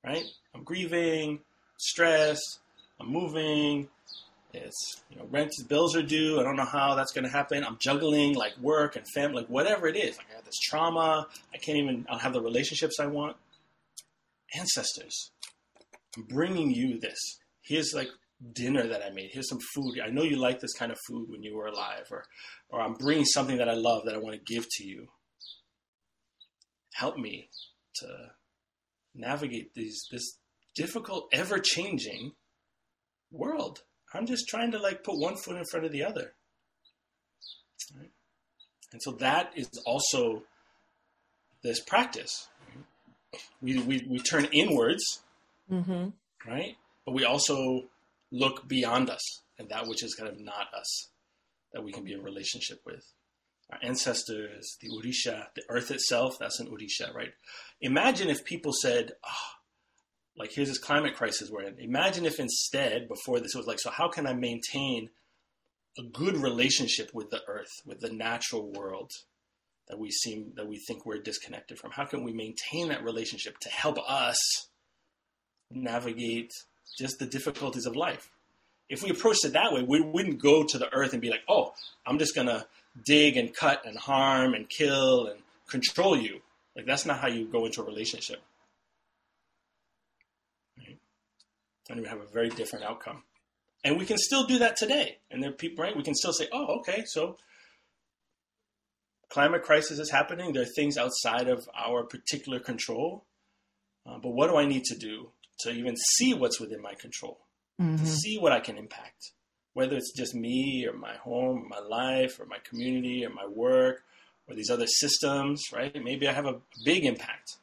right? 0.05 0.23
I'm 0.53 0.63
grieving, 0.63 1.39
stressed, 1.77 2.59
I'm 2.99 3.11
moving, 3.11 3.89
it's 4.53 5.01
you 5.09 5.17
know 5.17 5.27
rent 5.31 5.51
bills 5.67 5.95
are 5.95 6.03
due. 6.03 6.39
I 6.39 6.43
don't 6.43 6.55
know 6.55 6.65
how 6.65 6.93
that's 6.95 7.11
going 7.11 7.23
to 7.23 7.29
happen. 7.29 7.63
I'm 7.63 7.77
juggling 7.79 8.35
like 8.35 8.55
work 8.59 8.95
and 8.95 9.05
family, 9.07 9.41
like 9.41 9.47
whatever 9.47 9.87
it 9.87 9.95
is. 9.95 10.17
Like 10.17 10.27
I 10.31 10.35
have 10.35 10.45
this 10.45 10.59
trauma. 10.59 11.27
I 11.53 11.57
can't 11.57 11.77
even. 11.77 12.05
I 12.07 12.11
don't 12.11 12.21
have 12.21 12.33
the 12.33 12.41
relationships 12.41 12.99
I 12.99 13.07
want. 13.07 13.35
Ancestors, 14.55 15.31
I'm 16.15 16.23
bringing 16.23 16.69
you 16.69 16.99
this. 16.99 17.17
Here's 17.63 17.93
like 17.95 18.09
dinner 18.53 18.85
that 18.87 19.01
I 19.03 19.09
made. 19.09 19.31
Here's 19.33 19.49
some 19.49 19.59
food. 19.73 19.99
I 19.99 20.09
know 20.09 20.21
you 20.21 20.35
like 20.35 20.59
this 20.59 20.73
kind 20.73 20.91
of 20.91 20.99
food 21.07 21.29
when 21.29 21.41
you 21.41 21.55
were 21.55 21.65
alive, 21.65 22.05
or 22.11 22.23
or 22.69 22.79
I'm 22.79 22.93
bringing 22.93 23.25
something 23.25 23.57
that 23.57 23.69
I 23.69 23.73
love 23.73 24.05
that 24.05 24.13
I 24.13 24.19
want 24.19 24.35
to 24.35 24.53
give 24.53 24.67
to 24.69 24.85
you. 24.85 25.07
Help 26.93 27.17
me 27.17 27.49
to 27.95 28.07
navigate 29.15 29.73
these 29.73 30.07
this 30.11 30.37
difficult, 30.75 31.29
ever 31.31 31.59
changing 31.59 32.31
world. 33.31 33.81
I'm 34.13 34.25
just 34.25 34.47
trying 34.47 34.71
to 34.71 34.79
like 34.79 35.03
put 35.03 35.17
one 35.17 35.35
foot 35.35 35.57
in 35.57 35.65
front 35.65 35.85
of 35.85 35.91
the 35.91 36.03
other. 36.03 36.33
Right? 37.97 38.11
And 38.91 39.01
so 39.01 39.11
that 39.13 39.51
is 39.55 39.69
also 39.85 40.43
this 41.63 41.79
practice. 41.79 42.47
We, 43.61 43.79
we, 43.79 44.05
we 44.07 44.19
turn 44.19 44.45
inwards, 44.51 45.23
mm-hmm. 45.71 46.09
right? 46.47 46.75
But 47.05 47.13
we 47.13 47.25
also 47.25 47.85
look 48.31 48.67
beyond 48.67 49.09
us 49.09 49.41
and 49.57 49.69
that 49.69 49.87
which 49.87 50.03
is 50.03 50.13
kind 50.13 50.29
of 50.29 50.39
not 50.39 50.67
us 50.77 51.09
that 51.71 51.83
we 51.83 51.91
can 51.91 52.03
be 52.03 52.13
in 52.13 52.21
relationship 52.21 52.81
with. 52.85 53.03
Our 53.73 53.79
ancestors, 53.89 54.77
the 54.81 54.89
Orisha, 54.89 55.47
the 55.55 55.63
earth 55.69 55.89
itself, 55.89 56.37
that's 56.39 56.59
an 56.59 56.67
Orisha, 56.67 57.13
right? 57.13 57.33
Imagine 57.81 58.29
if 58.29 58.45
people 58.45 58.71
said, 58.71 59.13
oh, 59.25 59.51
like 60.37 60.51
here's 60.51 60.67
this 60.67 60.77
climate 60.77 61.15
crisis 61.15 61.49
we're 61.49 61.63
in. 61.63 61.79
Imagine 61.79 62.25
if 62.25 62.39
instead, 62.39 63.07
before 63.07 63.39
this, 63.39 63.55
it 63.55 63.57
was 63.57 63.67
like, 63.67 63.79
so 63.79 63.89
how 63.89 64.09
can 64.09 64.27
I 64.27 64.33
maintain 64.33 65.09
a 65.97 66.03
good 66.03 66.37
relationship 66.37 67.11
with 67.13 67.31
the 67.31 67.41
earth, 67.47 67.71
with 67.85 67.99
the 67.99 68.11
natural 68.11 68.71
world 68.71 69.11
that 69.87 69.97
we 69.97 70.11
seem 70.11 70.53
that 70.55 70.67
we 70.67 70.77
think 70.77 71.05
we're 71.05 71.21
disconnected 71.21 71.79
from? 71.79 71.91
How 71.91 72.05
can 72.05 72.23
we 72.23 72.33
maintain 72.33 72.89
that 72.89 73.03
relationship 73.03 73.57
to 73.59 73.69
help 73.69 73.97
us 74.07 74.37
navigate 75.71 76.51
just 76.97 77.17
the 77.17 77.25
difficulties 77.25 77.87
of 77.87 77.95
life? 77.95 78.29
If 78.87 79.01
we 79.01 79.09
approached 79.09 79.45
it 79.45 79.53
that 79.53 79.73
way, 79.73 79.81
we 79.81 80.01
wouldn't 80.01 80.41
go 80.41 80.63
to 80.63 80.77
the 80.77 80.93
earth 80.93 81.13
and 81.13 81.21
be 81.21 81.31
like, 81.31 81.43
oh, 81.49 81.73
I'm 82.05 82.19
just 82.19 82.35
gonna 82.35 82.67
dig 83.01 83.37
and 83.37 83.53
cut 83.53 83.85
and 83.85 83.97
harm 83.97 84.53
and 84.53 84.69
kill 84.69 85.27
and 85.27 85.39
control 85.67 86.17
you. 86.17 86.41
Like 86.75 86.85
that's 86.85 87.05
not 87.05 87.19
how 87.19 87.27
you 87.27 87.45
go 87.45 87.65
into 87.65 87.81
a 87.81 87.85
relationship. 87.85 88.41
and 91.89 92.01
we 92.01 92.07
have 92.07 92.19
a 92.19 92.25
very 92.25 92.49
different 92.49 92.85
outcome. 92.85 93.23
And 93.83 93.97
we 93.97 94.05
can 94.05 94.17
still 94.17 94.45
do 94.45 94.59
that 94.59 94.77
today. 94.77 95.17
And 95.29 95.43
there 95.43 95.49
are 95.49 95.53
people, 95.53 95.83
right? 95.83 95.95
We 95.95 96.03
can 96.03 96.15
still 96.15 96.33
say, 96.33 96.47
oh, 96.53 96.79
okay, 96.79 97.03
so 97.05 97.37
climate 99.29 99.63
crisis 99.63 99.99
is 99.99 100.09
happening. 100.09 100.53
There 100.53 100.63
are 100.63 100.73
things 100.75 100.97
outside 100.97 101.49
of 101.49 101.67
our 101.75 102.03
particular 102.03 102.59
control. 102.59 103.25
Uh, 104.05 104.17
but 104.21 104.29
what 104.29 104.49
do 104.49 104.55
I 104.55 104.65
need 104.65 104.83
to 104.85 104.97
do 104.97 105.31
to 105.61 105.71
even 105.71 105.95
see 105.97 106.33
what's 106.33 106.59
within 106.59 106.81
my 106.81 106.93
control? 106.93 107.39
Mm-hmm. 107.81 107.97
To 107.97 108.05
see 108.05 108.37
what 108.37 108.51
I 108.51 108.59
can 108.59 108.77
impact, 108.77 109.31
whether 109.73 109.95
it's 109.95 110.13
just 110.15 110.35
me 110.35 110.85
or 110.87 110.93
my 110.93 111.15
home, 111.15 111.63
or 111.63 111.67
my 111.67 111.79
life, 111.79 112.39
or 112.39 112.45
my 112.45 112.59
community, 112.63 113.25
or 113.25 113.29
my 113.29 113.47
work, 113.47 114.03
or 114.47 114.55
these 114.55 114.69
other 114.69 114.87
systems, 114.87 115.63
right? 115.73 115.95
Maybe 116.03 116.27
I 116.27 116.33
have 116.33 116.45
a 116.45 116.59
big 116.85 117.05
impact. 117.05 117.57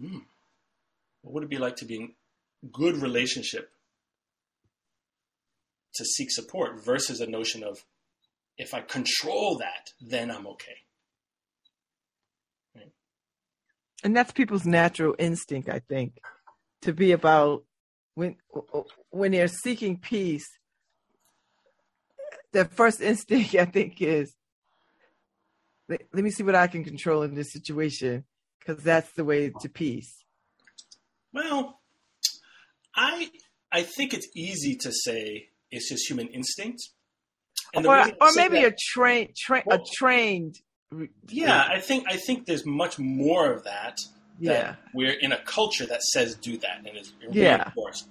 Hmm. 0.00 0.18
What 1.22 1.34
would 1.34 1.44
it 1.44 1.50
be 1.50 1.58
like 1.58 1.76
to 1.76 1.84
be 1.84 1.96
in 1.96 2.12
good 2.72 2.96
relationship 2.96 3.70
to 5.94 6.04
seek 6.04 6.30
support 6.30 6.84
versus 6.84 7.20
a 7.20 7.26
notion 7.26 7.62
of 7.62 7.84
if 8.58 8.74
I 8.74 8.80
control 8.80 9.58
that, 9.58 9.90
then 10.00 10.30
I'm 10.30 10.46
okay. 10.46 10.76
Right? 12.74 12.90
And 14.04 14.16
that's 14.16 14.32
people's 14.32 14.66
natural 14.66 15.14
instinct, 15.18 15.68
I 15.68 15.80
think, 15.80 16.18
to 16.82 16.92
be 16.92 17.12
about 17.12 17.64
when 18.14 18.36
when 19.10 19.32
they're 19.32 19.48
seeking 19.48 19.98
peace. 19.98 20.46
Their 22.52 22.66
first 22.66 23.00
instinct, 23.00 23.54
I 23.58 23.64
think, 23.64 24.00
is 24.00 24.34
let, 25.88 26.02
let 26.12 26.24
me 26.24 26.30
see 26.30 26.42
what 26.42 26.54
I 26.54 26.66
can 26.66 26.84
control 26.84 27.22
in 27.22 27.34
this 27.34 27.52
situation 27.52 28.24
because 28.58 28.82
that's 28.82 29.12
the 29.12 29.24
way 29.24 29.52
to 29.60 29.68
peace. 29.68 30.24
Well, 31.32 31.80
I 32.94 33.30
I 33.70 33.82
think 33.82 34.12
it's 34.12 34.28
easy 34.36 34.76
to 34.76 34.92
say 34.92 35.48
it's 35.70 35.88
just 35.88 36.08
human 36.08 36.28
instinct. 36.28 36.80
And 37.74 37.86
or, 37.86 37.98
or 38.20 38.32
maybe 38.34 38.60
that, 38.60 38.72
a 38.72 38.76
trained 38.92 39.34
tra- 39.34 39.62
well, 39.64 39.80
a 39.80 39.84
trained 39.96 40.56
yeah, 41.28 41.66
I 41.68 41.80
think 41.80 42.04
I 42.08 42.16
think 42.16 42.46
there's 42.46 42.66
much 42.66 42.98
more 42.98 43.52
of 43.52 43.64
that. 43.64 43.96
Yeah, 44.38 44.76
we're 44.92 45.12
in 45.12 45.32
a 45.32 45.38
culture 45.38 45.86
that 45.86 46.02
says 46.02 46.34
do 46.34 46.56
that 46.58 46.78
and 46.78 46.96
is 46.96 47.12
yeah. 47.30 47.56
reinforced. 47.56 48.08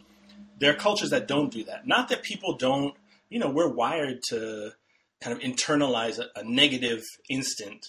There 0.59 0.71
are 0.71 0.75
cultures 0.75 1.09
that 1.09 1.27
don't 1.27 1.51
do 1.51 1.63
that. 1.65 1.87
Not 1.87 2.09
that 2.09 2.23
people 2.23 2.55
don't. 2.55 2.95
You 3.31 3.39
know, 3.39 3.49
we're 3.49 3.73
wired 3.73 4.19
to 4.29 4.73
kind 5.21 5.35
of 5.35 5.41
internalize 5.41 6.19
a, 6.19 6.27
a 6.37 6.43
negative 6.43 7.01
instant 7.29 7.87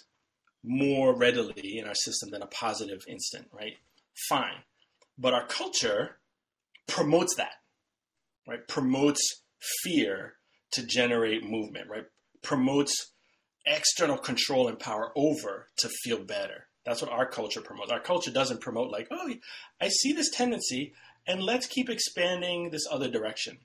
more 0.62 1.14
readily 1.14 1.78
in 1.78 1.86
our 1.86 1.94
system 1.94 2.30
than 2.30 2.42
a 2.42 2.46
positive 2.46 3.02
instant, 3.08 3.48
right? 3.52 3.74
Fine. 4.28 4.62
But 5.18 5.34
our 5.34 5.44
culture 5.44 6.18
promotes 6.86 7.34
that, 7.36 7.54
right? 8.46 8.66
Promotes 8.68 9.42
fear 9.82 10.34
to 10.72 10.86
generate 10.86 11.42
movement, 11.42 11.88
right? 11.90 12.04
Promotes 12.42 13.12
external 13.66 14.18
control 14.18 14.68
and 14.68 14.78
power 14.78 15.10
over 15.16 15.66
to 15.78 15.88
feel 15.88 16.22
better. 16.22 16.68
That's 16.86 17.02
what 17.02 17.10
our 17.10 17.26
culture 17.26 17.60
promotes. 17.60 17.90
Our 17.90 18.00
culture 18.00 18.30
doesn't 18.30 18.60
promote 18.60 18.92
like, 18.92 19.08
oh, 19.10 19.34
I 19.80 19.88
see 19.88 20.12
this 20.12 20.30
tendency 20.30 20.92
and 21.26 21.42
let's 21.42 21.66
keep 21.66 21.90
expanding 21.90 22.70
this 22.70 22.86
other 22.90 23.08
direction. 23.08 23.58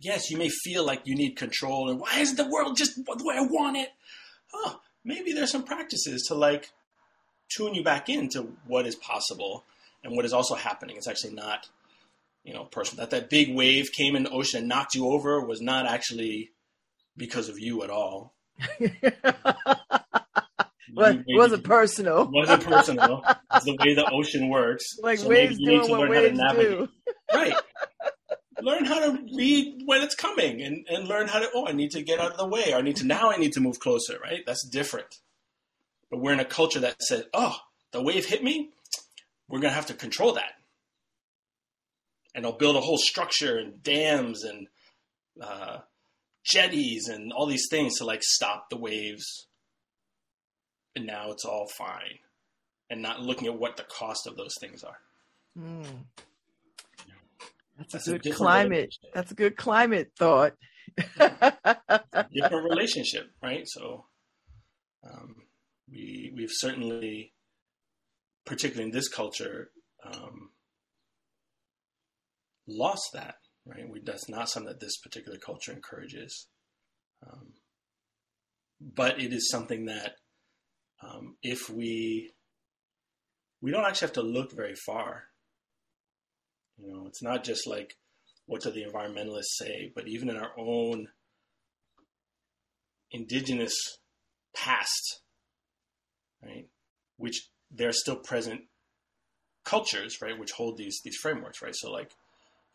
Yes, 0.00 0.30
you 0.30 0.38
may 0.38 0.48
feel 0.48 0.84
like 0.84 1.02
you 1.04 1.14
need 1.14 1.36
control 1.36 1.90
and 1.90 2.00
why 2.00 2.18
isn't 2.18 2.36
the 2.36 2.48
world 2.48 2.76
just 2.76 2.96
the 2.96 3.24
way 3.24 3.36
I 3.36 3.42
want 3.42 3.76
it? 3.76 3.90
Oh, 4.54 4.80
maybe 5.04 5.32
there's 5.32 5.52
some 5.52 5.62
practices 5.62 6.24
to 6.28 6.34
like 6.34 6.70
tune 7.50 7.74
you 7.74 7.84
back 7.84 8.08
into 8.08 8.54
what 8.66 8.86
is 8.86 8.96
possible 8.96 9.64
and 10.02 10.16
what 10.16 10.24
is 10.24 10.32
also 10.32 10.54
happening. 10.54 10.96
It's 10.96 11.06
actually 11.06 11.34
not, 11.34 11.68
you 12.44 12.54
know, 12.54 12.64
personal. 12.64 13.04
That 13.04 13.10
that 13.10 13.30
big 13.30 13.54
wave 13.54 13.92
came 13.92 14.16
in 14.16 14.22
the 14.22 14.30
ocean 14.30 14.60
and 14.60 14.68
knocked 14.68 14.94
you 14.94 15.08
over 15.08 15.44
was 15.44 15.60
not 15.60 15.86
actually 15.86 16.50
because 17.16 17.48
of 17.48 17.58
you 17.58 17.82
at 17.82 17.90
all. 17.90 18.34
Well, 20.92 21.18
it 21.26 21.38
wasn't 21.38 21.64
personal. 21.64 22.22
It 22.22 22.30
wasn't 22.30 22.64
personal. 22.64 23.22
It's 23.54 23.64
the 23.64 23.76
way 23.78 23.94
the 23.94 24.10
ocean 24.10 24.48
works. 24.48 24.84
Like 25.02 25.18
so 25.18 25.28
waves 25.28 25.56
you 25.58 25.70
need 25.70 25.84
to 25.84 25.92
learn 25.92 26.12
how 26.12 26.20
to 26.20 26.32
navigate. 26.32 26.78
Do. 26.78 26.88
Right. 27.32 27.54
Learn 28.60 28.84
how 28.84 28.98
to 28.98 29.18
read 29.34 29.82
when 29.86 30.02
it's 30.02 30.14
coming 30.14 30.62
and, 30.62 30.86
and 30.88 31.08
learn 31.08 31.28
how 31.28 31.40
to, 31.40 31.48
oh, 31.54 31.66
I 31.66 31.72
need 31.72 31.90
to 31.92 32.02
get 32.02 32.20
out 32.20 32.32
of 32.32 32.38
the 32.38 32.46
way. 32.46 32.72
Or 32.72 32.76
I 32.76 32.82
need 32.82 32.96
to, 32.96 33.06
now 33.06 33.30
I 33.30 33.36
need 33.36 33.52
to 33.52 33.60
move 33.60 33.80
closer, 33.80 34.18
right? 34.22 34.42
That's 34.46 34.66
different. 34.66 35.18
But 36.10 36.20
we're 36.20 36.32
in 36.32 36.40
a 36.40 36.44
culture 36.44 36.80
that 36.80 37.02
says, 37.02 37.24
oh, 37.34 37.56
the 37.92 38.02
wave 38.02 38.26
hit 38.26 38.42
me. 38.42 38.70
We're 39.48 39.60
going 39.60 39.70
to 39.70 39.76
have 39.76 39.86
to 39.86 39.94
control 39.94 40.32
that. 40.34 40.52
And 42.34 42.44
they'll 42.44 42.52
build 42.52 42.76
a 42.76 42.80
whole 42.80 42.98
structure 42.98 43.58
and 43.58 43.82
dams 43.82 44.44
and 44.44 44.68
uh, 45.40 45.78
jetties 46.44 47.08
and 47.08 47.32
all 47.32 47.46
these 47.46 47.68
things 47.68 47.98
to 47.98 48.04
like 48.04 48.22
stop 48.22 48.70
the 48.70 48.76
waves 48.76 49.46
and 50.96 51.06
now 51.06 51.30
it's 51.30 51.44
all 51.44 51.66
fine, 51.66 52.18
and 52.88 53.02
not 53.02 53.20
looking 53.20 53.48
at 53.48 53.58
what 53.58 53.76
the 53.76 53.84
cost 53.84 54.26
of 54.26 54.36
those 54.36 54.54
things 54.60 54.82
are. 54.82 54.98
Mm. 55.58 56.04
That's, 57.80 57.92
That's, 57.92 58.08
a 58.08 58.18
good 58.18 58.34
climate. 58.34 58.94
That's 59.14 59.32
a 59.32 59.34
good 59.34 59.56
climate 59.56 60.12
thought. 60.18 60.52
different 60.96 62.68
relationship, 62.68 63.30
right? 63.42 63.66
So, 63.66 64.04
um, 65.02 65.36
we 65.90 66.30
we've 66.36 66.52
certainly, 66.52 67.32
particularly 68.44 68.90
in 68.90 68.94
this 68.94 69.08
culture, 69.08 69.70
um, 70.04 70.50
lost 72.68 73.08
that. 73.14 73.36
Right? 73.64 73.88
We, 73.88 74.00
that's 74.04 74.28
not 74.28 74.50
something 74.50 74.68
that 74.68 74.80
this 74.80 74.98
particular 74.98 75.38
culture 75.38 75.72
encourages. 75.72 76.48
Um, 77.26 77.54
but 78.80 79.20
it 79.20 79.32
is 79.32 79.50
something 79.50 79.86
that 79.86 80.16
um, 81.02 81.36
if 81.42 81.70
we 81.70 82.32
we 83.62 83.70
don't 83.70 83.84
actually 83.84 84.06
have 84.06 84.14
to 84.14 84.22
look 84.22 84.52
very 84.52 84.74
far. 84.74 85.24
You 86.82 86.92
know, 86.92 87.06
it's 87.06 87.22
not 87.22 87.44
just 87.44 87.66
like 87.66 87.96
what 88.46 88.62
do 88.62 88.70
the 88.70 88.84
environmentalists 88.84 89.56
say, 89.58 89.92
but 89.94 90.08
even 90.08 90.28
in 90.28 90.36
our 90.36 90.52
own 90.58 91.08
indigenous 93.10 93.74
past, 94.54 95.20
right, 96.42 96.66
which 97.16 97.48
there 97.70 97.88
are 97.88 97.92
still 97.92 98.16
present 98.16 98.62
cultures, 99.64 100.20
right, 100.20 100.38
which 100.38 100.52
hold 100.52 100.76
these 100.76 101.00
these 101.04 101.16
frameworks, 101.16 101.62
right. 101.62 101.74
So 101.76 101.90
like 101.90 102.10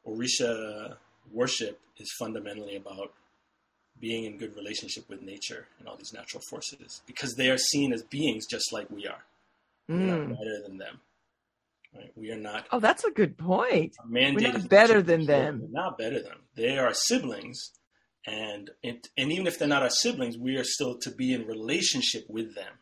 Orisha 0.08 0.98
worship 1.32 1.80
is 1.98 2.12
fundamentally 2.20 2.76
about 2.76 3.14
being 4.00 4.26
in 4.26 4.38
good 4.38 4.56
relationship 4.56 5.08
with 5.10 5.22
nature 5.22 5.68
and 5.80 5.88
all 5.88 5.96
these 5.96 6.14
natural 6.14 6.44
forces 6.50 7.02
because 7.06 7.34
they 7.36 7.50
are 7.50 7.58
seen 7.58 7.94
as 7.94 8.04
beings 8.04 8.46
just 8.46 8.72
like 8.74 8.90
we 8.90 9.08
are. 9.08 9.24
Mm. 9.90 10.30
Not 10.30 10.38
better 10.38 10.62
than 10.64 10.78
them. 10.78 11.00
Right? 11.96 12.12
We 12.16 12.32
are 12.32 12.38
not. 12.38 12.66
Oh, 12.72 12.80
that's 12.80 13.04
a 13.04 13.12
good 13.12 13.38
point. 13.38 13.96
We're 14.10 14.32
not 14.32 14.70
better 14.70 15.02
than 15.02 15.26
them. 15.26 15.62
We're 15.62 15.82
not 15.82 15.98
better 15.98 16.16
than 16.16 16.30
them. 16.30 16.42
They 16.56 16.78
are 16.78 16.94
siblings, 16.94 17.72
and 18.26 18.70
it, 18.84 19.08
and 19.18 19.32
even 19.32 19.48
if 19.48 19.58
they're 19.58 19.68
not 19.68 19.84
our 19.84 19.90
siblings, 19.90 20.38
we 20.38 20.58
are 20.58 20.64
still 20.64 20.98
to 21.00 21.12
be 21.12 21.34
in 21.34 21.46
relationship 21.48 22.24
with 22.28 22.56
them. 22.56 22.74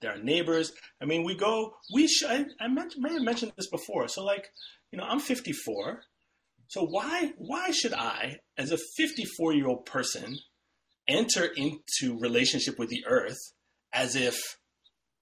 They're 0.00 0.12
our 0.12 0.22
neighbors. 0.22 0.72
I 1.00 1.04
mean, 1.04 1.24
we 1.24 1.34
go. 1.34 1.74
We 1.92 2.06
should. 2.06 2.30
I, 2.30 2.44
I 2.60 2.68
may 2.68 3.12
have 3.12 3.22
mentioned 3.22 3.52
this 3.56 3.68
before. 3.68 4.08
So, 4.08 4.24
like, 4.24 4.48
you 4.90 4.98
know, 4.98 5.04
I'm 5.04 5.20
54. 5.20 6.02
So 6.68 6.84
why 6.84 7.32
why 7.38 7.70
should 7.70 7.92
I, 7.92 8.38
as 8.58 8.72
a 8.72 8.78
54 8.96 9.54
year 9.54 9.68
old 9.68 9.86
person, 9.86 10.38
enter 11.08 11.44
into 11.44 12.18
relationship 12.18 12.78
with 12.78 12.88
the 12.88 13.04
earth 13.06 13.38
as 13.92 14.16
if 14.16 14.38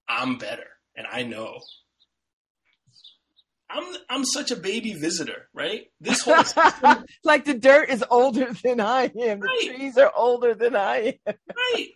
I'm 0.07 0.37
better 0.37 0.67
and 0.95 1.05
I 1.11 1.23
know? 1.23 1.59
I'm 3.75 3.95
I'm 4.09 4.25
such 4.25 4.51
a 4.51 4.55
baby 4.55 4.93
visitor, 4.93 5.49
right? 5.53 5.87
This 5.99 6.21
whole 6.21 6.43
system, 6.43 7.05
like 7.23 7.45
the 7.45 7.53
dirt 7.53 7.89
is 7.89 8.03
older 8.09 8.53
than 8.63 8.79
I 8.79 9.03
am. 9.05 9.39
The 9.39 9.47
right. 9.47 9.75
trees 9.75 9.97
are 9.97 10.11
older 10.15 10.53
than 10.53 10.75
I 10.75 11.19
am. 11.27 11.35
right. 11.55 11.89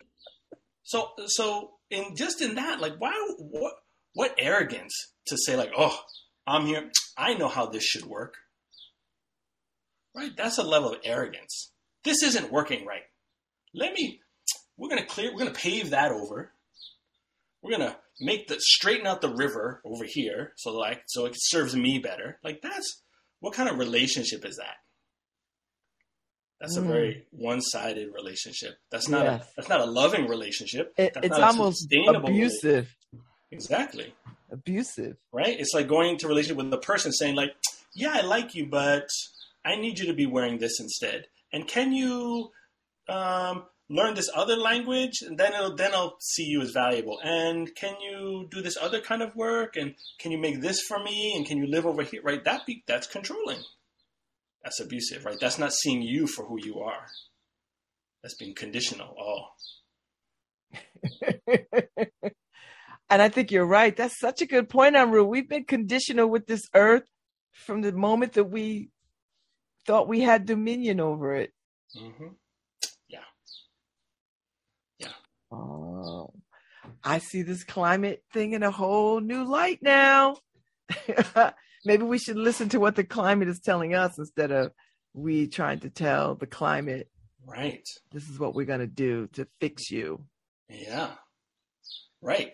So 0.82 1.10
so 1.26 1.72
in 1.90 2.16
just 2.16 2.42
in 2.42 2.56
that, 2.56 2.80
like 2.80 2.94
why 2.98 3.12
what 3.38 3.74
what 4.14 4.34
arrogance 4.38 4.94
to 5.28 5.36
say 5.38 5.56
like, 5.56 5.72
oh, 5.76 5.98
I'm 6.46 6.66
here. 6.66 6.90
I 7.16 7.34
know 7.34 7.48
how 7.48 7.66
this 7.66 7.84
should 7.84 8.04
work. 8.04 8.34
Right? 10.14 10.36
That's 10.36 10.58
a 10.58 10.62
level 10.62 10.92
of 10.92 10.98
arrogance. 11.04 11.72
This 12.04 12.22
isn't 12.22 12.52
working 12.52 12.84
right. 12.84 13.02
Let 13.74 13.92
me, 13.92 14.20
we're 14.76 14.88
going 14.88 15.00
to 15.00 15.06
clear, 15.06 15.30
we're 15.30 15.38
going 15.38 15.52
to 15.52 15.60
pave 15.60 15.90
that 15.90 16.10
over. 16.10 16.52
We're 17.62 17.76
going 17.76 17.88
to 17.88 17.96
make 18.20 18.48
the, 18.48 18.56
straighten 18.60 19.06
out 19.06 19.20
the 19.20 19.34
river 19.34 19.80
over 19.84 20.04
here 20.04 20.52
so 20.56 20.72
like, 20.72 21.02
so 21.06 21.26
it 21.26 21.34
serves 21.36 21.74
me 21.74 21.98
better. 21.98 22.38
Like 22.44 22.60
that's, 22.62 23.02
what 23.40 23.54
kind 23.54 23.68
of 23.68 23.78
relationship 23.78 24.44
is 24.44 24.56
that? 24.56 24.76
That's 26.60 26.76
a 26.76 26.82
very 26.82 27.24
mm. 27.34 27.40
one-sided 27.42 28.12
relationship. 28.12 28.74
That's 28.90 29.08
not 29.08 29.24
yes. 29.24 29.42
a 29.42 29.46
that's 29.56 29.68
not 29.70 29.80
a 29.80 29.86
loving 29.86 30.28
relationship. 30.28 30.92
It, 30.98 31.16
it's 31.22 31.38
almost 31.38 31.90
abusive. 31.90 32.94
Exactly. 33.50 34.12
Abusive. 34.52 35.16
Right? 35.32 35.58
It's 35.58 35.72
like 35.72 35.88
going 35.88 36.10
into 36.10 36.26
a 36.26 36.28
relationship 36.28 36.58
with 36.58 36.72
a 36.74 36.78
person 36.78 37.12
saying 37.12 37.34
like, 37.34 37.54
"Yeah, 37.94 38.12
I 38.12 38.20
like 38.20 38.54
you, 38.54 38.66
but 38.66 39.08
I 39.64 39.76
need 39.76 39.98
you 39.98 40.06
to 40.06 40.12
be 40.12 40.26
wearing 40.26 40.58
this 40.58 40.80
instead. 40.80 41.26
And 41.52 41.66
can 41.66 41.92
you 41.92 42.50
um, 43.08 43.64
learn 43.90 44.14
this 44.14 44.30
other 44.34 44.56
language? 44.56 45.20
And 45.20 45.36
then 45.36 45.52
it'll 45.52 45.76
then 45.76 45.92
I'll 45.94 46.16
see 46.20 46.44
you 46.44 46.62
as 46.62 46.70
valuable. 46.70 47.18
And 47.22 47.74
can 47.74 48.00
you 48.00 48.48
do 48.50 48.62
this 48.62 48.78
other 48.80 49.00
kind 49.00 49.20
of 49.20 49.36
work? 49.36 49.76
And 49.76 49.94
can 50.18 50.32
you 50.32 50.38
make 50.38 50.62
this 50.62 50.80
for 50.88 51.02
me? 51.02 51.34
And 51.36 51.44
can 51.44 51.58
you 51.58 51.66
live 51.66 51.84
over 51.84 52.02
here? 52.02 52.22
Right? 52.22 52.42
That 52.44 52.64
be 52.64 52.82
that's 52.86 53.06
controlling. 53.06 53.62
That's 54.62 54.80
abusive, 54.80 55.24
right? 55.24 55.38
That's 55.40 55.58
not 55.58 55.72
seeing 55.72 56.02
you 56.02 56.26
for 56.26 56.44
who 56.44 56.58
you 56.62 56.80
are. 56.80 57.06
That's 58.22 58.36
being 58.36 58.54
conditional. 58.54 59.14
Oh. 59.18 59.46
and 63.10 63.22
I 63.22 63.28
think 63.28 63.50
you're 63.50 63.66
right. 63.66 63.96
That's 63.96 64.18
such 64.18 64.42
a 64.42 64.46
good 64.46 64.68
point, 64.68 64.96
Anru. 64.96 65.26
We've 65.26 65.48
been 65.48 65.64
conditional 65.64 66.28
with 66.28 66.46
this 66.46 66.62
earth 66.74 67.04
from 67.52 67.80
the 67.80 67.92
moment 67.92 68.34
that 68.34 68.44
we 68.44 68.90
thought 69.86 70.08
we 70.08 70.20
had 70.20 70.46
dominion 70.46 71.00
over 71.00 71.34
it. 71.34 71.52
Mm-hmm. 71.96 72.28
Yeah. 73.08 73.18
Yeah. 74.98 75.08
Oh, 75.50 76.32
I 77.02 77.18
see 77.18 77.42
this 77.42 77.64
climate 77.64 78.22
thing 78.32 78.52
in 78.52 78.62
a 78.62 78.70
whole 78.70 79.20
new 79.20 79.44
light 79.44 79.80
now. 79.82 80.36
Maybe 81.84 82.02
we 82.04 82.18
should 82.18 82.36
listen 82.36 82.68
to 82.70 82.80
what 82.80 82.96
the 82.96 83.04
climate 83.04 83.48
is 83.48 83.60
telling 83.60 83.94
us 83.94 84.18
instead 84.18 84.52
of 84.52 84.72
we 85.14 85.46
trying 85.46 85.80
to 85.80 85.90
tell 85.90 86.34
the 86.34 86.46
climate. 86.46 87.08
Right. 87.46 87.82
This 88.12 88.28
is 88.28 88.38
what 88.38 88.54
we're 88.54 88.66
going 88.66 88.80
to 88.80 88.86
do 88.86 89.28
to 89.32 89.46
fix 89.60 89.90
you. 89.90 90.24
Yeah. 90.68 91.12
Right. 92.20 92.52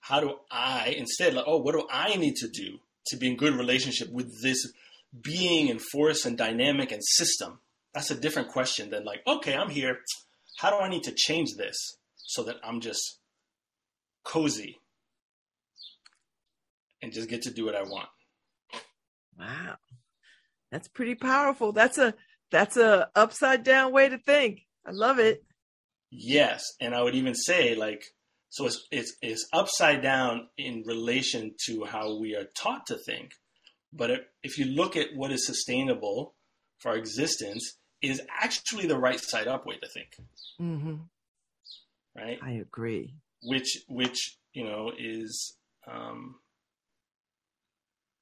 How 0.00 0.20
do 0.20 0.36
I 0.50 0.94
instead 0.96 1.34
like, 1.34 1.44
oh, 1.46 1.58
what 1.58 1.74
do 1.74 1.86
I 1.90 2.16
need 2.16 2.36
to 2.36 2.48
do 2.48 2.78
to 3.08 3.16
be 3.16 3.28
in 3.28 3.36
good 3.36 3.54
relationship 3.54 4.10
with 4.10 4.42
this 4.42 4.72
being 5.20 5.70
and 5.70 5.80
force 5.80 6.24
and 6.24 6.38
dynamic 6.38 6.92
and 6.92 7.02
system. 7.04 7.60
That's 7.94 8.10
a 8.10 8.18
different 8.18 8.48
question 8.48 8.90
than 8.90 9.04
like, 9.04 9.22
okay, 9.26 9.54
I'm 9.54 9.68
here. 9.68 9.98
How 10.58 10.70
do 10.70 10.76
I 10.76 10.88
need 10.88 11.02
to 11.04 11.14
change 11.14 11.50
this 11.56 11.76
so 12.32 12.42
that 12.44 12.56
I'm 12.64 12.80
just 12.80 13.18
cozy 14.24 14.78
and 17.02 17.12
just 17.12 17.28
get 17.28 17.42
to 17.42 17.50
do 17.50 17.64
what 17.66 17.74
I 17.74 17.82
want? 17.82 18.08
Wow. 19.38 19.76
That's 20.70 20.88
pretty 20.88 21.14
powerful. 21.14 21.72
That's 21.72 21.98
a 21.98 22.14
that's 22.50 22.76
a 22.76 23.08
upside 23.14 23.62
down 23.64 23.92
way 23.92 24.08
to 24.08 24.18
think. 24.18 24.62
I 24.86 24.90
love 24.92 25.18
it. 25.18 25.44
Yes, 26.10 26.64
and 26.80 26.94
I 26.94 27.02
would 27.02 27.14
even 27.14 27.34
say 27.34 27.74
like 27.74 28.02
So 28.48 28.66
it's, 28.66 28.86
it's, 28.90 29.16
it's 29.22 29.48
upside 29.52 30.02
down 30.02 30.48
in 30.58 30.84
relation 30.86 31.54
to 31.66 31.84
how 31.84 32.18
we 32.18 32.36
are 32.36 32.48
taught 32.54 32.86
to 32.88 32.98
think. 32.98 33.32
But 33.94 34.10
if 34.42 34.58
you 34.58 34.66
look 34.66 34.94
at 34.96 35.14
what 35.14 35.32
is 35.32 35.46
sustainable 35.46 36.34
for 36.78 36.90
our 36.90 36.96
existence, 36.98 37.78
is 38.02 38.20
actually 38.42 38.86
the 38.86 38.98
right 38.98 39.20
side 39.20 39.48
up 39.48 39.64
way 39.64 39.76
to 39.76 39.88
think. 39.88 40.08
Mm-hmm. 40.60 40.96
Right. 42.16 42.38
I 42.42 42.52
agree. 42.52 43.14
Which, 43.42 43.78
which 43.88 44.36
you 44.52 44.64
know, 44.64 44.92
is 44.96 45.56
um, 45.90 46.36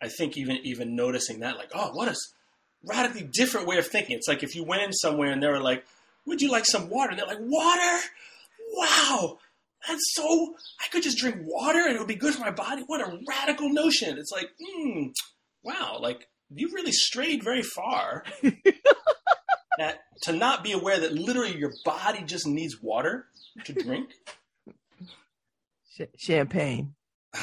I 0.00 0.08
think 0.08 0.36
even 0.36 0.58
even 0.62 0.96
noticing 0.96 1.40
that, 1.40 1.56
like, 1.56 1.70
oh, 1.74 1.90
what 1.92 2.08
a 2.08 2.16
radically 2.84 3.28
different 3.32 3.66
way 3.66 3.78
of 3.78 3.86
thinking. 3.86 4.16
It's 4.16 4.28
like 4.28 4.42
if 4.42 4.54
you 4.54 4.64
went 4.64 4.82
in 4.82 4.92
somewhere 4.92 5.30
and 5.30 5.42
they 5.42 5.48
were 5.48 5.60
like, 5.60 5.84
"Would 6.26 6.40
you 6.40 6.50
like 6.50 6.66
some 6.66 6.88
water?" 6.88 7.10
and 7.10 7.18
they're 7.18 7.26
like, 7.26 7.38
"Water? 7.40 8.04
Wow, 8.72 9.38
that's 9.86 10.12
so. 10.14 10.54
I 10.80 10.88
could 10.90 11.02
just 11.02 11.18
drink 11.18 11.36
water 11.40 11.80
and 11.80 11.94
it 11.94 11.98
would 11.98 12.08
be 12.08 12.14
good 12.14 12.34
for 12.34 12.40
my 12.40 12.50
body. 12.50 12.82
What 12.86 13.00
a 13.00 13.18
radical 13.28 13.68
notion!" 13.70 14.18
It's 14.18 14.32
like, 14.32 14.50
hmm, 14.60 15.08
wow, 15.62 15.98
like 16.00 16.28
you 16.54 16.70
really 16.72 16.92
strayed 16.92 17.42
very 17.42 17.62
far. 17.62 18.24
that 19.78 20.00
to 20.22 20.32
not 20.32 20.64
be 20.64 20.72
aware 20.72 21.00
that 21.00 21.12
literally 21.12 21.56
your 21.56 21.72
body 21.84 22.22
just 22.22 22.46
needs 22.46 22.80
water 22.80 23.26
to 23.64 23.72
drink. 23.72 24.10
Champagne. 26.16 26.94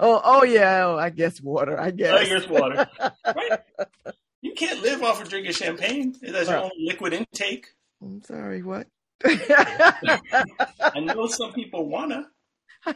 oh, 0.00 0.20
oh 0.24 0.44
yeah. 0.44 0.86
Oh, 0.86 0.98
I 0.98 1.10
guess 1.10 1.40
water. 1.40 1.78
I 1.78 1.90
guess. 1.90 2.12
I 2.12 2.24
guess 2.24 2.48
water. 2.48 2.86
right? 3.26 3.60
You 4.40 4.52
can't 4.54 4.80
live 4.82 5.02
off 5.02 5.20
of 5.20 5.28
drinking 5.28 5.50
champagne. 5.52 6.14
It 6.22 6.32
has 6.32 6.46
your 6.48 6.58
own 6.58 6.70
liquid 6.78 7.12
intake. 7.12 7.66
I'm 8.00 8.22
sorry. 8.22 8.62
What? 8.62 8.86
I 9.24 11.00
know 11.00 11.26
some 11.26 11.52
people 11.52 11.88
wanna. 11.88 12.28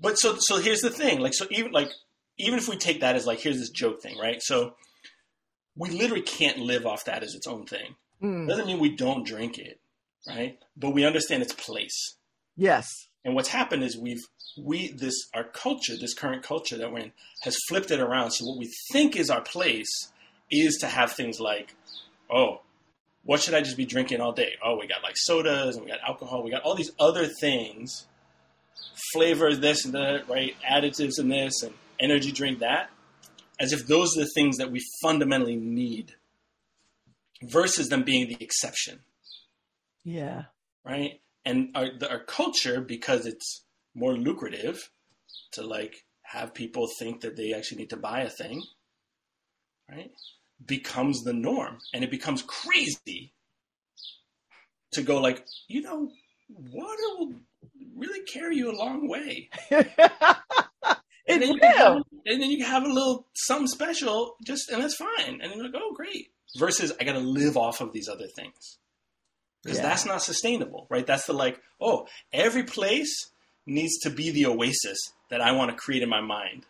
but 0.00 0.18
so 0.18 0.36
so 0.38 0.56
here's 0.56 0.80
the 0.80 0.88
thing. 0.88 1.20
Like 1.20 1.34
so 1.34 1.44
even 1.50 1.72
like 1.72 1.90
even 2.38 2.58
if 2.58 2.68
we 2.68 2.76
take 2.76 3.00
that 3.00 3.16
as 3.16 3.26
like 3.26 3.40
here's 3.40 3.58
this 3.58 3.70
joke 3.70 4.00
thing, 4.00 4.18
right? 4.18 4.40
So 4.42 4.74
we 5.76 5.90
literally 5.90 6.22
can't 6.22 6.58
live 6.58 6.86
off 6.86 7.04
that 7.04 7.22
as 7.22 7.34
its 7.34 7.46
own 7.46 7.66
thing. 7.66 7.96
Mm. 8.22 8.48
Doesn't 8.48 8.66
mean 8.66 8.78
we 8.78 8.96
don't 8.96 9.26
drink 9.26 9.58
it, 9.58 9.80
right? 10.28 10.58
But 10.76 10.90
we 10.90 11.04
understand 11.04 11.42
its 11.42 11.52
place. 11.52 12.16
Yes. 12.56 12.88
And 13.24 13.34
what's 13.34 13.48
happened 13.48 13.84
is 13.84 13.96
we've 13.96 14.22
we 14.56 14.92
this 14.92 15.14
our 15.34 15.44
culture, 15.44 15.96
this 15.96 16.14
current 16.14 16.42
culture 16.42 16.76
that 16.78 16.92
we're 16.92 17.00
in, 17.00 17.12
has 17.42 17.56
flipped 17.68 17.90
it 17.90 18.00
around. 18.00 18.32
So 18.32 18.46
what 18.46 18.58
we 18.58 18.70
think 18.92 19.16
is 19.16 19.30
our 19.30 19.40
place 19.40 19.90
is 20.50 20.78
to 20.78 20.86
have 20.86 21.12
things 21.12 21.38
like, 21.38 21.74
oh, 22.30 22.62
what 23.24 23.40
should 23.40 23.54
I 23.54 23.60
just 23.60 23.76
be 23.76 23.84
drinking 23.84 24.20
all 24.20 24.32
day? 24.32 24.54
Oh, 24.64 24.78
we 24.78 24.86
got 24.86 25.02
like 25.02 25.16
sodas 25.16 25.76
and 25.76 25.84
we 25.84 25.90
got 25.90 26.00
alcohol, 26.06 26.42
we 26.42 26.50
got 26.50 26.62
all 26.62 26.74
these 26.74 26.92
other 26.98 27.26
things, 27.26 28.06
flavors, 29.12 29.60
this 29.60 29.84
and 29.84 29.94
that, 29.94 30.28
right? 30.28 30.56
Additives 30.68 31.18
and 31.18 31.30
this 31.30 31.62
and 31.62 31.74
energy 32.00 32.32
drink 32.32 32.60
that, 32.60 32.90
as 33.60 33.72
if 33.72 33.86
those 33.86 34.16
are 34.16 34.20
the 34.20 34.30
things 34.34 34.58
that 34.58 34.70
we 34.70 34.80
fundamentally 35.02 35.56
need 35.56 36.14
versus 37.42 37.88
them 37.88 38.02
being 38.02 38.28
the 38.28 38.42
exception. 38.42 39.00
Yeah. 40.04 40.44
Right? 40.84 41.20
And 41.44 41.70
our, 41.74 41.86
the, 41.98 42.10
our 42.10 42.24
culture, 42.24 42.80
because 42.80 43.26
it's 43.26 43.64
more 43.94 44.14
lucrative 44.14 44.90
to 45.52 45.62
like 45.62 46.04
have 46.22 46.54
people 46.54 46.88
think 46.98 47.22
that 47.22 47.36
they 47.36 47.52
actually 47.52 47.78
need 47.78 47.90
to 47.90 47.96
buy 47.96 48.20
a 48.20 48.30
thing, 48.30 48.62
right? 49.90 50.10
Becomes 50.64 51.22
the 51.22 51.32
norm. 51.32 51.78
And 51.94 52.04
it 52.04 52.10
becomes 52.10 52.42
crazy 52.42 53.32
to 54.92 55.02
go 55.02 55.20
like, 55.20 55.44
you 55.68 55.82
know, 55.82 56.10
water 56.48 57.02
will 57.18 57.32
really 57.96 58.24
carry 58.24 58.56
you 58.56 58.70
a 58.70 58.76
long 58.76 59.08
way. 59.08 59.50
and 61.28 61.42
then, 61.42 61.54
you 61.54 61.60
have, 61.62 62.02
and 62.26 62.42
then 62.42 62.50
you 62.50 62.64
have 62.64 62.84
a 62.84 62.92
little 62.92 63.26
something 63.34 63.66
special, 63.66 64.36
just 64.44 64.70
and 64.70 64.82
that's 64.82 64.96
fine. 64.96 65.40
And 65.42 65.52
you're 65.54 65.64
like, 65.64 65.74
oh, 65.76 65.94
great. 65.94 66.30
Versus, 66.56 66.92
I 66.98 67.04
got 67.04 67.12
to 67.12 67.18
live 67.18 67.56
off 67.56 67.80
of 67.80 67.92
these 67.92 68.08
other 68.08 68.26
things 68.26 68.78
because 69.62 69.78
yeah. 69.78 69.84
that's 69.84 70.06
not 70.06 70.22
sustainable, 70.22 70.86
right? 70.88 71.06
That's 71.06 71.26
the 71.26 71.34
like, 71.34 71.60
oh, 71.80 72.06
every 72.32 72.62
place 72.62 73.30
needs 73.66 73.98
to 73.98 74.10
be 74.10 74.30
the 74.30 74.46
oasis 74.46 74.98
that 75.30 75.40
I 75.40 75.52
want 75.52 75.70
to 75.70 75.76
create 75.76 76.02
in 76.02 76.08
my 76.08 76.22
mind. 76.22 76.64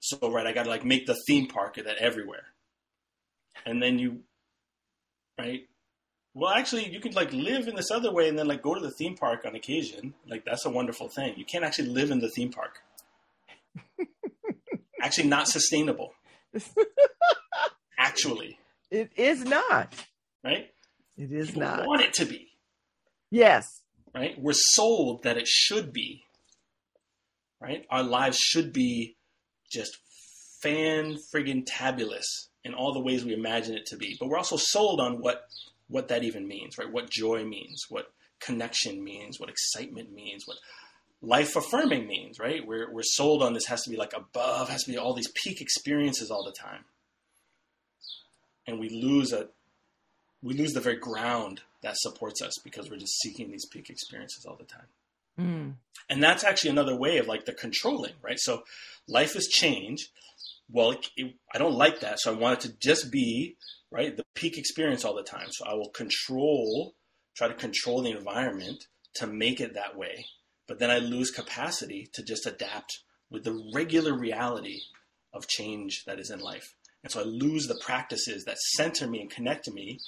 So, 0.00 0.30
right, 0.30 0.46
I 0.46 0.52
got 0.52 0.64
to 0.64 0.70
like 0.70 0.84
make 0.84 1.06
the 1.06 1.16
theme 1.26 1.46
park 1.46 1.76
of 1.78 1.84
that 1.84 1.98
everywhere, 1.98 2.46
and 3.66 3.82
then 3.82 3.98
you, 3.98 4.20
right? 5.38 5.68
Well, 6.38 6.52
actually, 6.52 6.88
you 6.88 7.00
can 7.00 7.14
like 7.14 7.32
live 7.32 7.66
in 7.66 7.74
this 7.74 7.90
other 7.90 8.12
way 8.12 8.28
and 8.28 8.38
then 8.38 8.46
like 8.46 8.62
go 8.62 8.72
to 8.72 8.80
the 8.80 8.92
theme 8.92 9.16
park 9.16 9.44
on 9.44 9.56
occasion. 9.56 10.14
Like 10.28 10.44
that's 10.44 10.64
a 10.64 10.70
wonderful 10.70 11.08
thing. 11.08 11.34
You 11.36 11.44
can't 11.44 11.64
actually 11.64 11.88
live 11.88 12.12
in 12.12 12.20
the 12.20 12.28
theme 12.28 12.52
park. 12.52 12.78
actually, 15.02 15.26
not 15.26 15.48
sustainable. 15.48 16.12
actually, 17.98 18.56
it 18.88 19.10
is 19.16 19.42
not. 19.44 19.92
Right? 20.44 20.70
It 21.16 21.32
is 21.32 21.48
People 21.48 21.62
not. 21.62 21.86
Want 21.88 22.02
it 22.02 22.12
to 22.14 22.24
be? 22.24 22.46
Yes. 23.32 23.82
Right? 24.14 24.40
We're 24.40 24.52
sold 24.54 25.24
that 25.24 25.38
it 25.38 25.48
should 25.48 25.92
be. 25.92 26.22
Right? 27.60 27.84
Our 27.90 28.04
lives 28.04 28.38
should 28.38 28.72
be 28.72 29.16
just 29.68 29.98
fan 30.62 31.16
friggin' 31.34 31.64
tabulous 31.66 32.48
in 32.62 32.74
all 32.74 32.92
the 32.92 33.00
ways 33.00 33.24
we 33.24 33.34
imagine 33.34 33.74
it 33.74 33.86
to 33.86 33.96
be. 33.96 34.16
But 34.20 34.28
we're 34.28 34.38
also 34.38 34.56
sold 34.56 35.00
on 35.00 35.20
what 35.20 35.42
what 35.88 36.08
that 36.08 36.24
even 36.24 36.46
means, 36.46 36.78
right? 36.78 36.90
What 36.90 37.10
joy 37.10 37.44
means, 37.44 37.84
what 37.88 38.12
connection 38.40 39.02
means, 39.02 39.40
what 39.40 39.48
excitement 39.48 40.12
means, 40.12 40.46
what 40.46 40.58
life 41.20 41.56
affirming 41.56 42.06
means, 42.06 42.38
right? 42.38 42.66
We're, 42.66 42.92
we're 42.92 43.02
sold 43.02 43.42
on 43.42 43.52
this 43.52 43.66
has 43.66 43.82
to 43.82 43.90
be 43.90 43.96
like 43.96 44.12
above, 44.14 44.68
has 44.68 44.84
to 44.84 44.92
be 44.92 44.98
all 44.98 45.14
these 45.14 45.30
peak 45.34 45.60
experiences 45.60 46.30
all 46.30 46.44
the 46.44 46.52
time. 46.52 46.84
And 48.66 48.78
we 48.78 48.88
lose 48.88 49.32
a, 49.32 49.48
we 50.42 50.54
lose 50.54 50.72
the 50.72 50.80
very 50.80 50.96
ground 50.96 51.62
that 51.82 51.96
supports 51.96 52.42
us 52.42 52.54
because 52.62 52.90
we're 52.90 52.98
just 52.98 53.18
seeking 53.20 53.50
these 53.50 53.66
peak 53.66 53.88
experiences 53.88 54.44
all 54.46 54.56
the 54.56 54.64
time. 54.64 54.86
Mm. 55.40 55.74
And 56.10 56.22
that's 56.22 56.44
actually 56.44 56.70
another 56.70 56.96
way 56.96 57.18
of 57.18 57.26
like 57.26 57.44
the 57.44 57.52
controlling, 57.52 58.14
right? 58.22 58.38
So 58.38 58.62
life 59.08 59.36
is 59.36 59.48
change. 59.48 60.10
Well, 60.70 60.92
it, 60.92 61.08
it, 61.16 61.34
I 61.52 61.58
don't 61.58 61.74
like 61.74 62.00
that. 62.00 62.20
So 62.20 62.32
I 62.32 62.36
want 62.36 62.64
it 62.64 62.68
to 62.68 62.76
just 62.78 63.10
be 63.10 63.56
right? 63.90 64.16
The 64.16 64.24
peak 64.34 64.58
experience 64.58 65.04
all 65.04 65.14
the 65.14 65.22
time. 65.22 65.48
So 65.50 65.64
I 65.66 65.74
will 65.74 65.90
control, 65.90 66.94
try 67.36 67.48
to 67.48 67.54
control 67.54 68.02
the 68.02 68.10
environment 68.10 68.84
to 69.14 69.26
make 69.26 69.60
it 69.60 69.74
that 69.74 69.96
way. 69.96 70.26
But 70.66 70.78
then 70.78 70.90
I 70.90 70.98
lose 70.98 71.30
capacity 71.30 72.08
to 72.14 72.22
just 72.22 72.46
adapt 72.46 73.00
with 73.30 73.44
the 73.44 73.70
regular 73.74 74.12
reality 74.12 74.80
of 75.32 75.48
change 75.48 76.04
that 76.06 76.18
is 76.18 76.30
in 76.30 76.40
life. 76.40 76.74
And 77.02 77.12
so 77.12 77.20
I 77.20 77.24
lose 77.24 77.66
the 77.66 77.80
practices 77.80 78.44
that 78.44 78.58
center 78.58 79.06
me 79.06 79.20
and 79.20 79.30
connect 79.30 79.64
to 79.64 79.70
me. 79.70 79.98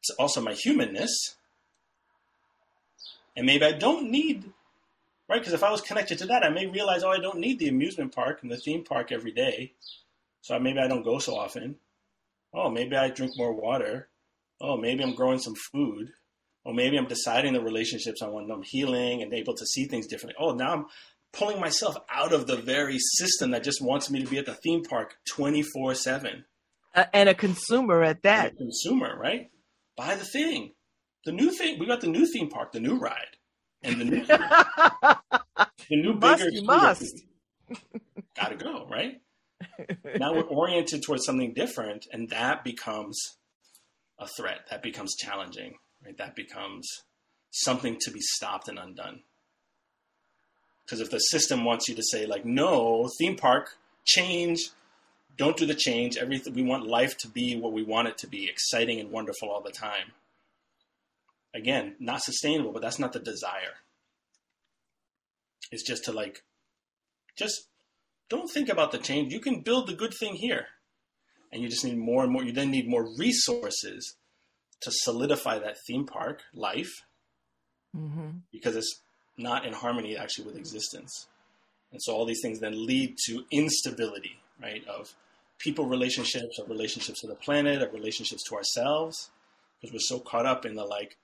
It's 0.00 0.10
also 0.18 0.40
my 0.40 0.52
humanness. 0.52 1.36
And 3.36 3.46
maybe 3.46 3.64
I 3.64 3.72
don't 3.72 4.10
need, 4.10 4.44
right? 5.28 5.40
Because 5.40 5.52
if 5.52 5.62
I 5.62 5.70
was 5.70 5.80
connected 5.80 6.18
to 6.18 6.26
that, 6.26 6.44
I 6.44 6.50
may 6.50 6.66
realize, 6.66 7.02
oh, 7.02 7.10
I 7.10 7.20
don't 7.20 7.38
need 7.38 7.58
the 7.58 7.68
amusement 7.68 8.14
park 8.14 8.40
and 8.42 8.50
the 8.50 8.56
theme 8.56 8.84
park 8.84 9.12
every 9.12 9.32
day. 9.32 9.72
So 10.42 10.58
maybe 10.58 10.78
I 10.78 10.88
don't 10.88 11.04
go 11.04 11.18
so 11.18 11.36
often 11.36 11.76
oh, 12.56 12.70
maybe 12.70 12.96
I 12.96 13.10
drink 13.10 13.32
more 13.36 13.54
water. 13.54 14.08
Oh, 14.60 14.76
maybe 14.76 15.04
I'm 15.04 15.14
growing 15.14 15.38
some 15.38 15.54
food. 15.72 16.08
Or 16.64 16.74
maybe 16.74 16.96
I'm 16.96 17.06
deciding 17.06 17.52
the 17.52 17.60
relationships 17.60 18.22
I 18.22 18.28
want. 18.28 18.50
I'm 18.50 18.62
healing 18.64 19.22
and 19.22 19.32
able 19.32 19.54
to 19.54 19.66
see 19.66 19.84
things 19.84 20.08
differently. 20.08 20.34
Oh, 20.40 20.52
now 20.52 20.72
I'm 20.72 20.86
pulling 21.32 21.60
myself 21.60 21.96
out 22.10 22.32
of 22.32 22.48
the 22.48 22.56
very 22.56 22.98
system 22.98 23.52
that 23.52 23.62
just 23.62 23.80
wants 23.80 24.10
me 24.10 24.24
to 24.24 24.28
be 24.28 24.38
at 24.38 24.46
the 24.46 24.54
theme 24.54 24.82
park 24.82 25.14
24 25.28 25.94
7. 25.94 26.44
Uh, 26.94 27.04
and 27.12 27.28
a 27.28 27.34
consumer 27.34 28.02
at 28.02 28.22
that. 28.22 28.56
Consumer, 28.56 29.16
right? 29.16 29.50
Buy 29.96 30.16
the 30.16 30.24
thing. 30.24 30.72
The 31.24 31.32
new 31.32 31.50
thing, 31.50 31.78
we 31.78 31.86
got 31.86 32.00
the 32.00 32.08
new 32.08 32.26
theme 32.26 32.48
park, 32.48 32.72
the 32.72 32.80
new 32.80 32.98
ride. 32.98 33.36
And 33.82 34.00
the 34.00 34.04
new, 34.04 34.24
the 34.26 35.16
new 35.90 36.14
must, 36.14 36.42
bigger. 36.42 36.50
You 36.50 36.64
must. 36.64 37.22
Gotta 38.34 38.56
go, 38.56 38.86
right? 38.90 39.20
Now 40.18 40.32
we're 40.32 40.42
oriented 40.42 41.02
towards 41.02 41.24
something 41.24 41.52
different, 41.54 42.06
and 42.12 42.28
that 42.30 42.64
becomes 42.64 43.18
a 44.18 44.26
threat. 44.26 44.60
That 44.70 44.82
becomes 44.82 45.14
challenging, 45.16 45.74
right? 46.04 46.16
That 46.16 46.34
becomes 46.34 46.88
something 47.50 47.98
to 48.00 48.10
be 48.10 48.20
stopped 48.20 48.68
and 48.68 48.78
undone. 48.78 49.20
Because 50.84 51.00
if 51.00 51.10
the 51.10 51.18
system 51.18 51.64
wants 51.64 51.88
you 51.88 51.94
to 51.96 52.02
say, 52.02 52.26
like, 52.26 52.44
no, 52.44 53.10
theme 53.18 53.36
park, 53.36 53.76
change, 54.04 54.70
don't 55.36 55.56
do 55.56 55.66
the 55.66 55.74
change, 55.74 56.16
everything 56.16 56.54
we 56.54 56.62
want 56.62 56.86
life 56.86 57.16
to 57.18 57.28
be 57.28 57.56
what 57.56 57.72
we 57.72 57.82
want 57.82 58.08
it 58.08 58.18
to 58.18 58.26
be, 58.26 58.48
exciting 58.48 59.00
and 59.00 59.10
wonderful 59.10 59.50
all 59.50 59.62
the 59.62 59.72
time. 59.72 60.12
Again, 61.54 61.96
not 61.98 62.22
sustainable, 62.22 62.72
but 62.72 62.82
that's 62.82 62.98
not 62.98 63.12
the 63.12 63.18
desire. 63.18 63.74
It's 65.72 65.82
just 65.82 66.04
to 66.04 66.12
like 66.12 66.44
just 67.36 67.66
don't 68.28 68.48
think 68.52 68.68
about 68.68 68.92
the 68.92 68.98
change. 68.98 69.32
You 69.32 69.40
can 69.40 69.60
build 69.60 69.86
the 69.86 69.94
good 69.94 70.12
thing 70.18 70.34
here. 70.34 70.66
and 71.52 71.62
you 71.62 71.68
just 71.68 71.84
need 71.84 71.96
more 71.96 72.24
and 72.24 72.32
more. 72.32 72.42
You 72.44 72.52
then 72.52 72.70
need 72.70 72.88
more 72.88 73.06
resources 73.18 74.16
to 74.82 74.90
solidify 74.92 75.58
that 75.60 75.76
theme 75.86 76.04
park 76.06 76.42
life 76.54 76.92
Mm-hmm. 77.96 78.38
because 78.52 78.76
it's 78.76 79.00
not 79.38 79.64
in 79.64 79.72
harmony 79.72 80.16
actually 80.18 80.44
with 80.46 80.56
existence. 80.56 81.28
And 81.92 82.02
so 82.02 82.12
all 82.14 82.26
these 82.26 82.40
things 82.42 82.60
then 82.60 82.84
lead 82.86 83.16
to 83.26 83.44
instability, 83.50 84.38
right? 84.60 84.86
Of 84.86 85.14
people 85.58 85.86
relationships, 85.86 86.58
of 86.58 86.68
relationships 86.68 87.20
to 87.22 87.26
the 87.26 87.34
planet, 87.36 87.80
of 87.80 87.94
relationships 87.94 88.42
to 88.48 88.54
ourselves, 88.56 89.30
because 89.80 89.94
we're 89.94 90.00
so 90.00 90.18
caught 90.18 90.44
up 90.44 90.66
in 90.66 90.74
the 90.74 90.84
like, 90.84 91.16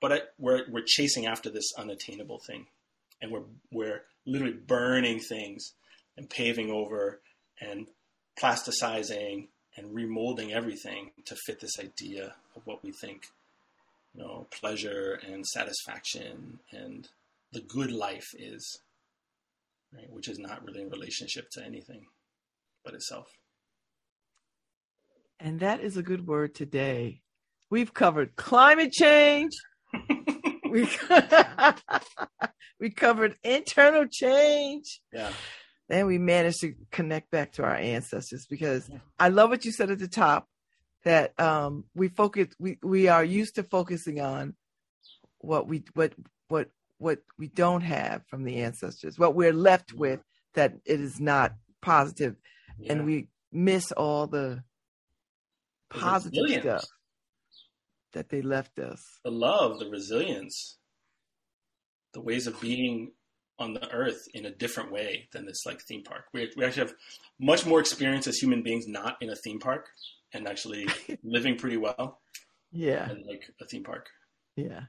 but 0.00 0.12
I, 0.12 0.20
we're 0.38 0.64
we're 0.70 0.84
chasing 0.86 1.26
after 1.26 1.50
this 1.50 1.72
unattainable 1.76 2.38
thing, 2.38 2.66
and 3.20 3.32
we're 3.32 3.42
we're 3.72 4.02
literally 4.24 4.54
burning 4.54 5.18
things 5.18 5.72
and 6.20 6.28
paving 6.28 6.70
over 6.70 7.18
and 7.62 7.86
plasticizing 8.38 9.48
and 9.74 9.96
remolding 9.96 10.50
everything 10.50 11.12
to 11.24 11.34
fit 11.34 11.60
this 11.60 11.80
idea 11.80 12.34
of 12.54 12.66
what 12.66 12.84
we 12.84 12.92
think, 12.92 13.22
you 14.14 14.22
know, 14.22 14.46
pleasure 14.50 15.18
and 15.26 15.46
satisfaction 15.46 16.58
and 16.72 17.08
the 17.52 17.62
good 17.62 17.90
life 17.90 18.34
is, 18.38 18.80
right? 19.94 20.12
Which 20.12 20.28
is 20.28 20.38
not 20.38 20.62
really 20.62 20.82
in 20.82 20.90
relationship 20.90 21.48
to 21.52 21.64
anything 21.64 22.04
but 22.84 22.92
itself. 22.92 23.28
And 25.38 25.60
that 25.60 25.80
is 25.80 25.96
a 25.96 26.02
good 26.02 26.26
word 26.26 26.54
today. 26.54 27.22
We've 27.70 27.94
covered 27.94 28.36
climate 28.36 28.92
change. 28.92 29.52
we, 30.70 30.86
we 32.78 32.90
covered 32.90 33.36
internal 33.42 34.04
change. 34.06 35.00
Yeah. 35.14 35.32
And 35.90 36.06
we 36.06 36.18
managed 36.18 36.60
to 36.60 36.74
connect 36.92 37.30
back 37.30 37.52
to 37.54 37.64
our 37.64 37.74
ancestors 37.74 38.46
because 38.48 38.88
I 39.18 39.28
love 39.28 39.50
what 39.50 39.64
you 39.64 39.72
said 39.72 39.90
at 39.90 39.98
the 39.98 40.08
top 40.08 40.48
that 41.04 41.38
um, 41.40 41.84
we 41.94 42.08
focus 42.08 42.48
we, 42.58 42.78
we 42.82 43.08
are 43.08 43.24
used 43.24 43.56
to 43.56 43.62
focusing 43.64 44.20
on 44.20 44.54
what 45.38 45.66
we 45.66 45.82
what 45.94 46.12
what 46.48 46.68
what 46.98 47.18
we 47.38 47.48
don't 47.48 47.80
have 47.80 48.22
from 48.28 48.44
the 48.44 48.56
ancestors, 48.62 49.18
what 49.18 49.34
we're 49.34 49.52
left 49.54 49.92
with 49.92 50.20
that 50.54 50.74
it 50.84 51.00
is 51.00 51.18
not 51.20 51.54
positive, 51.80 52.36
Yeah. 52.78 52.92
and 52.92 53.06
we 53.06 53.28
miss 53.50 53.90
all 53.92 54.26
the 54.26 54.62
The 55.90 55.98
positive 55.98 56.42
resilience. 56.44 56.62
stuff 56.82 56.90
that 58.12 58.28
they 58.28 58.42
left 58.42 58.78
us. 58.78 59.02
the 59.24 59.30
love, 59.30 59.78
the 59.78 59.88
resilience, 59.88 60.78
the 62.12 62.20
ways 62.20 62.46
of 62.46 62.60
being 62.60 63.12
on 63.60 63.74
the 63.74 63.90
earth 63.92 64.26
in 64.34 64.46
a 64.46 64.50
different 64.50 64.90
way 64.90 65.28
than 65.32 65.44
this 65.46 65.64
like 65.66 65.80
theme 65.82 66.02
park. 66.02 66.24
We, 66.32 66.50
we 66.56 66.64
actually 66.64 66.86
have 66.88 66.94
much 67.38 67.66
more 67.66 67.78
experience 67.80 68.26
as 68.26 68.38
human 68.38 68.62
beings 68.62 68.88
not 68.88 69.16
in 69.20 69.30
a 69.30 69.36
theme 69.36 69.60
park 69.60 69.86
and 70.32 70.48
actually 70.48 70.86
living 71.22 71.56
pretty 71.56 71.76
well 71.76 72.20
Yeah, 72.72 73.06
than 73.06 73.24
like 73.26 73.44
a 73.60 73.66
theme 73.66 73.84
park. 73.84 74.08
yeah. 74.56 74.82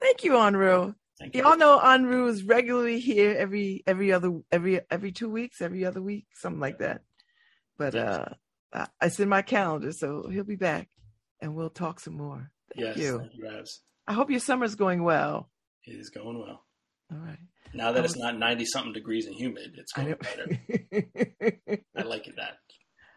Thank 0.00 0.24
you, 0.24 0.32
Anru. 0.32 0.94
Thank 1.18 1.34
you. 1.34 1.42
Y'all 1.42 1.56
know 1.56 1.78
Anru 1.82 2.28
is 2.28 2.42
regularly 2.42 2.98
here 3.00 3.34
every 3.38 3.82
every 3.86 4.12
other 4.12 4.40
every 4.52 4.80
every 4.90 5.12
two 5.12 5.30
weeks, 5.30 5.62
every 5.62 5.84
other 5.86 6.02
week, 6.02 6.26
something 6.34 6.60
like 6.60 6.78
that. 6.80 7.02
But 7.78 7.94
uh 7.94 8.24
I- 8.72 8.88
it's 9.00 9.20
in 9.20 9.28
my 9.28 9.40
calendar, 9.42 9.92
so 9.92 10.28
he'll 10.28 10.44
be 10.44 10.56
back 10.56 10.88
and 11.40 11.54
we'll 11.54 11.70
talk 11.70 12.00
some 12.00 12.16
more. 12.16 12.50
Thank 12.74 12.88
yes, 12.88 12.96
you. 12.98 13.18
thank 13.20 13.34
you. 13.34 13.64
I 14.06 14.12
hope 14.12 14.30
your 14.30 14.40
summer's 14.40 14.74
going 14.74 15.04
well. 15.04 15.48
It 15.86 15.92
is 15.92 16.10
going 16.10 16.38
well. 16.38 16.63
All 17.14 17.20
right. 17.20 17.38
Now 17.72 17.92
that 17.92 18.02
I 18.02 18.04
it's 18.04 18.16
not 18.16 18.38
90 18.38 18.64
something 18.66 18.92
degrees 18.92 19.26
and 19.26 19.34
humid, 19.34 19.72
it's 19.76 19.92
I 19.96 20.04
going 20.04 20.10
know. 20.10 20.16
better. 20.20 20.46
I 21.96 22.02
like 22.02 22.26
it 22.26 22.36
that. 22.36 22.58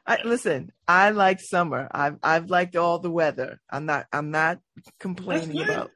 I, 0.05 0.19
listen, 0.23 0.71
I 0.87 1.09
like 1.09 1.41
summer. 1.41 1.89
I've 1.91 2.17
I've 2.23 2.49
liked 2.49 2.77
all 2.77 2.99
the 2.99 3.11
weather. 3.11 3.59
I'm 3.69 3.85
not 3.85 4.05
I'm 4.13 4.31
not 4.31 4.59
complaining 4.99 5.57
good. 5.57 5.69
about 5.69 5.91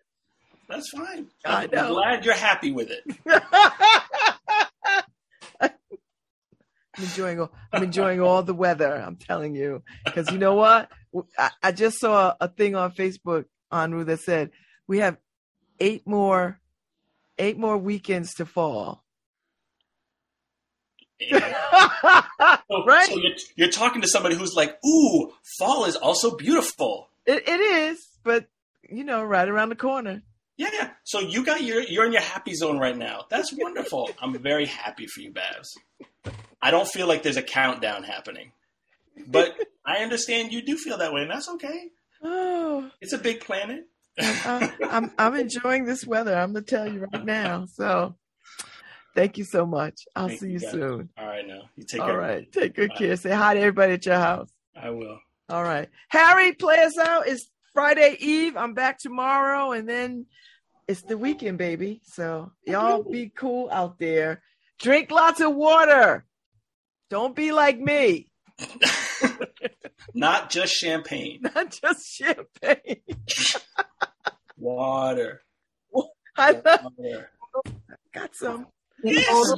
That's 0.68 0.90
fine. 0.90 1.28
I 1.46 1.64
I'm 1.64 1.70
know. 1.72 1.94
glad 1.94 2.26
you're 2.26 2.34
happy 2.34 2.72
with 2.72 2.92
it. 2.92 3.04
I'm 5.62 5.72
enjoying 7.06 7.40
all, 7.40 7.52
I'm 7.72 7.84
enjoying 7.84 8.20
all 8.20 8.44
the 8.44 8.54
weather. 8.54 8.94
I'm 8.94 9.16
telling 9.16 9.56
you, 9.56 9.82
because 10.04 10.30
you 10.30 10.38
know 10.38 10.56
what? 10.56 10.90
I, 11.38 11.52
I 11.64 11.72
just 11.72 11.98
saw 12.00 12.36
a 12.42 12.50
thing 12.50 12.76
on 12.76 12.92
Facebook, 12.92 13.46
Anru, 13.72 14.06
that 14.08 14.20
said 14.20 14.52
we 14.88 14.98
have 15.00 15.16
eight 15.80 16.06
more, 16.06 16.60
eight 17.42 17.58
more 17.58 17.78
weekends 17.78 18.34
to 18.36 18.46
fall. 18.46 19.04
So, 21.30 21.38
Right? 22.88 23.08
so 23.08 23.18
you're, 23.18 23.36
you're 23.56 23.70
talking 23.72 24.02
to 24.02 24.08
somebody 24.08 24.36
who's 24.36 24.56
like, 24.56 24.78
ooh, 24.86 25.32
fall 25.60 25.86
is 25.86 25.96
also 25.96 26.36
beautiful. 26.36 27.10
It, 27.26 27.48
it 27.48 27.60
is, 27.60 28.00
but 28.24 28.48
you 28.90 29.04
know, 29.04 29.24
right 29.24 29.48
around 29.48 29.70
the 29.70 29.76
corner. 29.76 30.24
Yeah, 30.58 30.70
yeah. 30.74 30.90
So 31.04 31.20
you 31.20 31.44
got 31.46 31.62
your 31.64 31.82
you're 31.82 32.06
in 32.06 32.12
your 32.12 32.22
happy 32.22 32.54
zone 32.54 32.78
right 32.78 32.98
now. 32.98 33.26
That's 33.30 33.54
wonderful. 33.54 34.10
I'm 34.22 34.38
very 34.40 34.66
happy 34.66 35.08
for 35.08 35.22
you, 35.22 35.32
Babz. 35.32 35.70
I 36.62 36.72
don't 36.72 36.88
feel 36.88 37.08
like 37.08 37.24
there's 37.24 37.38
a 37.38 37.44
countdown 37.44 38.04
happening. 38.04 38.52
But 39.28 39.56
I 39.86 39.98
understand 40.04 40.52
you 40.52 40.62
do 40.62 40.78
feel 40.78 40.98
that 41.00 41.14
way, 41.14 41.22
and 41.22 41.32
that's 41.32 41.50
okay. 41.50 41.86
Oh, 42.24 42.90
It's 43.02 43.14
a 43.14 43.18
big 43.18 43.42
planet. 43.42 43.86
I, 44.20 44.72
I'm 44.90 45.12
I'm 45.18 45.36
enjoying 45.36 45.86
this 45.86 46.06
weather. 46.06 46.36
I'm 46.36 46.54
gonna 46.54 46.66
tell 46.66 46.88
you 46.88 47.02
right 47.02 47.24
now. 47.24 47.66
So, 47.66 48.16
thank 49.16 49.38
you 49.38 49.44
so 49.44 49.66
much. 49.66 50.02
I'll 50.16 50.28
Thank 50.28 50.40
see 50.40 50.50
you 50.50 50.60
soon. 50.60 51.10
All 51.18 51.28
right, 51.28 51.48
now 51.48 51.62
you 51.76 51.86
take 51.86 52.02
All 52.02 52.08
care. 52.08 52.18
right, 52.18 52.52
take 52.52 52.76
good 52.76 52.90
Bye. 52.90 52.96
care. 52.96 53.16
Say 53.16 53.32
hi 53.32 53.54
to 53.54 53.60
everybody 53.60 53.94
at 53.94 54.06
your 54.06 54.18
house. 54.18 54.52
I 54.76 54.90
will. 54.90 55.20
All 55.50 55.64
right. 55.64 55.90
Harry, 56.10 56.54
play 56.54 56.80
us 56.84 56.98
out. 56.98 57.28
It's 57.28 57.50
Friday 57.74 58.16
Eve. 58.20 58.56
I'm 58.58 58.74
back 58.74 59.00
tomorrow, 59.00 59.72
and 59.72 59.88
then 59.88 60.26
it's 60.88 61.04
the 61.04 61.18
weekend, 61.18 61.58
baby. 61.58 62.02
So 62.06 62.52
y'all 62.66 63.04
be 63.04 63.30
cool 63.30 63.70
out 63.72 64.00
there. 64.00 64.42
Drink 64.80 65.12
lots 65.12 65.40
of 65.42 65.56
water. 65.56 66.26
Don't 67.10 67.36
be 67.36 67.52
like 67.52 67.80
me. 67.80 68.30
Not 70.14 70.50
just 70.50 70.74
champagne, 70.74 71.42
Not 71.42 71.72
just 71.82 72.08
champagne. 72.14 73.02
water. 74.58 75.42
I 76.38 76.52
love, 76.52 76.82
water. 76.98 77.30
got 78.14 78.36
some. 78.36 78.68
Wheels 79.04 79.56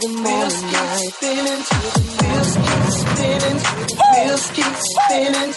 the 0.00 0.08
morning 0.08 0.72
light. 0.72 1.12
Spinning 1.14 1.62
to 1.64 1.76
the 1.94 2.02
wheels 2.20 2.52
keep 2.64 2.84
spinning. 3.02 3.58
Wheels 4.14 4.46
keep 4.52 4.76
spinning. 4.94 5.50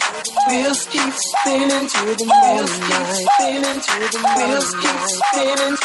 Wheels 0.47 0.81
keep 0.91 1.13
spinning 1.13 1.85
to 1.87 2.01
the 2.17 2.25
morning 2.27 2.81
light. 2.89 3.25
Spinning 3.33 3.79
to 3.87 3.95
the 4.13 4.19
wheels 4.37 4.69
keep 4.81 4.99
spinning. 5.17 5.75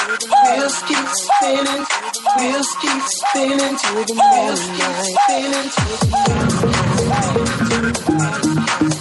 Wheels 0.44 0.76
keep 0.88 1.08
spinning. 1.22 1.82
Wheels 2.36 2.70
keep 2.82 3.02
spinning 3.20 3.74
to 3.76 3.90
the 4.08 4.14
morning 4.14 4.68
light. 4.78 5.12
Spinning 5.22 5.68
to 5.72 5.82
the 6.00 6.06
morning 6.12 6.68
light. 8.80 8.91